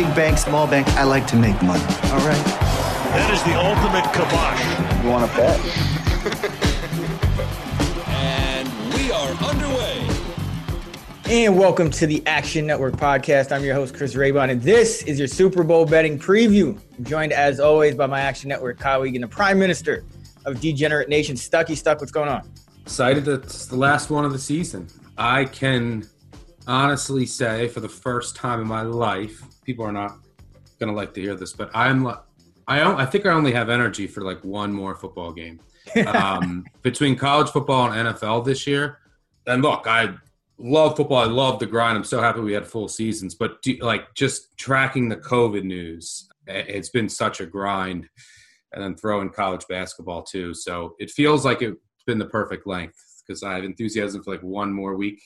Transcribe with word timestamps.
Big 0.00 0.14
bank, 0.14 0.38
small 0.38 0.66
bank, 0.66 0.88
I 0.92 1.02
like 1.02 1.26
to 1.26 1.36
make 1.36 1.60
money. 1.60 1.84
All 2.04 2.26
right. 2.26 2.44
That 3.12 3.30
is 3.34 3.42
the 3.42 3.54
ultimate 3.54 4.06
kibosh. 4.14 5.04
You 5.04 5.10
want 5.10 5.30
to 5.30 5.36
bet? 5.36 5.60
And 8.08 8.94
we 8.94 9.12
are 9.12 9.28
underway. 9.44 10.08
And 11.26 11.58
welcome 11.58 11.90
to 11.90 12.06
the 12.06 12.26
Action 12.26 12.66
Network 12.66 12.94
podcast. 12.94 13.52
I'm 13.52 13.62
your 13.62 13.74
host, 13.74 13.94
Chris 13.94 14.14
Raybon, 14.14 14.48
and 14.48 14.62
this 14.62 15.02
is 15.02 15.18
your 15.18 15.28
Super 15.28 15.62
Bowl 15.62 15.84
betting 15.84 16.18
preview. 16.18 16.80
I'm 16.96 17.04
joined, 17.04 17.34
as 17.34 17.60
always, 17.60 17.94
by 17.94 18.06
my 18.06 18.22
Action 18.22 18.48
Network 18.48 18.78
colleague 18.78 19.16
and 19.16 19.22
the 19.22 19.28
Prime 19.28 19.58
Minister 19.58 20.02
of 20.46 20.62
Degenerate 20.62 21.10
Nation, 21.10 21.36
Stuckey 21.36 21.76
Stuck. 21.76 22.00
What's 22.00 22.10
going 22.10 22.30
on? 22.30 22.50
Excited 22.80 23.26
that 23.26 23.44
it's 23.44 23.66
the 23.66 23.76
last 23.76 24.08
one 24.08 24.24
of 24.24 24.32
the 24.32 24.38
season. 24.38 24.88
I 25.18 25.44
can 25.44 26.08
honestly 26.66 27.26
say, 27.26 27.68
for 27.68 27.80
the 27.80 27.88
first 27.90 28.34
time 28.34 28.62
in 28.62 28.66
my 28.66 28.80
life, 28.80 29.42
people 29.70 29.84
are 29.86 29.92
not 29.92 30.18
going 30.80 30.90
to 30.90 30.96
like 30.96 31.14
to 31.14 31.20
hear 31.20 31.36
this, 31.36 31.52
but 31.52 31.70
I'm 31.72 32.04
I 32.66 32.82
I 33.04 33.06
think 33.06 33.24
I 33.24 33.30
only 33.30 33.52
have 33.52 33.70
energy 33.70 34.08
for 34.08 34.22
like 34.22 34.42
one 34.42 34.72
more 34.72 34.96
football 34.96 35.32
game 35.32 35.60
um, 36.06 36.64
between 36.82 37.14
college 37.14 37.50
football 37.50 37.92
and 37.92 38.08
NFL 38.08 38.44
this 38.44 38.66
year. 38.66 38.98
And 39.46 39.62
look, 39.62 39.86
I 39.86 40.14
love 40.58 40.96
football. 40.96 41.18
I 41.18 41.26
love 41.26 41.60
the 41.60 41.66
grind. 41.66 41.96
I'm 41.96 42.02
so 42.02 42.20
happy 42.20 42.40
we 42.40 42.52
had 42.52 42.66
full 42.66 42.88
seasons. 42.88 43.36
But 43.36 43.62
do, 43.62 43.76
like 43.80 44.12
just 44.14 44.56
tracking 44.58 45.08
the 45.08 45.16
COVID 45.16 45.62
news, 45.62 46.28
it's 46.48 46.90
been 46.90 47.08
such 47.08 47.40
a 47.40 47.46
grind. 47.46 48.08
And 48.72 48.82
then 48.82 48.96
throw 48.96 49.20
in 49.20 49.30
college 49.30 49.66
basketball 49.68 50.22
too. 50.22 50.52
So 50.54 50.94
it 50.98 51.10
feels 51.10 51.44
like 51.44 51.62
it's 51.62 51.76
been 52.06 52.18
the 52.18 52.26
perfect 52.26 52.66
length 52.66 53.22
because 53.26 53.44
I 53.44 53.54
have 53.54 53.64
enthusiasm 53.64 54.22
for 54.22 54.32
like 54.32 54.42
one 54.42 54.72
more 54.72 54.96
week. 54.96 55.20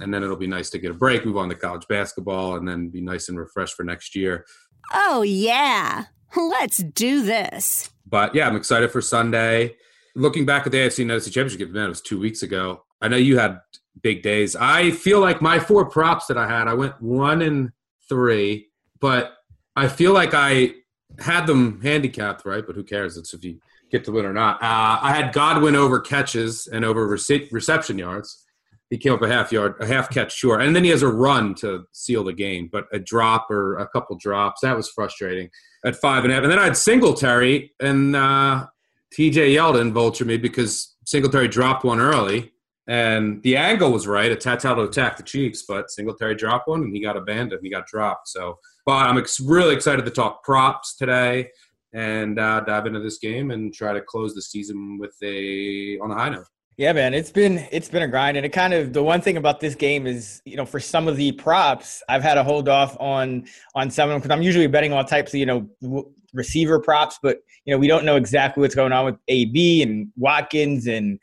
And 0.00 0.12
then 0.12 0.22
it'll 0.22 0.36
be 0.36 0.46
nice 0.46 0.70
to 0.70 0.78
get 0.78 0.90
a 0.90 0.94
break, 0.94 1.24
move 1.24 1.36
on 1.36 1.48
to 1.48 1.54
college 1.54 1.86
basketball, 1.88 2.56
and 2.56 2.68
then 2.68 2.88
be 2.88 3.00
nice 3.00 3.28
and 3.28 3.38
refreshed 3.38 3.74
for 3.74 3.84
next 3.84 4.14
year. 4.14 4.44
Oh, 4.92 5.22
yeah. 5.22 6.04
Let's 6.36 6.78
do 6.78 7.22
this. 7.22 7.90
But 8.06 8.34
yeah, 8.34 8.46
I'm 8.48 8.56
excited 8.56 8.90
for 8.90 9.00
Sunday. 9.00 9.76
Looking 10.14 10.46
back 10.46 10.66
at 10.66 10.72
the 10.72 10.78
AFC 10.78 11.04
NFC 11.04 11.32
Championship, 11.32 11.70
man, 11.70 11.86
it 11.86 11.88
was 11.88 12.00
two 12.00 12.18
weeks 12.18 12.42
ago. 12.42 12.84
I 13.00 13.08
know 13.08 13.16
you 13.16 13.38
had 13.38 13.60
big 14.02 14.22
days. 14.22 14.56
I 14.56 14.90
feel 14.90 15.20
like 15.20 15.42
my 15.42 15.58
four 15.58 15.88
props 15.88 16.26
that 16.26 16.38
I 16.38 16.48
had, 16.48 16.68
I 16.68 16.74
went 16.74 17.00
one 17.00 17.42
and 17.42 17.70
three, 18.08 18.68
but 19.00 19.34
I 19.74 19.88
feel 19.88 20.12
like 20.12 20.32
I 20.34 20.74
had 21.18 21.46
them 21.46 21.80
handicapped, 21.80 22.44
right? 22.44 22.64
But 22.66 22.76
who 22.76 22.84
cares? 22.84 23.16
It's 23.16 23.34
if 23.34 23.44
you 23.44 23.58
get 23.90 24.04
to 24.04 24.12
win 24.12 24.26
or 24.26 24.32
not. 24.32 24.56
Uh, 24.62 24.98
I 25.02 25.12
had 25.14 25.32
Godwin 25.32 25.76
over 25.76 26.00
catches 26.00 26.66
and 26.66 26.84
over 26.84 27.06
rece- 27.06 27.50
reception 27.52 27.98
yards. 27.98 28.44
He 28.90 28.98
came 28.98 29.12
up 29.12 29.22
a 29.22 29.28
half 29.28 29.50
yard, 29.50 29.74
a 29.80 29.86
half 29.86 30.10
catch 30.10 30.32
short, 30.32 30.62
and 30.62 30.74
then 30.74 30.84
he 30.84 30.90
has 30.90 31.02
a 31.02 31.08
run 31.08 31.54
to 31.56 31.84
seal 31.92 32.22
the 32.22 32.32
game. 32.32 32.68
But 32.70 32.86
a 32.92 32.98
drop 32.98 33.50
or 33.50 33.78
a 33.78 33.88
couple 33.88 34.16
drops 34.16 34.60
that 34.60 34.76
was 34.76 34.88
frustrating 34.88 35.50
at 35.84 35.96
five 35.96 36.24
and 36.24 36.32
a 36.32 36.36
half. 36.36 36.44
And 36.44 36.52
then 36.52 36.58
I 36.58 36.64
had 36.64 36.76
Singletary 36.76 37.72
and 37.80 38.14
uh, 38.14 38.66
T.J. 39.12 39.54
Yeldon 39.54 39.92
vulture 39.92 40.24
me 40.24 40.36
because 40.36 40.96
Singletary 41.04 41.48
dropped 41.48 41.84
one 41.84 41.98
early, 41.98 42.52
and 42.86 43.42
the 43.42 43.56
angle 43.56 43.90
was 43.90 44.06
right. 44.06 44.30
A 44.30 44.36
tattoo 44.36 44.74
to 44.76 44.82
attack 44.82 45.16
the 45.16 45.22
Chiefs, 45.24 45.64
but 45.66 45.90
Singletary 45.90 46.36
dropped 46.36 46.68
one 46.68 46.82
and 46.82 46.94
he 46.94 47.02
got 47.02 47.16
abandoned. 47.16 47.60
He 47.62 47.70
got 47.70 47.86
dropped. 47.86 48.28
So, 48.28 48.58
but 48.84 48.92
I'm 48.92 49.18
ex- 49.18 49.40
really 49.40 49.74
excited 49.74 50.04
to 50.04 50.10
talk 50.12 50.44
props 50.44 50.96
today 50.96 51.48
and 51.92 52.38
uh, 52.38 52.60
dive 52.60 52.86
into 52.86 53.00
this 53.00 53.18
game 53.18 53.50
and 53.50 53.72
try 53.72 53.92
to 53.92 54.00
close 54.00 54.34
the 54.34 54.42
season 54.42 54.98
with 54.98 55.14
a 55.22 55.98
on 55.98 56.10
a 56.10 56.14
high 56.14 56.28
note. 56.28 56.46
Yeah, 56.78 56.92
man, 56.92 57.14
it's 57.14 57.30
been 57.30 57.66
it's 57.72 57.88
been 57.88 58.02
a 58.02 58.08
grind, 58.08 58.36
and 58.36 58.44
it 58.44 58.50
kind 58.50 58.74
of 58.74 58.92
the 58.92 59.02
one 59.02 59.22
thing 59.22 59.38
about 59.38 59.60
this 59.60 59.74
game 59.74 60.06
is 60.06 60.42
you 60.44 60.58
know 60.58 60.66
for 60.66 60.78
some 60.78 61.08
of 61.08 61.16
the 61.16 61.32
props 61.32 62.02
I've 62.06 62.22
had 62.22 62.34
to 62.34 62.44
hold 62.44 62.68
off 62.68 62.98
on 63.00 63.46
on 63.74 63.90
some 63.90 64.10
of 64.10 64.12
them 64.12 64.20
because 64.20 64.30
I'm 64.30 64.42
usually 64.42 64.66
betting 64.66 64.92
all 64.92 65.02
types 65.02 65.32
of 65.32 65.40
you 65.40 65.46
know 65.46 65.66
w- 65.80 66.12
receiver 66.34 66.78
props, 66.78 67.18
but 67.22 67.38
you 67.64 67.72
know 67.72 67.78
we 67.78 67.88
don't 67.88 68.04
know 68.04 68.16
exactly 68.16 68.60
what's 68.60 68.74
going 68.74 68.92
on 68.92 69.06
with 69.06 69.16
AB 69.28 69.82
and 69.82 70.08
Watkins 70.16 70.86
and 70.86 71.18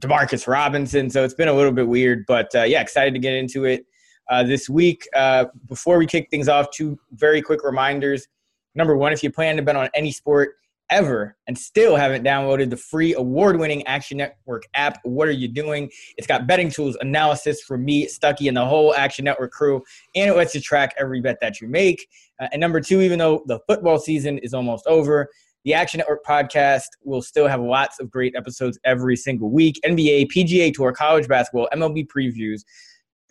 Demarcus 0.00 0.46
Robinson, 0.46 1.10
so 1.10 1.24
it's 1.24 1.34
been 1.34 1.48
a 1.48 1.52
little 1.52 1.72
bit 1.72 1.88
weird. 1.88 2.24
But 2.28 2.54
uh, 2.54 2.62
yeah, 2.62 2.80
excited 2.80 3.12
to 3.12 3.18
get 3.20 3.34
into 3.34 3.64
it 3.64 3.84
uh, 4.30 4.44
this 4.44 4.68
week. 4.68 5.08
Uh, 5.16 5.46
before 5.66 5.98
we 5.98 6.06
kick 6.06 6.28
things 6.30 6.48
off, 6.48 6.70
two 6.70 6.96
very 7.10 7.42
quick 7.42 7.64
reminders. 7.64 8.28
Number 8.76 8.96
one, 8.96 9.12
if 9.12 9.24
you 9.24 9.32
plan 9.32 9.56
to 9.56 9.62
bet 9.62 9.74
on 9.74 9.88
any 9.94 10.12
sport 10.12 10.54
ever 10.92 11.34
and 11.48 11.58
still 11.58 11.96
haven't 11.96 12.22
downloaded 12.22 12.68
the 12.68 12.76
free 12.76 13.14
award-winning 13.14 13.84
Action 13.86 14.18
Network 14.18 14.64
app, 14.74 14.98
what 15.04 15.26
are 15.26 15.32
you 15.32 15.48
doing? 15.48 15.90
It's 16.18 16.26
got 16.26 16.46
betting 16.46 16.70
tools, 16.70 16.96
analysis 17.00 17.62
from 17.62 17.84
me, 17.84 18.06
Stuckey, 18.06 18.46
and 18.46 18.56
the 18.56 18.64
whole 18.64 18.94
Action 18.94 19.24
Network 19.24 19.52
crew, 19.52 19.82
and 20.14 20.30
it 20.30 20.36
lets 20.36 20.54
you 20.54 20.60
track 20.60 20.94
every 20.98 21.20
bet 21.22 21.38
that 21.40 21.60
you 21.60 21.66
make. 21.66 22.06
Uh, 22.40 22.48
and 22.52 22.60
number 22.60 22.80
two, 22.80 23.00
even 23.00 23.18
though 23.18 23.42
the 23.46 23.58
football 23.66 23.98
season 23.98 24.38
is 24.38 24.52
almost 24.52 24.86
over, 24.86 25.28
the 25.64 25.72
Action 25.72 25.98
Network 25.98 26.24
podcast 26.24 26.88
will 27.02 27.22
still 27.22 27.48
have 27.48 27.60
lots 27.60 27.98
of 27.98 28.10
great 28.10 28.34
episodes 28.36 28.78
every 28.84 29.16
single 29.16 29.50
week. 29.50 29.80
NBA, 29.86 30.30
PGA 30.30 30.74
Tour, 30.74 30.92
college 30.92 31.26
basketball, 31.26 31.68
MLB 31.72 32.06
previews. 32.06 32.62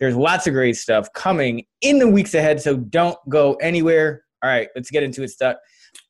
There's 0.00 0.16
lots 0.16 0.48
of 0.48 0.54
great 0.54 0.76
stuff 0.76 1.12
coming 1.12 1.64
in 1.80 2.00
the 2.00 2.08
weeks 2.08 2.34
ahead, 2.34 2.60
so 2.60 2.76
don't 2.76 3.16
go 3.28 3.54
anywhere. 3.54 4.24
All 4.42 4.50
right, 4.50 4.68
let's 4.74 4.90
get 4.90 5.04
into 5.04 5.22
it, 5.22 5.28
Stuck. 5.28 5.58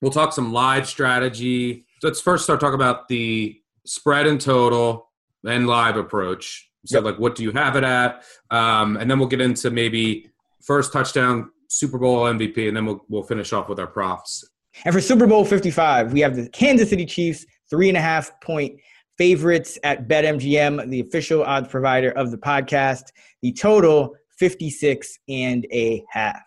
We'll 0.00 0.10
talk 0.12 0.32
some 0.32 0.53
live 0.53 0.88
strategy. 0.88 1.84
Let's 2.03 2.20
first 2.20 2.44
start 2.44 2.60
talking 2.60 2.75
about 2.75 3.09
the 3.09 3.60
spread 3.84 4.26
and 4.26 4.41
total 4.41 5.10
and 5.47 5.66
live 5.66 5.97
approach. 5.97 6.69
So, 6.87 6.98
Yep. 6.98 7.04
like, 7.04 7.19
what 7.19 7.34
do 7.37 7.43
you 7.44 7.53
have 7.53 7.76
it 7.76 7.84
at? 7.84 8.25
Um, 8.50 8.97
and 8.97 9.09
then 9.10 9.19
we'll 9.19 9.28
get 9.28 9.41
into 9.41 9.71
maybe 9.71 10.28
first 10.60 10.92
touchdown, 10.92 11.50
Super 11.69 11.98
Bowl 11.98 12.26
MVP, 12.26 12.66
and 12.69 12.76
then 12.76 12.84
we'll 12.87 13.04
we'll 13.09 13.22
finish 13.22 13.53
off 13.53 13.69
with 13.69 13.78
our 13.78 13.87
props. 13.87 14.44
And 14.84 14.92
for 14.94 15.00
Super 15.00 15.26
Bowl 15.26 15.44
55, 15.44 16.12
we 16.12 16.21
have 16.21 16.34
the 16.34 16.48
Kansas 16.48 16.91
City 16.91 17.06
Chiefs, 17.06 17.47
three 17.71 17.88
and 17.88 17.97
a 17.97 18.00
half 18.00 18.41
point 18.41 18.81
favorites 19.19 19.78
at 19.84 20.09
BetMGM, 20.09 20.88
the 20.91 21.00
official 21.00 21.44
odds 21.44 21.69
provider 21.69 22.10
of 22.12 22.31
the 22.31 22.38
podcast. 22.38 23.04
The 23.42 23.53
total, 23.53 24.15
56 24.38 25.19
and 25.28 25.66
a 25.71 26.03
half. 26.10 26.41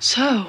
So, 0.00 0.46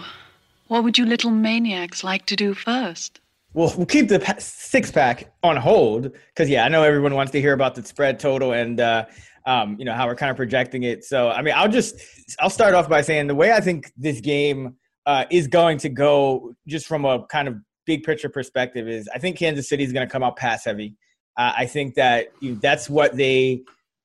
what 0.68 0.84
would 0.84 0.98
you 0.98 1.06
little 1.06 1.32
maniacs 1.32 2.04
like 2.04 2.26
to 2.28 2.36
do 2.36 2.54
first? 2.54 3.20
We'll, 3.54 3.74
we'll 3.76 3.86
keep 3.86 4.08
the 4.08 4.36
six 4.40 4.92
pack 4.92 5.32
on 5.44 5.58
hold 5.58 6.12
because, 6.12 6.50
yeah, 6.50 6.66
I 6.66 6.70
know 6.70 6.84
everyone 6.84 7.16
wants 7.16 7.32
to 7.32 7.42
hear 7.42 7.54
about 7.54 7.76
the 7.76 7.84
spread 7.84 8.20
total 8.20 8.52
and, 8.54 8.80
uh, 8.80 9.06
um, 9.46 9.78
you 9.80 9.86
know, 9.86 9.94
how 9.94 10.06
we're 10.06 10.16
kind 10.16 10.30
of 10.30 10.36
projecting 10.36 10.84
it. 10.84 11.06
So, 11.06 11.30
I 11.30 11.42
mean, 11.42 11.54
I'll 11.56 11.70
just, 11.70 11.96
I'll 12.40 12.50
start 12.50 12.74
off 12.74 12.90
by 12.90 13.02
saying 13.02 13.28
the 13.28 13.36
way 13.36 13.54
I 13.54 13.62
think 13.62 13.92
this 13.98 14.20
game 14.20 14.76
uh, 15.06 15.26
is 15.32 15.48
going 15.48 15.78
to 15.80 15.90
go, 15.90 16.54
just 16.68 16.86
from 16.86 17.06
a 17.06 17.26
kind 17.28 17.48
of 17.48 17.56
big 17.86 18.04
picture 18.04 18.30
perspective, 18.30 18.88
is 18.88 19.10
I 19.16 19.20
think 19.20 19.38
Kansas 19.38 19.70
City 19.70 19.84
is 19.84 19.94
going 19.94 20.06
to 20.06 20.12
come 20.12 20.22
out 20.22 20.36
pass 20.36 20.66
heavy. 20.66 20.96
Uh, 21.38 21.54
I 21.56 21.66
think 21.66 21.96
that 21.96 22.28
you 22.42 22.52
know, 22.52 22.60
that's 22.62 22.90
what 22.90 23.16
they 23.16 23.62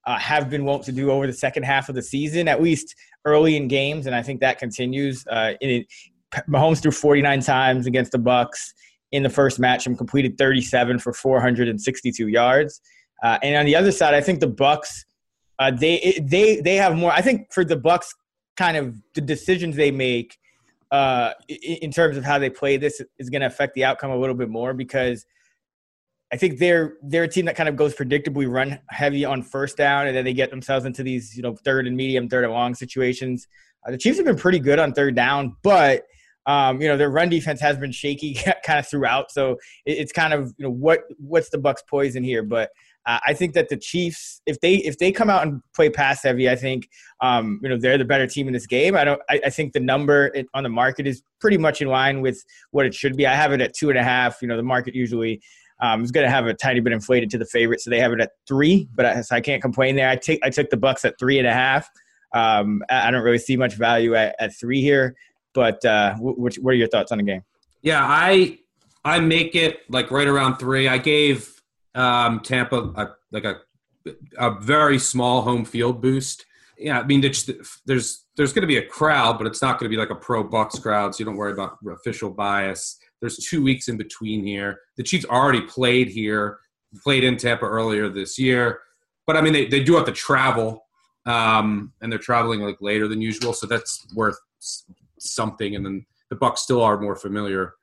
uh, 0.06 0.18
have 0.18 0.48
been 0.48 0.64
wont 0.64 0.84
to 0.84 0.92
do 0.92 1.10
over 1.10 1.26
the 1.26 1.32
second 1.32 1.64
half 1.64 1.88
of 1.88 1.94
the 1.94 2.02
season, 2.02 2.46
at 2.46 2.62
least 2.62 2.94
early 3.24 3.56
in 3.56 3.68
games, 3.68 4.06
and 4.06 4.14
I 4.14 4.22
think 4.22 4.40
that 4.40 4.58
continues. 4.58 5.26
Uh, 5.26 5.54
in 5.60 5.84
Mahomes 6.48 6.82
threw 6.82 6.90
49 6.90 7.40
times 7.40 7.86
against 7.86 8.12
the 8.12 8.18
Bucs 8.18 8.72
in 9.12 9.22
the 9.22 9.28
first 9.28 9.58
match 9.58 9.86
and 9.86 9.96
completed 9.96 10.38
37 10.38 10.98
for 10.98 11.12
462 11.12 12.28
yards. 12.28 12.80
Uh, 13.22 13.38
and 13.42 13.56
on 13.56 13.66
the 13.66 13.76
other 13.76 13.92
side, 13.92 14.14
I 14.14 14.20
think 14.20 14.40
the 14.40 14.48
Bucs 14.48 15.04
uh, 15.58 15.70
they 15.70 16.18
they 16.20 16.60
they 16.60 16.76
have 16.76 16.96
more. 16.96 17.12
I 17.12 17.20
think 17.20 17.52
for 17.52 17.64
the 17.64 17.76
Bucs, 17.76 18.08
kind 18.56 18.76
of 18.76 18.96
the 19.14 19.20
decisions 19.20 19.76
they 19.76 19.90
make 19.90 20.36
uh, 20.90 21.32
in 21.48 21.90
terms 21.90 22.16
of 22.16 22.24
how 22.24 22.38
they 22.38 22.50
play 22.50 22.76
this 22.76 23.00
is 23.18 23.30
going 23.30 23.40
to 23.40 23.46
affect 23.46 23.74
the 23.74 23.84
outcome 23.84 24.10
a 24.10 24.16
little 24.16 24.34
bit 24.34 24.48
more 24.48 24.74
because 24.74 25.24
I 26.32 26.36
think 26.36 26.58
they're 26.58 26.94
they're 27.02 27.24
a 27.24 27.28
team 27.28 27.44
that 27.44 27.54
kind 27.54 27.68
of 27.68 27.76
goes 27.76 27.94
predictably 27.94 28.50
run 28.50 28.80
heavy 28.88 29.24
on 29.24 29.42
first 29.42 29.76
down, 29.76 30.08
and 30.08 30.16
then 30.16 30.24
they 30.24 30.34
get 30.34 30.50
themselves 30.50 30.84
into 30.84 31.02
these 31.02 31.36
you 31.36 31.42
know 31.42 31.54
third 31.54 31.86
and 31.86 31.96
medium, 31.96 32.28
third 32.28 32.44
and 32.44 32.52
long 32.52 32.74
situations. 32.74 33.46
Uh, 33.86 33.92
the 33.92 33.98
Chiefs 33.98 34.16
have 34.16 34.26
been 34.26 34.36
pretty 34.36 34.58
good 34.58 34.78
on 34.78 34.92
third 34.92 35.14
down, 35.14 35.56
but 35.62 36.04
um, 36.46 36.80
you 36.80 36.88
know 36.88 36.96
their 36.96 37.10
run 37.10 37.28
defense 37.28 37.60
has 37.60 37.76
been 37.76 37.92
shaky 37.92 38.34
kind 38.64 38.78
of 38.78 38.88
throughout. 38.88 39.30
So 39.30 39.52
it, 39.84 39.98
it's 39.98 40.12
kind 40.12 40.32
of 40.32 40.52
you 40.58 40.64
know 40.64 40.72
what 40.72 41.00
what's 41.18 41.50
the 41.50 41.58
Bucs' 41.58 41.86
poison 41.88 42.24
here? 42.24 42.42
But 42.42 42.70
uh, 43.04 43.18
I 43.26 43.34
think 43.34 43.54
that 43.54 43.68
the 43.68 43.76
Chiefs, 43.76 44.40
if 44.46 44.60
they 44.60 44.74
if 44.74 44.98
they 44.98 45.10
come 45.12 45.28
out 45.28 45.46
and 45.46 45.60
play 45.74 45.90
pass 45.90 46.22
heavy, 46.22 46.48
I 46.48 46.56
think 46.56 46.88
um, 47.20 47.60
you 47.62 47.68
know 47.68 47.76
they're 47.76 47.98
the 47.98 48.04
better 48.04 48.26
team 48.26 48.46
in 48.46 48.52
this 48.52 48.66
game. 48.66 48.96
I 48.96 49.04
don't. 49.04 49.20
I, 49.28 49.40
I 49.46 49.50
think 49.50 49.72
the 49.72 49.80
number 49.80 50.32
on 50.54 50.62
the 50.62 50.68
market 50.68 51.06
is 51.06 51.22
pretty 51.40 51.58
much 51.58 51.80
in 51.80 51.88
line 51.88 52.20
with 52.20 52.42
what 52.70 52.86
it 52.86 52.94
should 52.94 53.16
be. 53.16 53.26
I 53.26 53.34
have 53.34 53.52
it 53.52 53.60
at 53.60 53.74
two 53.74 53.90
and 53.90 53.98
a 53.98 54.04
half. 54.04 54.42
You 54.42 54.48
know 54.48 54.56
the 54.56 54.62
market 54.62 54.94
usually 54.94 55.42
um, 55.80 56.04
is 56.04 56.12
going 56.12 56.24
to 56.24 56.30
have 56.30 56.46
a 56.46 56.54
tiny 56.54 56.80
bit 56.80 56.92
inflated 56.92 57.28
to 57.30 57.38
the 57.38 57.46
favorite, 57.46 57.80
so 57.80 57.90
they 57.90 57.98
have 57.98 58.12
it 58.12 58.20
at 58.20 58.30
three. 58.46 58.88
But 58.94 59.06
I, 59.06 59.20
so 59.22 59.34
I 59.34 59.40
can't 59.40 59.60
complain 59.60 59.96
there. 59.96 60.08
I 60.08 60.16
take 60.16 60.40
I 60.44 60.50
took 60.50 60.70
the 60.70 60.76
Bucs 60.76 61.04
at 61.04 61.18
three 61.18 61.38
and 61.38 61.46
a 61.46 61.52
half. 61.52 61.88
Um, 62.34 62.82
I 62.88 63.10
don't 63.10 63.22
really 63.22 63.38
see 63.38 63.56
much 63.56 63.74
value 63.74 64.14
at, 64.14 64.34
at 64.38 64.56
three 64.56 64.80
here. 64.80 65.14
But 65.54 65.84
uh, 65.84 66.14
what, 66.16 66.54
what 66.56 66.72
are 66.72 66.76
your 66.76 66.88
thoughts 66.88 67.12
on 67.12 67.18
the 67.18 67.24
game? 67.24 67.42
Yeah, 67.82 68.02
I 68.02 68.58
I 69.04 69.20
make 69.20 69.54
it 69.54 69.80
like 69.88 70.10
right 70.10 70.28
around 70.28 70.56
three. 70.56 70.88
I 70.88 70.98
gave 70.98 71.60
um, 71.94 72.40
Tampa 72.40 72.92
a, 72.96 73.08
like 73.30 73.44
a 73.44 73.60
a 74.38 74.58
very 74.60 74.98
small 74.98 75.42
home 75.42 75.64
field 75.64 76.00
boost. 76.00 76.46
Yeah, 76.78 77.00
I 77.00 77.04
mean 77.04 77.20
there's 77.20 77.48
there's, 77.86 78.24
there's 78.36 78.52
going 78.52 78.62
to 78.62 78.68
be 78.68 78.78
a 78.78 78.86
crowd, 78.86 79.38
but 79.38 79.46
it's 79.46 79.62
not 79.62 79.78
going 79.78 79.90
to 79.90 79.94
be 79.94 80.00
like 80.00 80.10
a 80.10 80.14
pro 80.14 80.42
Bucs 80.42 80.80
crowd, 80.80 81.14
so 81.14 81.20
you 81.20 81.24
don't 81.24 81.36
worry 81.36 81.52
about 81.52 81.78
official 81.88 82.30
bias. 82.30 82.98
There's 83.20 83.36
two 83.36 83.62
weeks 83.62 83.88
in 83.88 83.96
between 83.96 84.44
here. 84.44 84.80
The 84.96 85.04
Chiefs 85.04 85.24
already 85.26 85.60
played 85.60 86.08
here, 86.08 86.58
played 87.04 87.22
in 87.24 87.36
Tampa 87.36 87.66
earlier 87.66 88.08
this 88.08 88.38
year, 88.38 88.80
but 89.26 89.36
I 89.36 89.42
mean 89.42 89.52
they, 89.52 89.66
they 89.66 89.82
do 89.82 89.94
have 89.94 90.06
to 90.06 90.12
travel, 90.12 90.84
um, 91.26 91.92
and 92.00 92.10
they're 92.10 92.18
traveling 92.18 92.60
like 92.60 92.78
later 92.80 93.06
than 93.06 93.20
usual, 93.20 93.52
so 93.52 93.66
that's 93.66 94.06
worth 94.14 94.38
something. 95.22 95.74
And 95.74 95.84
then 95.84 96.06
the 96.30 96.36
Bucs 96.36 96.58
still 96.58 96.82
are 96.82 96.98
more 96.98 97.16
familiar 97.16 97.74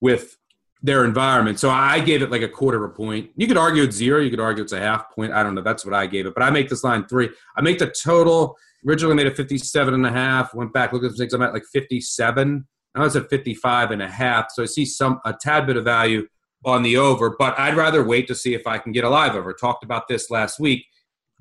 with 0.00 0.36
their 0.82 1.04
environment. 1.04 1.58
So 1.58 1.70
I 1.70 2.00
gave 2.00 2.22
it 2.22 2.30
like 2.30 2.42
a 2.42 2.48
quarter 2.48 2.84
of 2.84 2.90
a 2.90 2.94
point. 2.94 3.30
You 3.36 3.46
could 3.46 3.56
argue 3.56 3.82
it's 3.82 3.96
zero. 3.96 4.20
You 4.20 4.30
could 4.30 4.40
argue 4.40 4.62
it's 4.62 4.72
a 4.72 4.80
half 4.80 5.10
point. 5.10 5.32
I 5.32 5.42
don't 5.42 5.54
know. 5.54 5.62
That's 5.62 5.84
what 5.84 5.94
I 5.94 6.06
gave 6.06 6.26
it. 6.26 6.34
But 6.34 6.42
I 6.42 6.50
make 6.50 6.68
this 6.68 6.84
line 6.84 7.06
three. 7.06 7.30
I 7.56 7.62
make 7.62 7.78
the 7.78 7.92
total. 8.02 8.56
Originally 8.86 9.16
made 9.16 9.26
it 9.26 9.36
57 9.36 9.92
and 9.92 10.06
a 10.06 10.12
half. 10.12 10.54
Went 10.54 10.72
back, 10.72 10.92
looked 10.92 11.04
at 11.04 11.10
the 11.10 11.16
things. 11.16 11.32
I'm 11.32 11.42
at 11.42 11.52
like 11.52 11.64
57. 11.64 12.66
Now 12.94 13.04
it's 13.04 13.16
at 13.16 13.28
55 13.28 13.90
and 13.90 14.02
a 14.02 14.08
half. 14.08 14.46
So 14.52 14.62
I 14.62 14.66
see 14.66 14.84
some 14.84 15.20
a 15.24 15.32
tad 15.32 15.66
bit 15.66 15.76
of 15.76 15.84
value 15.84 16.26
on 16.64 16.82
the 16.82 16.96
over, 16.96 17.34
but 17.38 17.58
I'd 17.58 17.76
rather 17.76 18.04
wait 18.04 18.26
to 18.28 18.34
see 18.34 18.54
if 18.54 18.66
I 18.66 18.78
can 18.78 18.92
get 18.92 19.04
a 19.04 19.08
live 19.08 19.34
over. 19.34 19.52
Talked 19.52 19.84
about 19.84 20.08
this 20.08 20.30
last 20.30 20.58
week. 20.58 20.86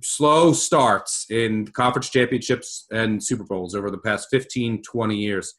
Slow 0.02 0.54
starts 0.54 1.26
in 1.30 1.68
conference 1.68 2.10
championships 2.10 2.86
and 2.92 3.24
Super 3.24 3.44
Bowls 3.44 3.76
over 3.76 3.90
the 3.90 3.98
past 3.98 4.28
15, 4.32 4.84
20 4.84 5.16
years. 5.16 5.54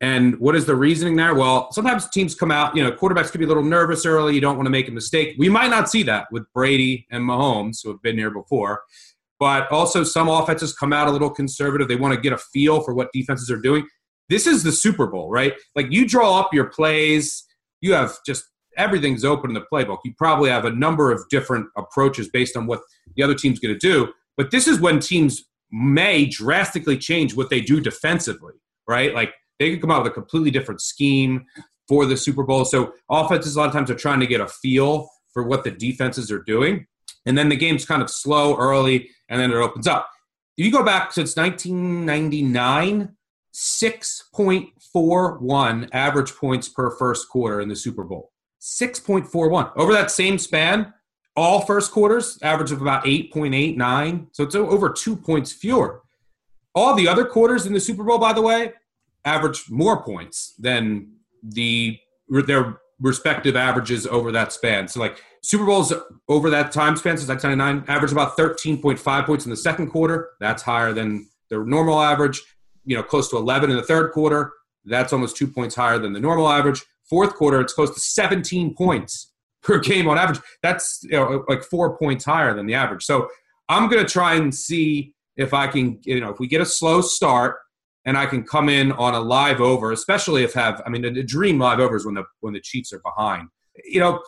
And 0.00 0.38
what 0.38 0.54
is 0.54 0.66
the 0.66 0.76
reasoning 0.76 1.16
there? 1.16 1.34
Well, 1.34 1.72
sometimes 1.72 2.08
teams 2.10 2.34
come 2.34 2.50
out, 2.50 2.76
you 2.76 2.82
know, 2.82 2.92
quarterbacks 2.92 3.30
could 3.30 3.38
be 3.38 3.44
a 3.44 3.48
little 3.48 3.62
nervous 3.62 4.04
early. 4.04 4.34
You 4.34 4.40
don't 4.40 4.56
want 4.56 4.66
to 4.66 4.70
make 4.70 4.88
a 4.88 4.92
mistake. 4.92 5.36
We 5.38 5.48
might 5.48 5.70
not 5.70 5.88
see 5.88 6.02
that 6.04 6.26
with 6.30 6.44
Brady 6.52 7.06
and 7.10 7.24
Mahomes, 7.24 7.78
who 7.82 7.90
have 7.90 8.02
been 8.02 8.18
here 8.18 8.30
before. 8.30 8.82
But 9.38 9.70
also, 9.70 10.04
some 10.04 10.28
offenses 10.28 10.74
come 10.74 10.92
out 10.92 11.08
a 11.08 11.10
little 11.10 11.30
conservative. 11.30 11.88
They 11.88 11.96
want 11.96 12.14
to 12.14 12.20
get 12.20 12.32
a 12.32 12.38
feel 12.38 12.82
for 12.82 12.94
what 12.94 13.08
defenses 13.12 13.50
are 13.50 13.60
doing 13.60 13.86
this 14.28 14.46
is 14.46 14.62
the 14.62 14.72
Super 14.72 15.06
Bowl, 15.06 15.30
right? 15.30 15.54
Like 15.74 15.86
you 15.90 16.06
draw 16.06 16.40
up 16.40 16.52
your 16.52 16.66
plays, 16.66 17.44
you 17.80 17.92
have 17.92 18.16
just 18.26 18.44
everything's 18.76 19.24
open 19.24 19.50
in 19.50 19.54
the 19.54 19.66
playbook. 19.72 19.98
You 20.04 20.14
probably 20.16 20.50
have 20.50 20.64
a 20.64 20.70
number 20.70 21.12
of 21.12 21.28
different 21.28 21.66
approaches 21.76 22.28
based 22.28 22.56
on 22.56 22.66
what 22.66 22.80
the 23.16 23.22
other 23.22 23.34
team's 23.34 23.58
going 23.58 23.74
to 23.74 23.78
do. 23.78 24.12
But 24.36 24.50
this 24.50 24.68
is 24.68 24.80
when 24.80 25.00
teams 25.00 25.44
may 25.70 26.26
drastically 26.26 26.98
change 26.98 27.34
what 27.34 27.50
they 27.50 27.60
do 27.60 27.80
defensively, 27.80 28.54
right? 28.86 29.14
Like 29.14 29.34
they 29.58 29.70
could 29.70 29.80
come 29.80 29.90
out 29.90 30.04
with 30.04 30.12
a 30.12 30.14
completely 30.14 30.50
different 30.50 30.80
scheme 30.80 31.46
for 31.88 32.06
the 32.06 32.16
Super 32.16 32.42
Bowl. 32.42 32.64
So 32.64 32.92
offenses 33.10 33.56
a 33.56 33.60
lot 33.60 33.68
of 33.68 33.72
times 33.72 33.90
are 33.90 33.94
trying 33.94 34.20
to 34.20 34.26
get 34.26 34.40
a 34.40 34.46
feel 34.46 35.08
for 35.32 35.42
what 35.42 35.64
the 35.64 35.70
defenses 35.70 36.30
are 36.30 36.42
doing. 36.42 36.86
And 37.24 37.36
then 37.36 37.48
the 37.48 37.56
game's 37.56 37.84
kind 37.84 38.02
of 38.02 38.10
slow 38.10 38.56
early 38.56 39.10
and 39.28 39.40
then 39.40 39.50
it 39.50 39.56
opens 39.56 39.86
up. 39.86 40.08
If 40.56 40.64
you 40.64 40.72
go 40.72 40.84
back 40.84 41.12
since 41.12 41.36
1999, 41.36 43.14
6.41 43.54 45.88
average 45.92 46.34
points 46.34 46.68
per 46.68 46.96
first 46.96 47.28
quarter 47.28 47.60
in 47.60 47.68
the 47.68 47.76
Super 47.76 48.04
Bowl. 48.04 48.32
6.41. 48.66 49.72
Over 49.76 49.92
that 49.92 50.10
same 50.10 50.38
span, 50.38 50.92
all 51.36 51.60
first 51.60 51.92
quarters 51.92 52.38
average 52.42 52.72
of 52.72 52.82
about 52.82 53.04
8.89. 53.04 54.26
So 54.32 54.42
it's 54.42 54.56
over 54.56 54.90
two 54.90 55.16
points 55.16 55.52
fewer. 55.52 56.02
All 56.74 56.94
the 56.94 57.06
other 57.06 57.24
quarters 57.24 57.64
in 57.66 57.72
the 57.72 57.80
Super 57.80 58.02
Bowl, 58.02 58.18
by 58.18 58.32
the 58.32 58.42
way, 58.42 58.72
average 59.24 59.70
more 59.70 60.02
points 60.02 60.54
than 60.58 61.12
the 61.42 61.98
their 62.28 62.80
respective 63.00 63.54
averages 63.54 64.06
over 64.06 64.32
that 64.32 64.52
span. 64.52 64.88
So 64.88 64.98
like 64.98 65.22
Super 65.42 65.64
Bowls 65.64 65.92
over 66.28 66.50
that 66.50 66.72
time 66.72 66.96
span 66.96 67.16
since 67.16 67.28
1999 67.28 67.94
average 67.94 68.12
about 68.12 68.36
13.5 68.36 69.26
points 69.26 69.44
in 69.44 69.50
the 69.50 69.56
second 69.56 69.90
quarter. 69.90 70.30
That's 70.40 70.62
higher 70.62 70.92
than 70.92 71.28
their 71.50 71.64
normal 71.64 72.00
average 72.00 72.42
you 72.84 72.96
know 72.96 73.02
close 73.02 73.28
to 73.30 73.36
11 73.36 73.70
in 73.70 73.76
the 73.76 73.82
third 73.82 74.12
quarter. 74.12 74.52
That's 74.84 75.12
almost 75.12 75.36
two 75.36 75.46
points 75.46 75.74
higher 75.74 75.98
than 75.98 76.12
the 76.12 76.20
normal 76.20 76.48
average. 76.48 76.82
Fourth 77.08 77.34
quarter, 77.34 77.60
it's 77.60 77.72
close 77.72 77.94
to 77.94 78.00
17 78.00 78.74
points 78.74 79.32
per 79.62 79.78
game 79.78 80.08
on 80.08 80.18
average. 80.18 80.40
That's 80.62 81.00
you 81.04 81.12
know, 81.12 81.44
like 81.48 81.62
four 81.62 81.96
points 81.98 82.24
higher 82.24 82.54
than 82.54 82.66
the 82.66 82.74
average. 82.74 83.04
So 83.04 83.28
I'm 83.68 83.88
going 83.88 84.04
to 84.04 84.10
try 84.10 84.34
and 84.34 84.54
see 84.54 85.14
if 85.36 85.52
I 85.52 85.66
can, 85.66 85.98
you 86.04 86.20
know, 86.20 86.30
if 86.30 86.38
we 86.38 86.46
get 86.46 86.60
a 86.60 86.66
slow 86.66 87.00
start 87.00 87.56
and 88.04 88.16
I 88.16 88.26
can 88.26 88.44
come 88.44 88.68
in 88.68 88.92
on 88.92 89.14
a 89.14 89.20
live 89.20 89.60
over, 89.60 89.92
especially 89.92 90.44
if 90.44 90.54
have, 90.54 90.80
I 90.86 90.88
mean, 90.88 91.02
the 91.02 91.22
dream 91.22 91.58
live 91.58 91.80
over 91.80 91.96
is 91.96 92.06
when 92.06 92.14
the 92.14 92.24
when 92.40 92.54
the 92.54 92.60
Chiefs 92.60 92.92
are 92.92 93.00
behind. 93.00 93.48
You 93.84 94.00
know, 94.00 94.22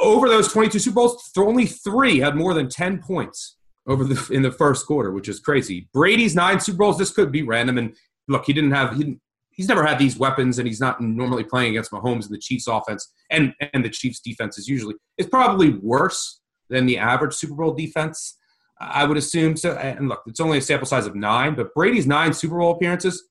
over 0.00 0.28
those 0.28 0.52
22 0.52 0.78
Super 0.78 0.94
Bowls, 0.94 1.32
only 1.36 1.66
three 1.66 2.20
had 2.20 2.36
more 2.36 2.54
than 2.54 2.68
10 2.68 3.02
points 3.02 3.56
over 3.86 4.04
the 4.04 4.32
in 4.32 4.42
the 4.42 4.52
first 4.52 4.86
quarter, 4.86 5.10
which 5.10 5.28
is 5.28 5.40
crazy. 5.40 5.88
Brady's 5.92 6.34
nine 6.36 6.60
Super 6.60 6.78
Bowls. 6.78 6.98
This 6.98 7.10
could 7.10 7.32
be 7.32 7.42
random. 7.42 7.78
And 7.78 7.96
look, 8.28 8.44
he 8.46 8.52
didn't 8.52 8.72
have 8.72 8.96
he 8.96 9.04
didn't, 9.04 9.20
he's 9.52 9.68
never 9.68 9.84
had 9.84 9.98
these 9.98 10.18
weapons, 10.18 10.58
and 10.58 10.66
he's 10.66 10.80
not 10.80 11.00
normally 11.00 11.44
playing 11.44 11.70
against 11.70 11.92
Mahomes 11.92 12.24
and 12.24 12.34
the 12.34 12.38
Chiefs 12.38 12.66
offense 12.66 13.12
and 13.30 13.54
and 13.72 13.84
the 13.84 13.90
Chiefs 13.90 14.20
defense 14.20 14.58
is 14.58 14.68
usually 14.68 14.94
it's 15.18 15.28
probably 15.28 15.70
worse 15.70 16.40
than 16.68 16.86
the 16.86 16.98
average 16.98 17.34
Super 17.34 17.54
Bowl 17.54 17.72
defense. 17.72 18.38
I 18.80 19.04
would 19.04 19.16
assume 19.16 19.56
so. 19.56 19.74
And 19.74 20.08
look, 20.08 20.22
it's 20.26 20.40
only 20.40 20.58
a 20.58 20.62
sample 20.62 20.86
size 20.86 21.06
of 21.06 21.14
nine, 21.14 21.54
but 21.54 21.74
Brady's 21.74 22.06
nine 22.06 22.32
Super 22.32 22.58
Bowl 22.58 22.72
appearances, 22.72 23.28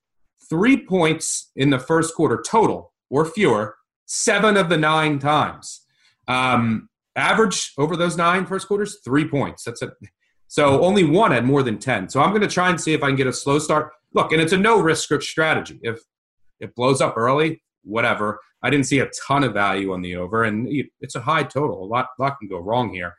three 0.50 0.78
points 0.78 1.52
in 1.56 1.70
the 1.70 1.80
first 1.80 2.16
quarter 2.16 2.42
total 2.46 2.94
or 3.10 3.26
fewer, 3.26 3.76
seven 4.06 4.58
of 4.58 4.70
the 4.70 4.78
nine 4.78 5.20
times. 5.20 5.82
Um, 6.28 6.90
average 7.16 7.74
over 7.78 7.98
those 7.98 8.16
nine 8.16 8.46
first 8.46 8.68
quarters, 8.68 9.00
three 9.04 9.28
points. 9.28 9.64
That's 9.64 9.82
a 9.82 9.92
so 10.52 10.84
only 10.84 11.06
one 11.06 11.32
had 11.32 11.46
more 11.46 11.64
than 11.64 11.80
10. 11.80 12.10
So 12.10 12.22
I'm 12.22 12.32
going 12.32 12.42
to 12.42 12.48
try 12.48 12.70
and 12.70 12.80
see 12.80 12.92
if 12.92 13.02
I 13.04 13.08
can 13.08 13.16
get 13.16 13.26
a 13.26 13.32
slow 13.32 13.58
start. 13.58 13.94
Look, 14.14 14.34
and 14.34 14.42
it's 14.42 14.52
a 14.52 14.58
no 14.58 14.82
risk 14.82 15.10
strategy. 15.22 15.80
If 15.82 16.02
it 16.62 16.76
blows 16.76 17.02
up 17.02 17.16
early, 17.18 17.62
whatever. 17.84 18.40
I 18.64 18.70
didn't 18.70 18.86
see 18.86 19.00
a 19.00 19.10
ton 19.28 19.44
of 19.44 19.54
value 19.54 19.92
on 19.92 20.02
the 20.02 20.16
over, 20.16 20.44
and 20.44 20.68
it's 21.02 21.16
a 21.16 21.22
high 21.22 21.44
total. 21.44 21.84
A 21.84 21.86
lot, 21.86 22.08
lot 22.20 22.38
can 22.40 22.48
go 22.48 22.60
wrong 22.60 22.94
here. 22.94 23.16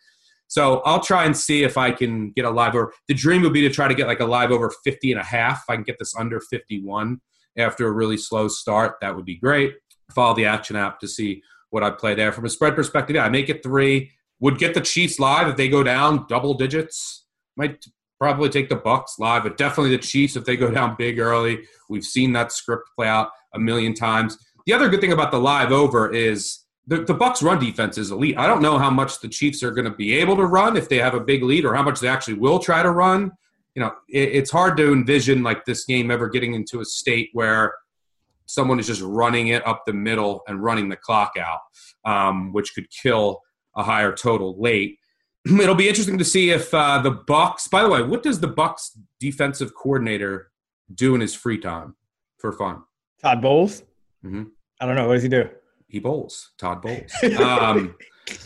So 0.49 0.81
I'll 0.85 1.01
try 1.01 1.25
and 1.25 1.37
see 1.37 1.65
if 1.65 1.79
I 1.79 1.91
can 1.91 2.31
get 2.33 2.45
a 2.45 2.51
live 2.51 2.75
over. 2.75 2.93
The 3.09 3.15
dream 3.15 3.43
would 3.43 3.53
be 3.55 3.63
to 3.63 3.71
try 3.71 3.89
to 3.89 3.95
get 3.95 4.07
like 4.07 4.21
a 4.21 4.27
live 4.27 4.51
over 4.51 4.71
50 4.85 5.13
and 5.13 5.21
a 5.21 5.25
half. 5.25 5.63
If 5.63 5.71
I 5.71 5.75
can 5.77 5.85
get 5.85 5.99
this 5.99 6.15
under 6.15 6.41
51 6.41 7.21
after 7.57 7.87
a 7.87 7.93
really 7.93 8.19
slow 8.19 8.49
start, 8.49 8.97
that 9.01 9.17
would 9.17 9.25
be 9.25 9.37
great. 9.37 9.75
Follow 10.15 10.35
the 10.35 10.45
action 10.45 10.77
app 10.77 11.01
to 11.01 11.09
see 11.09 11.43
what 11.71 11.83
I 11.83 11.91
play 11.91 12.15
there. 12.15 12.33
From 12.33 12.45
a 12.45 12.51
spread 12.51 12.77
perspective, 12.77 13.17
yeah, 13.17 13.25
I 13.25 13.31
make 13.31 13.49
it 13.49 13.63
three. 13.63 14.11
Would 14.41 14.59
get 14.59 14.75
the 14.75 14.81
Chiefs 14.81 15.19
live 15.19 15.49
if 15.49 15.57
they 15.57 15.69
go 15.69 15.83
down 15.83 16.27
double 16.29 16.55
digits 16.55 17.23
might 17.57 17.85
probably 18.23 18.49
take 18.49 18.69
the 18.69 18.77
Bucs 18.77 19.19
live, 19.19 19.43
but 19.43 19.57
definitely 19.57 19.91
the 19.91 20.01
Chiefs 20.01 20.37
if 20.37 20.45
they 20.45 20.57
go 20.57 20.71
down 20.71 20.95
big 20.97 21.19
early. 21.19 21.65
We've 21.89 22.05
seen 22.05 22.33
that 22.35 22.53
script 22.53 22.85
play 22.95 23.09
out 23.09 23.31
a 23.53 23.59
million 23.59 23.95
times. 23.95 24.39
The 24.65 24.73
other 24.73 24.89
good 24.89 25.01
thing 25.01 25.11
about 25.13 25.33
the 25.33 25.41
live 25.41 25.73
over 25.73 26.09
is 26.15 26.61
the, 26.87 26.99
the 26.99 27.17
Bucs 27.17 27.43
run 27.43 27.59
defense 27.59 27.99
is 27.99 28.13
elite. 28.13 28.39
I 28.39 28.47
don't 28.47 28.63
know 28.63 28.79
how 28.79 28.91
much 28.91 29.19
the 29.19 29.29
Chiefs 29.29 29.65
are 29.65 29.73
going 29.73 29.91
to 29.91 29.97
be 29.97 30.15
able 30.15 30.37
to 30.37 30.47
run 30.47 30.77
if 30.77 30.89
they 30.89 30.99
have 30.99 31.15
a 31.15 31.21
big 31.21 31.43
lead, 31.43 31.65
or 31.65 31.75
how 31.75 31.83
much 31.83 31.99
they 31.99 32.07
actually 32.07 32.35
will 32.35 32.61
try 32.61 32.81
to 32.81 32.93
run. 32.93 33.33
You 33.75 33.83
know, 33.83 33.93
it, 34.09 34.29
it's 34.37 34.53
hard 34.53 34.77
to 34.77 34.93
envision 34.93 35.43
like 35.43 35.65
this 35.65 35.85
game 35.85 36.13
ever 36.13 36.29
getting 36.29 36.55
into 36.55 36.81
a 36.81 36.85
state 36.85 37.31
where 37.33 37.75
someone 38.47 38.79
is 38.79 38.87
just 38.87 39.03
running 39.03 39.49
it 39.49 39.67
up 39.67 39.83
the 39.85 39.93
middle 39.93 40.43
and 40.47 40.63
running 40.63 40.89
the 40.89 40.97
clock 40.97 41.33
out, 41.41 41.59
um, 42.05 42.53
which 42.53 42.73
could 42.73 42.87
kill 42.89 43.41
a 43.77 43.83
higher 43.83 44.13
total 44.13 44.55
late. 44.61 45.01
it'll 45.61 45.75
be 45.75 45.89
interesting 45.89 46.19
to 46.19 46.25
see 46.25 46.51
if 46.51 46.73
uh, 46.73 47.01
the 47.01 47.13
Bucs. 47.13 47.71
By 47.71 47.83
the 47.83 47.89
way, 47.89 48.03
what 48.03 48.23
does 48.23 48.41
the 48.41 48.49
Bucs 48.49 48.91
defensive 49.21 49.75
coordinator 49.75 50.51
do 50.95 51.15
in 51.15 51.21
his 51.21 51.35
free 51.35 51.59
time 51.59 51.97
for 52.39 52.53
fun? 52.53 52.83
Todd 53.21 53.41
Bowles. 53.41 53.83
Mm-hmm. 54.25 54.45
I 54.81 54.87
don't 54.87 54.97
know. 54.97 55.07
What 55.07 55.15
does 55.15 55.23
he 55.23 55.29
do? 55.29 55.49
He 55.89 55.99
bowls. 55.99 56.53
Todd 56.59 56.83
Bowles. 56.83 57.13
Um, 57.39 57.95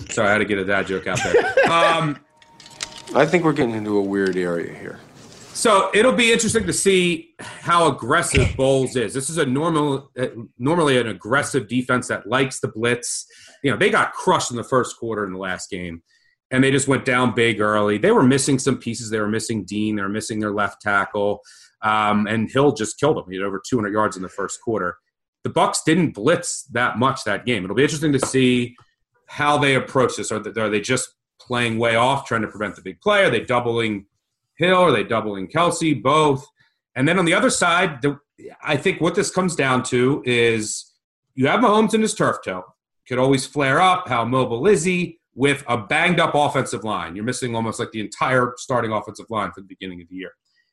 sorry, 0.09 0.29
I 0.29 0.33
had 0.33 0.38
to 0.38 0.45
get 0.45 0.59
a 0.59 0.65
dad 0.65 0.87
joke 0.87 1.07
out 1.07 1.21
there. 1.23 1.71
Um, 1.71 2.19
I 3.15 3.25
think 3.25 3.45
we're 3.45 3.53
getting 3.53 3.75
into 3.75 3.99
a 3.99 4.03
weird 4.03 4.37
area 4.37 4.76
here. 4.76 4.99
So 5.53 5.91
it'll 5.95 6.12
be 6.12 6.33
interesting 6.33 6.67
to 6.67 6.73
see 6.73 7.35
how 7.41 7.88
aggressive 7.88 8.57
Bowles 8.57 8.97
is. 8.97 9.15
This 9.15 9.31
is 9.31 9.38
a 9.38 9.47
normal, 9.47 10.11
uh, 10.19 10.26
normally 10.59 10.99
an 10.99 11.09
aggressive 11.09 11.69
defense 11.69 12.09
that 12.09 12.26
likes 12.26 12.61
the 12.61 12.69
blitz. 12.69 13.26
You 13.62 13.71
know, 13.71 13.76
they 13.76 13.91
got 13.91 14.12
crushed 14.12 14.50
in 14.50 14.57
the 14.57 14.65
first 14.65 14.99
quarter 14.99 15.25
in 15.25 15.33
the 15.33 15.38
last 15.38 15.71
game, 15.71 16.03
and 16.50 16.62
they 16.62 16.71
just 16.71 16.88
went 16.88 17.05
down 17.05 17.35
big 17.35 17.61
early. 17.61 17.99
They 17.99 18.12
were 18.12 18.23
missing 18.23 18.59
some 18.59 18.79
pieces. 18.79 19.11
They 19.11 19.19
were 19.19 19.29
missing 19.29 19.65
Dean. 19.65 19.97
They 19.97 20.03
were 20.03 20.09
missing 20.09 20.41
their 20.41 20.53
left 20.53 20.81
tackle, 20.81 21.41
um, 21.83 22.26
and 22.26 22.50
Hill 22.50 22.73
just 22.73 22.99
killed 22.99 23.17
them. 23.17 23.25
He 23.29 23.37
had 23.37 23.45
over 23.45 23.61
200 23.67 23.93
yards 23.93 24.17
in 24.17 24.23
the 24.23 24.29
first 24.29 24.61
quarter. 24.61 24.99
The 25.45 25.50
Bucs 25.50 25.79
didn't 25.85 26.12
blitz 26.12 26.65
that 26.73 26.99
much 26.99 27.25
that 27.25 27.47
game. 27.47 27.65
It'll 27.65 27.76
be 27.76 27.83
interesting 27.83 28.12
to 28.12 28.26
see 28.26 28.76
how 29.26 29.59
they 29.59 29.75
approach 29.75 30.17
this. 30.17 30.33
Are 30.33 30.38
they, 30.38 30.61
are 30.61 30.71
they 30.71 30.81
just 30.81 31.09
playing 31.41 31.79
way 31.79 31.97
off, 31.97 32.26
trying 32.26 32.43
to 32.43 32.49
prevent 32.49 32.76
the 32.76 32.83
big 32.83 33.00
play? 33.00 33.25
Are 33.25 33.31
they 33.31 33.45
doubling? 33.45 34.07
Hill? 34.57 34.76
Are 34.76 34.93
they 34.93 35.05
doubling 35.05 35.49
Kelce? 35.49 36.03
Both. 36.03 36.47
And 36.95 37.07
then 37.07 37.19
on 37.19 37.26
the 37.26 37.35
other 37.35 37.50
side, 37.50 38.03
the, 38.03 38.19
I 38.62 38.76
think 38.76 39.00
what 39.00 39.15
this 39.15 39.31
comes 39.31 39.55
down 39.55 39.83
to 39.85 40.23
is 40.25 40.93
you 41.35 41.47
have 41.47 41.61
Mahomes 41.61 41.95
in 41.95 42.03
his 42.03 42.15
turf 42.15 42.38
toe. 42.45 42.65
Could 43.07 43.19
always 43.19 43.47
flare 43.47 43.81
up. 43.81 44.09
How 44.09 44.25
mobile 44.25 44.67
is 44.67 44.83
he? 44.83 45.21
With 45.37 45.62
a 45.69 45.78
banged 45.78 46.19
up 46.19 46.35
offensive 46.35 46.83
line. 46.83 47.14
You're 47.14 47.25
missing 47.25 47.55
almost 47.55 47.78
like 47.78 47.93
the 47.93 48.00
entire 48.00 48.55
starting 48.57 48.90
offensive 48.90 49.26
line 49.31 49.52
for 49.52 49.61
the 49.61 49.69
beginning 49.69 50.00
of 50.00 50.09
the 50.09 50.16
year. 50.16 50.33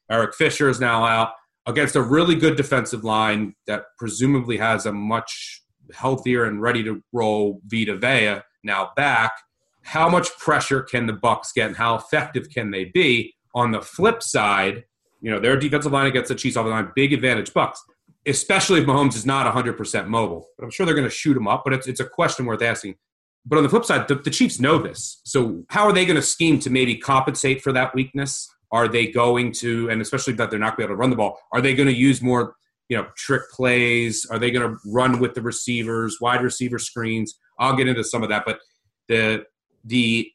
Eric 0.09 0.33
Fisher 0.33 0.69
is 0.69 0.79
now 0.79 1.05
out 1.05 1.33
against 1.65 1.95
a 1.95 2.01
really 2.01 2.35
good 2.35 2.55
defensive 2.55 3.03
line 3.03 3.53
that 3.67 3.83
presumably 3.97 4.57
has 4.57 4.85
a 4.85 4.91
much 4.91 5.61
healthier 5.93 6.45
and 6.45 6.61
ready 6.61 6.83
to 6.83 7.03
roll 7.11 7.61
Vita 7.65 7.95
Vea 7.95 8.41
now 8.63 8.91
back. 8.95 9.33
How 9.81 10.09
much 10.09 10.37
pressure 10.37 10.81
can 10.81 11.07
the 11.07 11.13
Bucs 11.13 11.53
get 11.53 11.67
and 11.67 11.77
how 11.77 11.95
effective 11.95 12.49
can 12.49 12.71
they 12.71 12.85
be? 12.85 13.35
On 13.55 13.71
the 13.71 13.81
flip 13.81 14.23
side, 14.23 14.85
you 15.21 15.29
know, 15.29 15.39
their 15.39 15.57
defensive 15.57 15.91
line 15.91 16.07
against 16.07 16.29
the 16.29 16.35
Chiefs 16.35 16.55
offensive 16.55 16.73
line, 16.73 16.91
big 16.95 17.13
advantage 17.13 17.51
Bucs, 17.51 17.77
especially 18.25 18.81
if 18.81 18.87
Mahomes 18.87 19.15
is 19.15 19.25
not 19.25 19.53
100% 19.53 20.07
mobile. 20.07 20.47
But 20.57 20.65
I'm 20.65 20.71
sure 20.71 20.85
they're 20.85 20.95
going 20.95 21.07
to 21.07 21.13
shoot 21.13 21.37
him 21.37 21.47
up, 21.47 21.63
but 21.63 21.73
it's, 21.73 21.87
it's 21.87 21.99
a 21.99 22.05
question 22.05 22.45
worth 22.45 22.61
asking. 22.61 22.95
But 23.45 23.57
on 23.57 23.63
the 23.63 23.69
flip 23.69 23.85
side, 23.85 24.07
the, 24.07 24.15
the 24.15 24.29
Chiefs 24.29 24.59
know 24.59 24.77
this. 24.77 25.21
So 25.25 25.63
how 25.69 25.85
are 25.85 25.93
they 25.93 26.05
going 26.05 26.15
to 26.15 26.21
scheme 26.21 26.59
to 26.59 26.69
maybe 26.69 26.95
compensate 26.95 27.61
for 27.61 27.73
that 27.73 27.93
weakness? 27.93 28.49
Are 28.71 28.87
they 28.87 29.07
going 29.07 29.51
to, 29.53 29.89
and 29.89 30.01
especially 30.01 30.33
that 30.33 30.49
they're 30.49 30.59
not 30.59 30.77
going 30.77 30.87
to 30.87 30.87
be 30.87 30.93
able 30.93 30.95
to 30.95 30.99
run 30.99 31.09
the 31.09 31.15
ball, 31.15 31.39
are 31.51 31.61
they 31.61 31.75
going 31.75 31.89
to 31.89 31.95
use 31.95 32.21
more, 32.21 32.55
you 32.89 32.97
know, 32.97 33.07
trick 33.17 33.43
plays? 33.51 34.25
Are 34.31 34.39
they 34.39 34.49
going 34.49 34.67
to 34.67 34.79
run 34.85 35.19
with 35.19 35.33
the 35.33 35.41
receivers, 35.41 36.17
wide 36.21 36.41
receiver 36.41 36.79
screens? 36.79 37.37
I'll 37.59 37.75
get 37.75 37.87
into 37.87 38.03
some 38.03 38.23
of 38.23 38.29
that, 38.29 38.43
but 38.45 38.59
the 39.07 39.45
the 39.83 40.31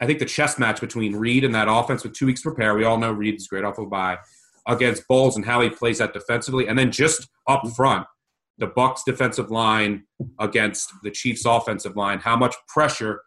I 0.00 0.06
think 0.06 0.18
the 0.18 0.24
chess 0.24 0.58
match 0.58 0.80
between 0.80 1.16
Reed 1.16 1.44
and 1.44 1.54
that 1.54 1.68
offense 1.68 2.04
with 2.04 2.12
two 2.12 2.26
weeks 2.26 2.42
prepare, 2.42 2.74
we 2.74 2.84
all 2.84 2.98
know 2.98 3.12
Reed 3.12 3.34
is 3.34 3.48
great 3.48 3.64
off 3.64 3.78
of 3.78 3.90
bye, 3.90 4.18
against 4.66 5.08
Bowles 5.08 5.36
and 5.36 5.44
how 5.44 5.60
he 5.60 5.70
plays 5.70 5.98
that 5.98 6.12
defensively. 6.12 6.68
And 6.68 6.78
then 6.78 6.92
just 6.92 7.28
up 7.48 7.66
front, 7.74 8.06
the 8.58 8.66
Bucs 8.66 9.04
defensive 9.04 9.50
line 9.50 10.04
against 10.38 10.92
the 11.02 11.10
Chiefs 11.10 11.44
offensive 11.44 11.96
line, 11.96 12.18
how 12.18 12.36
much 12.36 12.54
pressure 12.66 13.22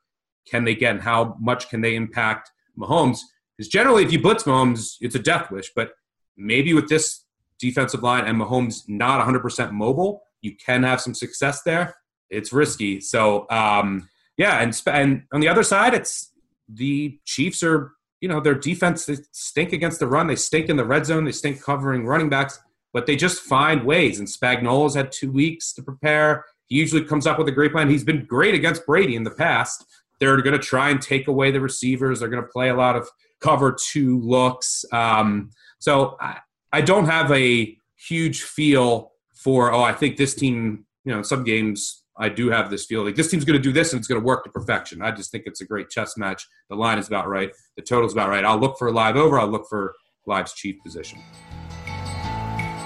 can 0.47 0.65
they 0.65 0.75
get 0.75 0.91
and 0.91 1.01
how 1.01 1.35
much 1.39 1.69
can 1.69 1.81
they 1.81 1.95
impact 1.95 2.51
Mahomes? 2.77 3.19
Because 3.57 3.69
generally, 3.69 4.03
if 4.03 4.11
you 4.11 4.21
blitz 4.21 4.43
Mahomes, 4.43 4.95
it's 5.01 5.15
a 5.15 5.19
death 5.19 5.51
wish. 5.51 5.71
But 5.75 5.91
maybe 6.35 6.73
with 6.73 6.89
this 6.89 7.23
defensive 7.59 8.03
line 8.03 8.25
and 8.25 8.39
Mahomes 8.39 8.83
not 8.87 9.25
100% 9.25 9.71
mobile, 9.71 10.23
you 10.41 10.55
can 10.55 10.83
have 10.83 10.99
some 10.99 11.13
success 11.13 11.61
there. 11.63 11.95
It's 12.29 12.51
risky. 12.51 12.99
So, 12.99 13.45
um, 13.49 14.09
yeah, 14.37 14.61
and, 14.61 14.79
and 14.87 15.23
on 15.31 15.39
the 15.41 15.47
other 15.47 15.63
side, 15.63 15.93
it's 15.93 16.31
the 16.67 17.19
Chiefs 17.25 17.61
are, 17.63 17.93
you 18.19 18.27
know, 18.27 18.39
their 18.39 18.55
defense 18.55 19.05
they 19.05 19.17
stink 19.31 19.73
against 19.73 19.99
the 19.99 20.07
run. 20.07 20.27
They 20.27 20.35
stink 20.35 20.69
in 20.69 20.77
the 20.77 20.85
red 20.85 21.05
zone. 21.05 21.25
They 21.25 21.31
stink 21.31 21.61
covering 21.61 22.05
running 22.05 22.29
backs, 22.29 22.59
but 22.93 23.05
they 23.05 23.15
just 23.15 23.41
find 23.41 23.85
ways. 23.85 24.19
And 24.19 24.27
Spagnuolo's 24.27 24.95
had 24.95 25.11
two 25.11 25.31
weeks 25.31 25.73
to 25.73 25.83
prepare. 25.83 26.45
He 26.67 26.77
usually 26.77 27.03
comes 27.03 27.27
up 27.27 27.37
with 27.37 27.47
a 27.47 27.51
great 27.51 27.71
plan. 27.71 27.89
He's 27.89 28.03
been 28.03 28.25
great 28.25 28.55
against 28.55 28.85
Brady 28.85 29.15
in 29.15 29.23
the 29.23 29.31
past. 29.31 29.85
They're 30.19 30.41
going 30.41 30.53
to 30.53 30.59
try 30.59 30.89
and 30.89 31.01
take 31.01 31.27
away 31.27 31.51
the 31.51 31.59
receivers. 31.59 32.19
They're 32.19 32.29
going 32.29 32.43
to 32.43 32.49
play 32.49 32.69
a 32.69 32.75
lot 32.75 32.95
of 32.95 33.09
cover 33.39 33.75
two 33.91 34.19
looks. 34.21 34.85
Um, 34.91 35.49
so 35.79 36.15
I, 36.19 36.37
I 36.71 36.81
don't 36.81 37.05
have 37.05 37.31
a 37.31 37.75
huge 37.97 38.43
feel 38.43 39.11
for, 39.33 39.71
oh, 39.73 39.81
I 39.81 39.93
think 39.93 40.17
this 40.17 40.35
team, 40.35 40.85
you 41.03 41.13
know, 41.13 41.23
some 41.23 41.43
games 41.43 42.03
I 42.17 42.29
do 42.29 42.49
have 42.51 42.69
this 42.69 42.85
feel 42.85 43.03
like 43.03 43.15
this 43.15 43.31
team's 43.31 43.45
going 43.45 43.57
to 43.57 43.63
do 43.63 43.71
this 43.71 43.93
and 43.93 43.99
it's 43.99 44.07
going 44.07 44.21
to 44.21 44.25
work 44.25 44.43
to 44.43 44.51
perfection. 44.51 45.01
I 45.01 45.11
just 45.11 45.31
think 45.31 45.43
it's 45.47 45.61
a 45.61 45.65
great 45.65 45.89
chess 45.89 46.17
match. 46.17 46.47
The 46.69 46.75
line 46.75 46.99
is 46.99 47.07
about 47.07 47.27
right. 47.27 47.51
The 47.75 47.81
total's 47.81 48.13
about 48.13 48.29
right. 48.29 48.45
I'll 48.45 48.59
look 48.59 48.77
for 48.77 48.91
live 48.91 49.15
over. 49.15 49.39
I'll 49.39 49.47
look 49.47 49.67
for 49.67 49.95
live's 50.27 50.53
chief 50.53 50.75
position. 50.83 51.19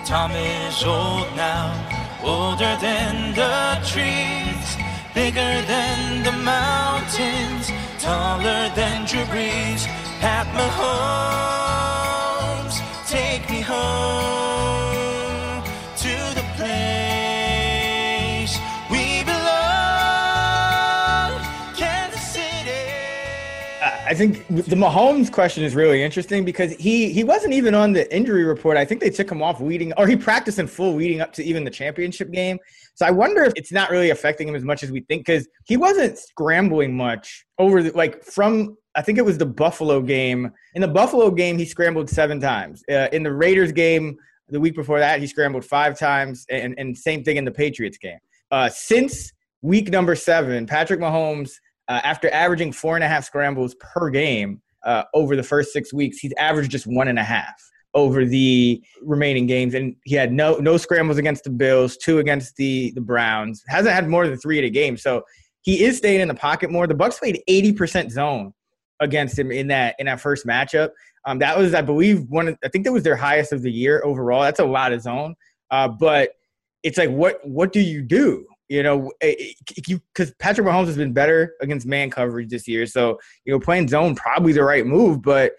Tom 0.06 0.32
is 0.34 0.84
old 0.84 1.36
now, 1.36 1.74
older 2.24 2.78
than 2.80 3.34
the 3.34 3.82
trees, 3.84 4.78
bigger 5.16 5.64
than 5.66 6.22
the 6.22 6.32
mountains, 6.32 7.72
taller 7.98 8.70
than 8.76 9.08
Drew 9.08 9.24
Brees. 9.24 9.88
Pat 10.22 10.46
Mahomes, 10.54 11.65
I 24.06 24.14
think 24.14 24.48
the 24.48 24.76
Mahomes 24.76 25.32
question 25.32 25.64
is 25.64 25.74
really 25.74 26.04
interesting 26.04 26.46
because 26.46 26.74
he 26.74 27.12
he 27.12 27.24
wasn't 27.24 27.54
even 27.54 27.74
on 27.74 27.92
the 27.92 28.14
injury 28.16 28.44
report. 28.44 28.78
I 28.78 28.86
think 28.86 29.02
they 29.02 29.10
took 29.10 29.32
him 29.32 29.42
off 29.42 29.60
leading, 29.60 29.94
or 29.94 30.08
he 30.08 30.16
practiced 30.16 30.60
in 30.60 30.68
full 30.68 30.94
leading 30.94 31.22
up 31.22 31.34
to 31.34 31.44
even 31.44 31.64
the 31.64 31.72
championship 31.72 32.32
game. 32.32 32.60
So 32.94 33.06
I 33.06 33.12
wonder 33.12 33.44
if 33.44 33.54
it's 33.56 33.72
not 33.72 33.90
really 33.90 34.12
affecting 34.12 34.48
him 34.48 34.56
as 34.56 34.64
much 34.64 34.84
as 34.84 34.92
we 34.92 35.02
think 35.02 35.26
because 35.26 35.48
he 35.66 35.76
wasn't 35.76 36.20
scrambling 36.20 36.96
much 36.96 37.46
over 37.58 37.82
the, 37.82 37.92
like 37.98 38.24
from 38.24 38.78
I 38.96 39.02
think 39.02 39.18
it 39.18 39.26
was 39.26 39.38
the 39.38 39.46
Buffalo 39.46 40.02
game. 40.02 40.52
In 40.76 40.82
the 40.82 40.88
Buffalo 40.88 41.32
game, 41.32 41.58
he 41.58 41.66
scrambled 41.66 42.10
seven 42.10 42.40
times. 42.40 42.84
Uh, 42.90 43.08
in 43.12 43.24
the 43.24 43.34
Raiders 43.34 43.72
game 43.72 44.18
the 44.50 44.60
week 44.60 44.76
before 44.76 45.00
that, 45.00 45.20
he 45.20 45.28
scrambled 45.28 45.66
five 45.66 45.98
times, 45.98 46.46
and, 46.50 46.76
and 46.78 46.96
same 46.96 47.24
thing 47.24 47.38
in 47.38 47.46
the 47.46 47.52
Patriots 47.52 47.98
game. 47.98 48.20
Uh, 48.52 48.70
since 48.70 49.34
week 49.62 49.90
number 49.90 50.16
seven, 50.16 50.68
Patrick 50.68 51.00
Mahomes, 51.00 51.54
uh, 51.88 52.02
after 52.04 52.32
averaging 52.34 52.72
four 52.72 52.96
and 52.96 53.04
a 53.04 53.08
half 53.08 53.24
scrambles 53.24 53.76
per 53.76 54.10
game 54.10 54.62
uh, 54.86 55.04
over 55.14 55.36
the 55.36 55.44
first 55.44 55.72
six 55.72 55.94
weeks, 55.94 56.18
he's 56.18 56.34
averaged 56.38 56.72
just 56.72 56.88
one 56.88 57.08
and 57.08 57.20
a 57.20 57.24
half 57.24 57.56
over 57.94 58.26
the 58.26 58.84
remaining 59.02 59.48
games, 59.48 59.74
and 59.74 59.96
he 60.04 60.16
had 60.16 60.32
no 60.32 60.58
no 60.58 60.78
scrambles 60.78 61.18
against 61.18 61.46
the 61.46 61.50
Bills, 61.50 61.98
two 61.98 62.20
against 62.20 62.56
the 62.58 62.92
the 62.92 63.02
Browns. 63.02 63.64
Hasn't 63.68 63.96
had 63.96 64.08
more 64.08 64.28
than 64.28 64.38
three 64.38 64.60
at 64.60 64.66
a 64.66 64.70
game, 64.70 64.98
so 64.98 65.24
he 65.62 65.84
is 65.84 65.98
staying 65.98 66.22
in 66.22 66.28
the 66.28 66.36
pocket 66.36 66.70
more. 66.70 66.88
The 66.88 66.94
Bucks 66.94 67.18
played 67.20 67.42
eighty 67.48 67.72
percent 67.72 68.12
zone 68.12 68.54
against 69.00 69.38
him 69.38 69.52
in 69.52 69.68
that 69.68 69.96
in 69.98 70.06
that 70.08 70.20
first 70.20 70.46
matchup. 70.46 70.90
Um, 71.26 71.40
that 71.40 71.58
was, 71.58 71.74
I 71.74 71.82
believe, 71.82 72.26
one. 72.30 72.50
Of, 72.50 72.58
I 72.64 72.68
think 72.68 72.86
that 72.86 72.92
was 72.92 73.04
their 73.04 73.16
highest 73.16 73.52
of 73.52 73.62
the 73.62 73.72
year 73.72 74.02
overall. 74.04 74.42
That's 74.44 74.60
a 74.60 74.66
lot 74.66 74.94
of 74.94 75.02
zone, 75.02 75.36
uh, 75.72 75.88
but 75.88 76.32
it's 76.84 76.98
like, 76.98 77.10
what 77.10 77.40
what 77.48 77.72
do 77.72 77.80
you 77.80 78.02
do? 78.02 78.46
You 78.68 78.84
know, 78.84 79.12
eh, 79.22 79.36
eh, 79.40 79.74
you 79.88 80.02
because 80.14 80.34
Patrick 80.40 80.68
Mahomes 80.68 80.88
has 80.88 80.98
been 80.98 81.14
better 81.14 81.54
against 81.62 81.86
man 81.86 82.10
coverage 82.10 82.50
this 82.50 82.68
year, 82.68 82.86
so 82.86 83.20
you 83.46 83.54
know 83.54 83.60
playing 83.60 83.88
zone 83.88 84.16
probably 84.16 84.54
the 84.54 84.64
right 84.64 84.86
move, 84.86 85.22
but 85.22 85.54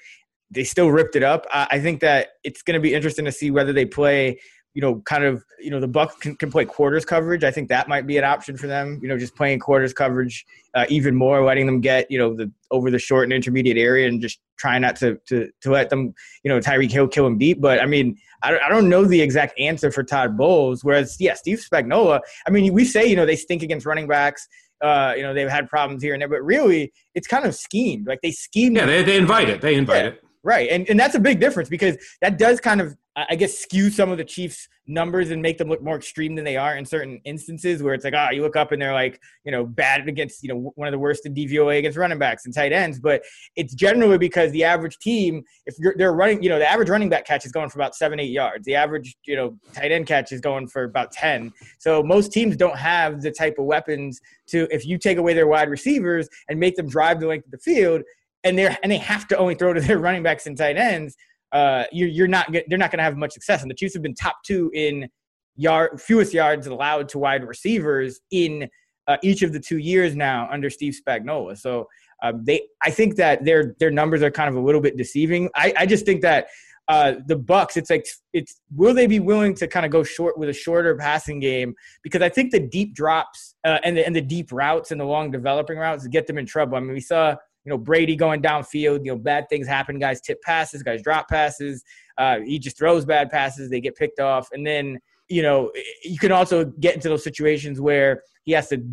they 0.51 0.65
still 0.65 0.91
ripped 0.91 1.17
it 1.17 1.23
up. 1.23 1.47
I, 1.53 1.67
I 1.73 1.81
think 1.81 2.01
that 2.01 2.29
it's 2.45 2.63
going 2.63 2.75
to 2.75 2.81
be 2.81 2.95
interesting 2.95 3.25
to 3.25 3.33
see 3.33 3.51
whether 3.51 3.73
they 3.73 3.85
play 3.85 4.39
you 4.77 4.83
know, 4.83 5.01
kind 5.07 5.25
of, 5.25 5.43
you 5.59 5.71
know, 5.71 5.81
the 5.81 5.89
Bucs 5.89 6.21
can, 6.21 6.37
can 6.37 6.51
play 6.51 6.67
quarters 6.67 7.07
coverage. 7.07 7.43
I 7.45 7.51
think 7.51 7.71
that 7.71 7.89
might 7.89 8.07
be 8.07 8.19
an 8.19 8.25
option 8.25 8.59
for 8.59 8.67
them. 8.67 9.01
You 9.03 9.09
know, 9.09 9.17
just 9.17 9.35
playing 9.35 9.59
quarters 9.59 9.95
coverage 9.95 10.45
uh, 10.75 10.85
even 10.91 11.15
more, 11.15 11.43
letting 11.43 11.65
them 11.65 11.81
get, 11.81 12.11
you 12.11 12.19
know, 12.19 12.37
the 12.37 12.53
over 12.71 12.91
the 12.91 12.99
short 12.99 13.25
and 13.25 13.33
intermediate 13.33 13.79
area, 13.79 14.07
and 14.07 14.21
just 14.21 14.39
trying 14.59 14.83
not 14.83 14.95
to 14.97 15.19
to 15.29 15.49
to 15.63 15.71
let 15.71 15.89
them, 15.89 16.13
you 16.45 16.51
know, 16.51 16.61
Tyreek 16.61 16.91
Hill 16.93 17.09
kill 17.09 17.27
him 17.27 17.39
deep. 17.39 17.59
But 17.59 17.81
I 17.81 17.87
mean, 17.87 18.19
I 18.43 18.51
don't, 18.51 18.63
I 18.65 18.69
don't 18.69 18.91
know 18.91 19.07
the 19.07 19.23
exact 19.23 19.59
answer 19.59 19.91
for 19.91 20.05
Todd 20.05 20.37
Bowles. 20.37 20.85
Whereas, 20.85 21.17
yeah, 21.19 21.33
Steve 21.33 21.65
Spagnuolo. 21.67 22.21
I 22.47 22.51
mean, 22.51 22.71
we 22.75 22.85
say 22.85 23.07
you 23.07 23.17
know 23.17 23.25
they 23.25 23.37
stink 23.37 23.63
against 23.63 23.87
running 23.87 24.07
backs. 24.07 24.47
Uh, 24.83 25.15
you 25.17 25.23
know, 25.23 25.33
they've 25.33 25.49
had 25.49 25.71
problems 25.71 26.03
here 26.03 26.13
and 26.13 26.21
there, 26.21 26.29
but 26.29 26.43
really, 26.43 26.93
it's 27.15 27.27
kind 27.27 27.47
of 27.47 27.55
schemed. 27.55 28.07
Like 28.07 28.21
they 28.23 28.31
scheme. 28.31 28.77
Yeah, 28.77 28.85
they, 28.85 29.03
they 29.03 29.17
invite 29.17 29.49
it. 29.49 29.63
They 29.63 29.75
invite 29.75 30.05
Yeah. 30.05 30.11
it. 30.11 30.23
Right. 30.47 30.71
And, 30.71 30.89
and 30.89 30.99
that's 30.99 31.17
a 31.17 31.19
big 31.19 31.41
difference 31.41 31.69
because 31.69 31.97
that 32.23 32.39
does 32.39 32.61
kind 32.61 32.81
of 32.81 32.97
I 33.17 33.35
guess 33.35 33.57
skew 33.57 33.89
some 33.89 34.13
of 34.13 34.19
the 34.19 34.25
Chiefs 34.25 34.69
numbers 34.87 35.31
and 35.31 35.41
make 35.41 35.57
them 35.57 35.69
look 35.69 35.83
more 35.83 35.97
extreme 35.97 36.35
than 36.35 36.45
they 36.45 36.59
are 36.59 36.77
in 36.77 36.85
certain 36.85 37.19
instances 37.25 37.83
where 37.83 37.95
it's 37.95 38.05
like, 38.05 38.13
ah, 38.15 38.29
oh, 38.29 38.35
you 38.35 38.43
look 38.43 38.57
up 38.57 38.73
and 38.73 38.81
they're 38.81 38.93
like, 38.93 39.21
you 39.45 39.51
know, 39.51 39.65
bad 39.65 40.07
against, 40.07 40.43
you 40.43 40.51
know, 40.51 40.73
one 40.77 40.87
of 40.87 40.93
the 40.93 40.99
worst 40.99 41.25
in 41.25 41.35
DVOA 41.35 41.79
against 41.79 41.97
running 41.97 42.19
backs 42.19 42.45
and 42.45 42.55
tight 42.55 42.73
ends. 42.73 43.01
But 43.01 43.23
it's 43.57 43.75
generally 43.75 44.19
because 44.19 44.53
the 44.53 44.65
average 44.65 44.99
team, 44.99 45.43
if 45.65 45.75
they're 45.97 46.13
running, 46.13 46.43
you 46.43 46.51
know, 46.51 46.59
the 46.59 46.71
average 46.71 46.91
running 46.91 47.09
back 47.09 47.27
catch 47.27 47.47
is 47.47 47.53
going 47.53 47.71
for 47.71 47.79
about 47.79 47.97
seven, 47.97 48.21
eight 48.21 48.31
yards. 48.31 48.67
The 48.67 48.75
average, 48.75 49.17
you 49.25 49.35
know, 49.35 49.59
tight 49.73 49.93
end 49.93 50.07
catch 50.07 50.31
is 50.31 50.43
going 50.43 50.69
for 50.69 50.85
about 50.85 51.11
10. 51.11 51.55
So 51.79 52.03
most 52.03 52.33
teams 52.33 52.55
don't 52.55 52.79
have 52.79 53.23
the 53.23 53.33
type 53.33 53.57
of 53.59 53.65
weapons 53.65 54.21
to, 54.49 54.69
if 54.71 54.85
you 54.85 54.99
take 54.99 55.17
away 55.17 55.33
their 55.33 55.47
wide 55.47 55.71
receivers 55.71 56.29
and 56.51 56.61
make 56.61 56.77
them 56.77 56.89
drive 56.89 57.21
the 57.21 57.27
length 57.27 57.47
of 57.47 57.53
the 57.53 57.59
field, 57.59 58.03
and 58.47 58.59
they're 58.59 58.77
and 58.83 58.91
they 58.91 58.99
have 58.99 59.27
to 59.29 59.37
only 59.37 59.55
throw 59.55 59.73
to 59.73 59.81
their 59.81 59.99
running 60.07 60.23
backs 60.23 60.47
and 60.47 60.57
tight 60.57 60.77
ends 60.77 61.17
uh, 61.53 61.85
you're, 61.93 62.09
you're 62.09 62.29
not 62.29 62.51
they're 62.53 62.79
not 62.79 62.91
going 62.91 62.99
to 62.99 63.05
have 63.05 63.17
much 63.17 63.33
success. 63.33 63.63
And 63.63 63.71
the 63.71 63.75
Chiefs 63.75 63.95
have 63.95 64.03
been 64.03 64.15
top 64.15 64.37
two 64.45 64.71
in 64.75 65.09
yard 65.57 66.01
fewest 66.01 66.35
yards 66.35 66.67
allowed 66.67 67.09
to 67.11 67.19
wide 67.19 67.45
receivers 67.45 68.21
in 68.31 68.69
uh, 69.07 69.17
each 69.23 69.43
of 69.43 69.53
the 69.53 69.61
two 69.61 69.79
years 69.79 70.17
now 70.17 70.49
under 70.51 70.69
Steve 70.69 70.95
Spagnuolo. 71.01 71.57
So 71.57 71.87
uh, 72.23 72.33
they, 72.43 72.63
I 72.83 72.91
think 72.91 73.17
that 73.17 73.45
their 73.45 73.75
their 73.79 73.91
numbers 73.91 74.23
are 74.23 74.31
kind 74.31 74.49
of 74.49 74.57
a 74.57 74.61
little 74.61 74.81
bit 74.81 74.97
deceiving. 74.97 75.49
I, 75.55 75.73
I 75.79 75.87
just 75.87 76.05
think 76.05 76.23
that 76.23 76.49
uh, 76.89 77.15
the 77.27 77.37
Bucs, 77.37 77.77
it's 77.77 77.91
like 77.91 78.07
it's 78.33 78.61
will 78.75 78.95
they 78.95 79.07
be 79.07 79.21
willing 79.21 79.55
to 79.55 79.67
kind 79.67 79.87
of 79.87 79.93
go 79.93 80.03
short 80.03 80.39
with 80.39 80.49
a 80.49 80.53
shorter 80.53 80.97
passing 80.97 81.41
game? 81.41 81.75
Because 82.03 82.23
I 82.23 82.29
think 82.29 82.53
the 82.53 82.61
deep 82.61 82.95
drops 82.95 83.55
uh, 83.65 83.79
and 83.85 83.97
the 83.97 84.05
and 84.05 84.15
the 84.15 84.21
deep 84.21 84.53
routes 84.53 84.91
and 84.91 85.01
the 85.01 85.05
long 85.05 85.31
developing 85.31 85.79
routes 85.79 86.07
get 86.09 86.27
them 86.27 86.39
in 86.39 86.47
trouble. 86.47 86.77
I 86.77 86.81
mean, 86.81 86.93
we 86.93 87.01
saw 87.01 87.37
you 87.67 87.71
know, 87.71 87.79
Brady 87.79 88.15
going 88.15 88.41
downfield, 88.41 89.05
you 89.05 89.11
know, 89.11 89.17
bad 89.17 89.49
things 89.51 89.67
happen. 89.67 89.99
Guys 89.99 90.21
tip 90.21 90.41
passes, 90.43 90.85
guys 90.85 91.03
drop 91.03 91.29
passes. 91.29 91.83
Uh, 92.17 92.39
he 92.47 92.61
just 92.61 92.79
throws 92.79 93.05
bad 93.05 93.29
passes. 93.29 93.69
They 93.69 93.81
get 93.81 93.97
picked 93.97 94.21
off. 94.21 94.49
And 94.53 94.65
then, 94.65 94.99
you 95.29 95.43
know, 95.43 95.73
you 96.05 96.17
can 96.19 96.31
also 96.31 96.65
get 96.65 96.95
into 96.95 97.09
those 97.09 97.25
situations 97.25 97.81
where 97.81 98.23
he 98.45 98.53
has 98.53 98.69
to 98.69 98.87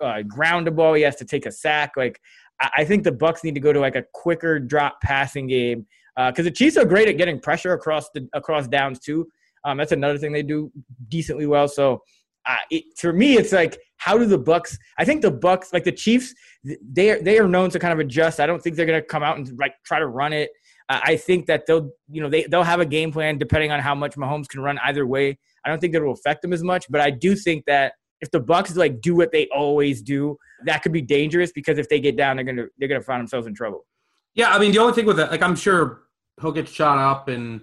uh, 0.00 0.22
ground 0.22 0.66
a 0.66 0.70
ball. 0.70 0.94
He 0.94 1.02
has 1.02 1.16
to 1.16 1.26
take 1.26 1.44
a 1.44 1.52
sack. 1.52 1.92
Like, 1.98 2.18
I 2.60 2.84
think 2.84 3.04
the 3.04 3.12
Bucs 3.12 3.44
need 3.44 3.54
to 3.54 3.60
go 3.60 3.72
to 3.72 3.80
like 3.80 3.96
a 3.96 4.04
quicker 4.14 4.58
drop 4.58 5.00
passing 5.02 5.46
game 5.46 5.86
because 6.16 6.46
uh, 6.46 6.48
the 6.48 6.50
Chiefs 6.50 6.78
are 6.78 6.86
great 6.86 7.08
at 7.08 7.18
getting 7.18 7.40
pressure 7.40 7.74
across 7.74 8.08
the 8.14 8.26
across 8.32 8.66
downs 8.68 9.00
too. 9.00 9.26
Um, 9.64 9.76
that's 9.76 9.92
another 9.92 10.18
thing 10.18 10.32
they 10.32 10.42
do 10.42 10.70
decently 11.08 11.46
well. 11.46 11.68
So 11.68 12.00
uh, 12.46 12.56
it, 12.70 12.84
for 12.96 13.12
me, 13.12 13.36
it's 13.36 13.52
like 13.52 13.78
how 14.04 14.18
do 14.18 14.26
the 14.26 14.38
Bucs? 14.38 14.76
I 14.98 15.04
think 15.06 15.22
the 15.22 15.32
Bucs, 15.32 15.72
like 15.72 15.84
the 15.84 15.92
Chiefs, 15.92 16.34
they 16.62 17.10
are, 17.10 17.22
they 17.22 17.38
are 17.38 17.48
known 17.48 17.70
to 17.70 17.78
kind 17.78 17.92
of 17.94 17.98
adjust. 18.00 18.38
I 18.38 18.46
don't 18.46 18.62
think 18.62 18.76
they're 18.76 18.84
going 18.84 19.00
to 19.00 19.06
come 19.06 19.22
out 19.22 19.38
and 19.38 19.58
like 19.58 19.76
try 19.82 19.98
to 19.98 20.06
run 20.06 20.34
it. 20.34 20.50
Uh, 20.90 21.00
I 21.02 21.16
think 21.16 21.46
that 21.46 21.64
they'll 21.66 21.90
you 22.10 22.20
know 22.20 22.28
they 22.28 22.42
they'll 22.42 22.62
have 22.62 22.80
a 22.80 22.86
game 22.86 23.10
plan 23.10 23.38
depending 23.38 23.70
on 23.70 23.80
how 23.80 23.94
much 23.94 24.16
Mahomes 24.16 24.46
can 24.46 24.60
run 24.60 24.78
either 24.84 25.06
way. 25.06 25.38
I 25.64 25.70
don't 25.70 25.80
think 25.80 25.94
that 25.94 26.02
will 26.02 26.12
affect 26.12 26.42
them 26.42 26.52
as 26.52 26.62
much, 26.62 26.84
but 26.90 27.00
I 27.00 27.08
do 27.08 27.34
think 27.34 27.64
that 27.64 27.94
if 28.20 28.30
the 28.30 28.42
Bucs 28.42 28.76
like 28.76 29.00
do 29.00 29.14
what 29.16 29.32
they 29.32 29.48
always 29.48 30.02
do, 30.02 30.36
that 30.66 30.82
could 30.82 30.92
be 30.92 31.00
dangerous 31.00 31.50
because 31.52 31.78
if 31.78 31.88
they 31.88 31.98
get 31.98 32.18
down, 32.18 32.36
they're 32.36 32.44
gonna 32.44 32.66
they're 32.76 32.88
gonna 32.88 33.00
find 33.00 33.20
themselves 33.20 33.46
in 33.46 33.54
trouble. 33.54 33.86
Yeah, 34.34 34.50
I 34.50 34.58
mean 34.58 34.72
the 34.72 34.80
only 34.80 34.92
thing 34.92 35.06
with 35.06 35.16
that, 35.16 35.30
like 35.30 35.40
I'm 35.40 35.56
sure 35.56 36.02
he'll 36.42 36.52
get 36.52 36.68
shot 36.68 36.98
up 36.98 37.28
and 37.28 37.62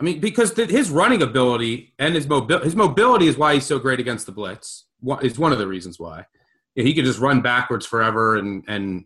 I 0.00 0.04
mean, 0.04 0.20
because 0.20 0.52
his 0.52 0.90
running 0.90 1.20
ability 1.20 1.92
and 1.98 2.14
his 2.14 2.26
mobility, 2.26 2.64
his 2.64 2.76
mobility 2.76 3.26
is 3.28 3.36
why 3.36 3.54
he's 3.54 3.66
so 3.66 3.78
great 3.78 4.00
against 4.00 4.24
the 4.24 4.32
blitz. 4.32 4.85
Is 5.22 5.38
one 5.38 5.52
of 5.52 5.58
the 5.58 5.66
reasons 5.66 5.98
why 5.98 6.26
he 6.76 6.94
could 6.94 7.04
just 7.04 7.18
run 7.18 7.40
backwards 7.40 7.86
forever, 7.86 8.36
and 8.36 8.62
and 8.68 9.04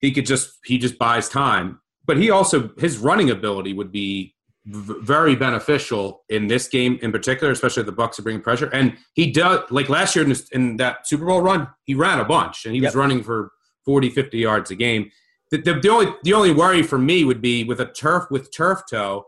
he 0.00 0.12
could 0.12 0.26
just 0.26 0.58
he 0.64 0.78
just 0.78 0.98
buys 0.98 1.28
time. 1.28 1.80
But 2.04 2.16
he 2.16 2.30
also 2.30 2.70
his 2.78 2.98
running 2.98 3.30
ability 3.30 3.74
would 3.74 3.92
be 3.92 4.34
v- 4.66 4.94
very 5.00 5.36
beneficial 5.36 6.24
in 6.28 6.48
this 6.48 6.68
game 6.68 6.98
in 7.02 7.12
particular, 7.12 7.52
especially 7.52 7.82
if 7.82 7.86
the 7.86 7.92
Bucs 7.92 8.18
are 8.18 8.22
bringing 8.22 8.42
pressure. 8.42 8.70
And 8.72 8.96
he 9.14 9.30
does 9.30 9.60
like 9.70 9.88
last 9.88 10.16
year 10.16 10.24
in, 10.24 10.30
this, 10.30 10.48
in 10.50 10.78
that 10.78 11.06
Super 11.06 11.26
Bowl 11.26 11.42
run, 11.42 11.68
he 11.84 11.94
ran 11.94 12.18
a 12.18 12.24
bunch, 12.24 12.64
and 12.64 12.74
he 12.74 12.80
yep. 12.80 12.88
was 12.88 12.96
running 12.96 13.22
for 13.22 13.52
40, 13.84 14.10
50 14.10 14.38
yards 14.38 14.70
a 14.70 14.74
game. 14.74 15.10
The, 15.50 15.58
the, 15.58 15.74
the 15.74 15.88
only 15.90 16.14
the 16.22 16.32
only 16.32 16.52
worry 16.52 16.82
for 16.82 16.98
me 16.98 17.24
would 17.24 17.42
be 17.42 17.62
with 17.62 17.80
a 17.80 17.86
turf 17.86 18.24
with 18.30 18.50
turf 18.54 18.82
toe 18.90 19.26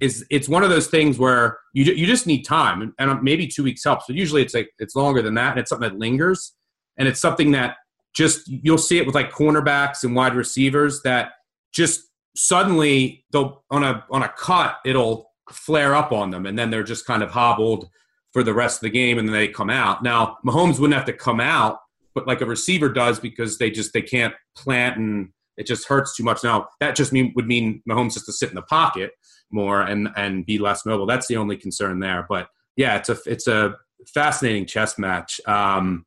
is 0.00 0.24
it's 0.30 0.48
one 0.48 0.64
of 0.64 0.70
those 0.70 0.88
things 0.88 1.18
where 1.18 1.58
you 1.72 1.84
you 1.84 2.06
just 2.06 2.26
need 2.26 2.42
time, 2.42 2.94
and 2.98 3.10
um, 3.10 3.20
maybe 3.22 3.46
two 3.46 3.62
weeks 3.62 3.84
helps. 3.84 4.04
But 4.06 4.16
usually 4.16 4.42
it's 4.42 4.54
like 4.54 4.70
it's 4.78 4.96
longer 4.96 5.22
than 5.22 5.34
that, 5.34 5.52
and 5.52 5.60
it's 5.60 5.70
something 5.70 5.88
that 5.88 5.98
lingers, 5.98 6.52
and 6.98 7.06
it's 7.08 7.20
something 7.20 7.52
that 7.52 7.76
just 8.14 8.42
you'll 8.46 8.78
see 8.78 8.98
it 8.98 9.06
with 9.06 9.14
like 9.14 9.32
cornerbacks 9.32 10.04
and 10.04 10.14
wide 10.14 10.34
receivers 10.34 11.02
that 11.02 11.32
just 11.72 12.00
suddenly 12.36 13.24
they'll 13.32 13.64
on 13.70 13.84
a 13.84 14.04
on 14.10 14.22
a 14.22 14.28
cut 14.36 14.76
it'll 14.84 15.30
flare 15.50 15.94
up 15.94 16.12
on 16.12 16.30
them, 16.30 16.46
and 16.46 16.58
then 16.58 16.70
they're 16.70 16.82
just 16.82 17.06
kind 17.06 17.22
of 17.22 17.30
hobbled 17.30 17.88
for 18.32 18.42
the 18.42 18.54
rest 18.54 18.78
of 18.78 18.82
the 18.82 18.90
game, 18.90 19.18
and 19.18 19.28
then 19.28 19.34
they 19.34 19.48
come 19.48 19.70
out. 19.70 20.02
Now 20.02 20.38
Mahomes 20.44 20.78
wouldn't 20.80 20.94
have 20.94 21.06
to 21.06 21.12
come 21.12 21.40
out, 21.40 21.78
but 22.14 22.26
like 22.26 22.40
a 22.40 22.46
receiver 22.46 22.88
does 22.88 23.20
because 23.20 23.58
they 23.58 23.70
just 23.70 23.92
they 23.92 24.02
can't 24.02 24.34
plant 24.56 24.96
and 24.96 25.28
it 25.56 25.66
just 25.66 25.86
hurts 25.86 26.16
too 26.16 26.24
much. 26.24 26.42
Now 26.42 26.68
that 26.80 26.96
just 26.96 27.12
mean 27.12 27.32
would 27.36 27.46
mean 27.46 27.80
Mahomes 27.88 28.14
has 28.14 28.24
to 28.24 28.32
sit 28.32 28.48
in 28.48 28.56
the 28.56 28.62
pocket 28.62 29.12
more 29.54 29.80
and 29.80 30.08
and 30.16 30.44
be 30.44 30.58
less 30.58 30.84
mobile. 30.84 31.06
That's 31.06 31.26
the 31.28 31.36
only 31.36 31.56
concern 31.56 32.00
there. 32.00 32.26
But 32.28 32.48
yeah, 32.76 32.96
it's 32.96 33.08
a 33.08 33.16
it's 33.24 33.46
a 33.46 33.76
fascinating 34.12 34.66
chess 34.66 34.98
match. 34.98 35.40
Um, 35.46 36.04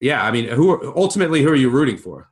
yeah, 0.00 0.24
I 0.24 0.30
mean, 0.30 0.48
who 0.48 0.70
are, 0.70 0.98
ultimately 0.98 1.42
who 1.42 1.50
are 1.50 1.56
you 1.56 1.70
rooting 1.70 1.98
for? 1.98 2.28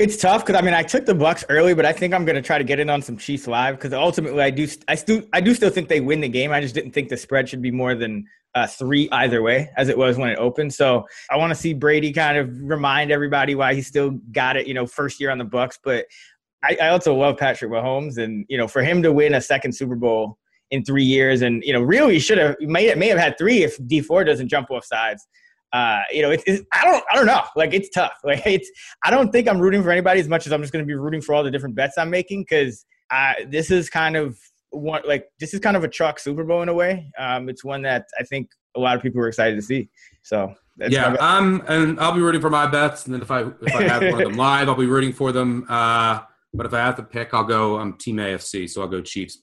It's 0.00 0.16
tough 0.16 0.44
because 0.44 0.60
I 0.60 0.64
mean 0.64 0.74
I 0.74 0.82
took 0.82 1.06
the 1.06 1.14
Bucs 1.14 1.44
early, 1.48 1.74
but 1.74 1.86
I 1.86 1.92
think 1.92 2.12
I'm 2.12 2.24
going 2.24 2.36
to 2.36 2.42
try 2.42 2.58
to 2.58 2.64
get 2.64 2.80
in 2.80 2.90
on 2.90 3.02
some 3.02 3.16
Chiefs 3.16 3.46
live 3.46 3.76
because 3.76 3.92
ultimately 3.92 4.42
I 4.42 4.50
do 4.50 4.66
I 4.88 4.96
still 4.96 5.22
I 5.32 5.40
do 5.40 5.54
still 5.54 5.70
think 5.70 5.88
they 5.88 6.00
win 6.00 6.20
the 6.20 6.28
game. 6.28 6.50
I 6.50 6.60
just 6.60 6.74
didn't 6.74 6.90
think 6.90 7.08
the 7.08 7.16
spread 7.16 7.48
should 7.48 7.62
be 7.62 7.70
more 7.70 7.94
than 7.94 8.26
uh, 8.56 8.66
three 8.66 9.08
either 9.12 9.42
way 9.42 9.70
as 9.76 9.88
it 9.88 9.96
was 9.96 10.16
when 10.16 10.28
it 10.28 10.38
opened. 10.38 10.74
So 10.74 11.06
I 11.30 11.36
want 11.36 11.50
to 11.50 11.54
see 11.54 11.72
Brady 11.72 12.12
kind 12.12 12.36
of 12.36 12.50
remind 12.62 13.12
everybody 13.12 13.54
why 13.54 13.74
he 13.74 13.82
still 13.82 14.10
got 14.32 14.56
it. 14.56 14.66
You 14.66 14.74
know, 14.74 14.86
first 14.86 15.20
year 15.20 15.30
on 15.30 15.38
the 15.38 15.44
Bucs, 15.44 15.78
but 15.82 16.06
I, 16.62 16.76
I 16.82 16.88
also 16.88 17.14
love 17.14 17.36
Patrick 17.36 17.70
Mahomes, 17.70 18.18
and 18.18 18.44
you 18.48 18.58
know, 18.58 18.68
for 18.68 18.82
him 18.82 19.02
to 19.02 19.12
win 19.12 19.34
a 19.34 19.40
second 19.40 19.72
Super 19.72 19.96
Bowl 19.96 20.38
in 20.70 20.84
three 20.84 21.04
years, 21.04 21.42
and 21.42 21.62
you 21.64 21.72
know, 21.72 21.80
really 21.80 22.18
should 22.18 22.38
have 22.38 22.56
may 22.60 22.94
may 22.94 23.08
have 23.08 23.18
had 23.18 23.38
three 23.38 23.62
if 23.62 23.78
Dee 23.86 24.00
Ford 24.00 24.26
doesn't 24.26 24.48
jump 24.48 24.70
off 24.70 24.84
sides. 24.84 25.26
Uh, 25.72 26.00
you 26.10 26.20
know, 26.20 26.30
it's, 26.30 26.42
it's, 26.46 26.62
I 26.72 26.84
don't 26.84 27.04
I 27.10 27.16
don't 27.16 27.26
know. 27.26 27.42
Like 27.56 27.72
it's 27.72 27.88
tough. 27.90 28.12
Like 28.24 28.46
it's 28.46 28.70
I 29.04 29.10
don't 29.10 29.30
think 29.30 29.48
I'm 29.48 29.58
rooting 29.58 29.82
for 29.82 29.90
anybody 29.90 30.20
as 30.20 30.28
much 30.28 30.46
as 30.46 30.52
I'm 30.52 30.60
just 30.60 30.72
going 30.72 30.84
to 30.84 30.86
be 30.86 30.94
rooting 30.94 31.20
for 31.20 31.34
all 31.34 31.42
the 31.42 31.50
different 31.50 31.74
bets 31.74 31.96
I'm 31.96 32.10
making 32.10 32.42
because 32.42 32.84
this 33.48 33.70
is 33.70 33.88
kind 33.88 34.16
of 34.16 34.38
one 34.70 35.02
like 35.06 35.26
this 35.40 35.54
is 35.54 35.60
kind 35.60 35.76
of 35.76 35.84
a 35.84 35.88
truck 35.88 36.18
Super 36.18 36.44
Bowl 36.44 36.62
in 36.62 36.68
a 36.68 36.74
way. 36.74 37.10
Um, 37.18 37.48
it's 37.48 37.64
one 37.64 37.82
that 37.82 38.06
I 38.18 38.24
think 38.24 38.50
a 38.76 38.80
lot 38.80 38.96
of 38.96 39.02
people 39.02 39.20
are 39.20 39.28
excited 39.28 39.56
to 39.56 39.62
see. 39.62 39.88
So 40.22 40.54
yeah, 40.88 41.16
I'm 41.20 41.62
and 41.68 41.98
I'll 42.00 42.14
be 42.14 42.20
rooting 42.20 42.40
for 42.40 42.50
my 42.50 42.66
bets, 42.66 43.04
and 43.06 43.14
then 43.14 43.22
if 43.22 43.30
I 43.30 43.42
if 43.42 43.74
I 43.74 43.82
have 43.84 44.02
one 44.02 44.22
of 44.22 44.28
them 44.28 44.32
live, 44.36 44.68
I'll 44.68 44.74
be 44.74 44.86
rooting 44.86 45.12
for 45.12 45.32
them. 45.32 45.66
Uh, 45.68 46.20
but 46.52 46.66
if 46.66 46.74
I 46.74 46.78
have 46.78 46.96
to 46.96 47.02
pick, 47.02 47.32
I'll 47.32 47.44
go. 47.44 47.78
I'm 47.78 47.94
Team 47.94 48.16
AFC, 48.16 48.68
so 48.68 48.82
I'll 48.82 48.88
go 48.88 49.00
Chiefs. 49.00 49.42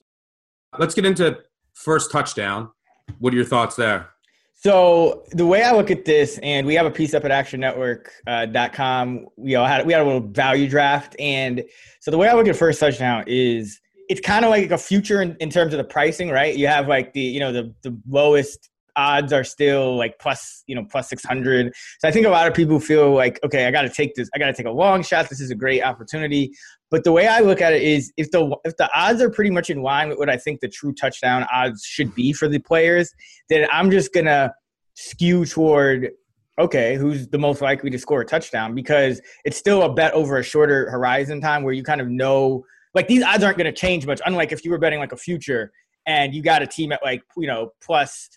Let's 0.78 0.94
get 0.94 1.04
into 1.04 1.38
first 1.74 2.10
touchdown. 2.10 2.70
What 3.18 3.32
are 3.32 3.36
your 3.36 3.44
thoughts 3.44 3.76
there? 3.76 4.10
So 4.54 5.24
the 5.30 5.46
way 5.46 5.62
I 5.62 5.72
look 5.72 5.90
at 5.90 6.04
this, 6.04 6.38
and 6.42 6.66
we 6.66 6.74
have 6.74 6.84
a 6.84 6.90
piece 6.90 7.14
up 7.14 7.24
at 7.24 7.30
ActionNetwork.com. 7.30 9.18
Uh, 9.18 9.28
we 9.36 9.54
all 9.54 9.66
had 9.66 9.86
we 9.86 9.92
had 9.92 10.02
a 10.02 10.04
little 10.04 10.28
value 10.28 10.68
draft, 10.68 11.14
and 11.18 11.62
so 12.00 12.10
the 12.10 12.18
way 12.18 12.28
I 12.28 12.34
look 12.34 12.48
at 12.48 12.56
first 12.56 12.80
touchdown 12.80 13.24
is 13.26 13.80
it's 14.08 14.20
kind 14.20 14.44
of 14.44 14.50
like 14.50 14.70
a 14.70 14.78
future 14.78 15.22
in, 15.22 15.36
in 15.38 15.48
terms 15.48 15.72
of 15.72 15.78
the 15.78 15.84
pricing, 15.84 16.30
right? 16.30 16.56
You 16.56 16.66
have 16.66 16.88
like 16.88 17.12
the 17.12 17.20
you 17.20 17.38
know 17.38 17.52
the 17.52 17.72
the 17.82 17.96
lowest 18.08 18.68
odds 18.98 19.32
are 19.32 19.44
still 19.44 19.96
like 19.96 20.18
plus, 20.18 20.64
you 20.66 20.74
know, 20.74 20.84
plus 20.84 21.08
600. 21.08 21.72
So 22.00 22.08
I 22.08 22.10
think 22.10 22.26
a 22.26 22.30
lot 22.30 22.48
of 22.48 22.52
people 22.52 22.80
feel 22.80 23.14
like, 23.14 23.38
okay, 23.44 23.66
I 23.66 23.70
got 23.70 23.82
to 23.82 23.88
take 23.88 24.14
this, 24.14 24.28
I 24.34 24.38
got 24.38 24.48
to 24.48 24.52
take 24.52 24.66
a 24.66 24.70
long 24.70 25.02
shot. 25.02 25.28
This 25.28 25.40
is 25.40 25.50
a 25.50 25.54
great 25.54 25.82
opportunity. 25.82 26.52
But 26.90 27.04
the 27.04 27.12
way 27.12 27.28
I 27.28 27.40
look 27.40 27.60
at 27.60 27.72
it 27.72 27.82
is 27.82 28.12
if 28.16 28.30
the 28.30 28.56
if 28.64 28.76
the 28.76 28.90
odds 28.94 29.22
are 29.22 29.30
pretty 29.30 29.50
much 29.50 29.70
in 29.70 29.82
line 29.82 30.08
with 30.08 30.18
what 30.18 30.28
I 30.28 30.36
think 30.36 30.60
the 30.60 30.68
true 30.68 30.92
touchdown 30.92 31.46
odds 31.52 31.84
should 31.84 32.14
be 32.14 32.32
for 32.32 32.48
the 32.48 32.58
players, 32.58 33.14
then 33.48 33.66
I'm 33.70 33.90
just 33.90 34.12
going 34.12 34.26
to 34.26 34.52
skew 34.94 35.46
toward 35.46 36.10
okay, 36.58 36.96
who's 36.96 37.28
the 37.28 37.38
most 37.38 37.62
likely 37.62 37.88
to 37.88 37.98
score 37.98 38.20
a 38.20 38.26
touchdown 38.26 38.74
because 38.74 39.20
it's 39.44 39.56
still 39.56 39.82
a 39.82 39.94
bet 39.94 40.12
over 40.12 40.38
a 40.38 40.42
shorter 40.42 40.90
horizon 40.90 41.40
time 41.40 41.62
where 41.62 41.72
you 41.72 41.84
kind 41.84 42.00
of 42.00 42.08
know 42.08 42.64
like 42.94 43.06
these 43.06 43.22
odds 43.22 43.44
aren't 43.44 43.56
going 43.56 43.72
to 43.72 43.80
change 43.80 44.06
much 44.06 44.20
unlike 44.26 44.50
if 44.50 44.64
you 44.64 44.72
were 44.72 44.78
betting 44.78 44.98
like 44.98 45.12
a 45.12 45.16
future 45.16 45.70
and 46.08 46.34
you 46.34 46.42
got 46.42 46.62
a 46.62 46.66
team 46.66 46.90
at 46.90 47.00
like, 47.04 47.22
you 47.36 47.46
know, 47.46 47.70
plus 47.80 48.30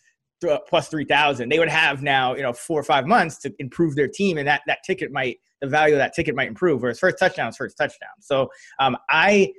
plus 0.67 0.87
3000 0.87 1.49
they 1.49 1.59
would 1.59 1.69
have 1.69 2.01
now 2.01 2.35
you 2.35 2.41
know 2.41 2.53
four 2.53 2.79
or 2.79 2.83
five 2.83 3.05
months 3.05 3.37
to 3.37 3.53
improve 3.59 3.95
their 3.95 4.07
team 4.07 4.37
and 4.37 4.47
that 4.47 4.61
that 4.67 4.79
ticket 4.83 5.11
might 5.11 5.37
the 5.61 5.67
value 5.67 5.93
of 5.93 5.99
that 5.99 6.13
ticket 6.13 6.35
might 6.35 6.47
improve 6.47 6.81
whereas 6.81 6.99
first 6.99 7.17
touchdown 7.19 7.49
is 7.49 7.57
first 7.57 7.77
touchdown 7.77 8.09
so 8.19 8.49
um, 8.79 8.97
i 9.09 9.51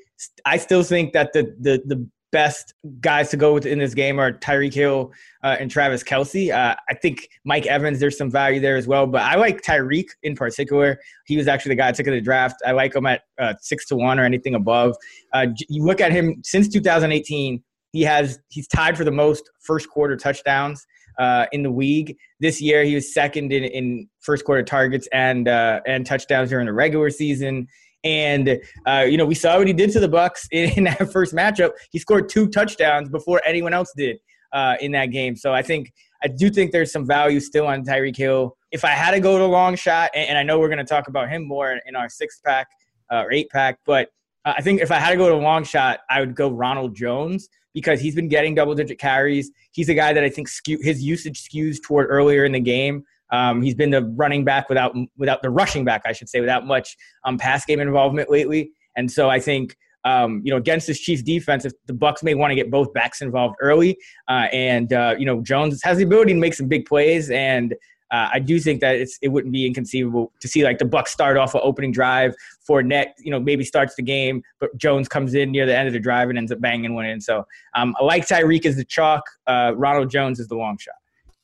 i 0.45 0.57
still 0.57 0.83
think 0.83 1.13
that 1.13 1.33
the 1.33 1.55
the 1.61 1.83
the 1.87 2.07
best 2.33 2.73
guys 3.01 3.29
to 3.29 3.37
go 3.37 3.53
with 3.53 3.67
in 3.67 3.79
this 3.79 3.95
game 3.95 4.19
are 4.19 4.33
Tyreek 4.33 4.73
Hill 4.73 5.13
uh, 5.45 5.57
and 5.61 5.71
Travis 5.71 6.03
Kelce. 6.03 6.51
Uh, 6.51 6.75
I 6.89 6.95
think 6.95 7.29
Mike 7.45 7.67
Evans, 7.67 8.01
there's 8.01 8.17
some 8.17 8.31
value 8.31 8.59
there 8.59 8.77
as 8.77 8.87
well, 8.89 9.07
but 9.07 9.23
I 9.23 9.37
like 9.37 9.63
Tyreek 9.63 10.07
in 10.23 10.35
particular. 10.35 10.99
He 11.27 11.37
was 11.37 11.47
actually 11.47 11.71
the 11.71 11.77
guy 11.77 11.89
I 11.89 11.93
took 11.93 12.07
in 12.07 12.15
the 12.15 12.21
draft. 12.21 12.57
I 12.67 12.73
like 12.73 12.97
him 12.97 13.07
at 13.07 13.23
uh, 13.39 13.55
six 13.61 13.87
to 13.89 13.97
one 13.97 14.19
or 14.19 14.25
anything 14.25 14.55
above. 14.55 14.97
Uh, 15.33 15.49
you 15.69 15.85
look 15.85 16.01
at 16.01 16.11
him 16.11 16.41
since 16.43 16.69
2018, 16.69 17.63
he 17.93 18.03
has 18.03 18.39
he's 18.49 18.67
tied 18.67 18.97
for 18.97 19.05
the 19.05 19.11
most 19.11 19.49
first 19.61 19.89
quarter 19.89 20.17
touchdowns 20.17 20.85
uh, 21.19 21.47
in 21.53 21.63
the 21.63 21.71
league. 21.71 22.17
This 22.41 22.61
year, 22.61 22.85
he 22.85 22.95
was 22.95 23.13
second 23.13 23.53
in, 23.53 23.65
in 23.65 24.09
first 24.21 24.45
quarter 24.45 24.63
targets 24.63 25.09
and 25.13 25.47
uh, 25.47 25.81
and 25.87 26.05
touchdowns 26.05 26.51
during 26.51 26.67
the 26.67 26.73
regular 26.73 27.11
season. 27.11 27.69
And 28.05 28.59
uh, 28.87 29.07
you 29.09 29.17
know, 29.17 29.27
we 29.27 29.35
saw 29.35 29.59
what 29.59 29.67
he 29.67 29.73
did 29.73 29.93
to 29.93 30.01
the 30.01 30.09
Bucs 30.09 30.47
in, 30.51 30.71
in, 30.71 30.85
that 30.85 31.13
first 31.13 31.35
matchup. 31.35 31.71
He 31.91 31.99
scored 31.99 32.29
two 32.29 32.49
touchdowns 32.49 33.09
before 33.09 33.41
anyone 33.47 33.73
else 33.75 33.93
did 33.97 34.19
uh, 34.53 34.77
in 34.81 34.93
that 34.93 35.07
game. 35.07 35.37
So 35.37 35.53
I 35.53 35.63
think 35.63 35.93
I 36.25 36.29
do 36.29 36.51
think 36.51 36.73
there's 36.73 36.93
some 36.93 37.07
value 37.07 37.41
still 37.41 37.67
on 37.67 37.85
Tyreek 37.85 38.17
Hill. 38.17 38.57
If 38.71 38.85
I 38.85 38.91
had 38.91 39.11
to 39.11 39.21
go 39.21 39.39
to 39.39 39.45
long 39.45 39.77
shot, 39.77 40.11
and, 40.15 40.31
and 40.31 40.39
I 40.39 40.43
know 40.43 40.59
we're 40.59 40.69
going 40.69 40.79
to 40.79 40.85
talk 40.85 41.09
about 41.09 41.29
him 41.29 41.47
more 41.47 41.79
in 41.87 41.95
our 41.95 42.09
six 42.09 42.41
pack 42.45 42.69
uh, 43.13 43.25
or 43.25 43.33
eight 43.33 43.51
pack, 43.51 43.79
but 43.85 44.09
I 44.45 44.61
think 44.63 44.81
if 44.81 44.91
I 44.91 44.97
had 44.97 45.11
to 45.11 45.17
go 45.17 45.29
to 45.29 45.35
a 45.35 45.37
long 45.37 45.65
shot, 45.65 46.01
I 46.11 46.21
would 46.21 46.35
go 46.35 46.51
Ronald 46.51 46.97
Jones 46.97 47.49
because 47.75 48.01
he's 48.01 48.15
been 48.15 48.29
getting 48.29 48.55
double 48.55 48.75
digit 48.75 48.99
carries. 48.99 49.51
He's 49.73 49.89
a 49.89 49.95
guy 49.95 50.13
that 50.13 50.25
I 50.25 50.29
think 50.29 50.49
skew, 50.49 50.79
his 50.83 51.03
usage 51.03 51.43
skews 51.43 51.83
toward 51.83 52.09
earlier 52.11 52.45
in 52.45 52.53
the 52.53 52.61
game. 52.61 53.05
Um, 53.31 53.63
he's 53.63 53.75
been 53.75 53.91
the 53.91 54.03
running 54.03 54.45
back 54.45 54.69
without 54.69 54.95
without 55.17 55.43
the 55.43 55.51
rushing 55.51 55.85
back, 55.85 56.03
I 56.05 56.13
should 56.13 56.29
say, 56.29 56.41
without 56.41 56.67
much 56.67 56.97
um, 57.25 57.39
pass 57.39 57.65
game 57.65 57.81
involvement 57.81 58.31
lately. 58.31 58.73
And 58.97 59.11
so 59.11 59.31
I 59.31 59.41
think 59.41 59.77
um, 60.05 60.43
you 60.45 60.51
know 60.51 60.59
against 60.59 60.87
this 60.87 61.01
Chiefs 61.01 61.23
defense, 61.23 61.65
if 61.65 61.73
the 61.87 61.95
Bucs 61.95 62.23
may 62.23 62.35
want 62.35 62.51
to 62.51 62.55
get 62.55 62.71
both 62.71 62.93
backs 62.93 63.23
involved 63.23 63.57
early, 63.61 63.97
uh, 64.29 64.49
and 64.53 64.93
uh, 64.93 65.15
you 65.19 65.25
know 65.25 65.41
Jones 65.41 65.83
has 65.83 65.99
the 65.99 66.05
ability 66.05 66.35
to 66.35 66.39
make 66.39 66.55
some 66.55 66.69
big 66.69 66.85
plays, 66.85 67.31
and 67.31 67.75
uh, 68.13 68.29
I 68.31 68.39
do 68.41 68.61
think 68.61 68.81
that 68.83 68.97
it's, 68.97 69.19
it 69.23 69.29
wouldn't 69.29 69.53
be 69.53 69.67
inconceivable 69.67 70.33
to 70.41 70.47
see 70.47 70.63
like 70.63 70.79
the 70.79 70.85
Bucs 70.85 71.09
start 71.09 71.39
off 71.39 71.55
an 71.55 71.63
opening 71.65 71.93
drive. 71.93 72.35
Fournette, 72.69 73.13
you 73.19 73.31
know, 73.31 73.41
maybe 73.41 73.65
starts 73.65 73.95
the 73.95 74.03
game, 74.03 74.43
but 74.61 74.77
Jones 74.77 75.09
comes 75.09 75.33
in 75.35 75.51
near 75.51 75.65
the 75.65 75.77
end 75.77 75.89
of 75.89 75.95
the 75.95 75.99
drive 75.99 76.29
and 76.29 76.37
ends 76.37 76.53
up 76.53 76.61
banging 76.61 76.95
one 76.95 77.07
in. 77.07 77.23
So 77.23 77.47
um, 77.75 77.97
I 77.99 78.05
like 78.05 78.29
Tyreek 78.29 78.67
as 78.67 78.77
the 78.77 78.85
chalk. 78.85 79.23
Uh, 79.47 79.73
Ronald 79.75 80.11
Jones 80.11 80.39
is 80.39 80.49
the 80.49 80.57
long 80.57 80.77
shot. 80.77 80.95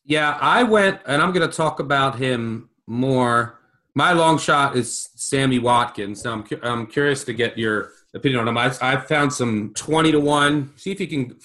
Yeah, 0.05 0.39
I 0.41 0.63
went, 0.63 1.01
and 1.07 1.23
I'm 1.23 1.33
going 1.33 1.49
to 1.49 1.55
talk 1.55 1.81
about 1.81 2.19
him 2.19 2.69
more. 2.87 3.59
My 3.95 4.13
long 4.13 4.39
shot 4.39 4.77
is 4.77 5.09
Sammy 5.17 5.59
Watkins. 5.59 6.23
Now 6.25 6.33
I'm, 6.33 6.43
cu- 6.45 6.61
I'm 6.63 6.87
curious 6.87 7.25
to 7.25 7.33
get 7.33 7.57
your 7.57 7.93
opinion 8.15 8.43
on 8.43 8.49
him. 8.49 8.59
I, 8.59 8.75
I 8.83 8.97
found 8.99 9.33
some 9.33 9.73
20 9.75 10.13
to 10.13 10.21
1. 10.21 10.73
See 10.77 10.93
if 10.93 11.01
you 11.01 11.07
can 11.07 11.37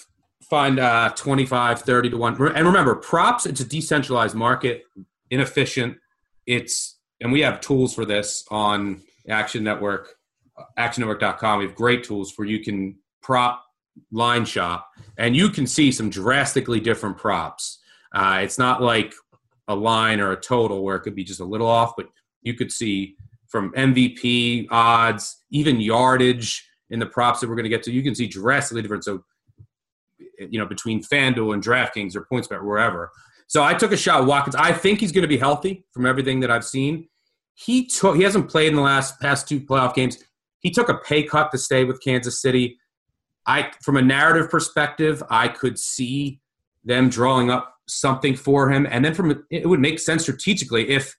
find 0.41 0.79
uh, 0.79 1.09
25, 1.15 1.81
30 1.81 2.09
to 2.09 2.17
1. 2.17 2.55
And 2.55 2.67
remember, 2.67 2.95
props, 2.95 3.45
it's 3.45 3.61
a 3.61 3.65
decentralized 3.65 4.35
market 4.35 4.83
inefficient. 5.33 5.97
It's 6.45 6.99
and 7.19 7.31
we 7.31 7.41
have 7.41 7.61
tools 7.61 7.93
for 7.93 8.05
this 8.05 8.45
on 8.51 9.01
Action 9.29 9.63
Network, 9.63 10.15
actionnetwork.com. 10.77 11.59
We 11.59 11.65
have 11.65 11.75
great 11.75 12.03
tools 12.03 12.33
where 12.35 12.47
you 12.47 12.63
can 12.63 12.97
prop 13.21 13.63
line 14.11 14.45
shop 14.45 14.89
and 15.17 15.35
you 15.35 15.49
can 15.49 15.65
see 15.65 15.91
some 15.91 16.09
drastically 16.09 16.79
different 16.79 17.17
props. 17.17 17.79
Uh, 18.13 18.39
it's 18.41 18.57
not 18.57 18.81
like 18.81 19.13
a 19.67 19.75
line 19.75 20.19
or 20.19 20.31
a 20.31 20.39
total 20.39 20.83
where 20.83 20.95
it 20.95 21.01
could 21.01 21.15
be 21.15 21.23
just 21.23 21.39
a 21.39 21.45
little 21.45 21.67
off, 21.67 21.93
but 21.95 22.07
you 22.41 22.53
could 22.53 22.71
see 22.71 23.15
from 23.47 23.71
MVP 23.73 24.67
odds, 24.69 25.43
even 25.51 25.79
yardage 25.79 26.67
in 26.89 26.99
the 26.99 27.05
props 27.05 27.39
that 27.39 27.47
we're 27.47 27.55
going 27.55 27.63
to 27.63 27.69
get 27.69 27.83
to. 27.83 27.91
You 27.91 28.03
can 28.03 28.15
see 28.15 28.27
drastically 28.27 28.81
different. 28.81 29.03
So, 29.03 29.23
you 30.39 30.59
know, 30.59 30.65
between 30.65 31.01
FanDuel 31.01 31.53
and 31.53 31.63
DraftKings 31.63 32.15
or 32.15 32.27
PointsBet, 32.31 32.63
wherever. 32.63 33.11
So 33.47 33.63
I 33.63 33.73
took 33.73 33.91
a 33.91 33.97
shot 33.97 34.25
Watkins. 34.25 34.55
I 34.55 34.71
think 34.71 34.99
he's 34.99 35.11
going 35.11 35.23
to 35.23 35.27
be 35.27 35.37
healthy 35.37 35.85
from 35.91 36.05
everything 36.05 36.39
that 36.41 36.51
I've 36.51 36.65
seen. 36.65 37.07
He 37.55 37.85
took 37.85 38.15
he 38.15 38.23
hasn't 38.23 38.49
played 38.49 38.69
in 38.69 38.75
the 38.75 38.81
last 38.81 39.19
past 39.19 39.47
two 39.47 39.59
playoff 39.59 39.93
games. 39.93 40.17
He 40.59 40.71
took 40.71 40.89
a 40.89 40.97
pay 40.97 41.23
cut 41.23 41.51
to 41.51 41.57
stay 41.57 41.83
with 41.83 42.01
Kansas 42.03 42.41
City. 42.41 42.77
I 43.45 43.71
from 43.81 43.97
a 43.97 44.01
narrative 44.01 44.49
perspective, 44.49 45.21
I 45.29 45.49
could 45.49 45.77
see 45.77 46.41
them 46.83 47.09
drawing 47.09 47.51
up 47.51 47.75
something 47.87 48.35
for 48.35 48.71
him. 48.71 48.87
And 48.89 49.03
then 49.03 49.13
from 49.13 49.45
it 49.51 49.67
would 49.67 49.79
make 49.79 49.99
sense 49.99 50.23
strategically 50.23 50.89
if 50.89 51.15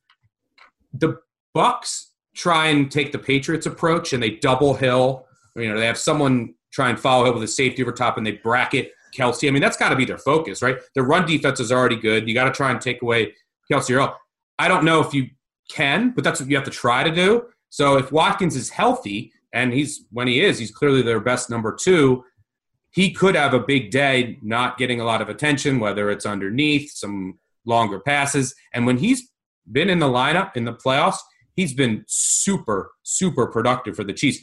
the 0.92 1.18
Bucs 1.56 2.06
try 2.34 2.66
and 2.66 2.90
take 2.90 3.12
the 3.12 3.18
Patriots 3.18 3.66
approach 3.66 4.12
and 4.12 4.22
they 4.22 4.30
double 4.30 4.74
Hill, 4.74 5.26
you 5.54 5.68
know, 5.72 5.78
they 5.78 5.86
have 5.86 5.98
someone 5.98 6.54
try 6.72 6.90
and 6.90 6.98
follow 6.98 7.24
Hill 7.24 7.34
with 7.34 7.42
a 7.44 7.48
safety 7.48 7.82
over 7.82 7.92
top 7.92 8.18
and 8.18 8.26
they 8.26 8.32
bracket 8.32 8.92
Kelce. 9.16 9.48
I 9.48 9.50
mean, 9.50 9.62
that's 9.62 9.76
got 9.76 9.90
to 9.90 9.96
be 9.96 10.04
their 10.04 10.18
focus, 10.18 10.62
right? 10.62 10.78
Their 10.94 11.04
run 11.04 11.26
defense 11.26 11.60
is 11.60 11.70
already 11.70 11.96
good. 11.96 12.28
You 12.28 12.34
got 12.34 12.44
to 12.44 12.50
try 12.50 12.70
and 12.70 12.80
take 12.80 13.02
away 13.02 13.34
Kelce 13.70 13.94
Earl. 13.94 14.18
I 14.58 14.68
don't 14.68 14.84
know 14.84 15.00
if 15.00 15.14
you 15.14 15.28
can, 15.70 16.10
but 16.10 16.24
that's 16.24 16.40
what 16.40 16.48
you 16.48 16.56
have 16.56 16.64
to 16.64 16.70
try 16.70 17.04
to 17.04 17.14
do. 17.14 17.46
So 17.70 17.96
if 17.96 18.12
Watkins 18.12 18.56
is 18.56 18.70
healthy, 18.70 19.32
and 19.54 19.72
he's 19.72 20.04
when 20.10 20.26
he 20.26 20.40
is, 20.40 20.58
he's 20.58 20.72
clearly 20.72 21.00
their 21.00 21.20
best 21.20 21.48
number 21.48 21.74
two. 21.74 22.24
He 22.90 23.12
could 23.12 23.34
have 23.34 23.54
a 23.54 23.60
big 23.60 23.90
day, 23.90 24.38
not 24.42 24.78
getting 24.78 25.00
a 25.00 25.04
lot 25.04 25.22
of 25.22 25.28
attention, 25.28 25.80
whether 25.80 26.10
it's 26.10 26.26
underneath 26.26 26.92
some 26.92 27.38
longer 27.64 28.00
passes. 28.00 28.54
And 28.72 28.84
when 28.86 28.98
he's 28.98 29.30
been 29.70 29.88
in 29.90 29.98
the 29.98 30.08
lineup 30.08 30.56
in 30.56 30.64
the 30.64 30.74
playoffs, 30.74 31.18
he's 31.54 31.72
been 31.72 32.04
super, 32.06 32.92
super 33.02 33.46
productive 33.46 33.96
for 33.96 34.04
the 34.04 34.12
Chiefs. 34.12 34.38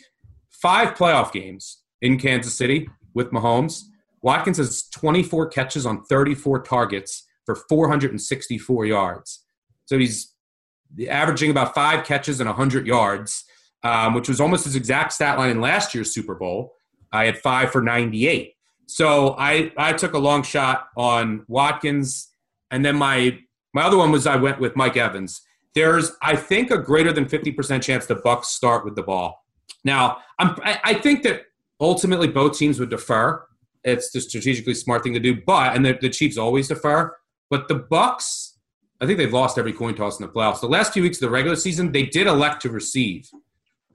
Five 0.50 0.96
playoff 0.96 1.32
games 1.32 1.82
in 2.02 2.18
Kansas 2.18 2.56
City 2.56 2.88
with 3.14 3.32
Mahomes. 3.32 3.84
Watkins 4.22 4.58
has 4.58 4.84
24 4.90 5.48
catches 5.50 5.86
on 5.86 6.04
34 6.06 6.62
targets 6.62 7.28
for 7.46 7.56
464 7.56 8.86
yards. 8.86 9.44
So 9.86 9.98
he's 9.98 10.34
averaging 11.10 11.52
about 11.52 11.74
five 11.74 12.06
catches 12.06 12.40
and 12.40 12.48
100 12.48 12.86
yards, 12.86 13.46
um, 13.84 14.14
which 14.14 14.28
was 14.28 14.40
almost 14.40 14.66
his 14.66 14.76
exact 14.76 15.14
stat 15.14 15.38
line 15.38 15.50
in 15.50 15.62
last 15.62 15.96
year's 15.96 16.14
Super 16.14 16.36
Bowl. 16.36 16.74
I 17.12 17.26
had 17.26 17.38
five 17.40 17.72
for 17.72 17.82
98. 17.82 18.54
So 18.86 19.36
I, 19.38 19.72
I 19.78 19.94
took 19.94 20.14
a 20.14 20.20
long 20.20 20.44
shot 20.44 20.88
on 20.96 21.46
Watkins. 21.48 22.30
And 22.70 22.86
then 22.86 22.96
my, 22.96 23.40
my 23.74 23.84
other 23.84 23.98
one 23.98 24.12
was 24.12 24.28
I 24.28 24.36
went 24.36 24.60
with 24.60 24.76
Mike 24.76 24.98
Evans. 24.98 25.42
There's, 25.74 26.12
I 26.22 26.36
think, 26.36 26.72
a 26.72 26.78
greater 26.78 27.14
than 27.14 27.26
50% 27.26 27.82
chance 27.82 28.06
the 28.06 28.16
Bucs 28.16 28.46
start 28.46 28.84
with 28.84 28.96
the 28.96 29.04
ball. 29.04 29.46
Now, 29.84 30.18
I'm, 30.38 30.56
I 30.64 30.94
think 30.94 31.24
that 31.24 31.44
ultimately 31.80 32.28
both 32.28 32.58
teams 32.58 32.80
would 32.80 32.90
defer 32.90 33.46
it's 33.84 34.12
the 34.12 34.22
strategically 34.22 34.74
smart 34.74 35.04
thing 35.04 35.14
to 35.14 35.20
do. 35.20 35.42
But 35.46 35.76
and 35.76 35.86
the, 35.86 35.98
the 36.00 36.10
Chiefs 36.10 36.38
always 36.38 36.68
defer. 36.68 37.16
But 37.50 37.68
the 37.68 37.80
Bucs, 37.80 38.54
I 39.02 39.06
think 39.06 39.18
they've 39.18 39.34
lost 39.34 39.58
every 39.58 39.74
coin 39.74 39.96
toss 39.96 40.20
in 40.20 40.26
the 40.26 40.32
playoffs. 40.32 40.62
The 40.62 40.68
last 40.68 40.94
few 40.94 41.04
weeks 41.04 41.18
of 41.18 41.22
the 41.22 41.30
regular 41.30 41.56
season, 41.56 41.92
they 41.92 42.06
did 42.06 42.28
elect 42.28 42.62
to 42.62 42.70
receive. 42.70 43.30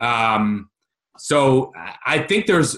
Um, 0.01 0.70
so 1.18 1.72
I 2.05 2.18
think 2.18 2.46
there's 2.46 2.77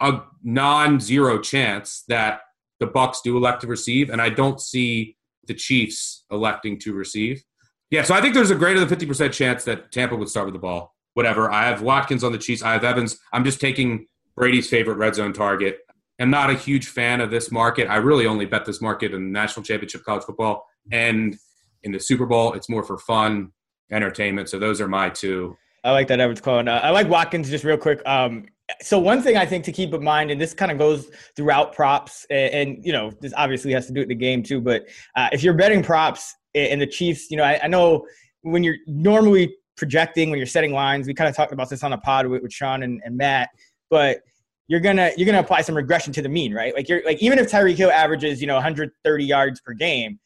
a 0.00 0.20
non-zero 0.42 1.40
chance 1.40 2.04
that 2.08 2.40
the 2.80 2.86
Bucs 2.86 3.22
do 3.22 3.36
elect 3.36 3.62
to 3.62 3.66
receive, 3.66 4.10
and 4.10 4.20
I 4.20 4.28
don't 4.28 4.60
see 4.60 5.16
the 5.46 5.54
Chiefs 5.54 6.24
electing 6.30 6.78
to 6.80 6.92
receive. 6.92 7.42
Yeah, 7.90 8.02
so 8.02 8.14
I 8.14 8.20
think 8.20 8.34
there's 8.34 8.50
a 8.50 8.56
greater 8.56 8.80
than 8.80 8.88
fifty 8.88 9.06
percent 9.06 9.32
chance 9.32 9.64
that 9.64 9.92
Tampa 9.92 10.16
would 10.16 10.28
start 10.28 10.46
with 10.46 10.54
the 10.54 10.58
ball. 10.60 10.94
Whatever. 11.14 11.50
I 11.50 11.66
have 11.66 11.80
Watkins 11.80 12.24
on 12.24 12.32
the 12.32 12.38
Chiefs. 12.38 12.62
I 12.62 12.72
have 12.72 12.82
Evans. 12.82 13.18
I'm 13.32 13.44
just 13.44 13.60
taking 13.60 14.06
Brady's 14.36 14.68
favorite 14.68 14.96
red 14.96 15.14
zone 15.14 15.32
target 15.32 15.78
am 16.18 16.30
not 16.30 16.50
a 16.50 16.54
huge 16.54 16.88
fan 16.88 17.20
of 17.20 17.30
this 17.30 17.50
market. 17.50 17.88
I 17.88 17.96
really 17.96 18.26
only 18.26 18.46
bet 18.46 18.64
this 18.64 18.80
market 18.80 19.12
in 19.12 19.24
the 19.24 19.30
national 19.30 19.64
championship 19.64 20.04
college 20.04 20.24
football 20.24 20.66
and 20.92 21.36
in 21.82 21.92
the 21.92 22.00
Super 22.00 22.26
Bowl. 22.26 22.52
It's 22.54 22.68
more 22.68 22.82
for 22.82 22.98
fun, 22.98 23.52
entertainment. 23.90 24.48
So 24.48 24.58
those 24.58 24.80
are 24.80 24.88
my 24.88 25.10
two. 25.10 25.56
I 25.82 25.90
like 25.90 26.08
that 26.08 26.20
Evans 26.20 26.40
call. 26.40 26.66
uh, 26.66 26.72
I 26.72 26.90
like 26.90 27.08
Watkins 27.08 27.50
just 27.50 27.64
real 27.64 27.76
quick. 27.76 28.00
Um, 28.06 28.46
so 28.80 28.98
one 28.98 29.20
thing 29.20 29.36
I 29.36 29.44
think 29.44 29.64
to 29.64 29.72
keep 29.72 29.92
in 29.92 30.02
mind, 30.02 30.30
and 30.30 30.40
this 30.40 30.54
kind 30.54 30.72
of 30.72 30.78
goes 30.78 31.10
throughout 31.36 31.74
props, 31.74 32.26
and, 32.30 32.54
and, 32.54 32.84
you 32.86 32.92
know 32.92 33.12
this 33.20 33.34
obviously 33.36 33.72
has 33.72 33.86
to 33.88 33.92
do 33.92 34.00
with 34.00 34.08
the 34.08 34.14
game 34.14 34.42
too. 34.42 34.60
But 34.60 34.86
uh, 35.16 35.28
if 35.32 35.42
you're 35.42 35.54
betting 35.54 35.82
props 35.82 36.34
and 36.54 36.80
the 36.80 36.86
Chiefs, 36.86 37.30
you 37.30 37.36
know 37.36 37.44
I, 37.44 37.60
I, 37.64 37.66
know 37.66 38.06
when 38.40 38.64
you're 38.64 38.76
normally 38.86 39.54
projecting 39.76 40.30
when 40.30 40.38
you're 40.38 40.46
setting 40.46 40.72
lines, 40.72 41.06
we 41.06 41.12
kind 41.12 41.28
of 41.28 41.36
talked 41.36 41.52
about 41.52 41.68
this 41.68 41.82
on 41.82 41.92
a 41.92 41.98
pod 41.98 42.26
with, 42.26 42.42
with 42.42 42.52
Sean 42.52 42.82
and, 42.82 43.02
and 43.04 43.16
Matt, 43.16 43.50
but 43.90 44.20
you're 44.68 44.80
gonna 44.80 45.10
you're 45.16 45.26
gonna 45.26 45.40
apply 45.40 45.60
some 45.62 45.76
regression 45.76 46.12
to 46.14 46.22
the 46.22 46.28
mean, 46.28 46.52
right? 46.54 46.74
Like 46.74 46.88
you're 46.88 47.02
like 47.04 47.22
even 47.22 47.38
if 47.38 47.50
Tyreek 47.50 47.76
Hill 47.76 47.90
averages 47.90 48.40
you 48.40 48.46
know 48.46 48.54
130 48.54 49.24
yards 49.24 49.60
per 49.60 49.74
game, 49.74 50.18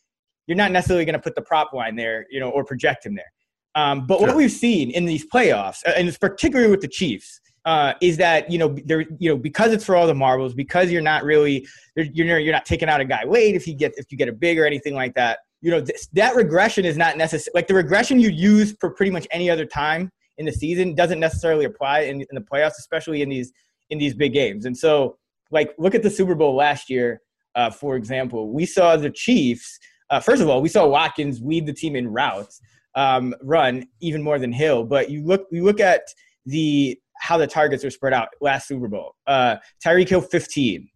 you're 0.46 0.56
not 0.56 0.70
necessarily 0.70 1.04
gonna 1.04 1.18
put 1.18 1.34
the 1.34 1.42
prop 1.42 1.72
line 1.72 1.96
there, 1.96 2.26
you 2.30 2.40
know, 2.40 2.50
or 2.50 2.64
project 2.64 3.06
him 3.06 3.14
there. 3.14 3.32
Um, 3.74 4.06
but 4.06 4.18
sure. 4.18 4.28
what 4.28 4.36
we've 4.36 4.50
seen 4.50 4.90
in 4.90 5.04
these 5.04 5.26
playoffs, 5.26 5.82
and 5.84 6.08
it's 6.08 6.18
particularly 6.18 6.70
with 6.70 6.80
the 6.80 6.88
Chiefs, 6.88 7.40
uh, 7.64 7.94
is 8.00 8.16
that 8.16 8.50
you 8.50 8.58
know 8.58 8.76
there 8.84 9.02
you 9.18 9.28
know 9.28 9.36
because 9.36 9.72
it's 9.72 9.84
for 9.84 9.96
all 9.96 10.06
the 10.06 10.14
marbles, 10.14 10.54
because 10.54 10.90
you're 10.90 11.02
not 11.02 11.24
really 11.24 11.66
you're 11.96 12.38
you're 12.38 12.52
not 12.52 12.64
taking 12.64 12.88
out 12.88 13.00
a 13.00 13.04
guy 13.04 13.24
late 13.24 13.54
if 13.54 13.66
you 13.66 13.74
get 13.74 13.92
if 13.96 14.06
you 14.10 14.18
get 14.18 14.28
a 14.28 14.32
big 14.32 14.58
or 14.58 14.64
anything 14.64 14.94
like 14.94 15.14
that. 15.14 15.40
You 15.60 15.72
know 15.72 15.80
th- 15.80 16.08
that 16.12 16.36
regression 16.36 16.84
is 16.84 16.96
not 16.96 17.16
necessary. 17.16 17.52
Like 17.54 17.66
the 17.66 17.74
regression 17.74 18.20
you 18.20 18.30
use 18.30 18.76
for 18.78 18.90
pretty 18.90 19.10
much 19.10 19.26
any 19.32 19.50
other 19.50 19.66
time 19.66 20.10
in 20.38 20.46
the 20.46 20.52
season 20.52 20.94
doesn't 20.94 21.18
necessarily 21.18 21.64
apply 21.64 22.00
in, 22.00 22.20
in 22.20 22.28
the 22.32 22.40
playoffs, 22.40 22.78
especially 22.78 23.22
in 23.22 23.28
these 23.28 23.52
in 23.90 23.98
these 23.98 24.14
big 24.14 24.32
games. 24.32 24.64
And 24.64 24.76
so, 24.76 25.16
like, 25.50 25.74
look 25.78 25.94
at 25.94 26.02
the 26.02 26.10
Super 26.10 26.34
Bowl 26.34 26.54
last 26.54 26.90
year, 26.90 27.20
uh, 27.54 27.70
for 27.70 27.96
example. 27.96 28.52
We 28.52 28.66
saw 28.66 28.96
the 28.96 29.10
Chiefs. 29.10 29.78
Uh, 30.10 30.20
first 30.20 30.42
of 30.42 30.48
all, 30.48 30.60
we 30.62 30.68
saw 30.68 30.86
Watkins 30.86 31.40
lead 31.42 31.66
the 31.66 31.72
team 31.72 31.96
in 31.96 32.08
routes, 32.08 32.60
um, 32.94 33.34
run 33.42 33.86
even 34.00 34.22
more 34.22 34.38
than 34.38 34.52
Hill. 34.52 34.84
But 34.84 35.10
you 35.10 35.24
look, 35.24 35.46
you 35.50 35.64
look 35.64 35.80
at 35.80 36.02
the 36.46 36.98
how 37.20 37.36
the 37.36 37.46
targets 37.46 37.84
are 37.84 37.90
spread 37.90 38.12
out 38.12 38.28
last 38.40 38.68
Super 38.68 38.88
Bowl. 38.88 39.14
Uh, 39.26 39.56
Tyreek 39.84 40.08
Hill 40.08 40.20
15, 40.20 40.88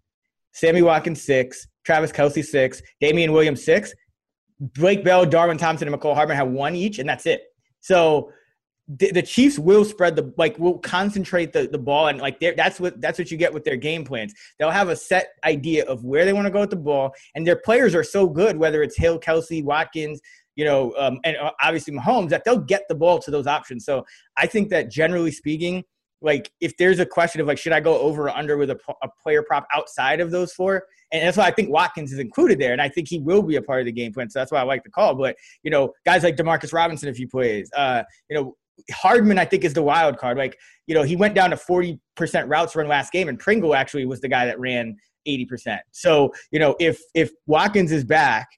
Sammy 0.53 0.83
Watkins 0.83 1.23
six, 1.23 1.67
Travis 1.85 2.13
Kelce 2.13 2.45
six, 2.45 2.81
Damien 3.01 3.33
Williams 3.33 3.65
six, 3.65 3.93
Blake 4.61 5.05
Bell, 5.05 5.27
Darwin 5.27 5.59
Thompson, 5.59 5.89
and 5.89 6.01
Mecole 6.01 6.15
Hardman 6.15 6.37
had 6.37 6.51
one 6.51 6.77
each, 6.77 6.99
and 6.99 7.09
that's 7.09 7.27
it. 7.27 7.43
So 7.81 8.31
the, 8.99 9.11
the 9.13 9.23
Chiefs 9.23 9.59
will 9.59 9.85
spread 9.85 10.17
the 10.17 10.33
like 10.37 10.59
will 10.59 10.79
concentrate 10.79 11.53
the, 11.53 11.67
the 11.67 11.79
ball 11.79 12.09
and 12.09 12.21
like 12.21 12.41
that's 12.41 12.81
what 12.81 13.01
that's 13.01 13.19
what 13.19 13.31
you 13.31 13.37
get 13.37 13.53
with 13.53 13.65
their 13.65 13.77
game 13.77 14.05
plans. 14.05 14.35
They'll 14.59 14.71
have 14.71 14.89
a 14.89 14.97
set 14.97 15.29
idea 15.45 15.85
of 15.87 16.05
where 16.05 16.25
they 16.25 16.33
want 16.33 16.47
to 16.47 16.51
go 16.51 16.61
with 16.61 16.71
the 16.71 16.77
ball, 16.77 17.15
and 17.35 17.47
their 17.47 17.57
players 17.57 17.95
are 17.95 18.05
so 18.05 18.29
good, 18.29 18.57
whether 18.57 18.83
it's 18.83 18.97
Hill, 18.97 19.19
Kelce, 19.19 19.65
Watkins, 19.65 20.21
you 20.57 20.65
know, 20.65 20.93
um, 20.99 21.21
and 21.25 21.37
uh, 21.37 21.53
obviously 21.63 21.95
Mahomes, 21.95 22.31
that 22.31 22.45
they'll 22.45 22.59
get 22.59 22.83
the 22.89 22.95
ball 22.95 23.19
to 23.21 23.31
those 23.31 23.47
options. 23.47 23.85
So 23.85 24.05
I 24.37 24.47
think 24.47 24.69
that 24.71 24.91
generally 24.91 25.33
speaking, 25.33 25.85
like 26.21 26.51
if 26.61 26.77
there's 26.77 26.99
a 26.99 27.07
question 27.07 27.41
of 27.41 27.47
like 27.47 27.59
should 27.59 27.73
I 27.73 27.81
go 27.81 27.99
over 27.99 28.25
or 28.25 28.31
under 28.31 28.57
with 28.57 28.71
a, 28.71 28.79
a 29.03 29.09
player 29.23 29.43
prop 29.43 29.67
outside 29.75 30.21
of 30.21 30.31
those 30.31 30.53
four, 30.53 30.85
and 31.13 31.27
that's 31.27 31.37
why 31.37 31.45
I 31.45 31.51
think 31.51 31.71
Watkins 31.71 32.13
is 32.13 32.19
included 32.19 32.59
there, 32.59 32.73
and 32.73 32.81
I 32.81 32.89
think 32.89 33.09
he 33.09 33.19
will 33.19 33.43
be 33.43 33.57
a 33.57 33.63
part 33.63 33.81
of 33.81 33.87
the 33.87 33.93
game 33.93 34.13
plan. 34.13 34.31
So 34.31 34.39
that's 34.39 34.53
why 34.53 34.61
I 34.61 34.65
like 34.65 34.85
the 34.85 34.91
call. 34.91 35.15
But 35.15 35.37
you 35.63 35.71
know, 35.71 35.93
guys 36.05 36.23
like 36.23 36.37
Demarcus 36.37 36.73
Robinson, 36.73 37.09
if 37.09 37.17
he 37.17 37.27
plays, 37.27 37.71
uh, 37.77 38.03
you 38.29 38.37
know, 38.37 38.57
Hardman, 38.91 39.39
I 39.39 39.45
think, 39.45 39.65
is 39.65 39.75
the 39.75 39.83
wild 39.83 40.19
card. 40.19 40.37
Like, 40.37 40.59
you 40.87 40.95
know, 40.95 41.03
he 41.03 41.17
went 41.17 41.35
down 41.35 41.51
to 41.51 41.57
40% 41.57 41.99
routes 42.47 42.75
run 42.75 42.89
last 42.89 43.13
game, 43.13 43.29
and 43.29 43.39
Pringle 43.39 43.75
actually 43.75 44.05
was 44.05 44.21
the 44.21 44.29
guy 44.29 44.47
that 44.47 44.59
ran 44.59 44.97
80%. 45.27 45.79
So, 45.93 46.33
you 46.51 46.59
know, 46.59 46.75
if 46.81 47.01
if 47.15 47.31
Watkins 47.47 47.93
is 47.93 48.05
back, 48.05 48.49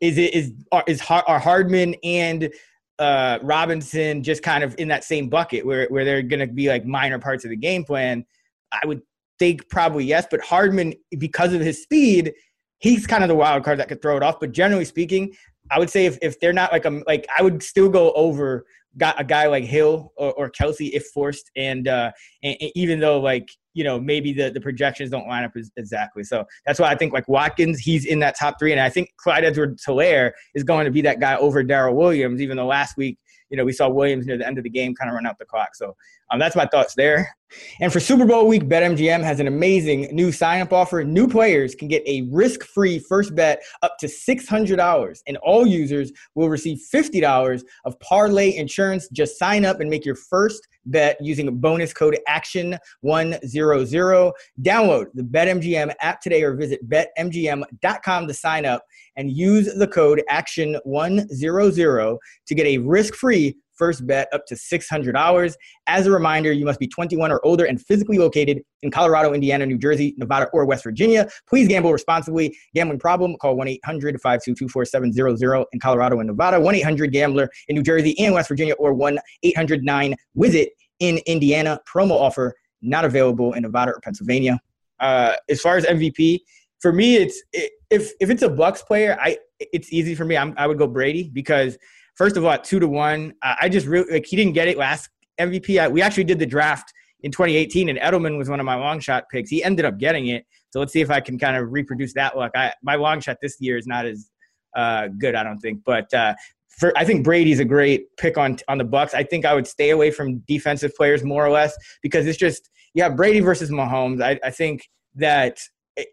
is 0.00 0.18
it 0.18 0.34
is 0.34 0.52
is 0.86 1.02
are 1.08 1.38
Hardman 1.38 1.94
and 2.02 2.50
uh, 2.98 3.38
Robinson 3.42 4.22
just 4.22 4.42
kind 4.42 4.62
of 4.62 4.74
in 4.78 4.88
that 4.88 5.04
same 5.04 5.28
bucket 5.28 5.64
where 5.64 5.86
where 5.88 6.04
they're 6.04 6.22
going 6.22 6.40
to 6.40 6.46
be 6.46 6.68
like 6.68 6.84
minor 6.84 7.18
parts 7.18 7.44
of 7.44 7.50
the 7.50 7.56
game 7.56 7.84
plan? 7.84 8.24
I 8.72 8.86
would 8.86 9.02
think 9.38 9.68
probably 9.68 10.04
yes, 10.04 10.26
but 10.30 10.40
Hardman 10.40 10.94
because 11.18 11.52
of 11.52 11.60
his 11.60 11.82
speed, 11.82 12.34
he's 12.78 13.06
kind 13.06 13.24
of 13.24 13.28
the 13.28 13.34
wild 13.34 13.64
card 13.64 13.78
that 13.78 13.88
could 13.88 14.02
throw 14.02 14.16
it 14.16 14.22
off. 14.22 14.40
But 14.40 14.52
generally 14.52 14.84
speaking, 14.84 15.34
I 15.70 15.78
would 15.78 15.90
say 15.90 16.06
if, 16.06 16.18
if 16.22 16.40
they're 16.40 16.52
not 16.52 16.72
like 16.72 16.84
a 16.84 17.02
like 17.06 17.26
I 17.36 17.42
would 17.42 17.62
still 17.62 17.88
go 17.88 18.12
over 18.12 18.66
got 18.96 19.20
a 19.20 19.24
guy 19.24 19.46
like 19.46 19.64
Hill 19.64 20.12
or, 20.16 20.32
or 20.34 20.50
Kelce 20.50 20.90
if 20.92 21.06
forced, 21.14 21.50
and, 21.56 21.88
uh, 21.88 22.10
and, 22.42 22.56
and 22.60 22.70
even 22.74 23.00
though 23.00 23.20
like 23.20 23.48
you 23.72 23.84
know 23.84 24.00
maybe 24.00 24.32
the, 24.32 24.50
the 24.50 24.60
projections 24.60 25.10
don't 25.10 25.28
line 25.28 25.44
up 25.44 25.52
exactly. 25.76 26.24
So 26.24 26.44
that's 26.66 26.80
why 26.80 26.90
I 26.90 26.96
think 26.96 27.12
like 27.12 27.28
Watkins, 27.28 27.78
he's 27.78 28.04
in 28.04 28.18
that 28.20 28.38
top 28.38 28.56
three, 28.58 28.72
and 28.72 28.80
I 28.80 28.88
think 28.88 29.10
Clyde 29.16 29.44
Edwards-Helaire 29.44 30.32
is 30.54 30.64
going 30.64 30.84
to 30.86 30.90
be 30.90 31.02
that 31.02 31.20
guy 31.20 31.36
over 31.36 31.62
Darrel 31.62 31.94
Williams, 31.94 32.40
even 32.40 32.56
though 32.56 32.66
last 32.66 32.96
week 32.96 33.18
you 33.50 33.56
know 33.56 33.64
we 33.64 33.72
saw 33.72 33.88
Williams 33.88 34.26
near 34.26 34.38
the 34.38 34.46
end 34.46 34.58
of 34.58 34.64
the 34.64 34.70
game 34.70 34.94
kind 34.94 35.10
of 35.10 35.14
run 35.14 35.26
out 35.26 35.38
the 35.38 35.44
clock. 35.44 35.74
So 35.74 35.96
um, 36.30 36.38
that's 36.38 36.56
my 36.56 36.66
thoughts 36.66 36.94
there. 36.94 37.34
And 37.80 37.92
for 37.92 38.00
Super 38.00 38.24
Bowl 38.24 38.46
week, 38.46 38.64
BetMGM 38.64 39.22
has 39.22 39.40
an 39.40 39.46
amazing 39.46 40.08
new 40.12 40.32
sign 40.32 40.60
up 40.60 40.72
offer. 40.72 41.04
New 41.04 41.28
players 41.28 41.74
can 41.74 41.88
get 41.88 42.02
a 42.06 42.22
risk 42.30 42.64
free 42.64 42.98
first 42.98 43.34
bet 43.34 43.62
up 43.82 43.96
to 43.98 44.06
$600, 44.06 45.22
and 45.26 45.36
all 45.38 45.66
users 45.66 46.12
will 46.34 46.48
receive 46.48 46.78
$50 46.92 47.62
of 47.84 47.98
parlay 48.00 48.56
insurance. 48.56 49.08
Just 49.08 49.38
sign 49.38 49.64
up 49.64 49.80
and 49.80 49.90
make 49.90 50.04
your 50.04 50.14
first 50.14 50.66
bet 50.86 51.16
using 51.20 51.48
a 51.48 51.52
bonus 51.52 51.92
code 51.92 52.18
ACTION100. 52.28 54.32
Download 54.62 55.06
the 55.14 55.22
BetMGM 55.22 55.92
app 56.00 56.20
today 56.20 56.42
or 56.42 56.54
visit 56.54 56.88
betmgm.com 56.88 58.26
to 58.26 58.34
sign 58.34 58.64
up 58.64 58.84
and 59.16 59.30
use 59.30 59.74
the 59.74 59.88
code 59.88 60.22
ACTION100 60.30 62.18
to 62.46 62.54
get 62.54 62.66
a 62.66 62.78
risk 62.78 63.14
free 63.14 63.56
first 63.80 64.06
bet 64.06 64.28
up 64.34 64.44
to 64.44 64.54
$600. 64.54 65.54
As 65.86 66.06
a 66.06 66.10
reminder, 66.10 66.52
you 66.52 66.66
must 66.66 66.78
be 66.78 66.86
21 66.86 67.32
or 67.32 67.40
older 67.46 67.64
and 67.64 67.80
physically 67.80 68.18
located 68.18 68.62
in 68.82 68.90
Colorado, 68.90 69.32
Indiana, 69.32 69.64
New 69.64 69.78
Jersey, 69.78 70.14
Nevada, 70.18 70.48
or 70.52 70.66
West 70.66 70.84
Virginia. 70.84 71.26
Please 71.48 71.66
gamble 71.66 71.90
responsibly. 71.90 72.54
Gambling 72.74 72.98
problem, 72.98 73.36
call 73.38 73.56
1 73.56 73.68
800 73.68 74.20
522 74.20 74.68
4700 74.68 75.66
in 75.72 75.80
Colorado 75.80 76.18
and 76.20 76.26
Nevada, 76.26 76.60
1 76.60 76.74
800 76.74 77.10
Gambler 77.10 77.48
in 77.68 77.76
New 77.76 77.82
Jersey 77.82 78.14
and 78.18 78.34
West 78.34 78.48
Virginia, 78.48 78.74
or 78.74 78.92
1 78.92 79.18
800 79.42 79.82
9 79.82 80.14
Visit 80.34 80.72
in 80.98 81.18
Indiana. 81.26 81.80
Promo 81.90 82.12
offer 82.12 82.54
not 82.82 83.06
available 83.06 83.54
in 83.54 83.62
Nevada 83.62 83.92
or 83.92 84.00
Pennsylvania. 84.00 84.60
Uh, 85.00 85.36
as 85.48 85.62
far 85.62 85.78
as 85.78 85.86
MVP, 85.86 86.40
for 86.80 86.92
me, 86.92 87.16
it's 87.16 87.42
if 87.90 88.12
if 88.20 88.28
it's 88.28 88.42
a 88.42 88.48
Bucs 88.48 88.84
player, 88.84 89.16
I 89.20 89.38
it's 89.58 89.92
easy 89.92 90.14
for 90.14 90.24
me. 90.24 90.36
I'm, 90.36 90.54
I 90.56 90.66
would 90.66 90.78
go 90.78 90.86
Brady 90.86 91.30
because 91.32 91.78
first 92.16 92.36
of 92.36 92.44
all, 92.44 92.50
at 92.50 92.64
two 92.64 92.80
to 92.80 92.88
one, 92.88 93.34
uh, 93.42 93.54
I 93.60 93.68
just 93.68 93.86
really 93.86 94.10
like 94.12 94.26
he 94.26 94.36
didn't 94.36 94.52
get 94.52 94.68
it 94.68 94.76
last 94.76 95.08
MVP. 95.40 95.80
I, 95.80 95.88
we 95.88 96.02
actually 96.02 96.24
did 96.24 96.38
the 96.38 96.46
draft 96.46 96.92
in 97.22 97.30
2018, 97.30 97.88
and 97.88 97.98
Edelman 97.98 98.38
was 98.38 98.48
one 98.48 98.60
of 98.60 98.66
my 98.66 98.74
long 98.74 99.00
shot 99.00 99.24
picks. 99.30 99.50
He 99.50 99.62
ended 99.62 99.84
up 99.84 99.98
getting 99.98 100.28
it. 100.28 100.44
So 100.70 100.78
let's 100.78 100.92
see 100.92 101.00
if 101.00 101.10
I 101.10 101.20
can 101.20 101.38
kind 101.38 101.56
of 101.56 101.72
reproduce 101.72 102.14
that 102.14 102.36
luck. 102.36 102.52
I, 102.54 102.72
my 102.82 102.94
long 102.94 103.20
shot 103.20 103.38
this 103.42 103.56
year 103.60 103.76
is 103.76 103.86
not 103.86 104.06
as 104.06 104.30
uh, 104.76 105.08
good, 105.18 105.34
I 105.34 105.42
don't 105.42 105.58
think. 105.58 105.80
But 105.84 106.12
uh, 106.14 106.34
for, 106.68 106.96
I 106.96 107.04
think 107.04 107.24
Brady's 107.24 107.60
a 107.60 107.64
great 107.64 108.16
pick 108.16 108.38
on 108.38 108.58
on 108.68 108.78
the 108.78 108.84
Bucs. 108.84 109.14
I 109.14 109.22
think 109.22 109.44
I 109.44 109.54
would 109.54 109.66
stay 109.66 109.90
away 109.90 110.10
from 110.10 110.38
defensive 110.40 110.94
players 110.94 111.24
more 111.24 111.44
or 111.44 111.50
less 111.50 111.76
because 112.02 112.26
it's 112.26 112.38
just 112.38 112.70
have 112.98 113.16
Brady 113.16 113.40
versus 113.40 113.70
Mahomes. 113.70 114.22
I, 114.22 114.38
I 114.44 114.50
think 114.50 114.88
that 115.16 115.58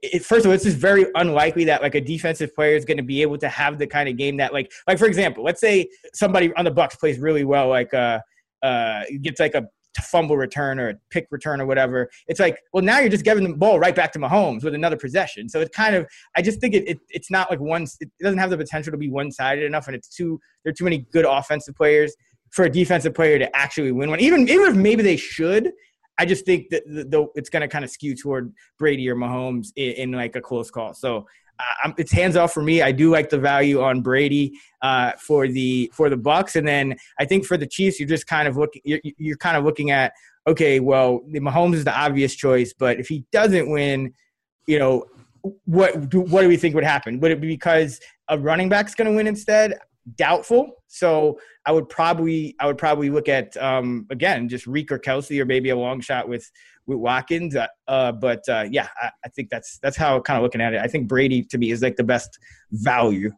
it, 0.01 0.23
first 0.23 0.45
of 0.45 0.49
all, 0.49 0.55
it's 0.55 0.63
just 0.63 0.77
very 0.77 1.05
unlikely 1.15 1.65
that 1.65 1.81
like 1.81 1.95
a 1.95 2.01
defensive 2.01 2.53
player 2.53 2.75
is 2.75 2.85
going 2.85 2.97
to 2.97 3.03
be 3.03 3.21
able 3.21 3.37
to 3.39 3.49
have 3.49 3.77
the 3.77 3.87
kind 3.87 4.09
of 4.09 4.17
game 4.17 4.37
that 4.37 4.53
like 4.53 4.71
like 4.87 4.97
for 4.97 5.05
example, 5.05 5.43
let's 5.43 5.61
say 5.61 5.89
somebody 6.13 6.53
on 6.53 6.65
the 6.65 6.71
Bucs 6.71 6.97
plays 6.97 7.19
really 7.19 7.43
well, 7.43 7.69
like 7.69 7.93
uh 7.93 8.19
uh 8.63 9.03
gets 9.21 9.39
like 9.39 9.55
a 9.55 9.67
fumble 10.01 10.37
return 10.37 10.79
or 10.79 10.89
a 10.89 10.95
pick 11.09 11.27
return 11.31 11.61
or 11.61 11.65
whatever. 11.65 12.09
It's 12.27 12.39
like, 12.39 12.59
well, 12.73 12.83
now 12.83 12.99
you're 12.99 13.09
just 13.09 13.25
giving 13.25 13.43
the 13.43 13.55
ball 13.55 13.79
right 13.79 13.95
back 13.95 14.11
to 14.13 14.19
Mahomes 14.19 14.63
with 14.63 14.75
another 14.75 14.97
possession. 14.97 15.49
So 15.49 15.59
it's 15.59 15.75
kind 15.75 15.95
of, 15.95 16.07
I 16.35 16.41
just 16.41 16.59
think 16.59 16.73
it, 16.73 16.87
it 16.87 16.99
it's 17.09 17.31
not 17.31 17.49
like 17.49 17.59
one, 17.59 17.87
it 17.99 18.09
doesn't 18.21 18.39
have 18.39 18.49
the 18.49 18.57
potential 18.57 18.91
to 18.91 18.97
be 18.97 19.09
one 19.09 19.31
sided 19.31 19.63
enough, 19.65 19.87
and 19.87 19.95
it's 19.95 20.09
too 20.09 20.39
there 20.63 20.71
are 20.71 20.73
too 20.73 20.83
many 20.83 20.99
good 21.11 21.25
offensive 21.25 21.75
players 21.75 22.15
for 22.51 22.65
a 22.65 22.69
defensive 22.69 23.13
player 23.13 23.37
to 23.39 23.55
actually 23.55 23.91
win 23.91 24.09
one. 24.09 24.19
Even 24.19 24.47
even 24.47 24.67
if 24.67 24.75
maybe 24.75 25.03
they 25.03 25.17
should, 25.17 25.71
I 26.17 26.25
just 26.25 26.45
think 26.45 26.69
that 26.69 26.83
the, 26.87 27.03
the 27.03 27.27
it's 27.35 27.49
going 27.49 27.61
to 27.61 27.67
kind 27.67 27.85
of 27.85 27.91
skew 27.91 28.15
toward 28.15 28.53
Brady 28.77 29.09
or 29.09 29.15
Mahomes 29.15 29.67
in, 29.75 29.91
in 29.93 30.11
like 30.11 30.35
a 30.35 30.41
close 30.41 30.71
call. 30.71 30.93
So 30.93 31.27
uh, 31.59 31.91
it's 31.97 32.11
hands 32.11 32.35
off 32.35 32.53
for 32.53 32.61
me. 32.61 32.81
I 32.81 32.91
do 32.91 33.09
like 33.09 33.29
the 33.29 33.39
value 33.39 33.81
on 33.81 34.01
Brady 34.01 34.53
uh, 34.81 35.13
for 35.13 35.47
the 35.47 35.91
for 35.93 36.09
the 36.09 36.17
Bucs, 36.17 36.55
and 36.55 36.67
then 36.67 36.97
I 37.19 37.25
think 37.25 37.45
for 37.45 37.57
the 37.57 37.67
Chiefs, 37.67 37.99
you're 37.99 38.09
just 38.09 38.27
kind 38.27 38.47
of 38.47 38.57
looking. 38.57 38.81
You're, 38.85 38.99
you're 39.03 39.37
kind 39.37 39.57
of 39.57 39.63
looking 39.63 39.91
at 39.91 40.13
okay, 40.47 40.79
well, 40.79 41.21
Mahomes 41.29 41.75
is 41.75 41.83
the 41.83 41.95
obvious 41.95 42.33
choice, 42.33 42.73
but 42.73 42.99
if 42.99 43.09
he 43.09 43.25
doesn't 43.33 43.69
win, 43.69 44.13
you 44.65 44.79
know, 44.79 45.03
what 45.65 46.09
do, 46.09 46.21
what 46.21 46.41
do 46.41 46.47
we 46.47 46.57
think 46.57 46.73
would 46.73 46.85
happen? 46.85 47.19
Would 47.19 47.31
it 47.31 47.41
be 47.41 47.47
because 47.47 47.99
a 48.29 48.39
running 48.39 48.69
back's 48.69 48.95
going 48.95 49.09
to 49.09 49.15
win 49.15 49.27
instead? 49.27 49.77
Doubtful. 50.15 50.71
So 50.87 51.39
I 51.65 51.71
would 51.71 51.89
probably 51.89 52.55
I 52.59 52.65
would 52.65 52.77
probably 52.77 53.09
look 53.09 53.27
at 53.27 53.55
um, 53.57 54.05
again 54.09 54.47
just 54.47 54.67
Reek 54.67 54.91
or 54.91 54.99
Kelce 54.99 55.39
or 55.39 55.45
maybe 55.45 55.69
a 55.69 55.75
long 55.75 55.99
shot 55.99 56.29
with 56.29 56.49
with 56.85 56.97
Watkins. 56.97 57.55
Uh, 57.55 57.67
uh, 57.87 58.13
but 58.13 58.47
uh, 58.49 58.65
yeah, 58.71 58.87
I, 59.01 59.09
I, 59.25 59.29
think 59.29 59.49
that's 59.49 59.77
that's 59.79 59.97
how 59.97 60.19
kind 60.21 60.37
of 60.37 60.43
looking 60.43 60.61
at 60.61 60.73
it. 60.73 60.81
I 60.81 60.87
think 60.87 61.07
Brady 61.07 61.43
to 61.43 61.57
me 61.57 61.71
is 61.71 61.81
like 61.81 61.97
the 61.97 62.03
best 62.03 62.39
value. 62.71 63.31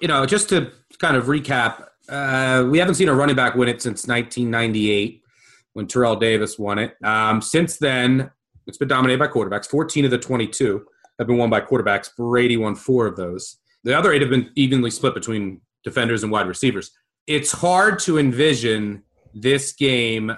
You 0.00 0.08
know, 0.08 0.24
just 0.24 0.48
to 0.50 0.70
kind 0.98 1.16
of 1.16 1.26
recap, 1.26 1.88
uh, 2.08 2.66
we 2.70 2.78
haven't 2.78 2.94
seen 2.94 3.08
a 3.08 3.14
running 3.14 3.36
back 3.36 3.54
win 3.54 3.68
it 3.68 3.82
since 3.82 4.06
1998 4.06 5.22
when 5.74 5.86
Terrell 5.86 6.16
Davis 6.16 6.58
won 6.58 6.78
it. 6.78 6.94
Um, 7.04 7.40
since 7.40 7.78
then, 7.78 8.30
it's 8.66 8.78
been 8.78 8.88
dominated 8.88 9.18
by 9.18 9.28
quarterbacks. 9.28 9.66
14 9.66 10.04
of 10.04 10.10
the 10.10 10.18
22 10.18 10.84
have 11.18 11.26
been 11.26 11.38
won 11.38 11.50
by 11.50 11.60
quarterbacks. 11.60 12.14
Brady 12.16 12.56
won 12.56 12.74
four 12.74 13.06
of 13.06 13.16
those. 13.16 13.58
The 13.84 13.96
other 13.96 14.12
eight 14.12 14.22
have 14.22 14.30
been 14.30 14.50
evenly 14.54 14.90
split 14.90 15.14
between 15.14 15.60
defenders 15.84 16.22
and 16.22 16.32
wide 16.32 16.46
receivers. 16.46 16.90
It's 17.26 17.52
hard 17.52 17.98
to 18.00 18.18
envision 18.18 19.02
this 19.34 19.72
game 19.72 20.32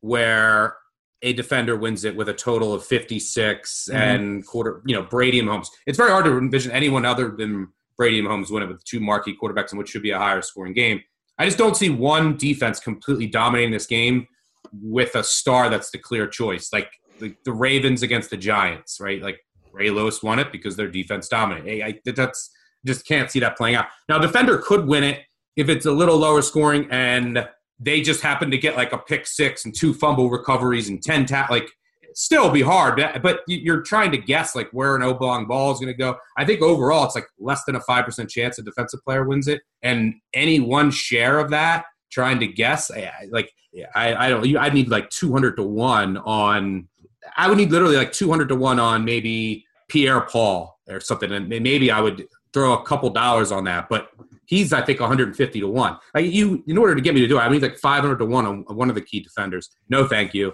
where 0.00 0.76
a 1.22 1.32
defender 1.32 1.76
wins 1.76 2.04
it 2.04 2.14
with 2.14 2.28
a 2.28 2.34
total 2.34 2.72
of 2.72 2.84
56 2.84 3.88
mm-hmm. 3.90 3.96
and 3.96 4.46
quarter, 4.46 4.82
you 4.86 4.94
know, 4.94 5.02
Brady 5.02 5.40
and 5.40 5.48
Mahomes. 5.48 5.68
It's 5.86 5.98
very 5.98 6.10
hard 6.10 6.24
to 6.26 6.38
envision 6.38 6.70
anyone 6.70 7.04
other 7.04 7.30
than 7.30 7.68
Brady 7.96 8.20
and 8.20 8.28
Mahomes 8.28 8.50
win 8.50 8.62
it 8.62 8.68
with 8.68 8.84
two 8.84 9.00
marquee 9.00 9.36
quarterbacks 9.40 9.72
in 9.72 9.78
which 9.78 9.88
should 9.88 10.02
be 10.02 10.10
a 10.10 10.18
higher 10.18 10.42
scoring 10.42 10.72
game. 10.72 11.02
I 11.38 11.44
just 11.44 11.58
don't 11.58 11.76
see 11.76 11.90
one 11.90 12.36
defense 12.36 12.80
completely 12.80 13.26
dominating 13.26 13.72
this 13.72 13.86
game 13.86 14.26
with 14.72 15.14
a 15.16 15.24
star 15.24 15.68
that's 15.68 15.90
the 15.90 15.98
clear 15.98 16.26
choice. 16.26 16.72
Like, 16.72 16.90
like 17.20 17.36
the 17.44 17.52
Ravens 17.52 18.02
against 18.02 18.30
the 18.30 18.36
Giants, 18.36 19.00
right? 19.00 19.20
Like 19.20 19.40
Ray 19.72 19.90
Lewis 19.90 20.22
won 20.22 20.38
it 20.38 20.52
because 20.52 20.76
their 20.76 20.88
defense 20.88 21.28
dominated. 21.28 21.68
Hey, 21.68 21.82
I, 21.82 22.12
that's 22.12 22.50
just 22.86 23.06
can't 23.06 23.30
see 23.30 23.40
that 23.40 23.56
playing 23.56 23.76
out. 23.76 23.86
Now, 24.08 24.18
defender 24.18 24.58
could 24.58 24.86
win 24.86 25.04
it 25.04 25.20
if 25.56 25.68
it's 25.68 25.86
a 25.86 25.92
little 25.92 26.16
lower 26.16 26.42
scoring 26.42 26.86
and 26.90 27.46
they 27.80 28.00
just 28.00 28.22
happen 28.22 28.50
to 28.50 28.58
get 28.58 28.76
like 28.76 28.92
a 28.92 28.98
pick 28.98 29.26
six 29.26 29.64
and 29.64 29.74
two 29.74 29.94
fumble 29.94 30.30
recoveries 30.30 30.88
and 30.88 31.02
10 31.02 31.26
tap. 31.26 31.50
Like, 31.50 31.68
still 32.14 32.50
be 32.50 32.62
hard, 32.62 33.00
but 33.22 33.40
you're 33.46 33.82
trying 33.82 34.10
to 34.10 34.18
guess 34.18 34.56
like 34.56 34.68
where 34.72 34.96
an 34.96 35.02
oblong 35.02 35.46
ball 35.46 35.70
is 35.72 35.78
going 35.78 35.92
to 35.92 35.96
go. 35.96 36.16
I 36.36 36.44
think 36.44 36.62
overall 36.62 37.04
it's 37.04 37.14
like 37.14 37.28
less 37.38 37.62
than 37.64 37.76
a 37.76 37.80
5% 37.80 38.28
chance 38.28 38.58
a 38.58 38.62
defensive 38.62 39.00
player 39.04 39.24
wins 39.24 39.46
it. 39.46 39.60
And 39.82 40.14
any 40.34 40.58
one 40.58 40.90
share 40.90 41.38
of 41.38 41.50
that, 41.50 41.84
trying 42.10 42.40
to 42.40 42.48
guess, 42.48 42.90
like, 43.30 43.52
I, 43.94 44.14
I 44.14 44.28
don't, 44.30 44.56
I 44.56 44.68
need 44.70 44.88
like 44.88 45.10
200 45.10 45.56
to 45.56 45.62
1 45.62 46.16
on, 46.16 46.88
I 47.36 47.48
would 47.48 47.58
need 47.58 47.70
literally 47.70 47.96
like 47.96 48.12
200 48.12 48.48
to 48.48 48.56
1 48.56 48.80
on 48.80 49.04
maybe 49.04 49.64
Pierre 49.88 50.22
Paul 50.22 50.76
or 50.88 51.00
something, 51.00 51.30
and 51.30 51.48
maybe 51.48 51.90
I 51.90 52.00
would 52.00 52.26
throw 52.52 52.74
a 52.74 52.82
couple 52.84 53.10
dollars 53.10 53.52
on 53.52 53.64
that. 53.64 53.88
But 53.88 54.10
he's 54.46 54.72
I 54.72 54.82
think 54.82 55.00
150 55.00 55.60
to 55.60 55.68
one. 55.68 55.98
Like 56.14 56.26
you, 56.26 56.62
in 56.66 56.78
order 56.78 56.94
to 56.94 57.00
get 57.00 57.14
me 57.14 57.20
to 57.20 57.28
do 57.28 57.38
it, 57.38 57.42
I 57.42 57.48
mean 57.48 57.60
like 57.60 57.78
500 57.78 58.18
to 58.18 58.24
one 58.24 58.46
on 58.46 58.64
one 58.76 58.88
of 58.88 58.94
the 58.94 59.02
key 59.02 59.20
defenders. 59.20 59.70
No, 59.88 60.06
thank 60.06 60.34
you. 60.34 60.52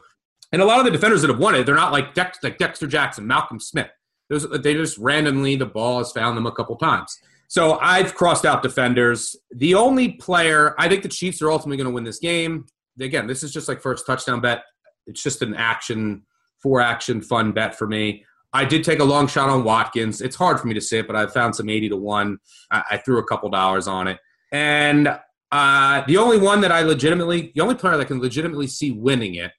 And 0.52 0.62
a 0.62 0.64
lot 0.64 0.78
of 0.78 0.85
the 0.85 0.90
defenders 0.90 1.22
that 1.22 1.30
have 1.30 1.38
won 1.38 1.54
it, 1.54 1.64
they're 1.64 1.74
not 1.74 1.92
like 1.92 2.16
like 2.42 2.59
Dexter 2.59 2.87
Jackson, 2.87 3.26
Malcolm 3.26 3.59
Smith. 3.59 3.90
Those, 4.30 4.48
they 4.62 4.74
just 4.74 4.98
randomly 4.98 5.57
the 5.57 5.66
ball 5.66 5.98
has 5.98 6.12
found 6.12 6.37
them 6.37 6.46
a 6.46 6.52
couple 6.52 6.76
times. 6.76 7.18
So 7.48 7.78
I've 7.80 8.14
crossed 8.14 8.44
out 8.44 8.62
defenders. 8.62 9.37
The 9.50 9.74
only 9.74 10.12
player 10.12 10.74
I 10.78 10.88
think 10.88 11.02
the 11.02 11.09
Chiefs 11.09 11.42
are 11.42 11.50
ultimately 11.50 11.76
going 11.76 11.88
to 11.88 11.94
win 11.94 12.04
this 12.04 12.18
game. 12.18 12.66
Again, 13.00 13.26
this 13.26 13.42
is 13.42 13.52
just 13.52 13.68
like 13.68 13.80
first 13.80 14.07
touchdown 14.07 14.40
bet. 14.40 14.62
It's 15.07 15.22
just 15.22 15.42
an 15.42 15.54
action, 15.54 16.22
four 16.62 16.80
action, 16.80 17.20
fun 17.20 17.52
bet 17.52 17.76
for 17.76 17.87
me. 17.87 18.24
I 18.54 18.64
did 18.64 18.84
take 18.84 19.00
a 19.00 19.04
long 19.04 19.26
shot 19.26 19.50
on 19.50 19.64
Watkins. 19.64 20.20
It's 20.20 20.36
hard 20.36 20.60
for 20.60 20.68
me 20.68 20.74
to 20.74 20.80
say 20.80 21.00
it, 21.00 21.08
but 21.08 21.16
I 21.16 21.26
found 21.26 21.56
some 21.56 21.68
80 21.68 21.88
to 21.90 21.96
1. 21.96 22.38
I, 22.70 22.82
I 22.92 22.96
threw 22.98 23.18
a 23.18 23.24
couple 23.24 23.50
dollars 23.50 23.88
on 23.88 24.06
it. 24.06 24.18
And 24.52 25.08
uh, 25.50 26.02
the 26.06 26.16
only 26.16 26.38
one 26.38 26.60
that 26.60 26.70
I 26.70 26.82
legitimately, 26.82 27.50
the 27.54 27.60
only 27.60 27.74
player 27.74 27.96
that 27.96 28.06
can 28.06 28.20
legitimately 28.20 28.68
see 28.68 28.92
winning 28.92 29.34
it 29.34 29.50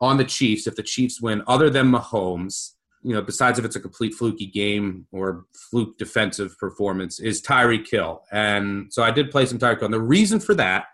on 0.00 0.16
the 0.16 0.24
Chiefs, 0.24 0.66
if 0.66 0.74
the 0.74 0.82
Chiefs 0.82 1.20
win, 1.20 1.42
other 1.46 1.70
than 1.70 1.90
Mahomes, 1.90 2.72
you 3.02 3.14
know, 3.14 3.22
besides 3.22 3.58
if 3.58 3.64
it's 3.64 3.76
a 3.76 3.80
complete 3.80 4.14
fluky 4.14 4.46
game 4.46 5.06
or 5.12 5.44
fluke 5.54 5.96
defensive 5.96 6.58
performance, 6.58 7.20
is 7.20 7.40
Tyreek 7.40 7.88
Hill. 7.88 8.22
And 8.32 8.92
so 8.92 9.02
I 9.02 9.12
did 9.12 9.30
play 9.30 9.46
some 9.46 9.58
Tyreek 9.58 9.78
Hill. 9.78 9.86
And 9.86 9.94
the 9.94 10.00
reason 10.00 10.40
for 10.40 10.54
that 10.56 10.86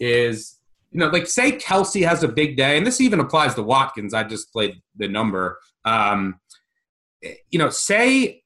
is, 0.00 0.58
you 0.90 1.00
know, 1.00 1.08
like 1.08 1.26
say 1.26 1.52
Kelce 1.52 2.06
has 2.06 2.22
a 2.22 2.28
big 2.28 2.56
day, 2.56 2.76
and 2.76 2.86
this 2.86 3.00
even 3.00 3.20
applies 3.20 3.54
to 3.54 3.62
Watkins. 3.62 4.14
I 4.14 4.24
just 4.24 4.52
played 4.52 4.80
the 4.96 5.08
number. 5.08 5.58
Um, 5.84 6.40
you 7.50 7.58
know, 7.58 7.70
say 7.70 8.42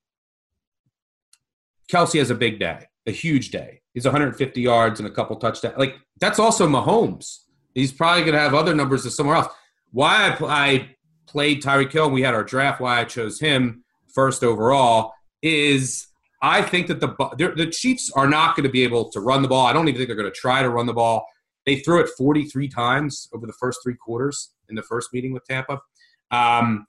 Kelce 1.90 2.18
has 2.18 2.30
a 2.30 2.34
big 2.34 2.58
day, 2.58 2.86
a 3.06 3.10
huge 3.10 3.50
day. 3.50 3.82
He's 3.94 4.04
150 4.04 4.60
yards 4.60 5.00
and 5.00 5.08
a 5.08 5.12
couple 5.12 5.36
touchdowns. 5.36 5.76
Like 5.76 5.96
that's 6.20 6.38
also 6.38 6.68
Mahomes. 6.68 7.40
He's 7.74 7.92
probably 7.92 8.22
going 8.22 8.34
to 8.34 8.40
have 8.40 8.54
other 8.54 8.74
numbers 8.74 9.14
somewhere 9.14 9.36
else. 9.36 9.52
Why 9.92 10.36
I, 10.40 10.44
I 10.44 10.96
played 11.26 11.62
Tyreek 11.62 11.92
Hill 11.92 12.06
and 12.06 12.14
we 12.14 12.22
had 12.22 12.34
our 12.34 12.44
draft, 12.44 12.80
why 12.80 13.00
I 13.00 13.04
chose 13.04 13.40
him 13.40 13.84
first 14.14 14.42
overall 14.42 15.12
is 15.42 16.08
I 16.42 16.62
think 16.62 16.86
that 16.88 17.00
the 17.00 17.52
the 17.56 17.66
Chiefs 17.66 18.10
are 18.14 18.28
not 18.28 18.56
going 18.56 18.64
to 18.64 18.70
be 18.70 18.82
able 18.82 19.10
to 19.10 19.20
run 19.20 19.42
the 19.42 19.48
ball. 19.48 19.66
I 19.66 19.72
don't 19.72 19.88
even 19.88 19.98
think 19.98 20.08
they're 20.08 20.16
going 20.16 20.32
to 20.32 20.40
try 20.40 20.62
to 20.62 20.70
run 20.70 20.86
the 20.86 20.92
ball. 20.92 21.26
They 21.66 21.76
threw 21.80 22.00
it 22.00 22.08
43 22.16 22.68
times 22.68 23.28
over 23.34 23.46
the 23.46 23.52
first 23.52 23.80
three 23.82 23.96
quarters 23.96 24.52
in 24.68 24.74
the 24.74 24.82
first 24.82 25.12
meeting 25.12 25.32
with 25.32 25.44
Tampa. 25.44 25.80
Um, 26.30 26.86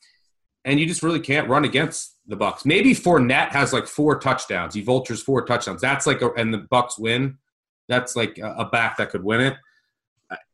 and 0.65 0.80
you 0.80 0.86
just 0.86 1.04
really 1.04 1.19
can't 1.19 1.50
run 1.50 1.65
against 1.65 2.17
the 2.28 2.38
Bucs. 2.38 2.65
Maybe 2.65 2.93
Fournette 2.93 3.50
has 3.50 3.74
like 3.74 3.88
four 3.88 4.19
touchdowns. 4.19 4.74
He 4.74 4.82
vultures 4.82 5.22
four 5.22 5.45
touchdowns. 5.45 5.82
That's 5.82 6.06
like, 6.06 6.22
a, 6.22 6.32
and 6.34 6.54
the 6.54 6.67
Bucs 6.72 7.00
win. 7.00 7.38
That's 7.88 8.15
like 8.15 8.38
a, 8.38 8.65
back 8.65 8.98
that 8.98 9.10
could 9.10 9.24
win 9.24 9.41
it. 9.41 9.58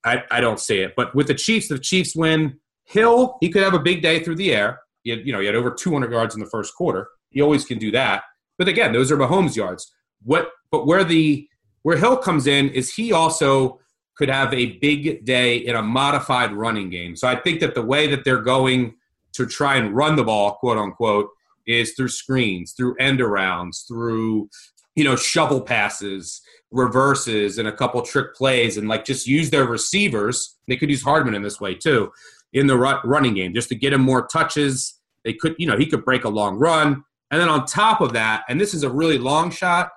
I, 0.06 0.24
I 0.32 0.40
don't 0.40 0.60
see 0.60 0.80
it. 0.80 0.94
But 0.96 1.14
with 1.16 1.28
the 1.28 1.34
Chiefs, 1.34 1.68
the 1.68 1.80
Chiefs 1.80 2.16
win. 2.16 2.60
Hill, 2.86 3.38
he 3.42 3.50
could 3.50 3.64
have 3.64 3.74
a 3.74 3.80
big 3.80 4.02
day 4.02 4.24
through 4.24 4.36
the 4.36 4.54
air. 4.54 4.80
He 5.04 5.10
had, 5.10 5.26
you 5.26 5.34
know, 5.34 5.40
he 5.40 5.48
had 5.48 5.56
over 5.56 5.72
200 5.72 6.12
yards 6.12 6.36
in 6.36 6.40
the 6.40 6.50
first 6.50 6.76
quarter. 6.76 7.10
He 7.32 7.42
always 7.42 7.66
can 7.66 7.80
do 7.80 7.92
that. 7.92 8.24
But 8.58 8.68
again, 8.68 8.94
those 8.94 9.12
are 9.12 9.18
Mahomes 9.18 9.56
yards. 9.56 9.92
What? 10.24 10.52
But 10.72 10.86
where 10.86 11.04
the 11.04 11.48
where 11.82 11.98
Hill 11.98 12.18
comes 12.18 12.48
in 12.48 12.70
is 12.70 12.94
he 12.94 13.12
also 13.12 13.80
could 14.16 14.30
have 14.30 14.54
a 14.54 14.78
big 14.78 15.26
day 15.26 15.58
in 15.58 15.76
a 15.76 15.82
modified 15.82 16.54
running 16.54 16.90
game. 16.90 17.16
So 17.16 17.28
I 17.28 17.36
think 17.36 17.60
that 17.60 17.76
the 17.76 17.82
way 17.82 18.08
that 18.08 18.24
they're 18.24 18.42
going 18.42 18.96
to 19.36 19.46
try 19.46 19.76
and 19.76 19.96
run 19.96 20.16
the 20.16 20.24
ball, 20.24 20.56
quote 20.56 20.78
unquote, 20.78 21.30
is 21.68 21.94
through 21.94 22.10
screens, 22.10 22.74
through 22.74 22.96
end 23.00 23.20
arounds, 23.20 23.88
through 23.88 24.50
you 24.96 25.04
know 25.04 25.16
shovel 25.16 25.62
passes, 25.62 26.42
reverses, 26.72 27.58
and 27.58 27.68
a 27.68 27.72
couple 27.72 28.02
trick 28.02 28.34
plays, 28.36 28.78
and 28.78 28.88
like 28.88 29.06
just 29.06 29.28
use 29.28 29.50
their 29.50 29.66
receivers. 29.66 30.58
They 30.68 30.78
could 30.78 30.90
use 30.90 31.04
Hardman 31.04 31.36
in 31.36 31.42
this 31.42 31.60
way 31.60 31.76
too, 31.76 32.12
in 32.54 32.68
the 32.68 32.78
running 32.78 33.34
game, 33.34 33.54
just 33.54 33.70
to 33.70 33.76
get 33.76 33.94
him 33.94 34.02
more 34.02 34.28
touches. 34.28 35.00
They 35.24 35.34
could, 35.34 35.56
you 35.58 35.68
know, 35.68 35.78
he 35.78 35.88
could 35.88 36.06
break 36.06 36.24
a 36.24 36.30
long 36.30 36.58
run, 36.58 37.04
and 37.32 37.42
then 37.42 37.50
on 37.50 37.66
top 37.66 38.02
of 38.02 38.14
that, 38.14 38.44
and 38.48 38.60
this 38.62 38.74
is 38.74 38.84
a 38.84 38.90
really 38.90 39.18
long 39.18 39.52
shot, 39.52 39.90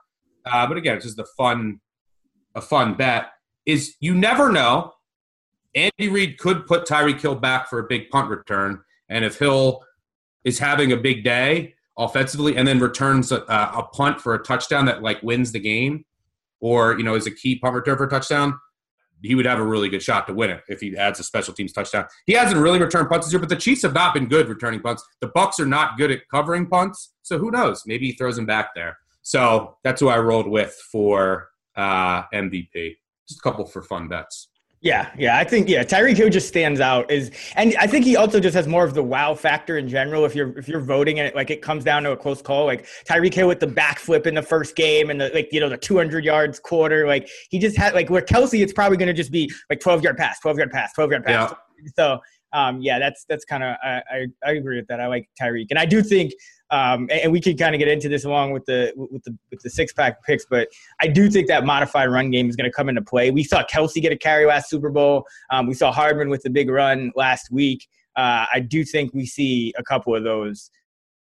uh, 0.47 0.67
but 0.67 0.77
again, 0.77 0.97
it's 0.97 1.05
just 1.05 1.19
a 1.19 1.27
fun, 1.37 1.81
a 2.55 2.61
fun 2.61 2.95
bet. 2.95 3.31
Is 3.67 3.95
you 4.01 4.15
never 4.15 4.51
know. 4.51 4.93
Andy 5.75 6.09
Reid 6.09 6.39
could 6.39 6.67
put 6.67 6.87
Tyreek 6.87 7.21
Hill 7.21 7.35
back 7.35 7.69
for 7.69 7.79
a 7.79 7.87
big 7.87 8.09
punt 8.09 8.31
return 8.31 8.81
and 9.09 9.25
if 9.25 9.39
Hill 9.39 9.83
is 10.45 10.59
having 10.59 10.93
a 10.93 10.97
big 10.97 11.25
day 11.25 11.75
offensively 11.97 12.57
and 12.57 12.67
then 12.67 12.79
returns 12.79 13.33
a, 13.33 13.39
a 13.49 13.83
punt 13.93 14.21
for 14.21 14.35
a 14.35 14.43
touchdown 14.43 14.87
that 14.87 15.03
like 15.03 15.23
wins 15.23 15.53
the 15.53 15.61
game, 15.61 16.05
or 16.61 16.97
you 16.99 17.05
know 17.05 17.15
is 17.15 17.27
a 17.27 17.35
key 17.35 17.59
punt 17.59 17.75
return 17.75 17.97
for 17.97 18.05
a 18.05 18.11
touchdown, 18.11 18.59
he 19.23 19.35
would 19.35 19.47
have 19.47 19.59
a 19.59 19.65
really 19.65 19.89
good 19.89 20.03
shot 20.03 20.27
to 20.27 20.35
win 20.35 20.51
it 20.51 20.63
if 20.69 20.81
he 20.81 20.97
adds 20.97 21.19
a 21.21 21.25
special 21.25 21.53
teams 21.55 21.73
touchdown. 21.73 22.07
He 22.27 22.35
hasn't 22.35 22.61
really 22.61 22.79
returned 22.79 23.09
punts 23.09 23.27
this 23.27 23.33
year, 23.33 23.41
but 23.41 23.49
the 23.49 23.57
Chiefs 23.57 23.83
have 23.83 23.95
not 23.95 24.15
been 24.15 24.27
good 24.27 24.49
returning 24.49 24.81
punts. 24.81 25.05
The 25.21 25.29
Bucs 25.29 25.59
are 25.59 25.67
not 25.67 25.99
good 25.99 26.11
at 26.11 26.21
covering 26.31 26.67
punts, 26.67 27.15
so 27.23 27.39
who 27.39 27.51
knows? 27.51 27.83
Maybe 27.87 28.07
he 28.07 28.13
throws 28.13 28.39
him 28.39 28.47
back 28.47 28.71
there. 28.75 28.99
So 29.23 29.77
that's 29.85 30.01
who 30.01 30.09
I 30.09 30.19
rolled 30.19 30.49
with 30.49 30.73
for 30.91 31.49
uh, 31.77 32.23
MVP. 32.33 32.97
Just 33.29 33.41
a 33.41 33.43
couple 33.43 33.67
for 33.67 33.83
fun 33.83 34.09
bets. 34.09 34.49
Yeah, 34.81 35.11
yeah, 35.19 35.37
I 35.37 35.43
think 35.43 35.69
yeah, 35.69 35.83
Tyreek 35.83 36.17
Hill 36.17 36.31
just 36.31 36.47
stands 36.47 36.79
out 36.79 37.11
is, 37.11 37.33
and 37.57 37.75
I 37.81 37.89
think 37.89 38.05
he 38.05 38.17
also 38.17 38.39
just 38.39 38.55
has 38.55 38.69
more 38.69 38.85
of 38.85 38.95
the 38.95 39.03
wow 39.03 39.35
factor 39.35 39.77
in 39.77 39.89
general. 39.89 40.25
If 40.25 40.37
you're 40.37 40.57
if 40.57 40.69
you're 40.69 40.81
voting 40.81 41.19
and 41.19 41.27
it 41.27 41.35
like 41.35 41.51
it 41.51 41.63
comes 41.63 41.83
down 41.83 42.05
to 42.05 42.13
a 42.13 42.17
close 42.17 42.41
call, 42.41 42.67
like 42.67 42.87
Tyreek 43.05 43.35
Hill 43.35 43.49
with 43.49 43.59
the 43.59 43.67
backflip 43.67 44.25
in 44.29 44.35
the 44.35 44.43
first 44.43 44.77
game 44.77 45.11
and 45.11 45.21
the 45.21 45.31
like 45.35 45.49
you 45.51 45.59
know 45.59 45.69
the 45.69 45.77
200 45.77 46.25
yards 46.25 46.61
quarter, 46.61 47.09
like 47.09 47.29
he 47.51 47.59
just 47.59 47.77
had 47.77 47.93
like 47.93 48.09
where 48.09 48.23
Kelce, 48.23 48.63
it's 48.63 48.73
probably 48.73 48.97
going 48.97 49.09
to 49.09 49.13
just 49.13 49.33
be 49.33 49.51
like 49.69 49.81
12 49.81 50.05
yard 50.05 50.17
pass, 50.17 50.39
12 50.39 50.59
yard 50.59 50.71
pass, 50.71 50.93
12 50.93 51.11
yard 51.11 51.25
pass. 51.25 51.51
Yeah. 51.51 51.91
So 51.97 52.21
um, 52.53 52.81
yeah, 52.81 53.01
that's 53.01 53.25
that's 53.29 53.45
kind 53.45 53.65
of 53.65 53.77
I, 53.83 54.03
I, 54.11 54.27
I 54.47 54.51
agree 54.53 54.77
with 54.77 54.87
that. 54.89 55.01
I 55.01 55.09
like 55.09 55.29
Tyreek, 55.41 55.67
and 55.71 55.79
I 55.79 55.87
do 55.87 56.03
think 56.03 56.33
um, 56.71 57.09
and, 57.11 57.33
we 57.33 57.41
can 57.41 57.57
kind 57.57 57.75
of 57.75 57.79
get 57.79 57.89
into 57.89 58.09
this 58.09 58.25
along 58.25 58.53
with 58.53 58.65
the 58.67 58.93
with 58.97 59.23
the 59.25 59.37
with 59.51 59.61
the 59.63 59.71
six 59.71 59.93
pack 59.93 60.23
picks, 60.25 60.45
but 60.45 60.69
I 61.01 61.09
do 61.09 61.31
think 61.31 61.49
that 61.49 61.65
modified 61.65 62.11
run 62.11 62.31
game 62.31 62.49
is 62.49 62.57
going 62.57 62.71
to 62.71 62.75
come 62.75 62.89
into 62.89 63.03
play. 63.03 63.31
We 63.31 63.45
saw 63.45 63.63
Kelce 63.65 64.01
get 64.03 64.13
a 64.13 64.17
carry 64.17 64.47
last 64.47 64.69
Super 64.69 64.91
Bowl. 64.91 65.25
Um, 65.51 65.67
we 65.67 65.75
saw 65.75 65.93
Hardman 65.93 66.29
with 66.29 66.43
the 66.43 66.51
big 66.51 66.69
run 66.69 67.13
last 67.17 67.51
week. 67.51 67.89
Uh, 68.17 68.45
I 68.53 68.61
do 68.61 68.85
think 68.85 69.15
we 69.15 69.27
see 69.27 69.73
a 69.79 69.83
couple 69.83 70.15
of 70.15 70.25
those 70.25 70.71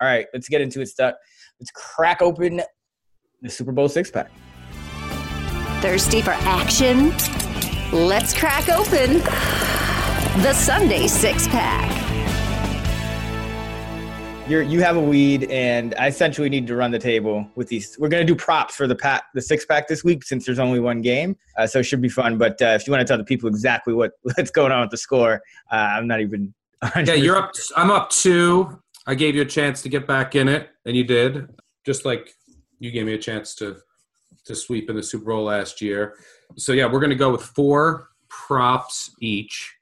All 0.00 0.08
right, 0.08 0.26
let's 0.32 0.48
get 0.48 0.60
into 0.60 0.80
it. 0.80 0.86
Stuff. 0.86 1.14
Let's 1.60 1.70
crack 1.72 2.22
open 2.22 2.62
the 3.42 3.50
Super 3.50 3.72
Bowl 3.72 3.88
six 3.88 4.10
pack. 4.10 4.30
Thirsty 5.82 6.22
for 6.22 6.30
action? 6.30 7.10
Let's 7.92 8.38
crack 8.38 8.68
open 8.70 9.18
the 10.42 10.54
Sunday 10.54 11.06
six 11.06 11.46
pack. 11.48 12.00
You're, 14.48 14.62
you 14.62 14.80
have 14.80 14.96
a 14.96 15.00
weed, 15.00 15.44
and 15.50 15.94
I 15.96 16.08
essentially 16.08 16.48
need 16.48 16.66
to 16.66 16.76
run 16.76 16.90
the 16.90 16.98
table 16.98 17.46
with 17.54 17.68
these. 17.68 17.96
We're 18.00 18.08
going 18.08 18.26
to 18.26 18.32
do 18.32 18.34
props 18.34 18.74
for 18.74 18.86
the 18.86 18.96
pack, 18.96 19.24
the 19.34 19.42
six 19.42 19.64
pack 19.64 19.86
this 19.86 20.02
week, 20.02 20.24
since 20.24 20.44
there's 20.44 20.58
only 20.58 20.80
one 20.80 21.02
game, 21.02 21.36
uh, 21.56 21.66
so 21.66 21.78
it 21.78 21.84
should 21.84 22.00
be 22.00 22.08
fun. 22.08 22.36
But 22.36 22.60
uh, 22.60 22.68
if 22.68 22.86
you 22.86 22.90
want 22.90 23.02
to 23.02 23.06
tell 23.06 23.18
the 23.18 23.24
people 23.24 23.48
exactly 23.48 23.92
what 23.92 24.12
what's 24.22 24.50
going 24.50 24.72
on 24.72 24.80
with 24.80 24.90
the 24.90 24.96
score, 24.96 25.42
uh, 25.70 25.74
I'm 25.74 26.06
not 26.06 26.20
even. 26.20 26.54
Yeah, 26.96 27.12
you're 27.12 27.36
up. 27.36 27.52
I'm 27.76 27.90
up 27.90 28.08
two. 28.10 28.80
I 29.06 29.14
gave 29.14 29.34
you 29.34 29.42
a 29.42 29.46
chance 29.46 29.82
to 29.82 29.88
get 29.88 30.06
back 30.06 30.34
in 30.34 30.48
it, 30.48 30.70
and 30.84 30.96
you 30.96 31.04
did. 31.04 31.48
Just 31.84 32.04
like 32.04 32.34
you 32.78 32.90
gave 32.90 33.06
me 33.06 33.14
a 33.14 33.18
chance 33.18 33.54
to 33.56 33.78
to 34.44 34.54
sweep 34.54 34.88
in 34.88 34.96
the 34.96 35.02
Super 35.02 35.26
Bowl 35.26 35.44
last 35.44 35.80
year. 35.80 36.16
So 36.56 36.72
yeah, 36.72 36.86
we're 36.86 37.00
going 37.00 37.10
to 37.10 37.16
go 37.16 37.30
with 37.30 37.42
four 37.42 38.08
props 38.28 39.10
each, 39.20 39.74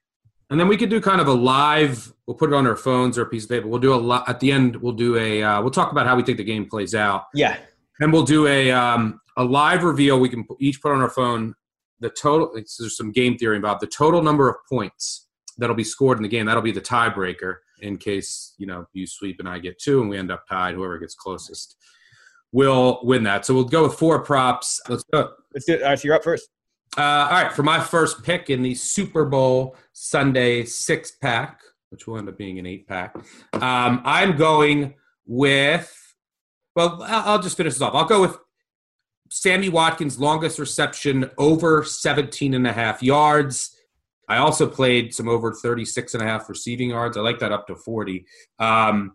and 0.51 0.59
then 0.59 0.69
we 0.69 0.77
could 0.77 0.91
do 0.91 1.01
kind 1.01 1.21
of 1.21 1.29
a 1.29 1.33
live. 1.33 2.13
We'll 2.27 2.37
put 2.37 2.51
it 2.51 2.55
on 2.55 2.67
our 2.67 2.77
phones 2.77 3.19
or 3.19 3.23
a 3.23 3.27
piece 3.27 3.45
of 3.45 3.51
paper. 3.51 3.67
We'll 3.67 3.81
do 3.81 3.95
a 3.95 3.97
lot 3.97 4.29
at 4.29 4.41
the 4.41 4.53
end. 4.53 4.77
We'll 4.77 4.93
do 4.93 5.17
a. 5.17 5.43
Uh, 5.43 5.63
we'll 5.63 5.71
talk 5.71 5.93
about 5.93 6.07
how 6.07 6.17
we 6.17 6.23
think 6.23 6.39
the 6.39 6.45
game 6.45 6.69
plays 6.69 6.95
out. 6.95 7.25
Yeah, 7.35 7.57
and 8.01 8.13
we'll 8.13 8.25
do 8.25 8.47
a 8.47 8.71
um, 8.71 9.21
a 9.37 9.45
live 9.45 9.83
reveal. 9.83 10.21
We 10.21 10.29
can 10.29 10.47
each 10.61 10.81
put 10.81 10.93
on 10.93 11.01
our 11.01 11.11
phone 11.11 11.55
the 12.01 12.11
total. 12.11 12.53
There's 12.55 12.97
some 12.97 13.11
game 13.11 13.37
theory 13.37 13.57
involved. 13.57 13.81
The 13.81 13.89
total 13.89 14.23
number 14.23 14.49
of 14.49 14.57
points 14.69 15.27
that'll 15.57 15.75
be 15.75 15.85
scored 15.85 16.19
in 16.19 16.23
the 16.23 16.29
game. 16.29 16.47
That'll 16.47 16.63
be 16.63 16.73
the 16.73 16.81
tiebreaker 16.81 17.57
in 17.81 17.97
case 17.97 18.55
you 18.59 18.67
know 18.67 18.87
you 18.93 19.07
sweep 19.07 19.41
and 19.41 19.49
I 19.49 19.59
get 19.59 19.79
two, 19.79 20.01
and 20.01 20.11
we 20.11 20.19
end 20.19 20.31
up 20.31 20.45
tied. 20.49 20.75
Whoever 20.75 20.99
gets 20.99 21.15
closest 21.15 21.77
will 22.53 23.01
win 23.03 23.23
that. 23.25 23.45
So 23.45 23.55
we'll 23.55 23.65
go 23.65 23.85
with 23.85 23.95
four 23.95 24.23
props. 24.23 24.81
Let's 24.89 25.05
go. 25.13 25.31
Let's 25.55 25.67
do 25.67 25.75
it. 25.75 25.83
All 25.83 25.91
right, 25.91 25.99
so 25.99 26.09
you're 26.09 26.17
up 26.17 26.25
first. 26.25 26.49
Uh, 26.97 27.03
all 27.03 27.43
right, 27.43 27.53
for 27.53 27.63
my 27.63 27.81
first 27.81 28.23
pick 28.23 28.51
in 28.51 28.63
the 28.63 28.75
Super 28.75 29.25
Bowl 29.25 29.77
Sunday 29.93 30.65
six 30.65 31.13
pack, 31.13 31.61
which 31.91 32.07
will 32.07 32.19
end 32.19 32.29
up 32.29 32.39
being 32.39 32.59
an 32.59 32.67
eight 32.67 32.87
pack, 32.87 33.15
um, 33.55 34.01
I'm 34.05 34.37
going 34.37 34.95
with. 35.27 35.95
Well, 36.75 37.03
I'll 37.03 37.43
just 37.43 37.57
finish 37.57 37.75
this 37.75 37.83
off. 37.83 37.95
I'll 37.95 38.05
go 38.05 38.21
with 38.21 38.39
Sammy 39.31 39.69
Watkins' 39.69 40.19
longest 40.19 40.59
reception 40.59 41.31
over 41.37 41.85
17 41.85 42.55
and 42.55 42.67
a 42.67 42.73
half 42.73 43.03
yards. 43.03 43.77
I 44.29 44.39
also 44.39 44.67
played 44.67 45.15
some 45.15 45.29
over 45.29 45.53
36 45.53 46.15
and 46.15 46.23
a 46.23 46.27
half 46.27 46.49
receiving 46.49 46.91
yards. 46.91 47.17
I 47.17 47.21
like 47.21 47.39
that 47.39 47.53
up 47.53 47.67
to 47.69 47.75
40. 47.75 48.25
Um, 48.59 49.13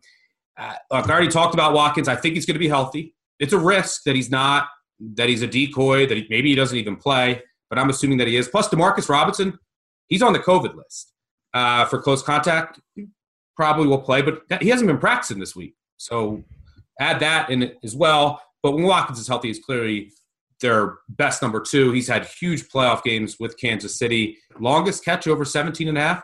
uh, 0.57 0.74
look, 0.91 1.09
I 1.09 1.11
already 1.11 1.28
talked 1.30 1.53
about 1.53 1.74
Watkins. 1.74 2.07
I 2.07 2.16
think 2.16 2.36
he's 2.36 2.45
going 2.45 2.55
to 2.55 2.59
be 2.59 2.68
healthy. 2.68 3.16
It's 3.39 3.53
a 3.53 3.59
risk 3.59 4.03
that 4.05 4.16
he's 4.16 4.30
not, 4.30 4.68
that 5.16 5.30
he's 5.30 5.41
a 5.41 5.47
decoy, 5.47 6.07
that 6.07 6.18
he, 6.18 6.28
maybe 6.30 6.49
he 6.49 6.55
doesn't 6.55 6.78
even 6.78 6.95
play, 6.95 7.41
but 7.70 7.78
I'm 7.78 7.89
assuming 7.89 8.18
that 8.20 8.28
he 8.28 8.36
is. 8.36 8.47
Plus, 8.47 8.70
Demarcus 8.70 9.09
Robinson, 9.09 9.57
he's 10.07 10.22
on 10.22 10.34
the 10.34 10.39
COVID 10.39 10.76
list 10.76 11.14
uh, 11.53 11.86
for 11.86 12.01
close 12.01 12.24
contact. 12.24 12.80
Probably 13.55 13.88
will 13.88 14.01
play, 14.01 14.22
but 14.22 14.41
he 14.61 14.70
hasn't 14.70 14.88
been 14.88 14.97
practicing 14.97 15.39
this 15.39 15.55
week. 15.55 15.76
So 15.97 16.43
add 16.99 17.20
that 17.20 17.49
in 17.49 17.72
as 17.84 17.95
well. 17.95 18.41
But 18.64 18.72
when 18.74 18.84
Watkins 18.84 19.20
is 19.20 19.28
healthy, 19.28 19.49
he's 19.49 19.59
clearly 19.59 20.11
their 20.64 20.95
best 21.09 21.43
number 21.43 21.59
two. 21.59 21.91
He's 21.91 22.07
had 22.07 22.26
huge 22.26 22.70
playoff 22.70 23.03
games 23.03 23.38
with 23.39 23.59
Kansas 23.59 23.99
City. 23.99 24.39
Longest 24.59 25.05
catch 25.05 25.28
over 25.28 25.45
17 25.45 25.88
and 25.88 25.97
a 25.97 26.01
half. 26.01 26.24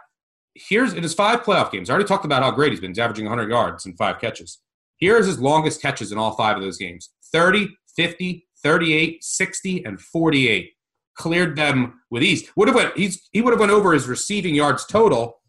Here's 0.55 0.93
it 0.93 1.05
is 1.05 1.13
five 1.13 1.43
playoff 1.43 1.71
games. 1.71 1.89
I 1.89 1.93
already 1.93 2.07
talked 2.07 2.25
about 2.25 2.41
how 2.41 2.49
great 2.49 2.71
he's 2.71 2.81
been. 2.81 2.89
He's 2.89 2.99
averaging 2.99 3.25
100 3.25 3.51
yards 3.51 3.85
and 3.85 3.95
five 3.97 4.19
catches. 4.19 4.59
Here's 4.97 5.27
his 5.27 5.39
longest 5.39 5.81
catches 5.81 6.11
in 6.11 6.17
all 6.17 6.35
five 6.35 6.57
of 6.57 6.63
those 6.63 6.77
games 6.77 7.11
30, 7.31 7.69
50, 7.95 8.47
38, 8.63 9.23
60, 9.23 9.85
and 9.85 10.01
48. 10.01 10.71
Cleared 11.15 11.55
them 11.55 12.01
with 12.09 12.23
ease. 12.23 12.49
Would 12.55 12.69
have 12.69 12.75
went, 12.75 12.97
he's, 12.97 13.29
he 13.31 13.41
would 13.41 13.51
have 13.51 13.59
went 13.59 13.71
over 13.71 13.93
his 13.93 14.07
receiving 14.07 14.55
yards 14.55 14.85
total 14.85 15.41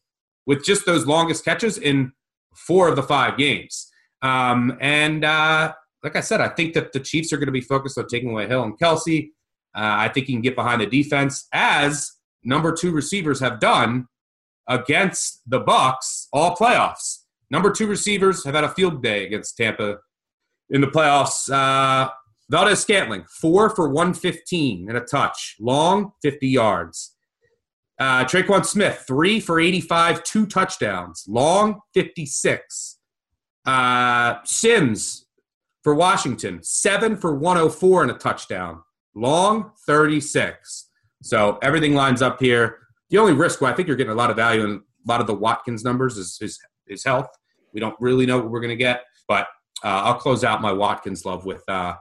with 0.45 0.64
just 0.64 0.84
those 0.84 1.07
longest 1.07 1.45
catches 1.45 1.78
in 1.78 2.12
four 2.55 2.88
of 2.88 2.97
the 2.97 3.03
five 3.03 3.38
games. 3.38 3.88
Um, 4.22 4.76
and 4.80 5.24
uh, 5.24 5.72
like 6.03 6.16
I 6.16 6.20
said, 6.20 6.40
I 6.40 6.48
think 6.48 6.74
that 6.74 6.92
the 6.92 7.01
Chiefs 7.01 7.32
are 7.32 7.36
going 7.36 7.46
to 7.46 7.53
be 7.53 7.61
focused 7.61 7.98
on 7.98 8.07
taking 8.07 8.30
away 8.30 8.46
Hill 8.46 8.62
and 8.62 8.78
Kelce. 8.78 9.28
Uh, 9.74 10.05
I 10.05 10.09
think 10.09 10.26
he 10.26 10.32
can 10.32 10.42
get 10.42 10.57
behind 10.57 10.80
the 10.80 10.86
defense 10.86 11.46
as 11.53 12.12
number 12.42 12.72
two 12.72 12.90
receivers 12.90 13.40
have 13.40 13.61
done 13.61 14.07
against 14.68 15.42
the 15.46 15.61
Bucs 15.61 16.26
all 16.32 16.57
playoffs. 16.57 17.18
Number 17.51 17.70
two 17.70 17.86
receivers 17.86 18.44
have 18.44 18.55
had 18.55 18.64
a 18.64 18.68
field 18.70 19.03
day 19.03 19.26
against 19.26 19.57
Tampa 19.57 19.98
in 20.70 20.80
the 20.80 20.86
playoffs. 20.86 21.51
Uh, 21.53 22.11
Valdes 22.48 22.80
Scantling, 22.80 23.24
four 23.40 23.70
for 23.70 23.88
115 23.88 24.88
and 24.88 24.96
a 24.96 25.01
touch. 25.01 25.57
Long, 25.61 26.12
50 26.22 26.48
yards. 26.48 27.14
Uh, 27.98 28.24
Tre'Quan 28.24 28.64
Smith, 28.64 29.05
three 29.07 29.40
for 29.40 29.61
85, 29.61 30.24
two 30.24 30.46
touchdowns. 30.46 31.24
Long, 31.28 31.80
56. 31.94 32.98
Uh, 33.66 34.36
Sims, 34.44 35.26
for 35.83 35.95
Washington, 35.95 36.61
seven 36.62 37.16
for 37.16 37.35
104 37.35 38.03
and 38.03 38.11
a 38.11 38.14
touchdown. 38.14 38.83
Long, 39.14 39.72
36. 39.87 40.89
So 41.22 41.59
everything 41.62 41.95
lines 41.95 42.22
up 42.22 42.41
here. 42.41 42.78
The 43.11 43.18
only 43.18 43.33
risk, 43.33 43.62
I 43.62 43.72
think 43.72 43.89
you're 43.89 43.97
getting 43.97 44.12
a 44.12 44.16
lot 44.16 44.31
of 44.31 44.37
value 44.37 44.64
in 44.64 44.70
a 44.70 44.81
lot 45.07 45.20
of 45.20 45.26
the 45.26 45.35
Watkins 45.35 45.85
numbers 45.85 46.16
is 46.16 46.39
his, 46.39 46.59
health. 47.05 47.28
We 47.72 47.78
don't 47.78 47.95
really 48.01 48.26
know 48.26 48.39
what 48.39 48.51
we're 48.51 48.61
going 48.61 48.70
to 48.70 48.76
get, 48.76 49.05
but 49.28 49.47
uh, 49.85 50.03
I'll 50.03 50.14
close 50.14 50.43
out 50.43 50.61
my 50.61 50.72
Watkins 50.72 51.24
love 51.24 51.45
with 51.47 51.62
uh, 51.68 51.95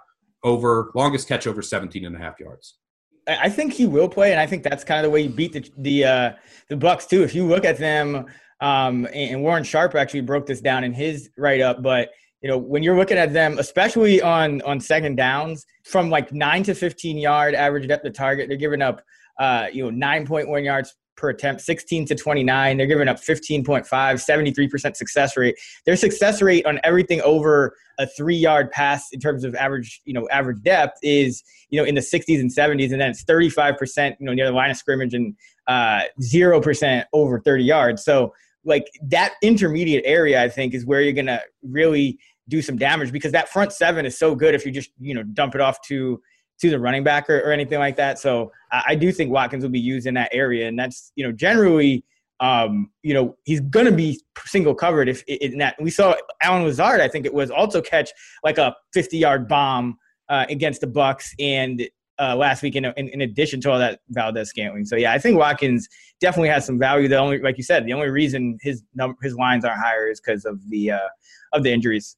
over 0.44 0.92
longest 0.96 1.28
catch 1.28 1.46
over 1.46 1.62
17 1.62 2.06
and 2.06 2.16
a 2.16 2.20
half 2.20 2.40
yards. 2.40 2.80
I 3.28 3.50
think 3.50 3.74
he 3.74 3.86
will 3.86 4.10
play, 4.10 4.32
and 4.32 4.40
I 4.40 4.48
think 4.48 4.64
that's 4.64 4.84
kind 4.84 5.00
of 5.00 5.04
the 5.04 5.12
way 5.12 5.22
you 5.22 5.30
beat 5.30 5.54
the 5.54 5.70
the 5.78 6.06
uh, 6.06 6.32
the 6.70 6.76
Bucs 6.76 7.08
too. 7.08 7.22
If 7.22 7.36
you 7.36 7.46
look 7.46 7.66
at 7.66 7.78
them, 7.78 8.26
um, 8.62 9.08
and 9.14 9.44
Warren 9.44 9.64
Sharp 9.64 9.94
actually 9.94 10.22
broke 10.22 10.48
this 10.48 10.62
down 10.62 10.84
in 10.84 10.92
his 10.92 11.30
write 11.38 11.62
up, 11.62 11.84
but 11.84 12.10
you 12.42 12.50
know 12.50 12.58
when 12.58 12.84
you're 12.84 12.98
looking 12.98 13.18
at 13.18 13.34
them 13.34 13.58
especially 13.60 14.22
on 14.22 14.62
on 14.62 14.80
second 14.80 15.16
downs 15.16 15.66
from 15.84 16.10
like 16.10 16.32
9 16.32 16.64
to 16.64 16.76
15 16.76 17.18
yard 17.18 17.56
average 17.56 17.88
depth 17.88 18.06
of 18.06 18.14
target 18.14 18.48
they're 18.48 18.58
giving 18.58 18.82
up 18.82 19.02
uh 19.40 19.68
you 19.72 19.90
know 19.90 20.08
9.1 20.08 20.64
yards 20.64 20.96
per 21.16 21.30
attempt 21.30 21.62
16 21.62 22.06
to 22.06 22.16
29 22.16 22.78
they're 22.78 22.88
giving 22.88 23.10
up 23.10 23.18
15.5 23.18 23.86
73% 23.86 24.96
success 24.96 25.36
rate. 25.36 25.56
Their 25.86 25.98
success 25.98 26.42
rate 26.42 26.66
on 26.66 26.80
everything 26.84 27.22
over 27.22 27.76
a 28.00 28.08
three 28.08 28.38
yard 28.38 28.72
pass 28.72 29.10
in 29.12 29.20
terms 29.20 29.44
of 29.44 29.54
average 29.56 30.02
you 30.06 30.14
know 30.14 30.28
average 30.30 30.62
depth 30.64 30.98
is 31.04 31.44
you 31.70 31.80
know 31.80 31.86
in 31.86 31.96
the 31.96 32.02
60s 32.02 32.40
and 32.40 32.50
70s 32.50 32.92
and 32.92 33.02
then 33.02 33.10
it's 33.10 33.24
35% 33.26 34.16
you 34.20 34.26
know 34.26 34.34
near 34.34 34.46
the 34.46 34.54
line 34.54 34.72
of 34.72 34.78
scrimmage 34.78 35.14
and 35.14 35.36
uh, 35.68 36.02
0% 36.22 37.06
over 37.14 37.40
30 37.40 37.64
yards. 37.64 38.04
So 38.04 38.34
like 38.66 38.88
that 39.04 39.36
intermediate 39.42 40.04
area, 40.06 40.44
I 40.44 40.50
think, 40.50 40.74
is 40.74 40.86
where 40.86 41.02
you're 41.02 41.14
gonna 41.14 41.42
really 41.64 42.18
do 42.50 42.62
some 42.62 42.78
damage 42.78 43.12
because 43.12 43.32
that 43.32 43.50
front 43.50 43.72
seven 43.72 44.06
is 44.06 44.18
so 44.18 44.36
good 44.36 44.54
if 44.54 44.66
you 44.66 44.72
just 44.72 44.92
you 45.00 45.14
know 45.14 45.24
dump 45.24 45.56
it 45.56 45.62
off 45.62 45.82
to 45.84 46.22
to 46.60 46.70
the 46.70 46.80
running 46.80 47.04
back 47.04 47.30
or, 47.30 47.40
or 47.40 47.52
anything 47.54 47.80
like 47.80 47.96
that. 47.96 48.20
So 48.20 48.52
I, 48.72 48.84
I, 48.90 48.96
do 48.96 49.14
think 49.14 49.32
Watkins 49.32 49.64
will 49.64 49.72
be 49.72 49.80
used 49.80 50.08
in 50.08 50.14
that 50.16 50.30
area, 50.34 50.68
and 50.68 50.78
that's 50.78 51.12
you 51.16 51.26
know 51.26 51.32
generally. 51.32 52.04
Um, 52.42 52.90
you 53.04 53.14
know 53.14 53.36
he's 53.44 53.60
gonna 53.60 53.92
be 53.92 54.18
single 54.46 54.74
covered 54.74 55.10
if 55.10 55.24
in 55.24 55.58
that 55.58 55.76
we 55.78 55.92
saw 55.92 56.16
Allen 56.42 56.64
Lazard 56.64 57.02
I 57.02 57.10
think 57.10 57.26
it 57.26 57.34
was 57.34 57.52
also 57.52 57.82
catch 57.82 58.12
like 58.46 58.58
a 58.58 58.74
50 58.94 59.18
yard 59.18 59.50
bomb 59.50 59.98
uh, 60.30 60.46
against 60.48 60.80
the 60.80 60.88
Bucs 60.88 61.32
and 61.38 61.86
uh, 62.20 62.36
last 62.36 62.62
week 62.62 62.76
in, 62.76 62.86
in, 62.86 63.08
in, 63.10 63.22
addition 63.22 63.62
to 63.62 63.72
all 63.72 63.80
that 63.80 64.02
Valdes 64.10 64.50
Scantling. 64.50 64.86
So 64.86 64.98
yeah, 64.98 65.14
I 65.14 65.20
think 65.20 65.38
Watkins 65.38 65.88
definitely 66.20 66.50
has 66.50 66.66
some 66.66 66.78
value. 66.78 67.08
The 67.08 67.18
only, 67.18 67.40
like 67.40 67.58
you 67.58 67.64
said, 67.64 67.86
the 67.86 67.94
only 67.94 68.10
reason 68.10 68.58
his 68.62 68.84
number, 68.94 69.16
his 69.24 69.36
lines 69.36 69.64
aren't 69.64 69.82
higher 69.82 70.10
is 70.10 70.20
because 70.20 70.44
of 70.44 70.60
the 70.70 70.92
uh, 70.92 71.08
of 71.54 71.64
the 71.64 71.72
injuries. 71.72 72.18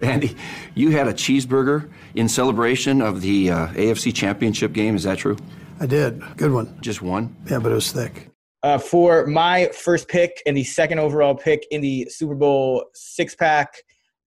Andy, 0.00 0.36
you 0.76 0.90
had 0.90 1.08
a 1.08 1.12
cheeseburger 1.12 1.90
in 2.14 2.28
celebration 2.28 3.02
of 3.02 3.20
the 3.20 3.50
uh, 3.50 3.66
AFC 3.68 4.14
Championship 4.14 4.72
game. 4.72 4.94
Is 4.94 5.02
that 5.02 5.18
true? 5.18 5.36
I 5.80 5.86
did. 5.86 6.22
Good 6.36 6.52
one. 6.52 6.78
Just 6.80 7.02
one? 7.02 7.34
Yeah, 7.50 7.58
but 7.58 7.72
it 7.72 7.74
was 7.74 7.90
thick. 7.90 8.30
Uh, 8.62 8.78
for 8.78 9.26
my 9.26 9.66
first 9.74 10.06
pick 10.06 10.40
and 10.46 10.56
the 10.56 10.62
second 10.62 11.00
overall 11.00 11.34
pick 11.34 11.66
in 11.72 11.80
the 11.80 12.06
Super 12.10 12.36
Bowl 12.36 12.84
six 12.94 13.34
pack, 13.34 13.74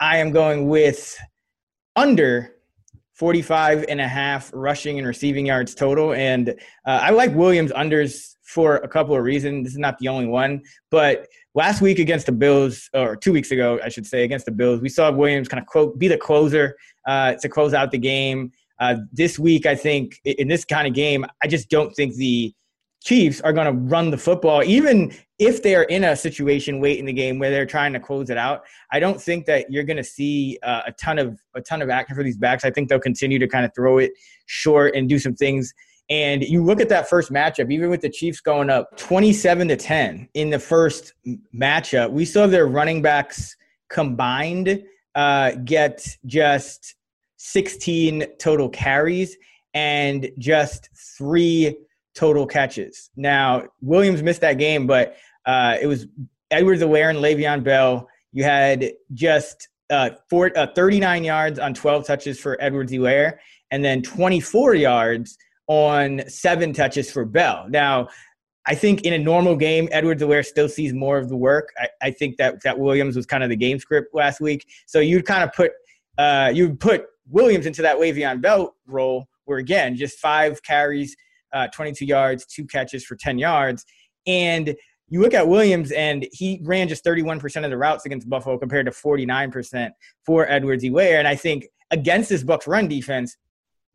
I 0.01 0.16
am 0.18 0.33
going 0.33 0.68
with 0.68 1.16
under 1.95 2.51
45 3.14 3.85
and 3.89 4.01
a 4.01 4.09
half 4.09 4.51
rushing 4.53 4.99
and 4.99 5.07
receiving 5.07 5.47
yards 5.47 5.75
total. 5.77 6.14
And 6.14 6.49
uh, 6.49 6.55
I 7.03 7.11
like 7.11 7.33
Williams 7.35 7.71
unders 7.73 8.35
for 8.43 8.77
a 8.77 8.89
couple 8.89 9.14
of 9.14 9.23
reasons. 9.23 9.64
This 9.64 9.73
is 9.75 9.79
not 9.79 9.99
the 9.99 10.09
only 10.09 10.27
one, 10.27 10.62
but 10.91 11.29
last 11.55 11.81
week 11.81 11.99
against 11.99 12.27
the 12.27 12.33
Bills, 12.33 12.89
or 12.95 13.17
two 13.17 13.33
weeks 13.33 13.51
ago, 13.51 13.79
I 13.83 13.89
should 13.89 14.07
say, 14.07 14.25
against 14.25 14.47
the 14.47 14.53
Bills, 14.53 14.81
we 14.81 14.89
saw 14.89 15.11
Williams 15.11 15.49
kind 15.49 15.61
of 15.61 15.67
quote, 15.67 15.99
be 15.99 16.09
the 16.09 16.19
closer 16.19 16.77
uh, 17.07 17.35
to 17.35 17.49
close 17.49 17.75
out 17.75 17.91
the 17.91 17.99
game. 17.99 18.53
Uh, 18.79 18.97
this 19.13 19.39
week, 19.39 19.67
I 19.67 19.75
think 19.75 20.21
in 20.25 20.49
this 20.49 20.65
kind 20.65 20.87
of 20.87 20.95
game, 20.95 21.27
I 21.43 21.47
just 21.47 21.69
don't 21.69 21.93
think 21.95 22.15
the 22.15 22.55
Chiefs 23.03 23.41
are 23.41 23.53
going 23.53 23.67
to 23.67 23.73
run 23.73 24.11
the 24.11 24.19
football, 24.19 24.63
even 24.63 25.13
if 25.39 25.63
they're 25.63 25.85
in 25.85 26.05
a 26.05 26.15
situation 26.15 26.83
late 26.83 26.99
in 26.99 27.07
the 27.07 27.15
game 27.15 27.39
where 27.39 27.51
they're 27.51 27.65
trying 27.65 27.95
to 27.95 28.01
close 28.01 28.29
it 28.29 28.37
out. 28.37 28.63
I 28.93 29.01
don't 29.01 29.21
think 29.21 29.47
that 29.47 29.71
you're 29.71 29.85
going 29.85 29.97
to 29.97 30.05
see 30.05 30.59
uh, 30.63 30.83
a 30.87 30.93
ton 30.93 31.19
of 31.19 31.39
a 31.55 31.63
ton 31.63 31.81
of 31.81 31.89
action 31.89 32.15
for 32.15 32.23
these 32.23 32.37
backs. 32.37 32.63
I 32.63 32.71
think 32.71 32.91
they'll 32.91 33.01
continue 33.01 33.39
to 33.39 33.49
kind 33.49 33.65
of 33.65 33.75
throw 33.75 33.97
it 33.99 34.13
short 34.45 34.95
and 34.95 35.09
do 35.09 35.19
some 35.19 35.35
things. 35.35 35.73
And 36.11 36.43
you 36.43 36.65
look 36.65 36.81
at 36.81 36.89
that 36.89 37.09
first 37.09 37.33
matchup, 37.33 37.73
even 37.73 37.89
with 37.89 38.01
the 38.01 38.09
Chiefs 38.09 38.41
going 38.41 38.69
up 38.69 38.97
27 38.97 39.69
to 39.69 39.77
10 39.77 40.29
in 40.35 40.51
the 40.51 40.59
first 40.59 41.15
matchup, 41.55 42.11
we 42.11 42.25
saw 42.25 42.49
their 42.49 42.67
running 42.67 43.01
backs 43.01 43.57
combined 43.89 44.83
uh, 45.15 45.53
get 45.65 46.05
just 46.27 46.97
16 47.37 48.27
total 48.39 48.69
carries 48.69 49.37
and 49.73 50.31
just 50.39 50.89
three 51.17 51.77
total 52.15 52.45
catches. 52.45 53.11
Now, 53.15 53.65
Williams 53.81 54.23
missed 54.23 54.41
that 54.41 54.59
game, 54.59 54.89
but 54.89 55.17
uh, 55.47 55.77
it 55.81 55.87
was 55.87 56.07
Edwards-Helaire 56.51 57.11
and 57.11 57.19
Le'Veon 57.21 57.63
Bell. 57.63 58.09
You 58.33 58.43
had 58.43 58.93
just 59.15 59.69
uh, 59.91 60.11
four, 60.29 60.51
uh, 60.57 60.67
39 60.75 61.23
yards 61.23 61.59
on 61.61 61.73
12 61.73 62.05
touches 62.05 62.41
for 62.41 62.61
Edwards-Helaire, 62.61 63.39
and 63.71 63.85
then 63.85 64.03
24 64.03 64.75
yards 64.75 65.39
on 65.71 66.21
seven 66.29 66.73
touches 66.73 67.12
for 67.12 67.25
Bell. 67.25 67.64
Now, 67.68 68.09
I 68.66 68.75
think 68.75 69.03
in 69.03 69.12
a 69.12 69.18
normal 69.18 69.55
game, 69.55 69.89
Edwards-Helaire 69.93 70.45
still 70.45 70.68
sees 70.68 70.93
more 70.93 71.16
of 71.16 71.29
the 71.29 71.37
work. 71.37 71.68
I, 71.79 71.89
I, 72.03 72.11
think 72.11 72.39
that 72.39 72.61
that 72.64 72.77
Williams 72.77 73.14
was 73.14 73.25
kind 73.25 73.45
of 73.45 73.51
the 73.51 73.57
game 73.57 73.79
script 73.79 74.12
last 74.12 74.41
week. 74.41 74.66
So 74.87 74.99
you'd 74.99 75.27
kind 75.27 75.45
of 75.45 75.53
put 75.53 75.71
uh, 76.18 76.51
you'd 76.53 76.81
put 76.81 77.05
Williams 77.29 77.66
into 77.66 77.83
that 77.83 77.99
Le'Veon 77.99 78.41
Bell 78.41 78.75
role, 78.89 79.29
where 79.45 79.59
again, 79.59 79.95
just 79.95 80.18
five 80.18 80.61
carries, 80.64 81.14
uh, 81.53 81.68
22 81.68 82.05
yards, 82.05 82.47
two 82.47 82.66
catches 82.66 83.05
for 83.05 83.14
10 83.14 83.39
yards. 83.39 83.87
And 84.27 84.75
you 85.07 85.21
look 85.21 85.35
at 85.35 85.47
Williams 85.47 85.93
and 85.93 86.27
he 86.33 86.61
ran 86.64 86.89
just 86.89 87.05
31% 87.05 87.64
of 87.64 87.71
the 87.71 87.79
routes 87.79 88.07
against 88.07 88.29
Buffalo 88.29 88.59
compared 88.59 88.87
to 88.87 88.93
49% 88.93 89.91
for 90.27 90.49
Edwards-Helaire. 90.49 91.21
And 91.21 91.29
I 91.29 91.37
think 91.37 91.68
against 91.93 92.29
this 92.29 92.43
Bucs 92.43 92.66
run 92.66 92.89
defense, 92.89 93.37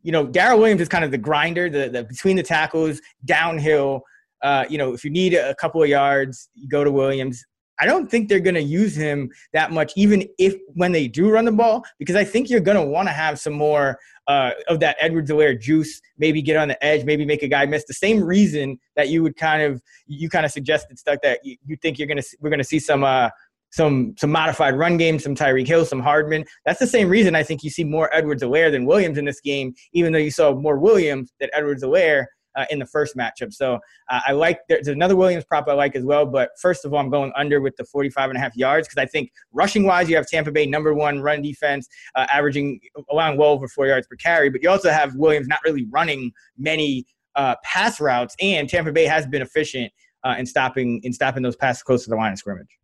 you 0.06 0.12
know, 0.12 0.24
Darrel 0.24 0.60
Williams 0.60 0.80
is 0.80 0.88
kind 0.88 1.04
of 1.04 1.10
the 1.10 1.18
grinder, 1.18 1.68
the, 1.68 1.88
the 1.88 2.04
between 2.04 2.36
the 2.36 2.42
tackles, 2.44 3.00
downhill. 3.24 4.02
Uh, 4.40 4.64
you 4.70 4.78
know, 4.78 4.94
if 4.94 5.04
you 5.04 5.10
need 5.10 5.34
a 5.34 5.52
couple 5.56 5.82
of 5.82 5.88
yards, 5.88 6.48
you 6.54 6.68
go 6.68 6.84
to 6.84 6.92
Williams. 6.92 7.44
I 7.80 7.86
don't 7.86 8.08
think 8.08 8.28
they're 8.28 8.38
going 8.38 8.54
to 8.54 8.62
use 8.62 8.94
him 8.94 9.28
that 9.52 9.72
much, 9.72 9.92
even 9.96 10.24
if 10.38 10.54
when 10.74 10.92
they 10.92 11.08
do 11.08 11.28
run 11.28 11.44
the 11.44 11.50
ball, 11.50 11.84
because 11.98 12.14
I 12.14 12.22
think 12.22 12.48
you're 12.48 12.60
going 12.60 12.76
to 12.76 12.84
want 12.84 13.08
to 13.08 13.12
have 13.12 13.40
some 13.40 13.52
more 13.52 13.98
uh, 14.28 14.52
of 14.68 14.78
that 14.78 14.96
Edwards-Helaire 15.00 15.60
juice. 15.60 16.00
Maybe 16.18 16.40
get 16.40 16.56
on 16.56 16.68
the 16.68 16.84
edge, 16.84 17.04
maybe 17.04 17.24
make 17.24 17.42
a 17.42 17.48
guy 17.48 17.66
miss. 17.66 17.84
The 17.84 17.94
same 17.94 18.22
reason 18.22 18.78
that 18.94 19.08
you 19.08 19.24
would 19.24 19.36
kind 19.36 19.60
of 19.60 19.82
you 20.06 20.28
kind 20.28 20.46
of 20.46 20.52
suggested 20.52 21.00
stuff 21.00 21.18
that 21.24 21.40
you, 21.44 21.56
you 21.66 21.76
think 21.82 21.98
you're 21.98 22.08
going 22.08 22.22
to 22.22 22.36
we're 22.40 22.50
going 22.50 22.58
to 22.58 22.64
see 22.64 22.78
some 22.78 23.02
uh, 23.02 23.30
some 23.70 24.14
some 24.18 24.30
modified 24.30 24.74
run 24.74 24.96
game, 24.96 25.18
some 25.18 25.34
Tyreek 25.34 25.66
Hill, 25.66 25.84
some 25.84 26.00
Hardman. 26.00 26.44
That's 26.64 26.80
the 26.80 26.86
same 26.86 27.08
reason 27.08 27.34
I 27.34 27.42
think 27.42 27.62
you 27.62 27.70
see 27.70 27.84
more 27.84 28.14
Edwards-Helaire 28.14 28.70
than 28.70 28.86
Williams 28.86 29.18
in 29.18 29.24
this 29.24 29.40
game, 29.40 29.74
even 29.92 30.12
though 30.12 30.18
you 30.18 30.30
saw 30.30 30.54
more 30.54 30.78
Williams 30.78 31.32
than 31.40 31.50
Edwards-Helaire 31.52 32.26
uh, 32.56 32.64
in 32.70 32.78
the 32.78 32.86
first 32.86 33.16
matchup. 33.16 33.52
So 33.52 33.74
uh, 34.10 34.20
I 34.26 34.32
like 34.32 34.60
there's 34.68 34.88
another 34.88 35.14
Williams 35.14 35.44
prop 35.44 35.68
I 35.68 35.74
like 35.74 35.94
as 35.94 36.04
well. 36.04 36.26
But 36.26 36.50
first 36.60 36.84
of 36.84 36.92
all, 36.92 36.98
I'm 36.98 37.10
going 37.10 37.32
under 37.36 37.60
with 37.60 37.76
the 37.76 37.84
45 37.84 38.30
and 38.30 38.38
a 38.38 38.40
half 38.40 38.56
yards 38.56 38.88
because 38.88 39.02
I 39.02 39.06
think 39.06 39.30
rushing 39.52 39.84
wise, 39.84 40.08
you 40.08 40.16
have 40.16 40.26
Tampa 40.26 40.50
Bay 40.50 40.66
number 40.66 40.94
one 40.94 41.20
run 41.20 41.42
defense, 41.42 41.86
uh, 42.14 42.26
averaging 42.32 42.80
allowing 43.10 43.38
well 43.38 43.50
over 43.50 43.68
four 43.68 43.86
yards 43.86 44.06
per 44.06 44.16
carry. 44.16 44.50
But 44.50 44.62
you 44.62 44.70
also 44.70 44.90
have 44.90 45.14
Williams 45.14 45.48
not 45.48 45.60
really 45.64 45.86
running 45.90 46.32
many 46.56 47.04
uh, 47.34 47.56
pass 47.62 48.00
routes, 48.00 48.34
and 48.40 48.68
Tampa 48.68 48.92
Bay 48.92 49.04
has 49.04 49.26
been 49.26 49.42
efficient 49.42 49.92
uh, 50.24 50.34
in 50.38 50.46
stopping 50.46 51.00
in 51.02 51.12
stopping 51.12 51.42
those 51.42 51.56
passes 51.56 51.82
close 51.82 52.04
to 52.04 52.10
the 52.10 52.16
line 52.16 52.32
of 52.32 52.38
scrimmage. 52.38 52.78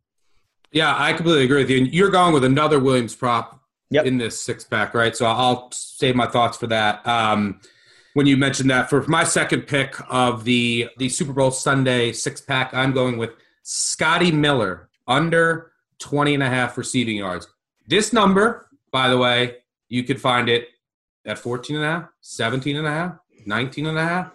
Yeah, 0.73 0.95
I 0.97 1.12
completely 1.12 1.45
agree 1.45 1.62
with 1.62 1.70
you. 1.70 1.85
You're 1.85 2.11
going 2.11 2.33
with 2.33 2.45
another 2.45 2.81
Williams 2.81 3.14
prop 3.14 3.61
yep. 3.91 4.07
in 4.07 4.16
this 4.16 4.41
six 4.41 4.64
pack, 4.64 4.95
right? 4.95 5.14
So 5.14 5.27
I'll 5.27 5.70
save 5.73 6.16
my 6.16 6.27
thoughts 6.27 6.57
for 6.57 6.66
that. 6.68 7.07
Um, 7.07 7.61
when 8.14 8.27
you 8.27 8.37
mentioned 8.37 8.70
that 8.70 8.91
for 8.91 9.07
my 9.07 9.25
second 9.25 9.62
pick 9.62 9.95
of 10.09 10.45
the 10.45 10.89
the 10.99 11.09
Super 11.09 11.33
Bowl 11.33 11.51
Sunday 11.51 12.12
six 12.12 12.41
pack, 12.41 12.73
I'm 12.75 12.93
going 12.93 13.18
with 13.18 13.31
Scotty 13.62 14.33
Miller 14.33 14.89
under 15.07 15.73
20 15.99 16.35
and 16.35 16.43
a 16.43 16.49
half 16.49 16.77
receiving 16.77 17.16
yards. 17.16 17.47
This 17.87 18.12
number, 18.12 18.68
by 18.91 19.09
the 19.09 19.18
way, 19.18 19.57
you 19.89 20.05
could 20.05 20.20
find 20.20 20.49
it 20.49 20.68
at 21.27 21.39
14 21.39 21.77
and 21.77 21.85
a 21.85 21.89
half, 21.89 22.09
17 22.23 22.77
and 22.77 22.87
a 22.87 22.91
half, 22.91 23.18
19 23.47 23.87
and 23.87 23.99
a 23.99 24.05
half, 24.05 24.33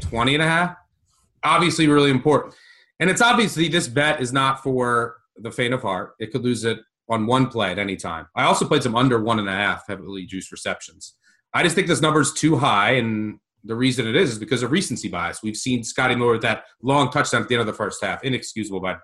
20 0.00 0.34
and 0.34 0.42
a 0.42 0.46
half. 0.46 0.76
Obviously, 1.44 1.86
really 1.86 2.10
important. 2.10 2.54
And 3.00 3.08
it's 3.08 3.20
obviously 3.20 3.68
this 3.68 3.86
bet 3.86 4.20
is 4.20 4.32
not 4.32 4.62
for 4.62 5.17
the 5.40 5.50
faint 5.50 5.74
of 5.74 5.82
heart. 5.82 6.14
It 6.18 6.32
could 6.32 6.42
lose 6.42 6.64
it 6.64 6.78
on 7.08 7.26
one 7.26 7.46
play 7.46 7.70
at 7.70 7.78
any 7.78 7.96
time. 7.96 8.26
I 8.34 8.44
also 8.44 8.66
played 8.66 8.82
some 8.82 8.96
under 8.96 9.22
one 9.22 9.38
and 9.38 9.48
a 9.48 9.52
half 9.52 9.84
heavily 9.88 10.26
juiced 10.26 10.52
receptions. 10.52 11.14
I 11.54 11.62
just 11.62 11.74
think 11.74 11.86
this 11.86 12.02
number 12.02 12.20
is 12.20 12.32
too 12.32 12.56
high, 12.56 12.92
and 12.92 13.38
the 13.64 13.74
reason 13.74 14.06
it 14.06 14.16
is 14.16 14.32
is 14.32 14.38
because 14.38 14.62
of 14.62 14.70
recency 14.70 15.08
bias. 15.08 15.42
We've 15.42 15.56
seen 15.56 15.82
Scotty 15.82 16.14
Miller 16.14 16.32
with 16.32 16.42
that 16.42 16.64
long 16.82 17.10
touchdown 17.10 17.42
at 17.42 17.48
the 17.48 17.54
end 17.54 17.60
of 17.60 17.66
the 17.66 17.72
first 17.72 18.02
half, 18.04 18.22
inexcusable 18.22 18.80
by 18.80 18.96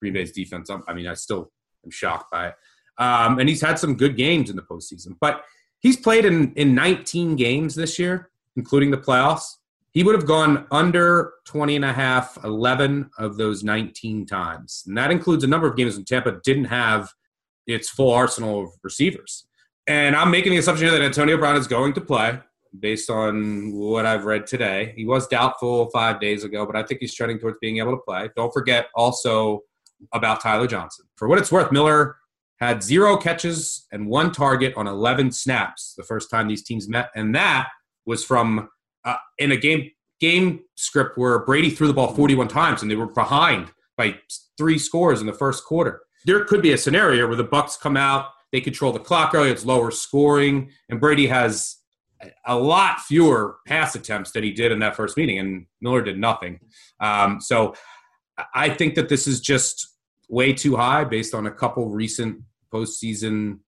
Green 0.00 0.12
Bay's 0.12 0.32
defense. 0.32 0.70
I 0.70 0.94
mean, 0.94 1.06
I 1.06 1.14
still 1.14 1.50
am 1.84 1.90
shocked 1.90 2.30
by 2.30 2.48
it. 2.48 2.54
Um, 2.98 3.38
and 3.38 3.48
he's 3.48 3.60
had 3.60 3.78
some 3.78 3.96
good 3.96 4.16
games 4.16 4.50
in 4.50 4.56
the 4.56 4.62
postseason, 4.62 5.16
but 5.20 5.44
he's 5.80 5.96
played 5.96 6.24
in 6.24 6.52
in 6.54 6.74
19 6.74 7.36
games 7.36 7.74
this 7.74 7.98
year, 7.98 8.30
including 8.56 8.90
the 8.90 8.98
playoffs. 8.98 9.57
He 9.98 10.04
would 10.04 10.14
have 10.14 10.26
gone 10.26 10.64
under 10.70 11.32
20 11.46 11.74
and 11.74 11.84
a 11.84 11.92
half 11.92 12.38
11 12.44 13.10
of 13.18 13.36
those 13.36 13.64
19 13.64 14.26
times. 14.26 14.84
And 14.86 14.96
that 14.96 15.10
includes 15.10 15.42
a 15.42 15.48
number 15.48 15.66
of 15.66 15.74
games 15.74 15.96
when 15.96 16.04
Tampa 16.04 16.38
didn't 16.44 16.66
have 16.66 17.12
its 17.66 17.88
full 17.88 18.12
arsenal 18.12 18.62
of 18.62 18.70
receivers. 18.84 19.48
And 19.88 20.14
I'm 20.14 20.30
making 20.30 20.52
the 20.52 20.58
assumption 20.58 20.86
here 20.86 20.96
that 20.96 21.04
Antonio 21.04 21.36
Brown 21.36 21.56
is 21.56 21.66
going 21.66 21.94
to 21.94 22.00
play 22.00 22.38
based 22.78 23.10
on 23.10 23.72
what 23.72 24.06
I've 24.06 24.24
read 24.24 24.46
today. 24.46 24.92
He 24.94 25.04
was 25.04 25.26
doubtful 25.26 25.90
five 25.90 26.20
days 26.20 26.44
ago, 26.44 26.64
but 26.64 26.76
I 26.76 26.84
think 26.84 27.00
he's 27.00 27.12
trending 27.12 27.40
towards 27.40 27.56
being 27.60 27.78
able 27.78 27.96
to 27.96 28.02
play. 28.06 28.30
Don't 28.36 28.54
forget 28.54 28.90
also 28.94 29.62
about 30.12 30.40
Tyler 30.40 30.68
Johnson. 30.68 31.06
For 31.16 31.26
what 31.26 31.38
it's 31.38 31.50
worth, 31.50 31.72
Miller 31.72 32.18
had 32.60 32.84
zero 32.84 33.16
catches 33.16 33.88
and 33.90 34.06
one 34.06 34.30
target 34.30 34.74
on 34.76 34.86
11 34.86 35.32
snaps 35.32 35.94
the 35.96 36.04
first 36.04 36.30
time 36.30 36.46
these 36.46 36.62
teams 36.62 36.88
met. 36.88 37.10
And 37.16 37.34
that 37.34 37.66
was 38.06 38.24
from 38.24 38.68
uh, 39.04 39.16
in 39.38 39.52
a 39.52 39.56
game 39.56 39.90
game 40.20 40.60
script 40.74 41.16
where 41.16 41.38
Brady 41.38 41.70
threw 41.70 41.86
the 41.86 41.94
ball 41.94 42.12
41 42.12 42.48
times 42.48 42.82
and 42.82 42.90
they 42.90 42.96
were 42.96 43.06
behind 43.06 43.70
by 43.96 44.18
three 44.56 44.78
scores 44.78 45.20
in 45.20 45.26
the 45.26 45.32
first 45.32 45.64
quarter. 45.64 46.00
There 46.24 46.44
could 46.44 46.60
be 46.60 46.72
a 46.72 46.78
scenario 46.78 47.26
where 47.28 47.36
the 47.36 47.44
Bucs 47.44 47.78
come 47.78 47.96
out 47.96 48.30
they 48.52 48.60
control 48.60 48.92
the 48.92 48.98
clock 48.98 49.34
early. 49.34 49.50
It's 49.50 49.64
lower 49.64 49.90
scoring, 49.90 50.70
and 50.88 51.00
Brady 51.00 51.26
has 51.26 51.76
a 52.46 52.56
lot 52.56 53.00
fewer 53.00 53.58
pass 53.66 53.94
attempts 53.94 54.32
than 54.32 54.42
he 54.42 54.52
did 54.52 54.72
in 54.72 54.78
that 54.80 54.96
first 54.96 55.16
meeting, 55.16 55.38
and 55.38 55.66
Miller 55.80 56.02
did 56.02 56.18
nothing. 56.18 56.60
Um, 57.00 57.40
so 57.40 57.74
I 58.54 58.70
think 58.70 58.94
that 58.94 59.08
this 59.08 59.26
is 59.26 59.40
just 59.40 59.86
way 60.28 60.52
too 60.52 60.76
high 60.76 61.04
based 61.04 61.34
on 61.34 61.46
a 61.46 61.50
couple 61.50 61.88
recent 61.88 62.42
postseason 62.72 63.60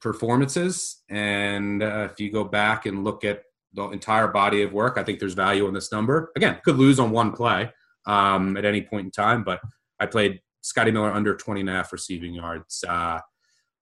performances. 0.00 1.02
And 1.08 1.82
uh, 1.82 2.08
if 2.10 2.20
you 2.20 2.30
go 2.30 2.44
back 2.44 2.86
and 2.86 3.02
look 3.02 3.24
at 3.24 3.42
the 3.76 3.88
entire 3.90 4.28
body 4.28 4.62
of 4.62 4.72
work, 4.72 4.98
I 4.98 5.04
think 5.04 5.20
there's 5.20 5.34
value 5.34 5.68
in 5.68 5.74
this 5.74 5.92
number. 5.92 6.32
Again, 6.34 6.58
could 6.64 6.76
lose 6.76 6.98
on 6.98 7.10
one 7.10 7.32
play 7.32 7.70
um, 8.06 8.56
at 8.56 8.64
any 8.64 8.82
point 8.82 9.04
in 9.04 9.10
time, 9.10 9.44
but 9.44 9.60
I 10.00 10.06
played 10.06 10.40
Scotty 10.62 10.90
Miller 10.90 11.12
under 11.12 11.36
20 11.36 11.60
and 11.60 11.70
a 11.70 11.72
half 11.72 11.92
receiving 11.92 12.34
yards. 12.34 12.82
Uh, 12.86 13.20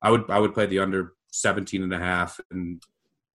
I 0.03 0.11
would 0.11 0.29
I 0.29 0.39
would 0.39 0.53
play 0.53 0.67
the 0.67 0.81
under 0.81 1.15
17 1.33 1.83
and 1.83 1.95
a 1.95 1.99
half 1.99 2.39
and 2.51 2.83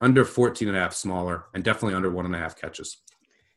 under 0.02 0.24
14 0.24 0.68
and 0.68 0.78
a 0.78 0.80
half 0.80 0.94
smaller 0.94 1.46
and 1.54 1.64
definitely 1.64 1.96
under 1.96 2.12
one 2.12 2.26
and 2.26 2.36
a 2.36 2.38
half 2.38 2.60
catches. 2.60 3.02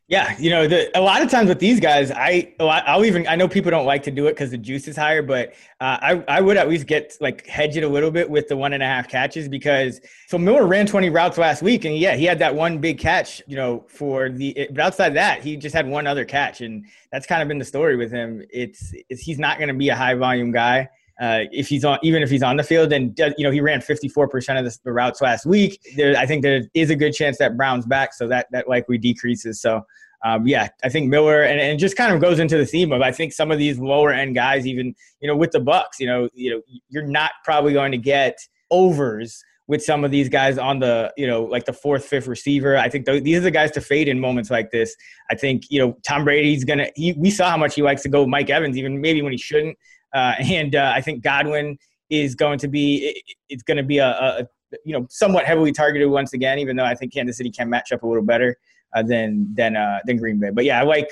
Yeah, 0.09 0.35
you 0.37 0.49
know, 0.49 0.67
the, 0.67 0.95
a 0.97 1.01
lot 1.01 1.21
of 1.21 1.31
times 1.31 1.47
with 1.47 1.59
these 1.59 1.79
guys, 1.79 2.11
I 2.11 2.53
I'll 2.59 3.05
even 3.05 3.25
I 3.25 3.37
know 3.37 3.47
people 3.47 3.71
don't 3.71 3.85
like 3.85 4.03
to 4.03 4.11
do 4.11 4.27
it 4.27 4.33
because 4.33 4.51
the 4.51 4.57
juice 4.57 4.85
is 4.89 4.97
higher, 4.97 5.21
but 5.21 5.53
uh, 5.79 5.97
I 6.01 6.23
I 6.27 6.41
would 6.41 6.57
at 6.57 6.67
least 6.67 6.87
get 6.87 7.15
like 7.21 7.47
hedge 7.47 7.77
it 7.77 7.85
a 7.85 7.87
little 7.87 8.11
bit 8.11 8.29
with 8.29 8.49
the 8.49 8.57
one 8.57 8.73
and 8.73 8.83
a 8.83 8.85
half 8.85 9.07
catches 9.07 9.47
because 9.47 10.01
so 10.27 10.37
Miller 10.37 10.67
ran 10.67 10.85
20 10.85 11.09
routes 11.09 11.37
last 11.37 11.61
week 11.61 11.85
and 11.85 11.97
yeah 11.97 12.15
he 12.15 12.25
had 12.25 12.37
that 12.39 12.53
one 12.53 12.79
big 12.79 12.99
catch 12.99 13.41
you 13.47 13.55
know 13.55 13.85
for 13.87 14.29
the 14.29 14.67
but 14.71 14.81
outside 14.81 15.15
that 15.15 15.41
he 15.41 15.55
just 15.55 15.73
had 15.73 15.87
one 15.87 16.05
other 16.05 16.25
catch 16.25 16.59
and 16.59 16.85
that's 17.09 17.25
kind 17.25 17.41
of 17.41 17.47
been 17.47 17.57
the 17.57 17.65
story 17.65 17.95
with 17.95 18.11
him. 18.11 18.43
It's, 18.49 18.93
it's 19.09 19.21
he's 19.21 19.39
not 19.39 19.57
going 19.57 19.69
to 19.69 19.73
be 19.73 19.87
a 19.87 19.95
high 19.95 20.15
volume 20.15 20.51
guy 20.51 20.89
uh, 21.21 21.41
if 21.51 21.67
he's 21.67 21.85
on, 21.85 21.99
even 22.01 22.23
if 22.23 22.29
he's 22.29 22.43
on 22.43 22.57
the 22.57 22.63
field, 22.63 22.91
and 22.91 23.17
you 23.37 23.43
know 23.43 23.51
he 23.51 23.61
ran 23.61 23.79
54% 23.79 24.59
of 24.59 24.65
the, 24.65 24.77
the 24.83 24.91
routes 24.91 25.21
last 25.21 25.45
week. 25.45 25.79
There, 25.95 26.17
I 26.17 26.25
think 26.25 26.41
there 26.41 26.63
is 26.73 26.89
a 26.89 26.95
good 26.95 27.13
chance 27.13 27.37
that 27.37 27.55
Brown's 27.55 27.85
back, 27.85 28.13
so 28.13 28.27
that 28.27 28.47
that 28.51 28.67
likely 28.67 28.97
decreases. 28.97 29.61
So, 29.61 29.81
um, 30.25 30.47
yeah, 30.47 30.69
I 30.83 30.89
think 30.89 31.09
Miller, 31.09 31.43
and, 31.43 31.59
and 31.59 31.79
just 31.79 31.95
kind 31.95 32.13
of 32.13 32.21
goes 32.21 32.39
into 32.39 32.57
the 32.57 32.65
theme 32.65 32.91
of 32.91 33.01
I 33.01 33.11
think 33.11 33.31
some 33.33 33.51
of 33.51 33.59
these 33.59 33.77
lower 33.79 34.11
end 34.11 34.35
guys, 34.35 34.65
even 34.65 34.95
you 35.19 35.27
know 35.27 35.35
with 35.35 35.51
the 35.51 35.59
Bucs, 35.59 35.99
you 35.99 36.07
know, 36.07 36.29
you 36.33 36.51
know, 36.51 36.61
you're 36.89 37.05
not 37.05 37.31
probably 37.43 37.73
going 37.73 37.91
to 37.91 37.97
get 37.97 38.37
overs 38.71 39.43
with 39.67 39.83
some 39.83 40.03
of 40.03 40.11
these 40.11 40.27
guys 40.27 40.57
on 40.57 40.79
the, 40.79 41.13
you 41.15 41.25
know, 41.25 41.43
like 41.43 41.65
the 41.65 41.73
fourth, 41.73 42.03
fifth 42.05 42.27
receiver. 42.27 42.75
I 42.77 42.89
think 42.89 43.05
th- 43.05 43.23
these 43.23 43.37
are 43.37 43.41
the 43.41 43.51
guys 43.51 43.71
to 43.71 43.81
fade 43.81 44.09
in 44.09 44.19
moments 44.19 44.51
like 44.51 44.71
this. 44.71 44.95
I 45.31 45.35
think, 45.35 45.63
you 45.69 45.79
know, 45.79 45.97
Tom 46.05 46.25
Brady's 46.25 46.65
going 46.65 46.79
to, 46.79 47.13
we 47.17 47.31
saw 47.31 47.49
how 47.49 47.57
much 47.57 47.75
he 47.75 47.81
likes 47.81 48.01
to 48.03 48.09
go 48.09 48.27
Mike 48.27 48.49
Evans, 48.49 48.77
even 48.77 48.99
maybe 48.99 49.21
when 49.21 49.31
he 49.31 49.37
shouldn't. 49.37 49.77
Uh, 50.13 50.35
and 50.39 50.75
uh, 50.75 50.91
I 50.95 51.01
think 51.01 51.23
Godwin 51.23 51.77
is 52.09 52.35
going 52.35 52.59
to 52.59 52.67
be 52.67 53.23
it's 53.49 53.63
going 53.63 53.77
to 53.77 53.83
be 53.83 53.97
a, 53.97 54.09
a, 54.09 54.47
you 54.85 54.93
know 54.93 55.07
somewhat 55.09 55.45
heavily 55.45 55.71
targeted 55.71 56.09
once 56.09 56.33
again, 56.33 56.59
even 56.59 56.75
though 56.75 56.85
I 56.85 56.95
think 56.95 57.13
Kansas 57.13 57.37
City 57.37 57.51
can 57.51 57.69
match 57.69 57.91
up 57.91 58.03
a 58.03 58.07
little 58.07 58.23
better 58.23 58.57
uh, 58.95 59.03
than 59.03 59.53
than 59.55 59.75
uh, 59.75 59.99
than 60.05 60.17
Green 60.17 60.39
Bay. 60.39 60.51
But 60.51 60.65
yeah, 60.65 60.79
I 60.79 60.83
like 60.83 61.09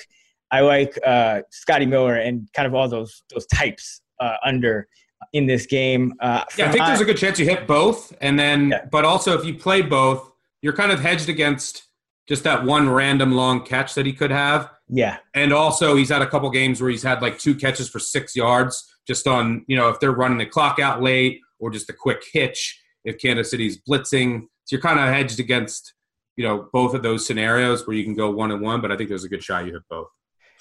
I 0.52 0.62
like 0.62 0.98
uh, 1.06 1.42
Scotty 1.50 1.86
Miller 1.86 2.16
and 2.16 2.48
kind 2.54 2.68
of 2.68 2.76
all 2.76 2.88
those 2.88 3.24
those 3.34 3.46
types 3.48 4.02
uh, 4.20 4.36
under 4.46 4.88
in 5.34 5.46
this 5.46 5.66
game. 5.66 6.14
yeah, 6.22 6.44
I 6.58 6.72
think 6.72 6.86
there's 6.86 7.02
a 7.02 7.06
good 7.06 7.18
chance 7.18 7.40
you 7.40 7.46
hit 7.46 7.68
both, 7.68 8.14
and 8.22 8.38
then 8.38 8.70
yeah. 8.70 8.86
but 8.92 9.06
also 9.06 9.38
if 9.38 9.46
you 9.46 9.54
play 9.54 9.82
both, 9.82 10.32
you're 10.62 10.74
kind 10.74 10.92
of 10.92 11.00
hedged 11.00 11.30
against 11.30 11.88
just 12.28 12.44
that 12.44 12.64
one 12.64 12.90
random 12.90 13.34
long 13.34 13.64
catch 13.64 13.94
that 13.96 14.06
he 14.06 14.14
could 14.14 14.32
have. 14.32 14.70
Yeah. 14.88 15.18
And 15.34 15.54
also, 15.54 15.96
he's 15.96 16.10
had 16.10 16.22
a 16.22 16.28
couple 16.28 16.50
games 16.50 16.82
where 16.82 16.90
he's 16.90 17.04
had 17.04 17.22
like 17.22 17.40
two 17.40 17.56
catches 17.56 17.90
for 17.90 18.00
six 18.00 18.36
yards 18.36 18.91
just 19.08 19.28
on, 19.28 19.66
you 19.68 19.76
know, 19.76 19.90
if 19.90 20.00
they're 20.00 20.12
running 20.12 20.38
the 20.38 20.46
clock 20.46 20.80
out 20.80 21.02
late 21.02 21.40
or 21.60 21.70
just 21.70 21.90
a 21.90 21.94
quick 21.94 22.24
hitch 22.32 22.80
if 23.04 23.18
Kansas 23.20 23.50
City's 23.50 23.82
blitzing. 23.82 24.42
So 24.66 24.76
you're 24.76 24.82
kind 24.82 25.00
of 25.00 25.08
hedged 25.08 25.40
against, 25.40 25.94
you 26.36 26.48
know, 26.48 26.70
both 26.72 26.94
of 26.94 27.04
those 27.04 27.26
scenarios 27.26 27.86
where 27.88 27.96
you 27.96 28.04
can 28.04 28.14
go 28.14 28.32
one 28.32 28.52
and 28.52 28.62
one, 28.62 28.82
but 28.82 28.92
I 28.92 28.98
think 28.98 29.10
there's 29.10 29.24
a 29.24 29.30
good 29.30 29.44
shot 29.44 29.66
you 29.66 29.74
hit 29.74 29.84
both. 29.90 30.08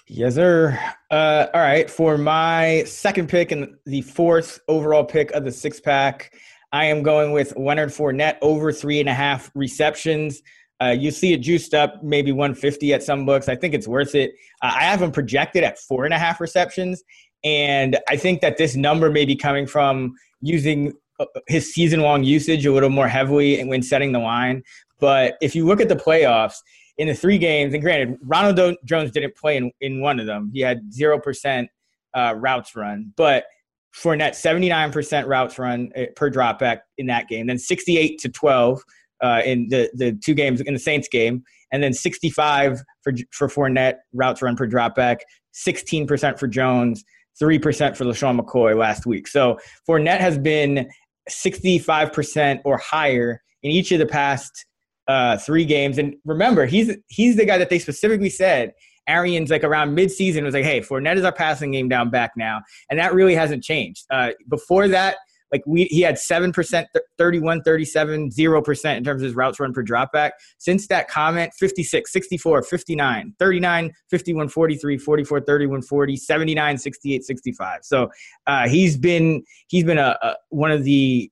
Yes, 0.07 0.35
sir. 0.35 0.79
Uh, 1.11 1.47
all 1.55 1.61
right. 1.61 1.89
For 1.89 2.19
my 2.19 2.83
second 2.85 3.29
pick 3.29 3.53
and 3.53 3.77
the 3.87 4.01
fourth 4.03 4.59
overall 4.67 5.05
pick 5.05 5.31
of 5.33 5.45
the 5.45 5.53
six 5.53 5.79
pack, 5.79 6.35
I 6.73 6.87
am 6.87 7.03
going 7.03 7.33
with 7.33 7.57
Leonard 7.57 7.91
Fournette 7.91 8.39
over 8.43 8.73
three 8.73 9.01
and 9.01 9.09
a 9.09 9.15
half 9.15 9.51
receptions. 9.55 10.43
Uh, 10.83 10.89
you 10.89 11.11
see 11.11 11.33
it 11.33 11.39
juiced 11.39 11.75
up 11.75 12.03
maybe 12.03 12.33
150 12.33 12.95
at 12.95 13.03
some 13.03 13.27
books. 13.27 13.49
I 13.49 13.55
think 13.55 13.75
it's 13.75 13.87
worth 13.87 14.15
it. 14.15 14.33
Uh, 14.63 14.73
I 14.75 14.85
have 14.85 15.03
him 15.03 15.13
projected 15.13 15.63
at 15.63 15.79
four 15.79 16.07
and 16.07 16.15
a 16.15 16.19
half 16.19 16.41
receptions. 16.41 17.03
And 17.45 17.99
I 18.09 18.17
think 18.17 18.41
that 18.41 18.59
this 18.59 18.77
number 18.77 19.11
may 19.11 19.25
be 19.25 19.37
coming 19.37 19.67
from 19.67 20.15
using 20.41 20.93
uh, 21.19 21.27
his 21.47 21.73
season 21.73 22.01
long 22.01 22.23
usage 22.25 22.67
a 22.67 22.73
little 22.73 22.91
more 22.91 23.09
heavily 23.09 23.63
when 23.65 23.83
setting 23.83 24.13
the 24.13 24.19
line. 24.19 24.63
But 24.99 25.37
if 25.41 25.55
you 25.55 25.67
look 25.67 25.81
at 25.81 25.89
the 25.89 25.97
playoffs, 25.97 26.57
in 27.01 27.09
the 27.09 27.15
three 27.15 27.39
games, 27.39 27.73
and 27.73 27.83
granted, 27.83 28.19
Ronald 28.23 28.77
Jones 28.85 29.11
didn't 29.11 29.35
play 29.35 29.57
in, 29.57 29.73
in 29.81 30.03
one 30.03 30.21
of 30.21 30.27
them. 30.27 30.51
He 30.53 30.61
had 30.61 30.83
0% 30.93 31.67
uh, 32.13 32.35
routes 32.37 32.77
run, 32.77 33.15
but 33.17 33.45
Fournette, 33.97 34.33
79% 34.33 35.27
routes 35.27 35.59
run 35.59 35.91
uh, 35.97 36.05
per 36.15 36.31
dropback 36.31 36.81
in 36.99 37.07
that 37.07 37.27
game, 37.27 37.47
then 37.47 37.57
68 37.57 38.19
to 38.19 38.29
12 38.29 38.83
uh, 39.23 39.41
in 39.47 39.69
the, 39.71 39.91
the 39.95 40.13
two 40.23 40.35
games 40.35 40.61
in 40.61 40.75
the 40.75 40.79
Saints 40.79 41.09
game, 41.09 41.43
and 41.73 41.83
then 41.83 41.95
65 41.95 42.83
for, 43.03 43.15
for 43.33 43.49
Fournette 43.49 43.97
routes 44.13 44.43
run 44.43 44.55
per 44.55 44.69
dropback, 44.69 45.21
16% 45.55 46.39
for 46.39 46.49
Jones, 46.49 47.03
3% 47.41 47.97
for 47.97 48.05
LeSean 48.05 48.39
McCoy 48.39 48.77
last 48.77 49.07
week. 49.07 49.29
So 49.29 49.59
Fournette 49.89 50.21
has 50.21 50.39
been 50.39 50.89
65% 51.29 52.61
or 52.65 52.79
higher 52.79 53.43
in 53.63 53.71
each 53.71 53.93
of 53.93 53.99
the 53.99 54.07
past 54.07 54.67
uh, 55.09 55.37
three 55.39 55.65
games. 55.65 55.99
And 55.99 56.15
remember, 56.25 56.67
he's 56.67 56.97
he's 57.09 57.37
the 57.37 57.45
guy 57.45 57.59
that 57.59 57.71
they 57.71 57.79
specifically 57.79 58.31
said 58.31 58.73
Arians 59.09 59.51
like 59.51 59.65
around 59.65 59.97
midseason 59.97 60.45
was 60.45 60.55
like, 60.55 60.65
hey, 60.65 60.81
Fournette 60.81 61.17
is 61.17 61.25
our 61.25 61.33
passing 61.33 61.73
game 61.73 61.89
down 61.89 62.11
back 62.11 62.33
now, 62.37 62.61
and 62.89 62.99
that 62.99 63.13
really 63.13 63.35
hasn't 63.35 63.65
changed. 63.65 64.05
Uh, 64.11 64.31
before 64.49 64.89
that, 64.89 65.17
like 65.53 65.63
we 65.67 65.85
he 65.85 66.01
had 66.01 66.17
7%, 66.17 66.87
31, 67.19 67.63
37, 67.63 68.31
0% 68.31 68.97
in 68.97 69.05
terms 69.05 69.23
of 69.23 69.25
his 69.25 69.35
routes 69.35 69.61
run 69.61 69.73
per 69.73 69.83
dropback. 69.83 70.33
Since 70.59 70.87
that 70.89 71.09
comment, 71.09 71.53
56, 71.59 72.13
64, 72.13 72.63
59, 72.63 73.35
39, 73.39 73.93
51, 74.11 74.49
43, 74.49 74.99
44, 74.99 75.41
31, 75.41 75.83
40, 75.83 76.17
79, 76.17 76.79
68, 76.79 77.25
65. 77.25 77.79
So 77.83 78.11
uh, 78.47 78.69
he's 78.69 78.97
been 78.97 79.43
he's 79.69 79.85
been 79.85 79.99
a, 79.99 80.17
a, 80.23 80.35
one 80.51 80.71
of 80.71 80.85
the 80.85 81.31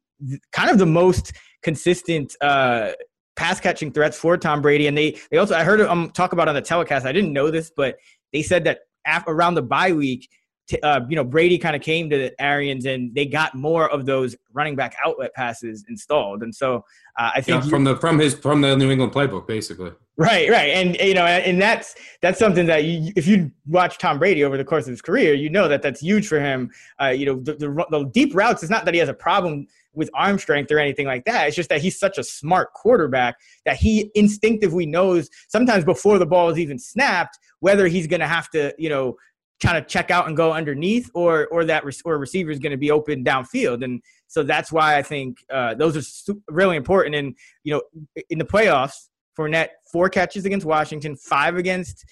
kind 0.52 0.70
of 0.70 0.78
the 0.78 0.86
most 0.86 1.32
consistent 1.62 2.34
uh, 2.40 2.92
pass 3.36 3.60
catching 3.60 3.92
threats 3.92 4.18
for 4.18 4.36
Tom 4.36 4.60
Brady. 4.60 4.86
And 4.86 4.98
they 4.98 5.18
they 5.30 5.38
also 5.38 5.54
I 5.54 5.64
heard 5.64 5.80
him 5.80 6.10
talk 6.10 6.32
about 6.32 6.48
on 6.48 6.54
the 6.54 6.62
telecast. 6.62 7.06
I 7.06 7.12
didn't 7.12 7.32
know 7.32 7.50
this, 7.50 7.70
but 7.74 7.96
they 8.32 8.42
said 8.42 8.64
that 8.64 8.80
around 9.26 9.54
the 9.54 9.62
bye 9.62 9.92
week, 9.92 10.28
t- 10.68 10.80
uh, 10.82 11.00
you 11.08 11.16
know 11.16 11.24
Brady 11.24 11.58
kind 11.58 11.74
of 11.74 11.82
came 11.82 12.08
to 12.10 12.16
the 12.16 12.42
Arians 12.42 12.84
and 12.84 13.14
they 13.14 13.26
got 13.26 13.54
more 13.54 13.90
of 13.90 14.06
those 14.06 14.36
running 14.52 14.76
back 14.76 14.94
outlet 15.04 15.34
passes 15.34 15.84
installed. 15.88 16.42
And 16.42 16.54
so 16.54 16.84
uh, 17.18 17.30
I 17.34 17.40
think 17.40 17.64
yeah, 17.64 17.70
from 17.70 17.84
the 17.84 17.96
from 17.96 18.18
his 18.18 18.34
from 18.34 18.60
the 18.60 18.76
New 18.76 18.90
England 18.90 19.12
playbook, 19.12 19.46
basically. 19.46 19.92
Right, 20.16 20.50
right, 20.50 20.70
and 20.70 20.96
you 20.96 21.14
know, 21.14 21.26
and 21.26 21.62
that's 21.62 21.94
that's 22.22 22.40
something 22.40 22.66
that 22.66 22.82
you, 22.84 23.12
if 23.14 23.28
you 23.28 23.52
watch 23.66 23.98
Tom 23.98 24.18
Brady 24.18 24.42
over 24.42 24.56
the 24.56 24.64
course 24.64 24.84
of 24.84 24.90
his 24.90 25.00
career, 25.00 25.34
you 25.34 25.48
know 25.48 25.68
that 25.68 25.80
that's 25.80 26.00
huge 26.00 26.26
for 26.26 26.40
him. 26.40 26.70
Uh, 27.00 27.08
you 27.08 27.24
know, 27.24 27.40
the, 27.40 27.54
the, 27.54 27.86
the 27.90 28.04
deep 28.12 28.34
routes 28.34 28.64
is 28.64 28.70
not 28.70 28.84
that 28.84 28.94
he 28.94 29.00
has 29.00 29.08
a 29.08 29.14
problem 29.14 29.68
with 29.94 30.10
arm 30.14 30.38
strength 30.38 30.72
or 30.72 30.78
anything 30.78 31.06
like 31.06 31.24
that. 31.24 31.46
It's 31.46 31.56
just 31.56 31.68
that 31.68 31.80
he's 31.80 31.98
such 31.98 32.18
a 32.18 32.24
smart 32.24 32.72
quarterback 32.72 33.36
that 33.64 33.76
he 33.76 34.10
instinctively 34.14 34.86
knows 34.86 35.28
sometimes 35.48 35.84
before 35.84 36.18
the 36.18 36.26
ball 36.26 36.50
is 36.50 36.58
even 36.58 36.78
snapped 36.78 37.38
whether 37.60 37.88
he's 37.88 38.06
going 38.06 38.20
to 38.20 38.26
have 38.26 38.48
to, 38.50 38.72
you 38.78 38.88
know, 38.88 39.16
kind 39.62 39.76
of 39.76 39.86
check 39.86 40.10
out 40.10 40.28
and 40.28 40.36
go 40.36 40.52
underneath 40.52 41.10
or 41.14 41.46
or 41.48 41.64
that 41.64 41.84
or 42.04 42.18
receiver 42.18 42.50
is 42.50 42.58
going 42.58 42.70
to 42.70 42.76
be 42.76 42.90
open 42.90 43.24
downfield 43.24 43.84
and 43.84 44.00
so 44.28 44.42
that's 44.42 44.70
why 44.70 44.96
I 44.96 45.02
think 45.02 45.38
uh, 45.50 45.74
those 45.74 45.96
are 46.28 46.34
really 46.48 46.76
important 46.76 47.14
and 47.14 47.34
you 47.64 47.74
know 47.74 47.82
in 48.30 48.38
the 48.38 48.44
playoffs 48.44 49.08
Fournette 49.36 49.68
four 49.92 50.08
catches 50.08 50.44
against 50.44 50.66
Washington 50.66 51.16
five 51.16 51.56
against 51.56 52.04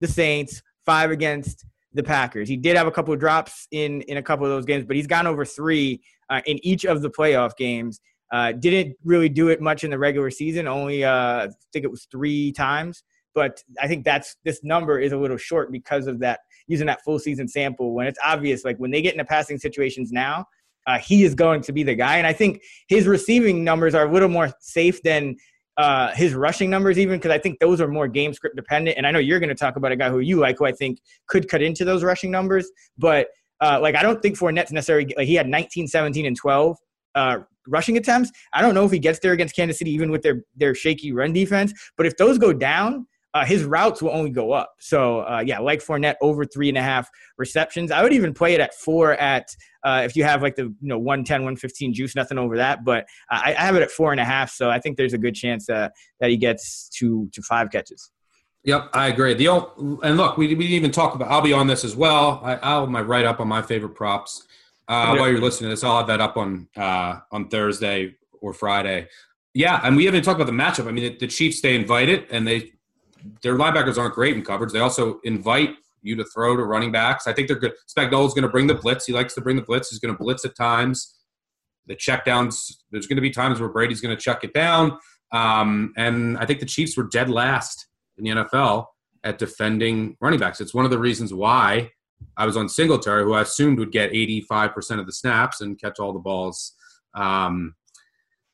the 0.00 0.08
Saints 0.08 0.62
five 0.86 1.10
against 1.10 1.64
the 1.92 2.02
Packers 2.02 2.48
he 2.48 2.56
did 2.56 2.76
have 2.76 2.86
a 2.86 2.92
couple 2.92 3.12
of 3.12 3.20
drops 3.20 3.66
in 3.72 4.02
in 4.02 4.16
a 4.16 4.22
couple 4.22 4.46
of 4.46 4.50
those 4.50 4.64
games 4.64 4.84
but 4.84 4.96
he's 4.96 5.06
gone 5.06 5.26
over 5.26 5.44
three 5.44 6.00
uh, 6.32 6.40
in 6.46 6.58
each 6.64 6.84
of 6.84 7.02
the 7.02 7.10
playoff 7.10 7.56
games. 7.56 8.00
Uh, 8.32 8.52
didn't 8.52 8.96
really 9.04 9.28
do 9.28 9.48
it 9.48 9.60
much 9.60 9.84
in 9.84 9.90
the 9.90 9.98
regular 9.98 10.30
season, 10.30 10.66
only 10.66 11.04
uh, 11.04 11.44
I 11.44 11.48
think 11.72 11.84
it 11.84 11.90
was 11.90 12.06
three 12.10 12.50
times. 12.52 13.04
But 13.34 13.62
I 13.80 13.88
think 13.88 14.04
that's 14.04 14.36
this 14.44 14.62
number 14.62 14.98
is 14.98 15.12
a 15.12 15.16
little 15.16 15.36
short 15.36 15.72
because 15.72 16.06
of 16.06 16.18
that 16.20 16.40
using 16.66 16.86
that 16.86 17.02
full 17.02 17.18
season 17.18 17.48
sample. 17.48 17.94
When 17.94 18.06
it's 18.06 18.18
obvious, 18.24 18.64
like 18.64 18.76
when 18.78 18.90
they 18.90 19.02
get 19.02 19.14
into 19.14 19.24
passing 19.24 19.58
situations 19.58 20.12
now, 20.12 20.46
uh, 20.86 20.98
he 20.98 21.24
is 21.24 21.34
going 21.34 21.62
to 21.62 21.72
be 21.72 21.82
the 21.82 21.94
guy. 21.94 22.18
And 22.18 22.26
I 22.26 22.32
think 22.32 22.62
his 22.88 23.06
receiving 23.06 23.64
numbers 23.64 23.94
are 23.94 24.06
a 24.06 24.12
little 24.12 24.28
more 24.28 24.52
safe 24.60 25.02
than 25.02 25.36
uh, 25.76 26.12
his 26.12 26.34
rushing 26.34 26.68
numbers, 26.68 26.98
even 26.98 27.18
because 27.18 27.30
I 27.30 27.38
think 27.38 27.58
those 27.58 27.80
are 27.80 27.88
more 27.88 28.08
game 28.08 28.34
script 28.34 28.56
dependent. 28.56 28.98
And 28.98 29.06
I 29.06 29.10
know 29.10 29.18
you're 29.18 29.40
going 29.40 29.48
to 29.48 29.54
talk 29.54 29.76
about 29.76 29.92
a 29.92 29.96
guy 29.96 30.10
who 30.10 30.18
you 30.18 30.38
like, 30.38 30.58
who 30.58 30.66
I 30.66 30.72
think 30.72 31.00
could 31.28 31.48
cut 31.48 31.62
into 31.62 31.84
those 31.84 32.02
rushing 32.04 32.30
numbers. 32.30 32.70
But 32.98 33.28
uh, 33.60 33.78
like 33.80 33.94
I 33.94 34.02
don't 34.02 34.20
think 34.20 34.36
Fournette's 34.36 34.72
necessarily 34.72 35.14
like 35.16 35.28
he 35.28 35.34
had 35.34 35.48
19, 35.48 35.86
17, 35.86 36.26
and 36.26 36.36
12 36.36 36.76
uh, 37.14 37.38
rushing 37.68 37.96
attempts. 37.96 38.30
I 38.52 38.60
don't 38.60 38.74
know 38.74 38.84
if 38.84 38.90
he 38.90 38.98
gets 38.98 39.20
there 39.20 39.32
against 39.32 39.54
Kansas 39.54 39.78
City, 39.78 39.92
even 39.92 40.10
with 40.10 40.22
their 40.22 40.44
their 40.56 40.74
shaky 40.74 41.12
run 41.12 41.32
defense. 41.32 41.72
But 41.96 42.06
if 42.06 42.16
those 42.16 42.38
go 42.38 42.52
down, 42.52 43.06
uh, 43.34 43.44
his 43.44 43.64
routes 43.64 44.02
will 44.02 44.10
only 44.10 44.30
go 44.30 44.52
up. 44.52 44.74
So 44.78 45.20
uh, 45.20 45.42
yeah, 45.44 45.58
like 45.58 45.80
Fournette 45.80 46.16
over 46.20 46.44
three 46.44 46.68
and 46.68 46.76
a 46.76 46.82
half 46.82 47.08
receptions. 47.38 47.90
I 47.90 48.02
would 48.02 48.12
even 48.12 48.34
play 48.34 48.54
it 48.54 48.60
at 48.60 48.74
four 48.74 49.14
at 49.14 49.48
uh, 49.84 50.02
if 50.04 50.16
you 50.16 50.24
have 50.24 50.42
like 50.42 50.54
the 50.54 50.64
you 50.64 50.76
know 50.80 50.98
110, 50.98 51.40
115 51.40 51.94
juice, 51.94 52.14
nothing 52.14 52.38
over 52.38 52.56
that. 52.56 52.84
But 52.84 53.06
I, 53.30 53.54
I 53.56 53.62
have 53.62 53.74
it 53.74 53.82
at 53.82 53.90
four 53.90 54.12
and 54.12 54.20
a 54.20 54.24
half, 54.24 54.50
so 54.50 54.70
I 54.70 54.78
think 54.78 54.96
there's 54.96 55.14
a 55.14 55.18
good 55.18 55.34
chance 55.34 55.68
uh, 55.68 55.88
that 56.20 56.30
he 56.30 56.36
gets 56.36 56.88
to 56.98 57.28
to 57.32 57.42
five 57.42 57.70
catches. 57.70 58.10
Yep, 58.64 58.90
I 58.92 59.08
agree. 59.08 59.34
The 59.34 59.48
old, 59.48 60.00
and 60.04 60.16
look, 60.16 60.36
we, 60.36 60.46
we 60.48 60.54
didn't 60.54 60.70
even 60.70 60.92
talk 60.92 61.16
about. 61.16 61.28
I'll 61.28 61.40
be 61.40 61.52
on 61.52 61.66
this 61.66 61.84
as 61.84 61.96
well. 61.96 62.40
I, 62.44 62.56
I'll 62.56 62.80
have 62.82 62.90
my 62.90 63.00
write 63.00 63.24
up 63.24 63.40
on 63.40 63.48
my 63.48 63.60
favorite 63.60 63.94
props. 63.96 64.46
Uh, 64.86 65.16
While 65.16 65.30
you're 65.30 65.40
listening 65.40 65.70
to 65.70 65.72
this, 65.72 65.82
I'll 65.82 65.98
have 65.98 66.06
that 66.08 66.20
up 66.20 66.36
on 66.36 66.68
uh, 66.76 67.20
on 67.32 67.48
Thursday 67.48 68.14
or 68.40 68.52
Friday. 68.52 69.08
Yeah, 69.54 69.80
and 69.82 69.96
we 69.96 70.04
haven't 70.04 70.22
talked 70.22 70.40
about 70.40 70.46
the 70.46 70.56
matchup. 70.56 70.86
I 70.86 70.92
mean, 70.92 71.04
the, 71.04 71.18
the 71.18 71.26
Chiefs 71.26 71.58
stay 71.58 71.74
invited, 71.74 72.26
and 72.30 72.46
they 72.46 72.72
their 73.42 73.56
linebackers 73.56 73.98
aren't 73.98 74.14
great 74.14 74.36
in 74.36 74.44
coverage. 74.44 74.72
They 74.72 74.80
also 74.80 75.20
invite 75.24 75.70
you 76.02 76.16
to 76.16 76.24
throw 76.24 76.56
to 76.56 76.64
running 76.64 76.92
backs. 76.92 77.26
I 77.26 77.32
think 77.32 77.48
they're 77.48 77.58
good. 77.58 77.72
Spagnuolo's 77.88 78.34
going 78.34 78.42
to 78.42 78.48
bring 78.48 78.66
the 78.66 78.74
blitz. 78.74 79.06
He 79.06 79.12
likes 79.12 79.34
to 79.34 79.40
bring 79.40 79.56
the 79.56 79.62
blitz. 79.62 79.90
He's 79.90 80.00
going 80.00 80.14
to 80.14 80.18
blitz 80.18 80.44
at 80.44 80.56
times. 80.56 81.14
The 81.86 81.96
checkdowns. 81.96 82.72
There's 82.90 83.06
going 83.06 83.16
to 83.16 83.22
be 83.22 83.30
times 83.30 83.60
where 83.60 83.68
Brady's 83.68 84.00
going 84.00 84.14
to 84.14 84.20
check 84.20 84.44
it 84.44 84.52
down. 84.52 84.98
Um, 85.32 85.92
and 85.96 86.36
I 86.38 86.46
think 86.46 86.60
the 86.60 86.66
Chiefs 86.66 86.96
were 86.96 87.04
dead 87.04 87.30
last 87.30 87.86
in 88.18 88.24
the 88.24 88.30
NFL 88.30 88.86
at 89.24 89.38
defending 89.38 90.16
running 90.20 90.38
backs. 90.38 90.60
It's 90.60 90.74
one 90.74 90.84
of 90.84 90.90
the 90.90 90.98
reasons 90.98 91.32
why 91.32 91.90
I 92.36 92.46
was 92.46 92.56
on 92.56 92.68
Singletary, 92.68 93.24
who 93.24 93.34
I 93.34 93.42
assumed 93.42 93.78
would 93.78 93.92
get 93.92 94.12
85% 94.12 95.00
of 95.00 95.06
the 95.06 95.12
snaps 95.12 95.60
and 95.60 95.80
catch 95.80 95.98
all 95.98 96.12
the 96.12 96.18
balls 96.18 96.72
um, 97.14 97.74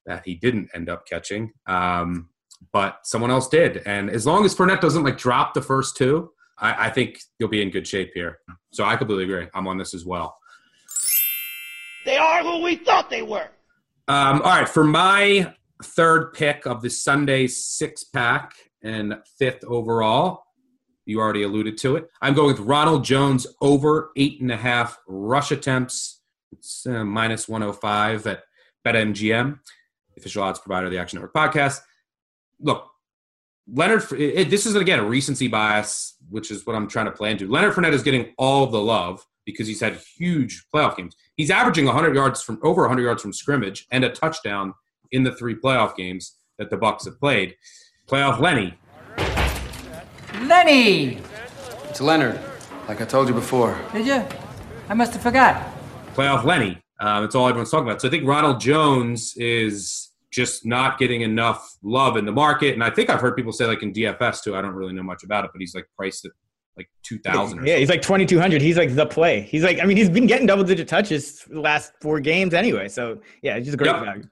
that 0.06 0.22
he 0.24 0.34
didn't 0.34 0.70
end 0.74 0.88
up 0.88 1.06
catching. 1.06 1.52
Um, 1.66 2.28
but 2.72 2.98
someone 3.04 3.30
else 3.30 3.48
did. 3.48 3.82
And 3.86 4.10
as 4.10 4.26
long 4.26 4.44
as 4.44 4.54
Fournette 4.54 4.80
doesn't 4.80 5.04
like 5.04 5.18
drop 5.18 5.54
the 5.54 5.62
first 5.62 5.96
two, 5.96 6.30
I, 6.58 6.86
I 6.86 6.90
think 6.90 7.20
you'll 7.38 7.48
be 7.48 7.62
in 7.62 7.70
good 7.70 7.86
shape 7.86 8.10
here. 8.14 8.38
So 8.72 8.84
I 8.84 8.96
completely 8.96 9.24
agree. 9.24 9.48
I'm 9.54 9.66
on 9.66 9.78
this 9.78 9.94
as 9.94 10.04
well. 10.04 10.36
They 12.04 12.16
are 12.16 12.42
who 12.42 12.62
we 12.62 12.76
thought 12.76 13.10
they 13.10 13.22
were. 13.22 13.48
Um, 14.08 14.40
all 14.42 14.58
right, 14.58 14.68
for 14.68 14.84
my 14.84 15.54
third 15.82 16.32
pick 16.32 16.66
of 16.66 16.82
the 16.82 16.90
Sunday 16.90 17.46
six 17.46 18.04
pack, 18.04 18.54
and 18.82 19.16
fifth 19.38 19.64
overall. 19.64 20.44
You 21.06 21.20
already 21.20 21.42
alluded 21.42 21.78
to 21.78 21.96
it. 21.96 22.08
I'm 22.20 22.34
going 22.34 22.48
with 22.48 22.60
Ronald 22.60 23.04
Jones 23.04 23.46
over 23.60 24.10
eight 24.16 24.40
and 24.40 24.52
a 24.52 24.56
half 24.56 24.98
rush 25.06 25.50
attempts. 25.50 26.20
It's 26.52 26.86
uh, 26.86 27.04
minus 27.04 27.48
105 27.48 28.26
at 28.26 28.42
BetMGM, 28.86 29.58
official 30.16 30.42
odds 30.42 30.58
provider 30.58 30.86
of 30.86 30.92
the 30.92 30.98
Action 30.98 31.18
Network 31.18 31.34
podcast. 31.34 31.80
Look, 32.60 32.88
Leonard, 33.72 34.10
it, 34.12 34.50
this 34.50 34.66
is 34.66 34.74
again 34.74 34.98
a 34.98 35.04
recency 35.04 35.48
bias, 35.48 36.16
which 36.30 36.50
is 36.50 36.66
what 36.66 36.74
I'm 36.74 36.88
trying 36.88 37.06
to 37.06 37.12
play 37.12 37.30
into. 37.30 37.48
Leonard 37.48 37.74
Fournette 37.74 37.92
is 37.92 38.02
getting 38.02 38.32
all 38.38 38.66
the 38.66 38.80
love 38.80 39.26
because 39.44 39.66
he's 39.66 39.80
had 39.80 39.96
huge 40.16 40.64
playoff 40.74 40.96
games. 40.96 41.16
He's 41.36 41.50
averaging 41.50 41.86
100 41.86 42.14
yards 42.14 42.42
from 42.42 42.58
over 42.62 42.82
100 42.82 43.02
yards 43.02 43.22
from 43.22 43.32
scrimmage 43.32 43.86
and 43.90 44.04
a 44.04 44.10
touchdown 44.10 44.74
in 45.12 45.22
the 45.22 45.32
three 45.32 45.54
playoff 45.54 45.96
games 45.96 46.36
that 46.58 46.70
the 46.70 46.76
Bucs 46.76 47.04
have 47.04 47.18
played. 47.18 47.54
Playoff 48.06 48.40
Lenny. 48.40 48.74
Lenny! 50.42 51.20
It's 51.88 52.00
Leonard, 52.00 52.38
like 52.88 53.00
I 53.00 53.04
told 53.04 53.28
you 53.28 53.34
before. 53.34 53.78
Did 53.92 54.06
you? 54.06 54.24
I 54.88 54.94
must 54.94 55.12
have 55.12 55.22
forgot. 55.22 55.66
Playoff 56.14 56.44
Lenny. 56.44 56.78
Um, 57.00 57.24
it's 57.24 57.34
all 57.34 57.48
everyone's 57.48 57.70
talking 57.70 57.86
about. 57.86 58.00
So 58.00 58.08
I 58.08 58.10
think 58.10 58.26
Ronald 58.26 58.60
Jones 58.60 59.34
is 59.36 60.07
just 60.30 60.66
not 60.66 60.98
getting 60.98 61.22
enough 61.22 61.76
love 61.82 62.16
in 62.16 62.24
the 62.24 62.32
market. 62.32 62.74
And 62.74 62.84
I 62.84 62.90
think 62.90 63.10
I've 63.10 63.20
heard 63.20 63.36
people 63.36 63.52
say, 63.52 63.66
like 63.66 63.82
in 63.82 63.92
DFS 63.92 64.42
too, 64.42 64.56
I 64.56 64.62
don't 64.62 64.74
really 64.74 64.92
know 64.92 65.02
much 65.02 65.24
about 65.24 65.44
it, 65.44 65.50
but 65.52 65.60
he's 65.60 65.74
like 65.74 65.86
priced 65.96 66.24
at 66.26 66.32
like 66.76 66.88
2000 67.02 67.66
yeah 67.66 67.74
he's 67.74 67.88
like 67.88 68.00
2200 68.02 68.62
he's 68.62 68.76
like 68.76 68.94
the 68.94 69.04
play 69.04 69.40
he's 69.40 69.64
like 69.64 69.80
i 69.80 69.84
mean 69.84 69.96
he's 69.96 70.08
been 70.08 70.28
getting 70.28 70.46
double 70.46 70.62
digit 70.62 70.86
touches 70.86 71.40
the 71.50 71.60
last 71.60 71.90
four 72.00 72.20
games 72.20 72.54
anyway 72.54 72.86
so 72.86 73.20
yeah 73.42 73.56
he's 73.56 73.64
just 73.64 73.74
a 73.74 73.76
great 73.76 73.90
yep. 73.90 74.04
value 74.04 74.22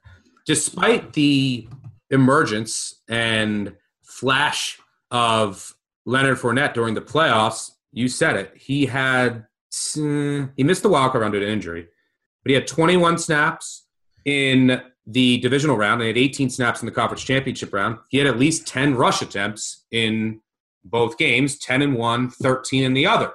despite 0.45 1.11
the 1.11 1.67
emergence 2.09 3.01
and 3.09 3.75
flash 4.03 4.79
of 5.11 5.75
Leonard 6.05 6.37
Fournette 6.37 6.73
during 6.73 6.93
the 6.93 7.01
playoffs, 7.01 7.71
you 7.91 8.07
said 8.07 8.35
it. 8.35 8.53
He 8.55 8.85
had 8.85 9.45
mm, 9.71 10.51
he 10.55 10.63
missed 10.63 10.83
the 10.83 10.89
wild 10.89 11.11
card 11.11 11.21
round 11.21 11.33
due 11.33 11.41
to 11.41 11.47
injury, 11.47 11.87
but 12.43 12.49
he 12.49 12.55
had 12.55 12.65
21 12.65 13.17
snaps 13.17 13.85
in 14.25 14.81
the 15.07 15.37
divisional 15.37 15.77
round 15.77 16.01
and 16.01 16.07
had 16.07 16.17
18 16.17 16.49
snaps 16.49 16.81
in 16.81 16.85
the 16.85 16.91
conference 16.91 17.23
championship 17.23 17.73
round. 17.73 17.97
He 18.09 18.17
had 18.17 18.27
at 18.27 18.37
least 18.37 18.67
10 18.67 18.95
rush 18.95 19.21
attempts 19.21 19.85
in 19.91 20.41
both 20.83 21.17
games, 21.17 21.57
10 21.59 21.81
in 21.81 21.93
one, 21.93 22.29
13 22.29 22.83
in 22.83 22.93
the 22.93 23.07
other. 23.07 23.31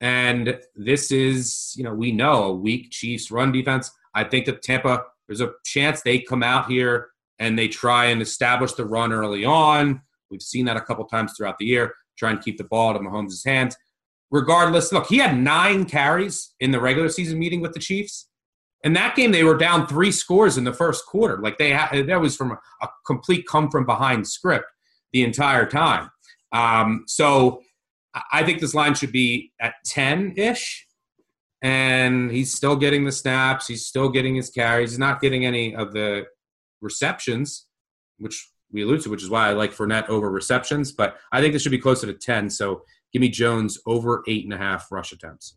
And 0.00 0.60
this 0.74 1.10
is, 1.10 1.72
you 1.76 1.84
know, 1.84 1.94
we 1.94 2.12
know 2.12 2.44
a 2.44 2.54
weak 2.54 2.90
Chiefs 2.90 3.30
run 3.30 3.52
defense. 3.52 3.90
I 4.14 4.24
think 4.24 4.46
that 4.46 4.62
Tampa, 4.62 5.04
there's 5.28 5.40
a 5.40 5.52
chance 5.64 6.02
they 6.02 6.18
come 6.18 6.42
out 6.42 6.70
here 6.70 7.08
and 7.38 7.58
they 7.58 7.68
try 7.68 8.06
and 8.06 8.20
establish 8.20 8.72
the 8.72 8.84
run 8.84 9.12
early 9.12 9.44
on. 9.44 10.02
We've 10.30 10.42
seen 10.42 10.64
that 10.66 10.76
a 10.76 10.80
couple 10.80 11.04
times 11.04 11.34
throughout 11.36 11.58
the 11.58 11.66
year, 11.66 11.94
try 12.18 12.30
and 12.30 12.40
keep 12.40 12.58
the 12.58 12.64
ball 12.64 12.92
to 12.92 12.98
Mahomes' 12.98 13.46
hands. 13.46 13.76
Regardless, 14.30 14.92
look, 14.92 15.06
he 15.06 15.18
had 15.18 15.38
nine 15.38 15.84
carries 15.84 16.54
in 16.58 16.72
the 16.72 16.80
regular 16.80 17.08
season 17.08 17.38
meeting 17.38 17.60
with 17.60 17.74
the 17.74 17.78
Chiefs. 17.80 18.28
In 18.86 18.92
that 18.92 19.16
game, 19.16 19.32
they 19.32 19.42
were 19.42 19.56
down 19.56 19.88
three 19.88 20.12
scores 20.12 20.56
in 20.56 20.62
the 20.62 20.72
first 20.72 21.06
quarter. 21.06 21.38
Like 21.38 21.58
they 21.58 21.70
had, 21.70 22.06
that 22.06 22.20
was 22.20 22.36
from 22.36 22.52
a, 22.52 22.58
a 22.80 22.88
complete 23.04 23.44
come 23.44 23.68
from 23.68 23.84
behind 23.84 24.28
script 24.28 24.66
the 25.12 25.24
entire 25.24 25.66
time. 25.66 26.08
Um, 26.52 27.02
so 27.08 27.62
I 28.32 28.44
think 28.44 28.60
this 28.60 28.74
line 28.74 28.94
should 28.94 29.10
be 29.10 29.50
at 29.60 29.74
10 29.86 30.34
ish. 30.36 30.86
And 31.62 32.30
he's 32.30 32.54
still 32.54 32.76
getting 32.76 33.04
the 33.04 33.10
snaps. 33.10 33.66
He's 33.66 33.84
still 33.84 34.08
getting 34.08 34.36
his 34.36 34.50
carries. 34.50 34.92
He's 34.92 35.00
not 35.00 35.20
getting 35.20 35.44
any 35.44 35.74
of 35.74 35.92
the 35.92 36.26
receptions, 36.80 37.66
which 38.18 38.48
we 38.70 38.82
allude 38.82 39.00
to, 39.00 39.10
which 39.10 39.24
is 39.24 39.30
why 39.30 39.48
I 39.48 39.54
like 39.54 39.74
Fournette 39.74 40.08
over 40.08 40.30
receptions. 40.30 40.92
But 40.92 41.16
I 41.32 41.40
think 41.40 41.54
this 41.54 41.62
should 41.62 41.72
be 41.72 41.78
closer 41.78 42.06
to 42.06 42.14
10. 42.14 42.50
So 42.50 42.82
give 43.12 43.20
me 43.20 43.30
Jones 43.30 43.80
over 43.84 44.22
eight 44.28 44.44
and 44.44 44.54
a 44.54 44.58
half 44.58 44.92
rush 44.92 45.10
attempts. 45.10 45.56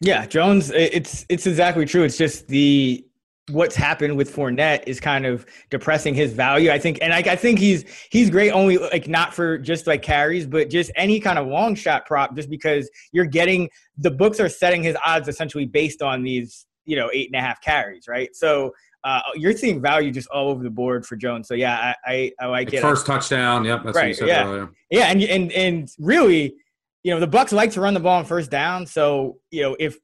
Yeah, 0.00 0.24
Jones. 0.26 0.70
It's 0.70 1.26
it's 1.28 1.46
exactly 1.46 1.84
true. 1.84 2.02
It's 2.04 2.16
just 2.16 2.48
the 2.48 3.04
what's 3.50 3.76
happened 3.76 4.16
with 4.16 4.34
Fournette 4.34 4.84
is 4.86 5.00
kind 5.00 5.26
of 5.26 5.44
depressing 5.70 6.14
his 6.14 6.32
value. 6.32 6.70
I 6.70 6.78
think, 6.78 6.98
and 7.02 7.12
I, 7.12 7.18
I, 7.18 7.36
think 7.36 7.58
he's 7.58 7.84
he's 8.10 8.30
great 8.30 8.52
only 8.52 8.78
like 8.78 9.08
not 9.08 9.34
for 9.34 9.58
just 9.58 9.86
like 9.86 10.02
carries, 10.02 10.46
but 10.46 10.70
just 10.70 10.90
any 10.96 11.20
kind 11.20 11.38
of 11.38 11.46
long 11.46 11.74
shot 11.74 12.06
prop. 12.06 12.34
Just 12.34 12.48
because 12.48 12.88
you're 13.12 13.26
getting 13.26 13.68
the 13.98 14.10
books 14.10 14.40
are 14.40 14.48
setting 14.48 14.82
his 14.82 14.96
odds 15.04 15.28
essentially 15.28 15.66
based 15.66 16.00
on 16.00 16.22
these 16.22 16.66
you 16.86 16.96
know 16.96 17.10
eight 17.12 17.28
and 17.28 17.36
a 17.36 17.40
half 17.40 17.60
carries, 17.60 18.08
right? 18.08 18.34
So. 18.34 18.72
Uh, 19.02 19.22
you're 19.34 19.56
seeing 19.56 19.80
value 19.80 20.10
just 20.10 20.28
all 20.28 20.50
over 20.50 20.62
the 20.62 20.68
board 20.68 21.06
for 21.06 21.16
Jones. 21.16 21.48
So 21.48 21.54
yeah, 21.54 21.94
I 22.04 22.12
I, 22.12 22.32
I 22.38 22.46
like 22.48 22.74
it. 22.74 22.82
First 22.82 23.06
touchdown. 23.06 23.64
Yep, 23.64 23.84
that's 23.84 23.96
right, 23.96 24.02
what 24.02 24.08
you 24.08 24.14
said 24.14 24.28
yeah. 24.28 24.44
earlier. 24.44 24.70
Yeah, 24.90 25.06
and 25.06 25.22
and 25.22 25.50
and 25.52 25.88
really, 25.98 26.54
you 27.02 27.12
know, 27.12 27.20
the 27.20 27.28
Bucs 27.28 27.52
like 27.52 27.70
to 27.72 27.80
run 27.80 27.94
the 27.94 28.00
ball 28.00 28.18
on 28.18 28.24
first 28.24 28.50
down. 28.50 28.86
So 28.86 29.38
you 29.50 29.62
know, 29.62 29.76
if 29.78 29.98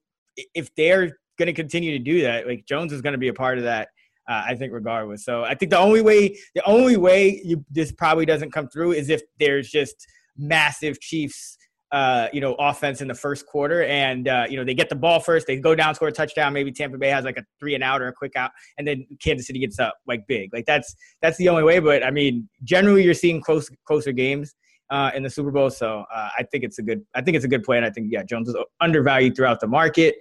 if 0.54 0.74
they're 0.74 1.16
going 1.36 1.46
to 1.46 1.52
continue 1.52 1.92
to 1.92 1.98
do 2.02 2.22
that. 2.22 2.46
Like 2.46 2.66
Jones 2.66 2.92
is 2.92 3.02
going 3.02 3.12
to 3.12 3.18
be 3.18 3.28
a 3.28 3.34
part 3.34 3.58
of 3.58 3.64
that. 3.64 3.88
Uh, 4.28 4.42
I 4.44 4.54
think 4.56 4.72
regardless. 4.72 5.24
So 5.24 5.44
I 5.44 5.54
think 5.54 5.70
the 5.70 5.78
only 5.78 6.02
way 6.02 6.36
the 6.54 6.64
only 6.66 6.96
way 6.96 7.40
you, 7.44 7.64
this 7.70 7.92
probably 7.92 8.26
doesn't 8.26 8.50
come 8.50 8.68
through 8.68 8.92
is 8.92 9.08
if 9.08 9.22
there's 9.38 9.70
just 9.70 10.06
massive 10.36 11.00
Chiefs. 11.00 11.58
Uh, 11.92 12.26
you 12.32 12.40
know, 12.40 12.54
offense 12.58 13.00
in 13.00 13.06
the 13.06 13.14
first 13.14 13.46
quarter, 13.46 13.84
and 13.84 14.26
uh, 14.26 14.44
you 14.50 14.56
know 14.56 14.64
they 14.64 14.74
get 14.74 14.88
the 14.88 14.96
ball 14.96 15.20
first. 15.20 15.46
They 15.46 15.56
go 15.56 15.72
down, 15.72 15.94
score 15.94 16.08
a 16.08 16.12
touchdown. 16.12 16.52
Maybe 16.52 16.72
Tampa 16.72 16.98
Bay 16.98 17.08
has 17.10 17.24
like 17.24 17.36
a 17.36 17.44
three 17.60 17.76
and 17.76 17.84
out 17.84 18.02
or 18.02 18.08
a 18.08 18.12
quick 18.12 18.34
out, 18.34 18.50
and 18.76 18.86
then 18.86 19.06
Kansas 19.22 19.46
City 19.46 19.60
gets 19.60 19.78
up 19.78 19.94
like 20.04 20.26
big. 20.26 20.52
Like 20.52 20.66
that's 20.66 20.96
that's 21.22 21.38
the 21.38 21.48
only 21.48 21.62
way. 21.62 21.78
But 21.78 22.04
I 22.04 22.10
mean, 22.10 22.48
generally 22.64 23.04
you're 23.04 23.14
seeing 23.14 23.40
close 23.40 23.70
closer 23.84 24.10
games 24.10 24.52
uh, 24.90 25.10
in 25.14 25.22
the 25.22 25.30
Super 25.30 25.50
Bowl. 25.50 25.70
So 25.70 26.04
uh, 26.12 26.30
I 26.38 26.42
think 26.44 26.64
it's 26.64 26.78
a 26.78 26.82
good. 26.82 27.04
I 27.14 27.22
think 27.22 27.36
it's 27.36 27.44
a 27.44 27.48
good 27.48 27.64
play, 27.64 27.76
and 27.76 27.86
I 27.86 27.90
think 27.90 28.08
yeah, 28.10 28.22
Jones 28.22 28.48
is 28.48 28.56
undervalued 28.80 29.36
throughout 29.36 29.60
the 29.60 29.66
market. 29.66 30.16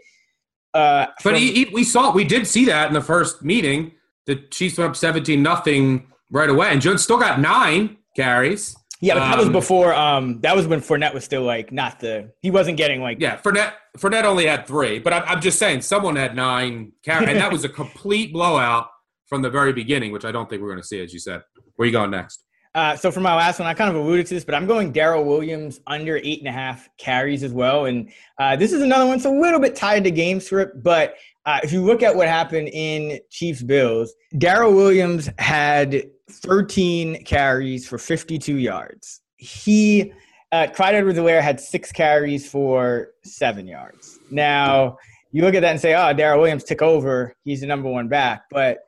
Uh, 0.74 1.08
but 1.24 1.32
from, 1.32 1.36
he, 1.36 1.66
he, 1.66 1.74
we 1.74 1.84
saw 1.84 2.12
we 2.12 2.24
did 2.24 2.48
see 2.48 2.66
that 2.66 2.88
in 2.88 2.94
the 2.94 3.02
first 3.02 3.44
meeting. 3.44 3.94
The 4.26 4.36
Chiefs 4.36 4.78
went 4.78 4.90
up 4.90 4.96
seventeen 4.96 5.44
nothing 5.44 6.08
right 6.32 6.50
away, 6.50 6.70
and 6.70 6.82
Jones 6.82 7.04
still 7.04 7.20
got 7.20 7.40
nine 7.40 7.98
carries. 8.16 8.76
Yeah, 9.02 9.16
but 9.16 9.20
that 9.20 9.34
um, 9.34 9.40
was 9.40 9.50
before. 9.50 9.94
Um, 9.94 10.40
that 10.42 10.56
was 10.56 10.68
when 10.68 10.82
Fournette 10.82 11.14
was 11.14 11.24
still 11.24 11.44
like 11.44 11.72
not 11.72 12.00
the. 12.00 12.32
He 12.42 12.52
wasn't 12.52 12.78
getting 12.78 13.02
like. 13.02 13.20
Yeah, 13.20 13.38
Fournette. 13.38 13.74
Fournette 13.98 14.24
only 14.24 14.46
had 14.46 14.68
three, 14.68 15.00
but 15.00 15.14
I'm, 15.14 15.24
I'm 15.24 15.42
just 15.42 15.60
saying 15.60 15.82
someone 15.82 16.16
had 16.16 16.36
nine 16.36 16.92
carries, 17.04 17.30
and 17.30 17.38
that 17.40 17.52
was 17.52 17.64
a 17.64 17.70
complete 17.82 18.34
blowout 18.34 18.90
from 19.28 19.42
the 19.42 19.50
very 19.50 19.74
beginning, 19.74 20.12
which 20.12 20.26
I 20.26 20.32
don't 20.32 20.50
think 20.50 20.62
we're 20.62 20.70
going 20.70 20.82
to 20.82 20.88
see, 20.88 21.02
as 21.02 21.14
you 21.14 21.20
said. 21.20 21.42
Where 21.76 21.84
are 21.84 21.88
you 21.88 21.92
going 21.92 22.12
next? 22.12 22.45
Uh, 22.76 22.94
so 22.94 23.10
for 23.10 23.22
my 23.22 23.34
last 23.34 23.58
one, 23.58 23.70
I 23.70 23.74
kind 23.74 23.90
of 23.90 23.96
alluded 23.96 24.28
to 24.28 24.34
this, 24.34 24.44
but 24.44 24.54
I'm 24.54 24.68
going 24.68 24.92
Darrel 24.92 25.24
Williams 25.24 25.80
under 25.88 26.18
eight 26.18 26.40
and 26.40 26.48
a 26.50 26.52
half 26.52 26.90
carries 26.98 27.42
as 27.42 27.54
well. 27.54 27.86
And 27.86 28.12
uh, 28.38 28.58
this 28.58 28.74
is 28.74 28.82
another 28.82 29.06
one. 29.06 29.16
It's 29.16 29.26
a 29.26 29.30
little 29.30 29.62
bit 29.62 29.78
tied 29.78 30.04
to 30.04 30.12
game 30.12 30.42
script, 30.42 30.84
but 30.84 31.16
uh, 31.46 31.62
if 31.64 31.72
you 31.72 31.82
look 31.82 32.04
at 32.04 32.14
what 32.14 32.28
happened 32.28 32.68
in 32.74 33.20
Chiefs 33.30 33.64
Bills, 33.64 34.14
Darrel 34.38 34.74
Williams 34.74 35.30
had 35.40 36.04
13 36.30 37.24
carries 37.24 37.88
for 37.88 37.98
52 37.98 38.58
yards. 38.58 39.22
He, 39.38 40.12
uh, 40.52 40.68
Clyde 40.68 40.96
Edwards-Helaire 40.96 41.42
had 41.42 41.62
six 41.62 41.94
carries 41.94 42.50
for 42.50 43.12
seven 43.24 43.68
yards. 43.68 44.20
Now, 44.32 44.98
you 45.32 45.44
look 45.44 45.56
at 45.56 45.62
that 45.62 45.72
and 45.72 45.80
say, 45.80 45.94
oh, 45.96 46.14
Darrel 46.14 46.42
Williams 46.42 46.66
took 46.66 46.82
over. 46.82 47.36
He's 47.46 47.62
the 47.62 47.68
number 47.68 47.90
one 47.90 48.10
back. 48.10 48.44
But 48.52 48.80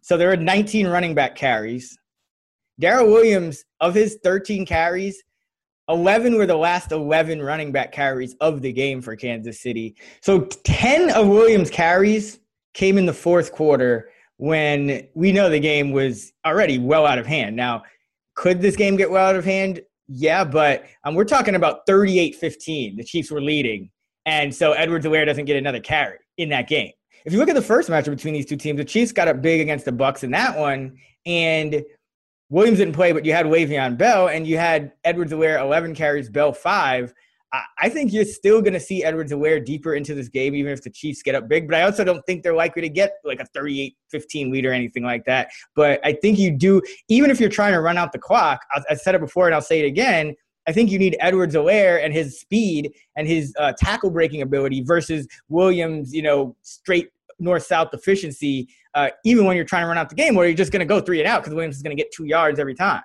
so 0.00 0.16
there 0.16 0.28
were 0.28 0.36
19 0.36 0.86
running 0.86 1.14
back 1.14 1.36
carries. 1.36 1.98
Darrel 2.78 3.08
Williams, 3.08 3.64
of 3.80 3.94
his 3.94 4.18
13 4.22 4.66
carries, 4.66 5.22
11 5.88 6.36
were 6.36 6.46
the 6.46 6.56
last 6.56 6.92
11 6.92 7.42
running 7.42 7.70
back 7.70 7.92
carries 7.92 8.34
of 8.40 8.62
the 8.62 8.72
game 8.72 9.02
for 9.02 9.14
Kansas 9.16 9.60
City. 9.60 9.94
So 10.22 10.42
10 10.64 11.10
of 11.10 11.28
Williams' 11.28 11.70
carries 11.70 12.40
came 12.72 12.96
in 12.96 13.06
the 13.06 13.12
fourth 13.12 13.52
quarter 13.52 14.10
when 14.38 15.06
we 15.14 15.30
know 15.30 15.48
the 15.48 15.60
game 15.60 15.92
was 15.92 16.32
already 16.44 16.78
well 16.78 17.06
out 17.06 17.18
of 17.18 17.26
hand. 17.26 17.54
Now, 17.54 17.82
could 18.34 18.60
this 18.60 18.76
game 18.76 18.96
get 18.96 19.10
well 19.10 19.26
out 19.26 19.36
of 19.36 19.44
hand? 19.44 19.80
Yeah, 20.08 20.44
but 20.44 20.84
um, 21.04 21.14
we're 21.14 21.24
talking 21.24 21.54
about 21.54 21.86
38 21.86 22.34
15. 22.34 22.96
The 22.96 23.04
Chiefs 23.04 23.30
were 23.30 23.40
leading. 23.40 23.90
And 24.26 24.54
so 24.54 24.72
Edwards-Helaire 24.72 25.26
doesn't 25.26 25.44
get 25.44 25.56
another 25.56 25.80
carry 25.80 26.18
in 26.38 26.48
that 26.48 26.66
game. 26.66 26.92
If 27.24 27.32
you 27.32 27.38
look 27.38 27.48
at 27.48 27.54
the 27.54 27.62
first 27.62 27.88
matchup 27.88 28.10
between 28.10 28.34
these 28.34 28.46
two 28.46 28.56
teams, 28.56 28.78
the 28.78 28.84
Chiefs 28.84 29.12
got 29.12 29.28
up 29.28 29.40
big 29.40 29.60
against 29.60 29.84
the 29.84 29.92
Bucs 29.92 30.24
in 30.24 30.30
that 30.32 30.58
one. 30.58 30.96
And 31.26 31.84
Williams 32.50 32.78
didn't 32.78 32.94
play, 32.94 33.12
but 33.12 33.24
you 33.24 33.32
had 33.32 33.46
Le'Veon 33.46 33.96
Bell 33.96 34.28
and 34.28 34.46
you 34.46 34.58
had 34.58 34.92
Edwards-Helaire 35.04 35.60
11 35.60 35.94
carries, 35.94 36.28
Bell 36.28 36.52
five. 36.52 37.12
I 37.78 37.88
think 37.88 38.12
you're 38.12 38.24
still 38.24 38.60
going 38.60 38.72
to 38.72 38.80
see 38.80 39.04
Edwards-Helaire 39.04 39.64
deeper 39.64 39.94
into 39.94 40.14
this 40.14 40.28
game, 40.28 40.56
even 40.56 40.72
if 40.72 40.82
the 40.82 40.90
Chiefs 40.90 41.22
get 41.22 41.36
up 41.36 41.48
big. 41.48 41.68
But 41.68 41.76
I 41.76 41.82
also 41.82 42.02
don't 42.02 42.24
think 42.26 42.42
they're 42.42 42.54
likely 42.54 42.82
to 42.82 42.88
get 42.88 43.12
like 43.22 43.38
a 43.38 43.46
38 43.54 43.96
15 44.10 44.50
lead 44.50 44.66
or 44.66 44.72
anything 44.72 45.04
like 45.04 45.24
that. 45.26 45.50
But 45.76 46.00
I 46.04 46.14
think 46.14 46.38
you 46.38 46.50
do, 46.50 46.82
even 47.08 47.30
if 47.30 47.38
you're 47.38 47.50
trying 47.50 47.72
to 47.72 47.80
run 47.80 47.96
out 47.96 48.10
the 48.10 48.18
clock, 48.18 48.60
I 48.90 48.94
said 48.94 49.14
it 49.14 49.20
before 49.20 49.46
and 49.46 49.54
I'll 49.54 49.62
say 49.62 49.80
it 49.80 49.86
again. 49.86 50.34
I 50.66 50.72
think 50.72 50.90
you 50.90 50.98
need 50.98 51.16
Edwards-Helaire 51.20 52.04
and 52.04 52.12
his 52.12 52.40
speed 52.40 52.92
and 53.16 53.28
his 53.28 53.54
uh, 53.58 53.72
tackle 53.78 54.10
breaking 54.10 54.42
ability 54.42 54.82
versus 54.82 55.28
Williams, 55.48 56.12
you 56.12 56.22
know, 56.22 56.56
straight 56.62 57.10
north 57.38 57.64
south 57.64 57.90
efficiency, 57.92 58.68
uh, 58.94 59.10
even 59.24 59.44
when 59.44 59.56
you're 59.56 59.64
trying 59.64 59.82
to 59.82 59.88
run 59.88 59.98
out 59.98 60.08
the 60.08 60.14
game, 60.14 60.34
where 60.34 60.46
you're 60.46 60.56
just 60.56 60.72
going 60.72 60.80
to 60.80 60.86
go 60.86 61.00
three 61.00 61.20
and 61.20 61.28
out 61.28 61.42
because 61.42 61.54
Williams 61.54 61.76
is 61.76 61.82
going 61.82 61.96
to 61.96 62.00
get 62.00 62.12
two 62.12 62.24
yards 62.24 62.58
every 62.58 62.74
time 62.74 63.02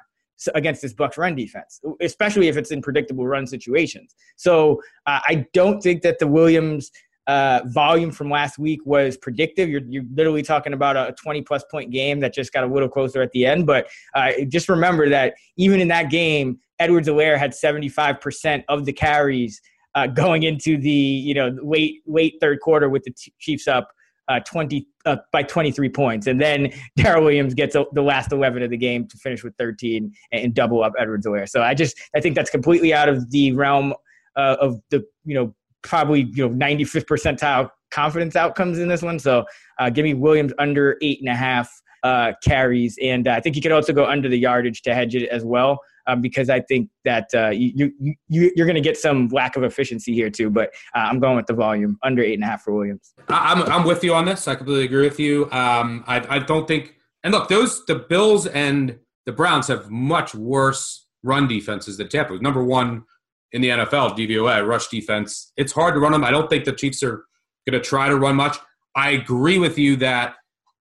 against 0.56 0.82
this 0.82 0.94
Bucs 0.94 1.18
run 1.18 1.36
defense, 1.36 1.82
especially 2.02 2.48
if 2.48 2.56
it's 2.56 2.72
in 2.72 2.82
predictable 2.82 3.28
run 3.28 3.46
situations. 3.46 4.16
So 4.38 4.82
uh, 5.06 5.20
I 5.28 5.46
don't 5.54 5.82
think 5.82 6.02
that 6.04 6.20
the 6.20 6.28
Williams 6.28 6.92
uh, 7.28 7.62
volume 7.66 8.10
from 8.10 8.30
last 8.30 8.58
week 8.58 8.80
was 8.86 9.18
predictive. 9.18 9.70
You're, 9.70 9.84
you're 9.88 10.06
literally 10.14 10.42
talking 10.42 10.74
about 10.74 10.96
a 10.96 11.14
20 11.22 11.42
plus 11.42 11.64
point 11.70 11.92
game 11.92 12.20
that 12.22 12.34
just 12.34 12.54
got 12.54 12.64
a 12.64 12.68
little 12.68 12.90
closer 12.90 13.22
at 13.22 13.32
the 13.32 13.46
end. 13.46 13.68
But 13.68 13.88
uh, 14.16 14.32
just 14.48 14.70
remember 14.70 15.10
that 15.10 15.36
even 15.58 15.80
in 15.80 15.90
that 15.90 16.10
game, 16.10 16.60
Edwards-Helaire 16.80 17.38
had 17.38 17.52
75% 17.52 18.64
of 18.70 18.86
the 18.86 18.94
carries 18.94 19.62
uh, 19.96 20.08
going 20.08 20.44
into 20.44 20.78
the 20.78 20.90
you 20.90 21.34
know 21.34 21.56
late 21.62 22.02
late 22.06 22.36
third 22.40 22.60
quarter 22.62 22.90
with 22.90 23.04
the 23.04 23.14
Chiefs 23.40 23.68
up 23.68 23.90
uh, 24.30 24.40
20 24.42 24.88
uh, 25.06 25.18
by 25.32 25.44
23 25.44 25.90
points, 25.90 26.28
and 26.28 26.40
then 26.40 26.72
Darrel 26.98 27.24
Williams 27.24 27.54
gets 27.54 27.76
a, 27.76 27.86
the 27.94 28.02
last 28.02 28.32
11 28.32 28.64
of 28.64 28.70
the 28.70 28.78
game 28.78 29.08
to 29.08 29.18
finish 29.18 29.44
with 29.44 29.56
13 29.58 30.14
and, 30.32 30.54
double 30.54 30.84
up 30.84 30.94
Edwards-Helaire. 30.98 31.50
So 31.50 31.62
I 31.62 31.74
just 31.74 32.00
I 32.16 32.22
think 32.22 32.36
that's 32.36 32.50
completely 32.50 32.94
out 32.94 33.10
of 33.10 33.30
the 33.32 33.52
realm 33.54 33.94
uh, 34.36 34.58
of 34.62 34.80
the 34.90 35.06
you 35.26 35.36
know 35.36 35.54
probably 35.82 36.22
you 36.34 36.48
know 36.48 36.56
95th 36.56 37.06
percentile 37.06 37.70
confidence 37.92 38.36
outcomes 38.36 38.78
in 38.78 38.88
this 38.88 39.02
one. 39.02 39.20
So 39.20 39.46
uh, 39.80 39.90
give 39.90 40.04
me 40.04 40.14
Williams 40.14 40.54
under 40.60 40.98
eight 41.02 41.20
and 41.20 41.30
a 41.30 41.36
half 41.36 41.72
uh, 42.04 42.34
carries, 42.44 42.98
and 43.02 43.28
uh, 43.28 43.32
I 43.32 43.40
think 43.40 43.56
you 43.56 43.62
could 43.62 43.72
also 43.72 43.94
go 43.94 44.06
under 44.06 44.30
the 44.30 44.38
yardage 44.38 44.84
to 44.84 44.94
hedge 44.94 45.16
it 45.16 45.28
as 45.30 45.44
well 45.44 45.80
um, 46.10 46.22
because 46.22 46.50
I 46.50 46.62
think 46.62 46.90
that 47.06 47.30
uh, 47.34 47.50
you, 47.50 47.92
you, 48.00 48.16
you, 48.28 48.52
you're 48.56 48.66
going 48.66 48.76
to 48.76 48.82
get 48.82 48.98
some 48.98 49.28
lack 49.30 49.56
of 49.56 49.64
efficiency 49.64 50.14
here 50.14 50.30
too. 50.30 50.50
But 50.50 50.70
uh, 50.96 51.00
I'm 51.00 51.20
going 51.20 51.36
with 51.36 51.48
the 51.48 51.54
volume 51.54 51.98
under 52.04 52.22
eight 52.22 52.34
and 52.34 52.44
a 52.44 52.48
half 52.48 52.64
for 52.64 52.74
Williams. 52.74 53.14
I'm, 53.28 53.64
I'm 53.64 53.86
with 53.86 54.04
you 54.04 54.14
on 54.14 54.26
this. 54.26 54.48
I 54.48 54.56
completely 54.56 54.86
agree 54.86 55.04
with 55.08 55.20
you. 55.20 55.46
Um, 55.52 56.04
I, 56.08 56.36
I 56.36 56.40
don't 56.40 56.68
think, 56.68 56.96
and 57.24 57.34
look, 57.34 57.50
those, 57.50 57.86
the 57.86 57.96
Bills 57.96 58.48
and 58.48 58.98
the 59.26 59.32
Browns 59.32 59.68
have 59.68 59.90
much 59.90 60.34
worse 60.34 61.08
run 61.24 61.48
defenses 61.48 61.98
than 61.98 62.08
Tampa. 62.10 62.40
Number 62.40 62.64
one 62.64 63.04
in 63.52 63.62
the 63.62 63.70
NFL, 63.70 64.18
DVOA, 64.18 64.66
rush 64.68 64.88
defense. 64.88 65.52
It's 65.58 65.72
hard 65.72 65.94
to 65.96 66.00
run 66.00 66.12
them. 66.12 66.24
I 66.24 66.32
don't 66.32 66.50
think 66.50 66.66
the 66.66 66.74
Chiefs 66.74 67.04
are 67.04 67.26
going 67.70 67.82
to 67.82 67.88
try 67.88 68.10
to 68.10 68.16
run 68.16 68.36
much. 68.36 68.58
I 68.96 69.12
agree 69.12 69.60
with 69.60 69.78
you 69.78 69.96
that 69.98 70.36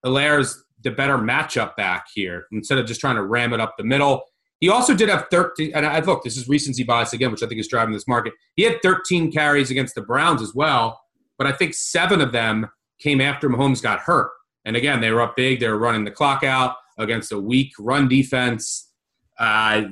Helaire's 0.04 0.64
the 0.82 0.90
better 0.90 1.18
matchup 1.18 1.76
back 1.76 2.06
here 2.14 2.46
instead 2.52 2.78
of 2.78 2.86
just 2.86 3.00
trying 3.00 3.16
to 3.16 3.24
ram 3.24 3.52
it 3.52 3.60
up 3.60 3.74
the 3.76 3.84
middle. 3.84 4.22
He 4.60 4.68
also 4.68 4.94
did 4.94 5.08
have 5.08 5.26
13, 5.30 5.72
and 5.74 5.86
I 5.86 6.00
look, 6.00 6.24
this 6.24 6.36
is 6.36 6.48
recency 6.48 6.82
bias 6.82 7.12
again, 7.12 7.30
which 7.30 7.42
I 7.42 7.46
think 7.46 7.60
is 7.60 7.68
driving 7.68 7.94
this 7.94 8.08
market. 8.08 8.32
He 8.56 8.64
had 8.64 8.82
13 8.82 9.30
carries 9.30 9.70
against 9.70 9.94
the 9.94 10.02
Browns 10.02 10.42
as 10.42 10.54
well, 10.54 11.00
but 11.36 11.46
I 11.46 11.52
think 11.52 11.74
seven 11.74 12.20
of 12.20 12.32
them 12.32 12.68
came 12.98 13.20
after 13.20 13.48
Mahomes 13.48 13.80
got 13.80 14.00
hurt. 14.00 14.30
And 14.64 14.76
again, 14.76 15.00
they 15.00 15.12
were 15.12 15.22
up 15.22 15.36
big. 15.36 15.60
They 15.60 15.68
were 15.68 15.78
running 15.78 16.04
the 16.04 16.10
clock 16.10 16.42
out 16.42 16.74
against 16.98 17.30
a 17.30 17.38
weak 17.38 17.72
run 17.78 18.08
defense. 18.08 18.90
Uh, 19.38 19.82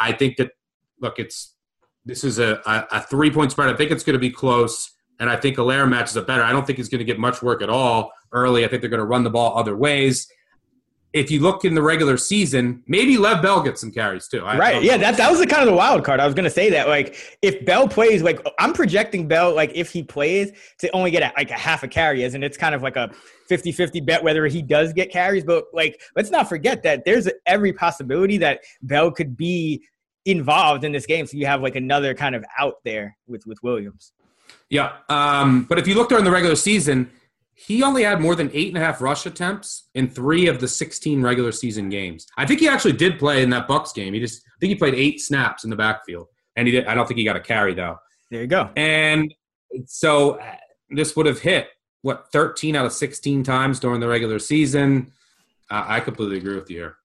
I 0.00 0.14
think 0.16 0.36
that, 0.36 0.52
look, 1.00 1.18
it's 1.18 1.54
this 2.04 2.22
is 2.22 2.38
a, 2.38 2.62
a, 2.66 3.00
three 3.02 3.30
point 3.30 3.50
spread. 3.50 3.68
I 3.68 3.76
think 3.76 3.90
it's 3.90 4.04
going 4.04 4.14
to 4.14 4.20
be 4.20 4.30
close, 4.30 4.92
and 5.18 5.28
I 5.28 5.36
think 5.36 5.56
Helaire 5.56 5.88
matches 5.88 6.16
up 6.16 6.26
better. 6.26 6.42
I 6.42 6.52
don't 6.52 6.66
think 6.66 6.76
he's 6.76 6.88
going 6.88 7.00
to 7.00 7.04
get 7.04 7.18
much 7.18 7.42
work 7.42 7.62
at 7.62 7.70
all 7.70 8.12
early. 8.32 8.64
I 8.64 8.68
think 8.68 8.82
they're 8.82 8.90
going 8.90 9.00
to 9.00 9.06
run 9.06 9.24
the 9.24 9.30
ball 9.30 9.58
other 9.58 9.76
ways 9.76 10.28
if 11.14 11.30
you 11.30 11.38
look 11.38 11.64
in 11.64 11.76
the 11.76 11.82
regular 11.82 12.16
season, 12.16 12.82
maybe 12.88 13.16
Lev 13.16 13.40
Bell 13.40 13.62
gets 13.62 13.80
some 13.80 13.92
carries 13.92 14.26
too. 14.26 14.44
I 14.44 14.58
right. 14.58 14.82
Yeah, 14.82 14.96
that, 14.96 15.16
that 15.16 15.30
was 15.30 15.38
the 15.38 15.46
kind 15.46 15.62
of 15.62 15.68
the 15.68 15.76
wild 15.76 16.04
card. 16.04 16.18
I 16.18 16.26
was 16.26 16.34
going 16.34 16.44
to 16.44 16.50
say 16.50 16.70
that. 16.70 16.88
Like, 16.88 17.38
if 17.40 17.64
Bell 17.64 17.86
plays, 17.86 18.20
like, 18.20 18.44
I'm 18.58 18.72
projecting 18.72 19.28
Bell, 19.28 19.54
like, 19.54 19.70
if 19.76 19.92
he 19.92 20.02
plays, 20.02 20.50
to 20.78 20.90
only 20.90 21.12
get 21.12 21.22
a, 21.22 21.32
like 21.36 21.52
a 21.52 21.54
half 21.54 21.84
a 21.84 21.88
carry, 21.88 22.24
as 22.24 22.34
and 22.34 22.42
it's 22.42 22.56
kind 22.56 22.74
of 22.74 22.82
like 22.82 22.96
a 22.96 23.12
50 23.46 23.70
50 23.70 24.00
bet 24.00 24.24
whether 24.24 24.44
he 24.48 24.60
does 24.60 24.92
get 24.92 25.12
carries. 25.12 25.44
But, 25.44 25.66
like, 25.72 26.00
let's 26.16 26.30
not 26.30 26.48
forget 26.48 26.82
that 26.82 27.04
there's 27.04 27.28
every 27.46 27.72
possibility 27.72 28.36
that 28.38 28.62
Bell 28.82 29.12
could 29.12 29.36
be 29.36 29.84
involved 30.24 30.82
in 30.82 30.90
this 30.90 31.06
game. 31.06 31.26
So 31.26 31.36
you 31.36 31.46
have 31.46 31.62
like 31.62 31.76
another 31.76 32.14
kind 32.14 32.34
of 32.34 32.44
out 32.58 32.76
there 32.84 33.16
with, 33.28 33.46
with 33.46 33.62
Williams. 33.62 34.12
Yeah. 34.68 34.96
Um, 35.08 35.62
but 35.64 35.78
if 35.78 35.86
you 35.86 35.94
look 35.94 36.08
during 36.08 36.24
the 36.24 36.30
regular 36.30 36.56
season, 36.56 37.10
he 37.54 37.82
only 37.82 38.02
had 38.02 38.20
more 38.20 38.34
than 38.34 38.50
eight 38.52 38.68
and 38.68 38.76
a 38.76 38.80
half 38.80 39.00
rush 39.00 39.26
attempts 39.26 39.88
in 39.94 40.08
three 40.08 40.48
of 40.48 40.60
the 40.60 40.68
16 40.68 41.22
regular 41.22 41.52
season 41.52 41.88
games. 41.88 42.26
I 42.36 42.46
think 42.46 42.60
he 42.60 42.68
actually 42.68 42.94
did 42.94 43.18
play 43.18 43.42
in 43.42 43.50
that 43.50 43.68
Bucs 43.68 43.94
game. 43.94 44.12
He 44.12 44.20
just, 44.20 44.42
I 44.46 44.58
think 44.60 44.70
he 44.70 44.74
played 44.74 44.94
eight 44.94 45.20
snaps 45.20 45.64
in 45.64 45.70
the 45.70 45.76
backfield, 45.76 46.26
and 46.56 46.66
he 46.66 46.72
did. 46.72 46.86
I 46.86 46.94
don't 46.94 47.06
think 47.06 47.18
he 47.18 47.24
got 47.24 47.36
a 47.36 47.40
carry 47.40 47.74
though. 47.74 47.98
There 48.30 48.40
you 48.40 48.46
go. 48.46 48.70
And 48.76 49.32
so 49.86 50.32
uh, 50.32 50.56
this 50.90 51.14
would 51.16 51.26
have 51.26 51.40
hit 51.40 51.68
what 52.02 52.30
13 52.32 52.76
out 52.76 52.86
of 52.86 52.92
16 52.92 53.44
times 53.44 53.80
during 53.80 54.00
the 54.00 54.08
regular 54.08 54.38
season. 54.38 55.12
Uh, 55.70 55.84
I 55.86 56.00
completely 56.00 56.38
agree 56.38 56.56
with 56.56 56.68
you 56.70 56.76
here. 56.76 56.96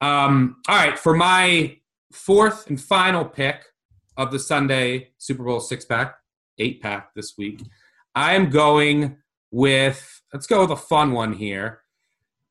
Um, 0.00 0.56
all 0.68 0.76
right, 0.76 0.98
for 0.98 1.14
my 1.14 1.78
fourth 2.12 2.68
and 2.68 2.80
final 2.80 3.24
pick 3.24 3.64
of 4.16 4.30
the 4.30 4.38
Sunday 4.38 5.10
Super 5.18 5.44
Bowl 5.44 5.60
six 5.60 5.84
pack, 5.84 6.16
eight 6.58 6.82
pack 6.82 7.14
this 7.14 7.34
week, 7.38 7.62
I 8.14 8.34
am 8.34 8.50
going 8.50 9.16
with 9.54 10.20
let's 10.32 10.48
go 10.48 10.62
with 10.62 10.72
a 10.72 10.76
fun 10.76 11.12
one 11.12 11.32
here. 11.32 11.80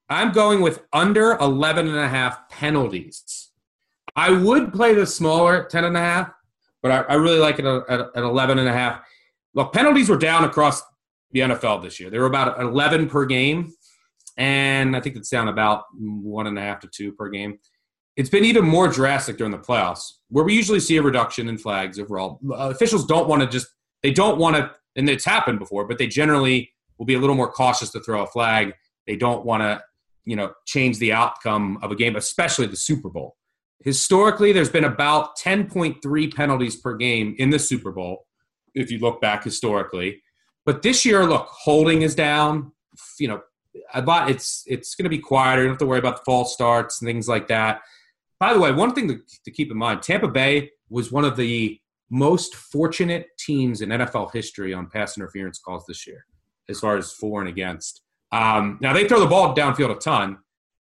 I'm 0.10 0.32
going 0.32 0.62
with 0.62 0.84
under 0.94 1.34
11 1.34 1.88
and 1.88 1.98
a 1.98 2.08
half 2.08 2.50
penalties. 2.50 3.50
I 4.16 4.32
would 4.32 4.72
play 4.72 4.94
the 4.94 5.06
smaller 5.06 5.66
10 5.66 5.84
and 5.84 5.98
a 5.98 6.00
half, 6.00 6.32
but 6.82 6.92
I, 6.92 7.14
I 7.14 7.14
really 7.16 7.40
like 7.40 7.60
it 7.60 7.66
at, 7.66 7.90
at 7.90 8.24
11 8.24 8.58
and 8.58 8.70
a 8.70 8.74
half. 8.74 9.02
Look, 9.54 9.74
penalties 9.74 10.08
were 10.08 10.18
down 10.18 10.46
across 10.46 10.82
the 11.32 11.42
NFL 11.42 11.84
this 11.84 12.00
year. 12.00 12.10
They 12.10 12.20
were 12.20 12.26
about 12.26 12.60
11 12.62 13.10
per 13.10 13.26
game, 13.26 13.74
and 14.38 14.96
I 14.96 15.02
think 15.02 15.18
it's 15.18 15.30
down 15.30 15.50
about 15.50 15.84
one 16.00 16.48
and 16.48 16.58
a 16.58 16.62
half 16.62 16.80
to 16.82 16.88
two 16.88 17.12
per 17.12 17.30
game. 17.30 17.60
It's 18.16 18.30
been 18.30 18.46
even 18.46 18.64
more 18.64 18.88
drastic 18.88 19.38
during 19.38 19.52
the 19.52 19.58
playoffs, 19.58 20.10
where 20.30 20.46
we 20.46 20.54
usually 20.54 20.80
see 20.80 20.98
a 20.98 21.02
reduction 21.02 21.50
in 21.50 21.58
flags 21.58 22.00
overall. 22.00 22.40
Uh, 22.50 22.70
officials 22.70 23.06
don't 23.06 23.28
want 23.28 23.42
to 23.42 23.48
just, 23.48 23.68
they 24.04 24.12
don't 24.12 24.38
want 24.38 24.56
to, 24.56 24.72
and 24.96 25.10
it's 25.10 25.26
happened 25.26 25.60
before, 25.60 25.86
but 25.86 25.98
they 25.98 26.08
generally 26.08 26.73
will 26.98 27.06
be 27.06 27.14
a 27.16 27.20
little 27.20 27.36
more 27.36 27.52
cautious 27.52 27.90
to 27.92 28.00
throw 28.00 28.24
a 28.24 28.28
flag. 28.28 28.74
They 29.08 29.16
don't 29.16 29.46
want 29.46 29.62
to, 29.62 29.82
you 30.26 30.36
know, 30.36 30.54
change 30.66 31.00
the 31.00 31.14
outcome 31.14 31.80
of 31.82 31.92
a 31.92 31.96
game, 31.96 32.16
especially 32.16 32.68
the 32.68 32.78
Super 32.78 33.10
Bowl. 33.10 33.36
Historically, 33.84 34.54
there's 34.54 34.70
been 34.70 34.86
about 34.86 35.38
10.3 35.38 36.34
penalties 36.34 36.78
per 36.78 36.96
game 36.96 37.36
in 37.38 37.50
the 37.50 37.60
Super 37.60 37.92
Bowl, 37.92 38.26
if 38.74 38.90
you 38.90 39.00
look 39.00 39.20
back 39.20 39.44
historically. 39.44 40.22
But 40.66 40.82
this 40.82 41.04
year, 41.04 41.26
look, 41.26 41.48
holding 41.50 42.04
is 42.04 42.16
down. 42.16 42.72
You 43.20 43.28
know, 43.28 43.42
I 43.94 44.02
thought 44.02 44.30
it's 44.30 44.64
it's 44.68 44.96
going 44.96 45.04
to 45.04 45.10
be 45.10 45.20
quieter. 45.20 45.64
You 45.64 45.68
don't 45.68 45.74
have 45.74 45.80
to 45.80 45.86
worry 45.86 46.00
about 46.00 46.18
the 46.18 46.24
false 46.26 46.54
starts 46.54 47.02
and 47.02 47.08
things 47.08 47.28
like 47.28 47.48
that. 47.50 47.82
By 48.40 48.54
the 48.54 48.60
way, 48.60 48.72
one 48.72 48.94
thing 48.94 49.08
to, 49.10 49.20
to 49.44 49.52
keep 49.52 49.70
in 49.70 49.78
mind: 49.78 50.02
Tampa 50.02 50.30
Bay 50.30 50.72
was 50.90 51.12
one 51.12 51.26
of 51.26 51.36
the 51.36 51.78
most 52.10 52.56
fortunate 52.56 53.28
teams 53.38 53.82
in 53.82 53.90
NFL 53.90 54.32
history 54.32 54.74
on 54.74 54.88
pass 54.88 55.18
interference 55.18 55.60
calls 55.60 55.86
this 55.88 56.08
year 56.08 56.26
as 56.70 56.80
far 56.80 56.98
as 56.98 57.12
for 57.12 57.40
and 57.42 57.50
against. 57.50 58.02
Um, 58.32 58.80
now 58.82 58.94
they 58.94 59.08
throw 59.08 59.20
the 59.20 59.28
ball 59.28 59.56
downfield 59.56 59.96
a 59.96 60.00
ton. 60.00 60.38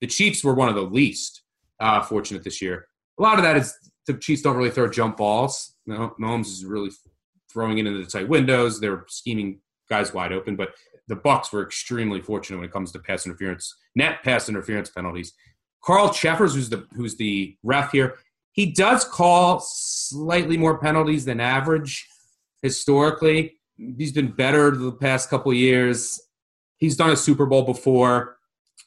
The 0.01 0.07
Chiefs 0.07 0.43
were 0.43 0.55
one 0.55 0.69
of 0.69 0.75
the 0.75 0.83
least 0.83 1.43
uh, 1.81 2.03
fortunate 2.03 2.45
this 2.45 2.61
year. 2.61 2.87
A 3.19 3.23
lot 3.23 3.39
of 3.39 3.45
that 3.45 3.57
is 3.57 3.75
the 4.07 4.15
Chiefs 4.15 4.43
don't 4.43 4.57
really 4.57 4.71
throw 4.71 4.89
jump 4.89 5.17
balls. 5.17 5.75
Mahomes 5.89 6.47
is 6.47 6.65
really 6.65 6.91
throwing 7.53 7.79
it 7.79 7.87
into 7.87 8.01
the 8.01 8.11
tight 8.11 8.29
windows. 8.29 8.81
They're 8.81 9.05
scheming 9.09 9.61
guys 9.89 10.13
wide 10.13 10.33
open, 10.33 10.57
but 10.57 10.71
the 11.09 11.17
Bucs 11.17 11.53
were 11.53 11.63
extremely 11.63 12.21
fortunate 12.21 12.59
when 12.59 12.69
it 12.69 12.73
comes 12.73 12.93
to 12.93 12.99
pass 12.99 13.27
interference, 13.27 13.75
net 13.95 14.23
pass 14.25 14.49
interference 14.49 14.91
penalties. 14.91 15.33
Carl 15.85 16.11
Cheffers, 16.11 16.55
who's 16.55 16.69
the 16.69 16.87
who's 16.93 17.17
the 17.17 17.57
ref 17.63 17.93
here, 17.93 18.17
he 18.53 18.73
does 18.73 19.05
call 19.05 19.61
slightly 19.61 20.57
more 20.57 20.79
penalties 20.79 21.25
than 21.25 21.41
average 21.41 22.07
historically 22.63 23.56
he's 23.77 24.13
been 24.13 24.31
better 24.31 24.71
the 24.71 24.93
past 24.93 25.31
couple 25.31 25.53
years. 25.53 26.21
He's 26.79 26.97
done 26.97 27.11
a 27.11 27.17
Super 27.17 27.47
Bowl 27.47 27.63
before. 27.63 28.37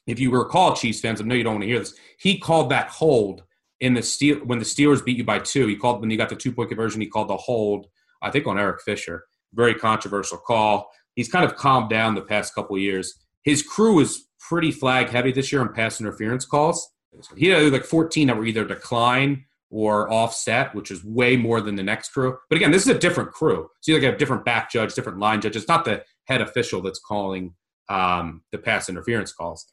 If 0.06 0.18
you 0.18 0.30
recall, 0.30 0.74
Chiefs 0.74 1.00
fans, 1.00 1.20
I 1.20 1.24
know 1.24 1.34
you 1.34 1.44
don't 1.44 1.54
want 1.54 1.62
to 1.62 1.68
hear 1.68 1.78
this. 1.78 1.94
He 2.18 2.38
called 2.38 2.70
that 2.70 2.88
hold 2.88 3.44
in 3.80 3.94
the 3.94 4.02
steel 4.02 4.38
when 4.38 4.58
the 4.58 4.64
Steelers 4.64 5.04
beat 5.04 5.16
you 5.16 5.24
by 5.24 5.38
two. 5.38 5.66
He 5.66 5.76
called 5.76 6.00
when 6.00 6.10
you 6.10 6.16
got 6.16 6.28
the 6.28 6.36
two 6.36 6.52
point 6.52 6.68
conversion. 6.68 7.00
He 7.00 7.06
called 7.06 7.28
the 7.28 7.36
hold. 7.36 7.86
I 8.22 8.30
think 8.30 8.46
on 8.46 8.58
Eric 8.58 8.82
Fisher. 8.82 9.24
Very 9.54 9.74
controversial 9.74 10.38
call. 10.38 10.90
He's 11.14 11.30
kind 11.30 11.44
of 11.44 11.56
calmed 11.56 11.90
down 11.90 12.14
the 12.14 12.22
past 12.22 12.54
couple 12.54 12.78
years. 12.78 13.14
His 13.42 13.62
crew 13.62 14.00
is 14.00 14.28
pretty 14.38 14.70
flag 14.70 15.08
heavy 15.08 15.32
this 15.32 15.50
year 15.50 15.60
on 15.60 15.72
pass 15.72 16.00
interference 16.00 16.44
calls. 16.44 16.90
He 17.36 17.48
had 17.48 17.72
like 17.72 17.84
14 17.84 18.28
that 18.28 18.36
were 18.36 18.46
either 18.46 18.64
decline 18.64 19.44
or 19.70 20.12
offset, 20.12 20.74
which 20.74 20.90
is 20.90 21.04
way 21.04 21.36
more 21.36 21.60
than 21.60 21.76
the 21.76 21.82
next 21.82 22.10
crew. 22.10 22.36
But 22.48 22.56
again, 22.56 22.72
this 22.72 22.82
is 22.82 22.88
a 22.88 22.98
different 22.98 23.30
crew. 23.30 23.68
So 23.80 23.92
you 23.92 23.98
like 23.98 24.04
have 24.04 24.18
different 24.18 24.44
back 24.44 24.70
judge, 24.70 24.94
different 24.94 25.18
line 25.18 25.40
judge. 25.40 25.56
It's 25.56 25.68
not 25.68 25.84
the 25.84 26.02
head 26.24 26.40
official 26.40 26.82
that's 26.82 26.98
calling 26.98 27.54
um, 27.88 28.42
the 28.52 28.58
pass 28.58 28.88
interference 28.88 29.32
calls. 29.32 29.66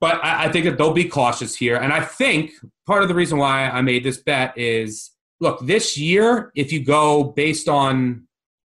But 0.00 0.24
I, 0.24 0.44
I 0.44 0.52
think 0.52 0.64
that 0.64 0.78
they'll 0.78 0.92
be 0.92 1.04
cautious 1.04 1.54
here. 1.54 1.76
And 1.76 1.92
I 1.92 2.00
think 2.00 2.52
part 2.86 3.02
of 3.02 3.08
the 3.08 3.14
reason 3.14 3.38
why 3.38 3.68
I 3.68 3.82
made 3.82 4.04
this 4.04 4.18
bet 4.18 4.56
is 4.56 5.10
look, 5.40 5.60
this 5.66 5.98
year, 5.98 6.50
if 6.54 6.72
you 6.72 6.84
go 6.84 7.24
based 7.24 7.68
on 7.68 8.26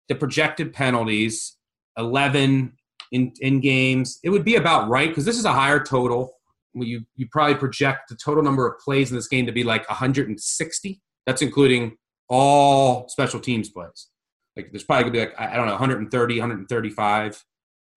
the 0.07 0.15
projected 0.15 0.73
penalties, 0.73 1.57
11 1.97 2.73
in, 3.11 3.33
in 3.41 3.59
games, 3.59 4.19
it 4.23 4.29
would 4.29 4.45
be 4.45 4.55
about 4.55 4.87
right 4.87 5.09
because 5.09 5.25
this 5.25 5.37
is 5.37 5.45
a 5.45 5.51
higher 5.53 5.83
total 5.83 6.38
you 6.73 7.01
you 7.15 7.27
probably 7.31 7.55
project 7.55 8.09
the 8.09 8.15
total 8.15 8.43
number 8.43 8.67
of 8.67 8.79
plays 8.79 9.09
in 9.09 9.15
this 9.15 9.27
game 9.27 9.45
to 9.45 9.51
be 9.51 9.63
like 9.63 9.87
160. 9.89 11.01
That's 11.25 11.41
including 11.41 11.97
all 12.27 13.07
special 13.09 13.39
teams 13.39 13.69
plays. 13.69 14.07
Like 14.55 14.71
there's 14.71 14.83
probably 14.83 15.03
gonna 15.03 15.13
be 15.13 15.19
like 15.19 15.39
I 15.39 15.55
don't 15.55 15.65
know 15.65 15.73
130, 15.73 16.39
135 16.39 17.43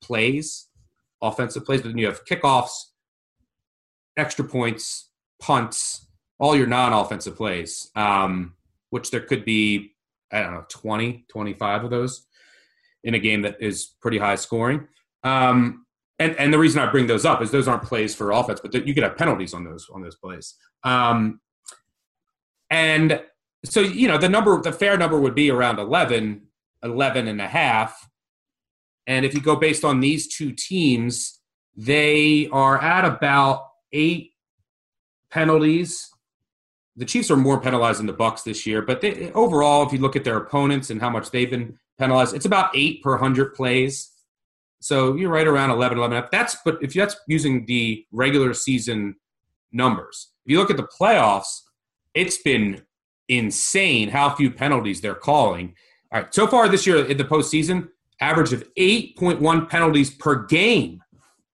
plays, 0.03 0.69
offensive 1.23 1.65
plays, 1.65 1.83
but 1.83 1.89
then 1.89 1.99
you 1.99 2.07
have 2.07 2.25
kickoffs, 2.25 2.73
extra 4.17 4.45
points, 4.45 5.11
punts, 5.41 6.07
all 6.39 6.57
your 6.57 6.67
non-offensive 6.67 7.37
plays, 7.37 7.91
um, 7.95 8.55
which 8.91 9.11
there 9.11 9.21
could 9.21 9.45
be 9.45 9.95
I 10.33 10.43
don't 10.43 10.55
know 10.55 10.65
20, 10.69 11.27
25 11.31 11.85
of 11.85 11.91
those 11.91 12.27
in 13.05 13.15
a 13.15 13.19
game 13.19 13.43
that 13.43 13.57
is 13.61 13.95
pretty 14.01 14.19
high 14.19 14.37
scoring. 14.37 14.89
Um, 15.25 15.87
and 16.23 16.37
and 16.39 16.53
the 16.53 16.59
reason 16.59 16.81
I 16.81 16.91
bring 16.91 17.07
those 17.07 17.25
up 17.25 17.43
is 17.43 17.51
those 17.51 17.69
aren't 17.69 17.83
plays 17.83 18.15
for 18.15 18.31
offense, 18.31 18.61
but 18.61 18.75
you 18.87 18.95
could 18.95 19.03
have 19.03 19.17
penalties 19.17 19.55
on 19.55 19.65
those 19.65 19.89
on 19.93 20.03
those 20.03 20.17
plays. 20.17 20.55
Um, 20.85 21.41
and 22.71 23.21
so 23.65 23.81
you 23.81 24.09
know 24.09 24.19
the 24.19 24.29
number, 24.29 24.61
the 24.61 24.73
fair 24.73 24.97
number 24.97 25.21
would 25.21 25.35
be 25.35 25.51
around 25.51 25.79
11, 25.79 26.43
11 26.83 27.29
and 27.29 27.41
a 27.41 27.49
half. 27.49 28.09
And 29.07 29.25
if 29.25 29.35
you 29.35 29.41
go 29.41 29.57
based 29.57 29.85
on 29.85 30.01
these 30.01 30.29
two 30.29 30.53
teams, 30.53 31.41
they 31.77 32.49
are 32.53 32.81
at 32.81 33.05
about 33.05 33.67
eight 33.93 34.33
penalties. 35.31 36.09
The 36.97 37.05
Chiefs 37.05 37.31
are 37.31 37.37
more 37.37 37.61
penalized 37.61 37.99
than 37.99 38.07
the 38.07 38.15
Bucs 38.15 38.45
this 38.45 38.67
year, 38.67 38.83
but 38.83 39.01
they, 39.01 39.33
overall, 39.33 39.85
if 39.85 39.93
you 39.93 39.99
look 39.99 40.15
at 40.15 40.25
their 40.25 40.37
opponents 40.37 40.91
and 40.91 41.01
how 41.01 41.11
much 41.11 41.31
they've 41.31 41.51
been 41.51 41.79
penalized, 41.99 42.35
it's 42.35 42.47
about 42.47 42.71
eight 42.75 43.03
per 43.03 43.17
hundred 43.17 43.55
plays. 43.55 44.12
So 44.83 45.15
you're 45.15 45.31
right 45.31 45.47
around 45.47 45.71
11, 45.71 45.97
11. 45.97 46.25
That's 46.33 46.57
but 46.65 46.79
if 46.83 46.93
that's 46.93 47.17
using 47.29 47.67
the 47.67 48.05
regular 48.11 48.53
season 48.53 49.17
numbers. 49.71 50.33
If 50.45 50.53
you 50.53 50.59
look 50.59 50.71
at 50.71 50.77
the 50.77 50.89
playoffs, 51.01 51.61
it's 52.15 52.39
been 52.39 52.83
insane 53.29 54.09
how 54.09 54.35
few 54.35 54.51
penalties 54.51 55.01
they're 55.01 55.15
calling. 55.15 55.75
All 56.13 56.21
right, 56.21 56.35
so 56.35 56.47
far 56.47 56.69
this 56.69 56.87
year 56.87 57.05
in 57.07 57.17
the 57.17 57.25
postseason, 57.25 57.89
average 58.21 58.53
of 58.53 58.65
8.1 58.75 59.69
penalties 59.69 60.11
per 60.11 60.45
game 60.47 61.03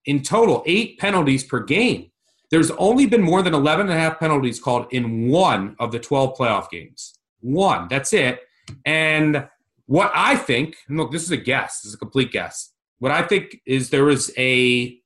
in 0.07 0.22
total, 0.22 0.62
eight 0.66 0.99
penalties 0.99 1.45
per 1.45 1.61
game. 1.61 2.11
There's 2.51 2.70
only 2.72 3.05
been 3.05 3.22
more 3.22 3.43
than 3.43 3.53
11 3.53 3.87
and 3.87 3.95
a 3.95 4.01
half 4.01 4.18
penalties 4.18 4.59
called 4.59 4.87
in 4.91 5.29
one 5.29 5.76
of 5.79 5.93
the 5.93 5.99
12 5.99 6.37
playoff 6.37 6.70
games. 6.70 7.14
One, 7.41 7.89
that's 7.91 8.12
it. 8.14 8.41
And 8.87 9.47
what 9.85 10.11
I 10.14 10.37
think, 10.37 10.76
and 10.89 10.97
look, 10.97 11.12
this 11.12 11.22
is 11.22 11.31
a 11.31 11.37
guess, 11.37 11.83
this 11.83 11.91
is 11.91 11.95
a 11.95 11.99
complete 11.99 12.33
guess. 12.33 12.72
What 12.99 13.12
I 13.12 13.22
think 13.22 13.61
is 13.66 13.90
there 13.90 14.09
is 14.09 14.32
a 14.36 14.99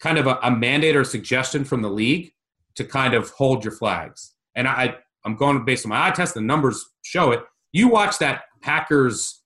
kind 0.00 0.18
of 0.18 0.26
a, 0.26 0.38
a 0.42 0.50
mandate 0.50 0.96
or 0.96 1.04
suggestion 1.04 1.64
from 1.64 1.82
the 1.82 1.90
league 1.90 2.32
to 2.74 2.84
kind 2.84 3.14
of 3.14 3.30
hold 3.30 3.64
your 3.64 3.72
flags. 3.72 4.34
And 4.54 4.66
I, 4.66 4.96
I'm 5.24 5.36
going 5.36 5.64
based 5.64 5.86
on 5.86 5.90
my 5.90 6.08
eye 6.08 6.10
test, 6.10 6.34
the 6.34 6.40
numbers 6.40 6.84
show 7.02 7.30
it. 7.30 7.40
You 7.72 7.88
watch 7.88 8.18
that 8.18 8.42
Packers 8.60 9.42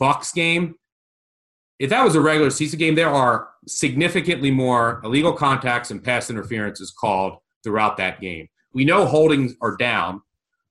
Bucs 0.00 0.34
game. 0.34 0.74
If 1.78 1.90
that 1.90 2.04
was 2.04 2.14
a 2.14 2.20
regular 2.20 2.50
season 2.50 2.78
game, 2.78 2.94
there 2.94 3.10
are 3.10 3.48
significantly 3.66 4.50
more 4.50 5.00
illegal 5.04 5.32
contacts 5.32 5.90
and 5.90 6.02
pass 6.02 6.30
interferences 6.30 6.92
called 6.92 7.38
throughout 7.62 7.96
that 7.96 8.20
game. 8.20 8.48
We 8.72 8.84
know 8.84 9.06
holdings 9.06 9.54
are 9.60 9.76
down 9.76 10.22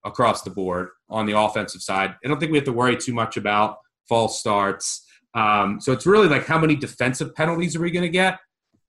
across 0.05 0.43
the 0.43 0.49
board 0.49 0.89
on 1.09 1.25
the 1.25 1.37
offensive 1.37 1.81
side. 1.81 2.15
I 2.23 2.27
don't 2.27 2.39
think 2.39 2.51
we 2.51 2.57
have 2.57 2.65
to 2.65 2.73
worry 2.73 2.97
too 2.97 3.13
much 3.13 3.37
about 3.37 3.77
false 4.07 4.39
starts. 4.39 5.05
Um, 5.35 5.79
so 5.81 5.91
it's 5.91 6.05
really 6.05 6.27
like 6.27 6.45
how 6.45 6.59
many 6.59 6.75
defensive 6.75 7.33
penalties 7.35 7.75
are 7.75 7.81
we 7.81 7.91
going 7.91 8.03
to 8.03 8.09
get? 8.09 8.39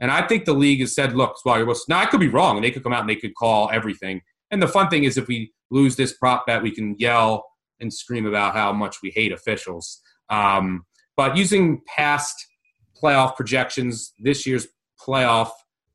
And 0.01 0.11
I 0.11 0.27
think 0.27 0.45
the 0.45 0.53
league 0.53 0.81
has 0.81 0.95
said, 0.95 1.15
look, 1.15 1.37
well, 1.45 1.75
now 1.89 2.01
I 2.01 2.07
could 2.07 2.21
be 2.21 2.29
wrong, 2.29 2.57
and 2.57 2.65
they 2.65 2.71
could 2.71 2.83
come 2.83 2.93
out 2.93 3.01
and 3.01 3.09
they 3.09 3.17
could 3.17 3.35
call 3.35 3.71
everything. 3.73 4.21
And 4.51 4.63
the 4.63 4.69
fun 4.69 4.89
thing 4.89 5.05
is, 5.05 5.17
if 5.17 5.29
we 5.29 5.53
lose 5.71 5.97
this 5.97 6.13
prop 6.13 6.47
bet, 6.47 6.63
we 6.63 6.71
can 6.71 6.97
yell 6.99 7.47
and 7.81 7.93
scream 7.93 8.27
about 8.27 8.55
how 8.55 8.73
much 8.73 8.99
we 9.03 9.11
hate 9.11 9.33
officials. 9.33 10.01
Um, 10.31 10.85
but 11.17 11.37
using 11.37 11.81
past 11.87 12.35
playoff 13.01 13.37
projections, 13.37 14.13
this 14.19 14.47
year's 14.47 14.67
playoff 15.01 15.51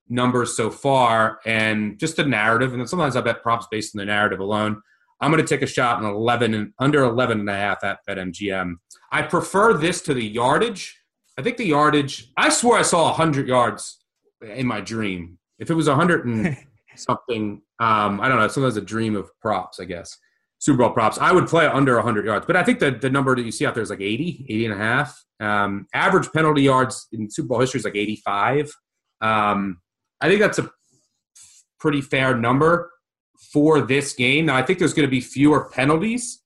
numbers 0.07 0.55
so 0.55 0.69
far, 0.69 1.39
and 1.45 1.99
just 1.99 2.15
the 2.15 2.25
narrative, 2.25 2.73
and 2.73 2.89
sometimes 2.89 3.15
I 3.15 3.21
bet 3.21 3.43
props 3.43 3.67
based 3.69 3.95
on 3.95 3.99
the 3.99 4.05
narrative 4.05 4.39
alone. 4.39 4.81
I'm 5.21 5.31
going 5.31 5.43
to 5.43 5.47
take 5.47 5.61
a 5.61 5.67
shot 5.67 5.97
on 5.97 6.05
11 6.05 6.53
and 6.53 6.73
under 6.79 7.03
11 7.03 7.41
and 7.41 7.49
a 7.49 7.55
half 7.55 7.83
at 7.83 7.99
BetMGM. 8.07 8.75
I 9.11 9.23
prefer 9.23 9.73
this 9.73 10.01
to 10.03 10.13
the 10.13 10.25
yardage. 10.25 10.97
I 11.37 11.41
think 11.41 11.57
the 11.57 11.65
yardage. 11.65 12.31
I 12.37 12.49
swore 12.49 12.77
I 12.77 12.83
saw 12.83 13.05
100 13.05 13.47
yards 13.47 13.99
in 14.41 14.67
my 14.67 14.81
dream. 14.81 15.37
If 15.57 15.69
it 15.69 15.73
was 15.73 15.87
100 15.87 16.25
and 16.25 16.57
something, 16.95 17.61
um, 17.79 18.21
I 18.21 18.29
don't 18.29 18.39
know. 18.39 18.47
Sometimes 18.47 18.77
a 18.77 18.81
dream 18.81 19.15
of 19.15 19.29
props, 19.41 19.79
I 19.79 19.85
guess. 19.85 20.17
Super 20.59 20.79
Bowl 20.79 20.91
props. 20.91 21.17
I 21.17 21.31
would 21.31 21.47
play 21.47 21.65
under 21.65 21.95
100 21.95 22.25
yards, 22.25 22.45
but 22.45 22.55
I 22.55 22.63
think 22.63 22.79
the, 22.79 22.91
the 22.91 23.09
number 23.09 23.35
that 23.35 23.41
you 23.41 23.51
see 23.51 23.65
out 23.65 23.73
there 23.73 23.83
is 23.83 23.89
like 23.89 24.01
80, 24.01 24.45
80 24.49 24.65
and 24.65 24.73
a 24.73 24.77
half. 24.77 25.25
Um, 25.39 25.87
average 25.93 26.29
penalty 26.33 26.63
yards 26.63 27.07
in 27.13 27.29
Super 27.29 27.47
Bowl 27.47 27.59
history 27.61 27.79
is 27.79 27.85
like 27.85 27.95
85. 27.95 28.71
Um, 29.21 29.79
I 30.19 30.27
think 30.27 30.41
that's 30.41 30.59
a 30.59 30.69
pretty 31.79 32.01
fair 32.01 32.37
number 32.37 32.91
for 33.39 33.81
this 33.81 34.13
game. 34.13 34.45
Now, 34.45 34.55
I 34.55 34.61
think 34.61 34.79
there's 34.79 34.93
going 34.93 35.07
to 35.07 35.11
be 35.11 35.21
fewer 35.21 35.69
penalties, 35.69 36.41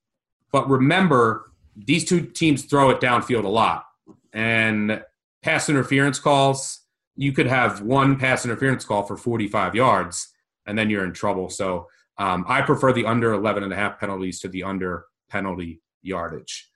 but 0.52 0.70
remember, 0.70 1.52
these 1.76 2.06
two 2.06 2.22
teams 2.22 2.64
throw 2.64 2.92
it 2.92 3.02
downfield 3.02 3.44
a 3.44 3.50
lot. 3.50 3.86
And 4.32 5.04
pass 5.42 5.70
interference 5.70 6.20
calls, 6.20 6.82
you 7.16 7.32
could 7.32 7.48
have 7.48 7.82
one 7.82 8.18
pass 8.18 8.46
interference 8.46 8.86
call 8.86 9.04
for 9.04 9.18
45 9.18 9.76
yards, 9.76 10.30
and 10.66 10.78
then 10.78 10.90
you're 10.90 11.04
in 11.04 11.14
trouble. 11.14 11.50
So 11.50 11.88
um, 12.18 12.46
I 12.48 12.62
prefer 12.62 12.94
the 12.94 13.06
under 13.06 13.34
11 13.34 13.64
and 13.64 13.74
a 13.74 13.76
half 13.76 14.00
penalties 14.00 14.40
to 14.42 14.48
the 14.48 14.64
under 14.64 15.06
penalty 15.30 15.82
yardage. 16.02 16.70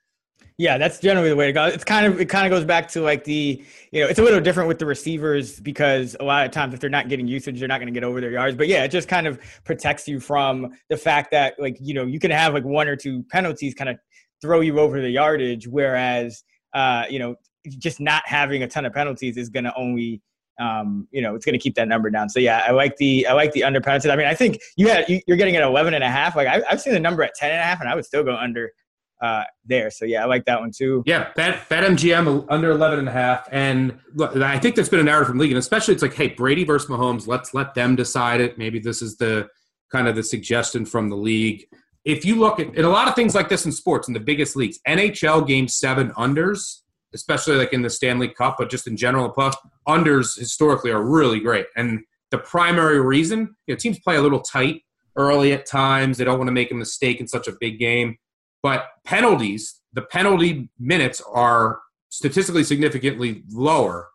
Yeah, 0.58 0.76
that's 0.76 0.98
generally 0.98 1.28
the 1.28 1.36
way 1.36 1.46
to 1.46 1.52
go. 1.52 1.66
It's 1.66 1.84
kind 1.84 2.04
of 2.04 2.20
it 2.20 2.28
kind 2.28 2.44
of 2.44 2.50
goes 2.50 2.64
back 2.64 2.88
to 2.88 3.00
like 3.00 3.22
the 3.22 3.64
you 3.92 4.02
know 4.02 4.08
it's 4.08 4.18
a 4.18 4.22
little 4.22 4.40
different 4.40 4.66
with 4.66 4.80
the 4.80 4.86
receivers 4.86 5.60
because 5.60 6.16
a 6.18 6.24
lot 6.24 6.44
of 6.44 6.50
times 6.50 6.74
if 6.74 6.80
they're 6.80 6.90
not 6.90 7.08
getting 7.08 7.28
usage, 7.28 7.60
they're 7.60 7.68
not 7.68 7.78
going 7.78 7.86
to 7.86 7.92
get 7.92 8.02
over 8.02 8.20
their 8.20 8.32
yards. 8.32 8.56
But 8.56 8.66
yeah, 8.66 8.82
it 8.82 8.88
just 8.88 9.06
kind 9.06 9.28
of 9.28 9.40
protects 9.64 10.08
you 10.08 10.18
from 10.18 10.72
the 10.90 10.96
fact 10.96 11.30
that 11.30 11.54
like 11.60 11.76
you 11.80 11.94
know 11.94 12.04
you 12.04 12.18
can 12.18 12.32
have 12.32 12.54
like 12.54 12.64
one 12.64 12.88
or 12.88 12.96
two 12.96 13.22
penalties 13.30 13.72
kind 13.72 13.88
of 13.88 13.98
throw 14.42 14.58
you 14.58 14.80
over 14.80 15.00
the 15.00 15.10
yardage, 15.10 15.68
whereas 15.68 16.42
uh, 16.74 17.04
you 17.08 17.20
know 17.20 17.36
just 17.78 18.00
not 18.00 18.24
having 18.26 18.64
a 18.64 18.68
ton 18.68 18.84
of 18.84 18.92
penalties 18.92 19.36
is 19.36 19.48
going 19.48 19.64
to 19.64 19.74
only 19.76 20.20
um, 20.60 21.06
you 21.12 21.22
know, 21.22 21.36
it's 21.36 21.44
going 21.44 21.52
to 21.52 21.58
keep 21.60 21.76
that 21.76 21.86
number 21.86 22.10
down. 22.10 22.28
So 22.28 22.40
yeah, 22.40 22.64
I 22.66 22.72
like 22.72 22.96
the 22.96 23.28
I 23.28 23.32
like 23.32 23.52
the 23.52 23.62
under 23.62 23.80
penalty. 23.80 24.10
I 24.10 24.16
mean, 24.16 24.26
I 24.26 24.34
think 24.34 24.58
you 24.76 24.88
had 24.88 25.08
you, 25.08 25.20
are 25.30 25.36
getting 25.36 25.54
at 25.54 25.62
11 25.62 25.94
and 25.94 26.02
a 26.02 26.10
half. 26.10 26.34
Like 26.34 26.48
I, 26.48 26.62
have 26.68 26.80
seen 26.80 26.94
the 26.94 26.98
number 26.98 27.22
at 27.22 27.36
10 27.36 27.52
and 27.52 27.60
a 27.60 27.62
half, 27.62 27.80
and 27.80 27.88
I 27.88 27.94
would 27.94 28.04
still 28.04 28.24
go 28.24 28.36
under 28.36 28.72
uh, 29.20 29.44
there. 29.64 29.90
So 29.90 30.04
yeah, 30.04 30.22
I 30.22 30.26
like 30.26 30.44
that 30.44 30.60
one 30.60 30.70
too. 30.76 31.02
Yeah, 31.06 31.32
BetMGM 31.36 32.46
under 32.48 32.70
11 32.70 33.00
and 33.00 33.08
a 33.08 33.12
half. 33.12 33.48
And 33.50 33.98
look, 34.14 34.36
I 34.36 34.58
think 34.58 34.76
that's 34.76 34.88
been 34.88 35.00
a 35.00 35.04
narrative 35.04 35.28
from 35.28 35.38
league, 35.38 35.50
and 35.50 35.58
especially 35.58 35.94
it's 35.94 36.02
like, 36.02 36.14
hey, 36.14 36.28
Brady 36.28 36.64
versus 36.64 36.88
Mahomes. 36.88 37.26
Let's 37.26 37.54
let 37.54 37.74
them 37.74 37.96
decide 37.96 38.40
it. 38.40 38.58
Maybe 38.58 38.78
this 38.78 39.02
is 39.02 39.16
the 39.16 39.48
kind 39.90 40.06
of 40.08 40.16
the 40.16 40.22
suggestion 40.22 40.84
from 40.84 41.08
the 41.08 41.16
league. 41.16 41.64
If 42.04 42.24
you 42.24 42.36
look 42.36 42.60
at, 42.60 42.76
at 42.76 42.84
a 42.84 42.88
lot 42.88 43.08
of 43.08 43.14
things 43.14 43.34
like 43.34 43.48
this 43.48 43.66
in 43.66 43.72
sports 43.72 44.08
in 44.08 44.14
the 44.14 44.20
biggest 44.20 44.56
leagues, 44.56 44.78
NHL 44.86 45.46
game 45.46 45.68
seven 45.68 46.10
unders, 46.10 46.80
especially 47.14 47.56
like 47.56 47.72
in 47.72 47.82
the 47.82 47.90
Stanley 47.90 48.28
Cup, 48.28 48.56
but 48.58 48.70
just 48.70 48.86
in 48.86 48.96
general, 48.96 49.28
plus 49.30 49.56
unders 49.86 50.38
historically 50.38 50.90
are 50.90 51.02
really 51.02 51.40
great. 51.40 51.66
And 51.76 52.00
the 52.30 52.38
primary 52.38 53.00
reason, 53.00 53.56
you 53.66 53.74
know, 53.74 53.76
teams 53.76 53.98
play 54.00 54.16
a 54.16 54.22
little 54.22 54.40
tight 54.40 54.82
early 55.16 55.52
at 55.52 55.66
times. 55.66 56.18
They 56.18 56.24
don't 56.24 56.38
want 56.38 56.48
to 56.48 56.52
make 56.52 56.70
a 56.70 56.74
mistake 56.74 57.20
in 57.20 57.26
such 57.26 57.48
a 57.48 57.52
big 57.58 57.78
game 57.78 58.16
but 58.62 58.86
penalties, 59.04 59.80
the 59.92 60.02
penalty 60.02 60.68
minutes 60.78 61.22
are 61.32 61.80
statistically 62.10 62.64
significantly 62.64 63.42
lower 63.50 64.08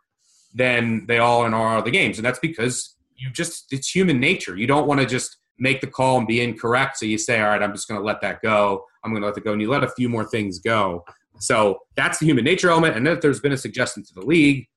than 0.53 1.05
they 1.07 1.19
all 1.19 1.45
in 1.45 1.53
all 1.53 1.77
other 1.77 1.91
games. 1.91 2.17
And 2.17 2.25
that's 2.25 2.39
because 2.39 2.95
you 3.15 3.29
just, 3.31 3.71
it's 3.71 3.89
human 3.89 4.19
nature. 4.19 4.57
You 4.57 4.67
don't 4.67 4.87
want 4.87 4.99
to 4.99 5.05
just 5.05 5.37
make 5.59 5.81
the 5.81 5.87
call 5.87 6.17
and 6.17 6.27
be 6.27 6.41
incorrect. 6.41 6.97
So 6.97 7.05
you 7.05 7.17
say, 7.17 7.41
all 7.41 7.49
right, 7.49 7.61
I'm 7.61 7.71
just 7.71 7.87
going 7.87 7.99
to 7.99 8.05
let 8.05 8.21
that 8.21 8.41
go. 8.41 8.85
I'm 9.03 9.11
going 9.11 9.21
to 9.21 9.27
let 9.27 9.37
it 9.37 9.43
go. 9.43 9.53
And 9.53 9.61
you 9.61 9.69
let 9.69 9.83
a 9.83 9.89
few 9.89 10.09
more 10.09 10.25
things 10.25 10.59
go. 10.59 11.03
So 11.39 11.79
that's 11.95 12.19
the 12.19 12.25
human 12.25 12.43
nature 12.43 12.69
element. 12.69 12.95
And 12.95 13.07
if 13.07 13.21
there's 13.21 13.39
been 13.39 13.51
a 13.51 13.57
suggestion 13.57 14.03
to 14.03 14.13
the 14.13 14.21
league, 14.21 14.67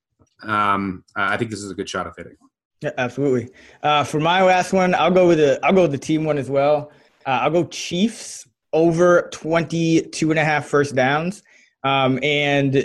um, 0.42 1.04
I 1.14 1.36
think 1.36 1.50
this 1.50 1.62
is 1.62 1.70
a 1.70 1.74
good 1.74 1.88
shot 1.88 2.06
of 2.06 2.14
hitting. 2.16 2.36
Yeah, 2.82 2.90
absolutely. 2.98 3.50
Uh, 3.82 4.04
for 4.04 4.20
my 4.20 4.42
last 4.42 4.72
one, 4.72 4.94
I'll 4.94 5.10
go 5.10 5.26
with 5.26 5.38
the 5.38 5.58
I'll 5.62 5.72
go 5.72 5.82
with 5.82 5.92
the 5.92 5.98
team 5.98 6.24
one 6.24 6.36
as 6.36 6.50
well. 6.50 6.92
Uh, 7.24 7.40
I'll 7.42 7.50
go 7.50 7.64
Chiefs 7.64 8.45
over 8.72 9.28
22 9.32 10.30
and 10.30 10.38
a 10.38 10.44
half 10.44 10.66
first 10.66 10.94
downs. 10.94 11.42
Um, 11.84 12.18
and 12.22 12.84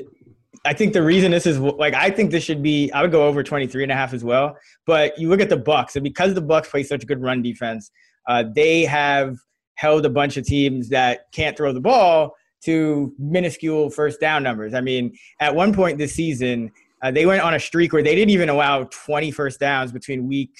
I 0.66 0.74
think 0.74 0.94
the 0.94 1.02
reason 1.02 1.32
this 1.32 1.46
is 1.46 1.60
like 1.60 1.94
I 1.94 2.12
think 2.12 2.32
this 2.32 2.44
should 2.44 2.62
be 2.62 2.92
I 2.92 3.02
would 3.02 3.12
go 3.12 3.26
over 3.28 3.42
23 3.42 3.84
and 3.84 3.92
a 3.92 3.96
half 3.96 4.14
as 4.14 4.24
well. 4.24 4.58
But 4.86 5.18
you 5.18 5.30
look 5.30 5.42
at 5.42 5.50
the 5.50 5.58
Bucs, 5.58 5.96
and 5.96 6.04
because 6.04 6.34
the 6.34 6.42
Bucs 6.42 6.70
play 6.70 6.84
such 6.84 7.04
a 7.04 7.06
good 7.06 7.22
run 7.22 7.42
defense, 7.42 7.90
uh, 8.28 8.44
they 8.56 8.84
have 8.86 9.38
held 9.76 10.06
a 10.06 10.10
bunch 10.10 10.38
of 10.38 10.46
teams 10.46 10.90
that 10.90 11.32
can't 11.32 11.58
throw 11.58 11.74
the 11.74 11.82
ball 11.82 12.36
to 12.66 13.14
minuscule 13.18 13.90
first 13.90 14.20
down 14.20 14.44
numbers. 14.44 14.76
I 14.76 14.82
mean, 14.82 15.18
at 15.40 15.56
one 15.56 15.74
point 15.74 15.98
this 15.98 16.14
season, 16.14 16.72
uh, 17.02 17.10
they 17.10 17.26
went 17.26 17.42
on 17.42 17.56
a 17.56 17.60
streak 17.60 17.92
where 17.92 18.04
they 18.04 18.14
didn't 18.14 18.30
even 18.30 18.50
allow 18.50 18.84
20 18.84 19.32
first 19.32 19.60
downs 19.60 19.92
between 19.92 20.28
week 20.28 20.52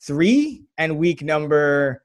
three 0.00 0.62
and 0.78 0.96
week 0.96 1.22
number 1.22 2.01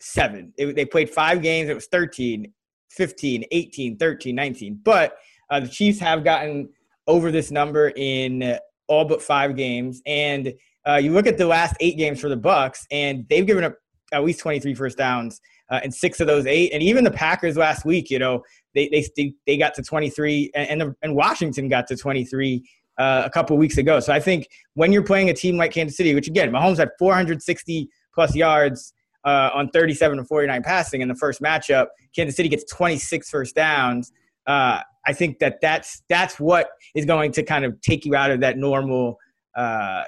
seven. 0.00 0.52
It, 0.56 0.74
they 0.76 0.84
played 0.84 1.10
five 1.10 1.42
games. 1.42 1.68
It 1.68 1.74
was 1.74 1.86
13, 1.86 2.52
15, 2.90 3.44
18, 3.50 3.96
13, 3.96 4.34
19. 4.34 4.80
But 4.82 5.16
uh, 5.50 5.60
the 5.60 5.68
Chiefs 5.68 5.98
have 6.00 6.24
gotten 6.24 6.68
over 7.06 7.30
this 7.30 7.50
number 7.50 7.92
in 7.96 8.58
all 8.88 9.04
but 9.04 9.22
five 9.22 9.56
games. 9.56 10.02
And 10.06 10.52
uh, 10.86 10.96
you 10.96 11.12
look 11.12 11.26
at 11.26 11.38
the 11.38 11.46
last 11.46 11.76
eight 11.80 11.96
games 11.96 12.20
for 12.20 12.28
the 12.28 12.36
Bucs, 12.36 12.86
and 12.90 13.26
they've 13.28 13.46
given 13.46 13.64
up 13.64 13.74
at 14.12 14.24
least 14.24 14.40
23 14.40 14.74
first 14.74 14.98
downs 14.98 15.40
uh, 15.70 15.80
in 15.84 15.92
six 15.92 16.20
of 16.20 16.26
those 16.26 16.46
eight. 16.46 16.72
And 16.72 16.82
even 16.82 17.04
the 17.04 17.10
Packers 17.10 17.56
last 17.56 17.84
week, 17.84 18.10
you 18.10 18.18
know, 18.18 18.42
they 18.74 18.88
they 18.88 19.34
they 19.46 19.56
got 19.56 19.74
to 19.74 19.82
23, 19.82 20.50
and 20.54 20.82
and, 20.82 20.94
and 21.02 21.14
Washington 21.14 21.68
got 21.68 21.86
to 21.88 21.96
23. 21.96 22.64
Uh, 22.98 23.22
a 23.24 23.30
couple 23.30 23.56
weeks 23.56 23.78
ago. 23.78 23.98
So 23.98 24.12
I 24.12 24.20
think 24.20 24.46
when 24.74 24.92
you're 24.92 25.04
playing 25.04 25.30
a 25.30 25.32
team 25.32 25.56
like 25.56 25.72
Kansas 25.72 25.96
City, 25.96 26.14
which 26.14 26.28
again, 26.28 26.50
Mahomes 26.50 26.76
had 26.76 26.90
460 26.98 27.88
plus 28.12 28.36
yards 28.36 28.92
uh, 29.24 29.50
on 29.54 29.68
37 29.70 30.18
to 30.18 30.24
49 30.24 30.62
passing 30.62 31.00
in 31.00 31.08
the 31.08 31.14
first 31.14 31.40
matchup. 31.42 31.86
Kansas 32.14 32.36
City 32.36 32.48
gets 32.48 32.64
26 32.72 33.28
first 33.28 33.54
downs. 33.54 34.12
Uh, 34.46 34.80
I 35.06 35.12
think 35.12 35.38
that 35.38 35.60
that's 35.60 36.02
that's 36.08 36.38
what 36.38 36.68
is 36.94 37.04
going 37.04 37.32
to 37.32 37.42
kind 37.42 37.64
of 37.64 37.80
take 37.80 38.04
you 38.04 38.14
out 38.14 38.30
of 38.30 38.40
that 38.40 38.58
normal 38.58 39.16
uh, 39.56 40.04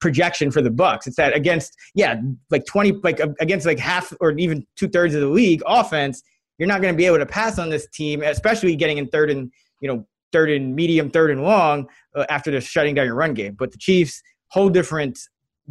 projection 0.00 0.50
for 0.50 0.60
the 0.60 0.70
Bucs. 0.70 1.06
It's 1.06 1.16
that 1.16 1.34
against 1.34 1.74
yeah, 1.94 2.20
like 2.50 2.66
20 2.66 3.00
like 3.02 3.20
against 3.40 3.66
like 3.66 3.78
half 3.78 4.12
or 4.20 4.32
even 4.32 4.66
two 4.76 4.88
thirds 4.88 5.14
of 5.14 5.20
the 5.20 5.28
league 5.28 5.62
offense, 5.66 6.22
you're 6.58 6.68
not 6.68 6.80
going 6.80 6.92
to 6.92 6.96
be 6.96 7.06
able 7.06 7.18
to 7.18 7.26
pass 7.26 7.58
on 7.58 7.70
this 7.70 7.88
team, 7.88 8.22
especially 8.22 8.76
getting 8.76 8.98
in 8.98 9.08
third 9.08 9.30
and 9.30 9.50
you 9.80 9.88
know 9.88 10.06
third 10.32 10.50
and 10.50 10.74
medium, 10.74 11.10
third 11.10 11.30
and 11.30 11.42
long 11.42 11.88
uh, 12.16 12.26
after 12.28 12.50
they're 12.50 12.60
shutting 12.60 12.94
down 12.94 13.06
your 13.06 13.14
run 13.14 13.34
game. 13.34 13.54
But 13.58 13.70
the 13.70 13.78
Chiefs, 13.78 14.20
whole 14.48 14.68
different 14.68 15.18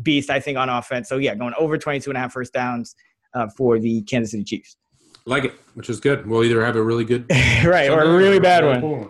beast, 0.02 0.30
I 0.30 0.40
think, 0.40 0.58
on 0.58 0.70
offense. 0.70 1.10
So 1.10 1.18
yeah, 1.18 1.36
going 1.36 1.54
over 1.58 1.78
22 1.78 2.10
and 2.10 2.18
a 2.18 2.20
half 2.20 2.34
first 2.34 2.54
downs 2.54 2.96
uh, 3.34 3.48
for 3.48 3.80
the 3.80 4.02
Kansas 4.04 4.32
City 4.32 4.44
Chiefs. 4.44 4.78
Like 5.26 5.46
it, 5.46 5.54
which 5.76 5.90
is 5.90 6.00
good. 6.00 6.28
We'll 6.28 6.44
either 6.44 6.64
have 6.66 6.76
a 6.76 6.84
really 6.84 7.06
good 7.06 7.26
right 7.66 7.90
or 7.90 8.02
a 8.02 8.18
really 8.18 8.40
bad 8.40 8.66
one. 8.66 9.10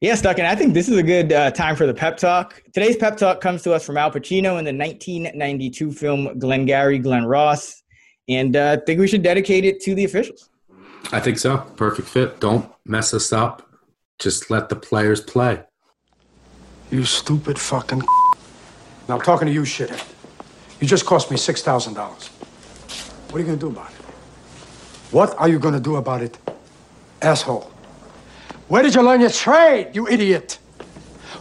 Yeah, 0.00 0.14
Stuck, 0.14 0.38
and 0.38 0.46
I 0.46 0.54
think 0.54 0.74
this 0.74 0.90
is 0.90 0.98
a 0.98 1.02
good 1.02 1.32
uh, 1.32 1.50
time 1.52 1.74
for 1.74 1.86
the 1.86 1.94
pep 1.94 2.18
talk. 2.18 2.62
Today's 2.74 2.96
pep 2.96 3.16
talk 3.16 3.40
comes 3.40 3.62
to 3.62 3.72
us 3.72 3.84
from 3.84 3.96
Al 3.96 4.10
Pacino 4.10 4.58
in 4.58 4.64
the 4.64 4.74
1992 4.74 5.90
film 5.92 6.38
Glengarry 6.38 6.98
Glen 6.98 7.24
Ross, 7.24 7.82
and 8.28 8.56
uh, 8.56 8.76
I 8.78 8.84
think 8.84 9.00
we 9.00 9.08
should 9.08 9.22
dedicate 9.22 9.64
it 9.64 9.80
to 9.80 9.94
the 9.94 10.04
officials. 10.04 10.50
I 11.12 11.20
think 11.20 11.38
so. 11.38 11.58
Perfect 11.76 12.08
fit. 12.08 12.40
Don't 12.40 12.70
mess 12.84 13.14
us 13.14 13.32
up. 13.32 13.70
Just 14.18 14.50
let 14.50 14.68
the 14.68 14.76
players 14.76 15.20
play. 15.20 15.62
You 16.90 17.04
stupid 17.04 17.58
fucking. 17.58 18.02
Now 19.08 19.14
I'm 19.16 19.20
talking 19.20 19.46
to 19.46 19.52
you, 19.52 19.62
shithead. 19.62 20.04
You 20.80 20.86
just 20.86 21.06
cost 21.06 21.30
me 21.30 21.36
six 21.36 21.62
thousand 21.62 21.94
dollars. 21.94 22.28
What 23.30 23.36
are 23.36 23.38
you 23.40 23.46
gonna 23.46 23.58
do 23.58 23.68
about 23.68 23.90
it? 23.90 23.96
What 25.12 25.38
are 25.38 25.48
you 25.48 25.58
gonna 25.58 25.80
do 25.80 25.96
about 25.96 26.22
it, 26.22 26.36
asshole? 27.22 27.70
Where 28.68 28.82
did 28.82 28.94
you 28.94 29.02
learn 29.02 29.20
your 29.20 29.30
trade, 29.30 29.90
you 29.94 30.08
idiot? 30.08 30.58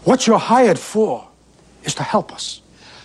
What 0.04 0.28
you're 0.28 0.38
hired 0.38 0.78
for 0.78 1.28
is 1.84 1.96
to 1.96 2.04
help 2.04 2.32
us. 2.32 2.62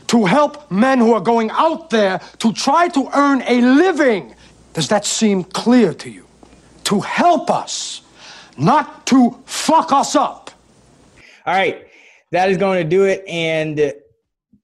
To 0.09 0.27
help 0.27 0.71
men 0.71 0.99
who 0.99 1.15
are 1.15 1.21
going 1.21 1.51
out 1.51 1.89
there 1.91 2.21
to 2.39 2.53
try 2.53 2.89
to 2.89 3.09
earn 3.15 3.43
a 3.47 3.61
living. 3.63 4.35
Does 4.75 4.89
that 4.89 5.07
seem 5.07 5.45
clear 5.45 5.95
to 5.95 6.11
you? 6.11 6.27
To 6.85 7.01
help 7.01 7.51
us, 7.51 8.03
not 8.59 9.07
to 9.07 9.39
fuck 9.47 9.93
us 9.93 10.15
up. 10.15 10.51
All 11.47 11.55
right, 11.55 11.87
that 12.31 12.51
is 12.51 12.57
going 12.59 12.83
to 12.83 12.89
do 12.89 13.05
it. 13.05 13.25
And 13.27 13.95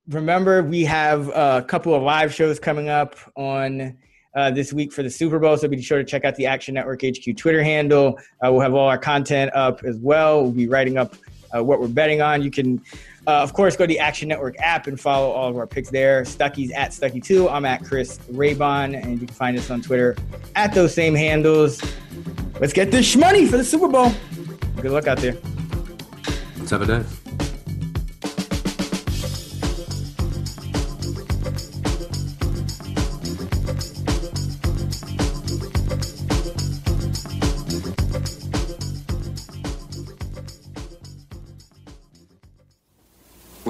remember, 0.09 0.63
we 0.63 0.85
have 0.85 1.29
a 1.29 1.65
couple 1.67 1.95
of 1.95 2.03
live 2.03 2.33
shows 2.33 2.59
coming 2.59 2.89
up 2.89 3.17
on 3.37 3.97
uh, 4.35 4.51
this 4.51 4.73
week 4.73 4.93
for 4.93 5.03
the 5.03 5.11
Super 5.11 5.39
Bowl. 5.39 5.57
So 5.57 5.67
be 5.67 5.81
sure 5.81 5.99
to 5.99 6.05
check 6.05 6.25
out 6.25 6.37
the 6.37 6.47
Action 6.47 6.75
Network 6.75 7.03
HQ 7.03 7.37
Twitter 7.37 7.63
handle. 7.63 8.19
Uh, 8.45 8.53
we'll 8.53 8.61
have 8.61 8.75
all 8.75 8.89
our 8.89 8.99
content 8.99 9.51
up 9.55 9.83
as 9.85 9.97
well. 9.97 10.43
We'll 10.43 10.53
be 10.53 10.69
writing 10.69 10.99
up 10.99 11.17
uh, 11.57 11.65
what 11.65 11.81
we're 11.81 11.89
betting 11.89 12.21
on. 12.21 12.43
You 12.43 12.51
can, 12.51 12.83
uh, 13.27 13.43
of 13.43 13.55
course, 13.55 13.77
go 13.77 13.85
to 13.85 13.89
the 13.89 13.99
Action 13.99 14.29
Network 14.29 14.57
app 14.59 14.87
and 14.87 15.01
follow 15.01 15.31
all 15.31 15.49
of 15.49 15.57
our 15.57 15.67
picks 15.67 15.91
there. 15.91 16.23
Stuckey's 16.23 16.71
at 16.73 16.91
Stuckey2. 16.91 17.51
I'm 17.51 17.65
at 17.65 17.83
Chris 17.83 18.19
Raybon, 18.31 19.03
and 19.03 19.13
you 19.13 19.27
can 19.27 19.35
find 19.35 19.57
us 19.57 19.71
on 19.71 19.81
Twitter 19.81 20.17
at 20.55 20.75
those 20.75 20.93
same 20.93 21.15
handles. 21.15 21.83
Let's 22.61 22.73
get 22.73 22.91
this 22.91 23.17
money 23.17 23.47
for 23.47 23.57
the 23.57 23.65
Super 23.65 23.89
Bowl. 23.89 24.13
Good 24.77 24.91
luck 24.91 25.07
out 25.07 25.19
there. 25.19 25.37
Let's 26.59 26.71
have 26.71 26.83
a 26.83 26.87
day. 26.87 27.26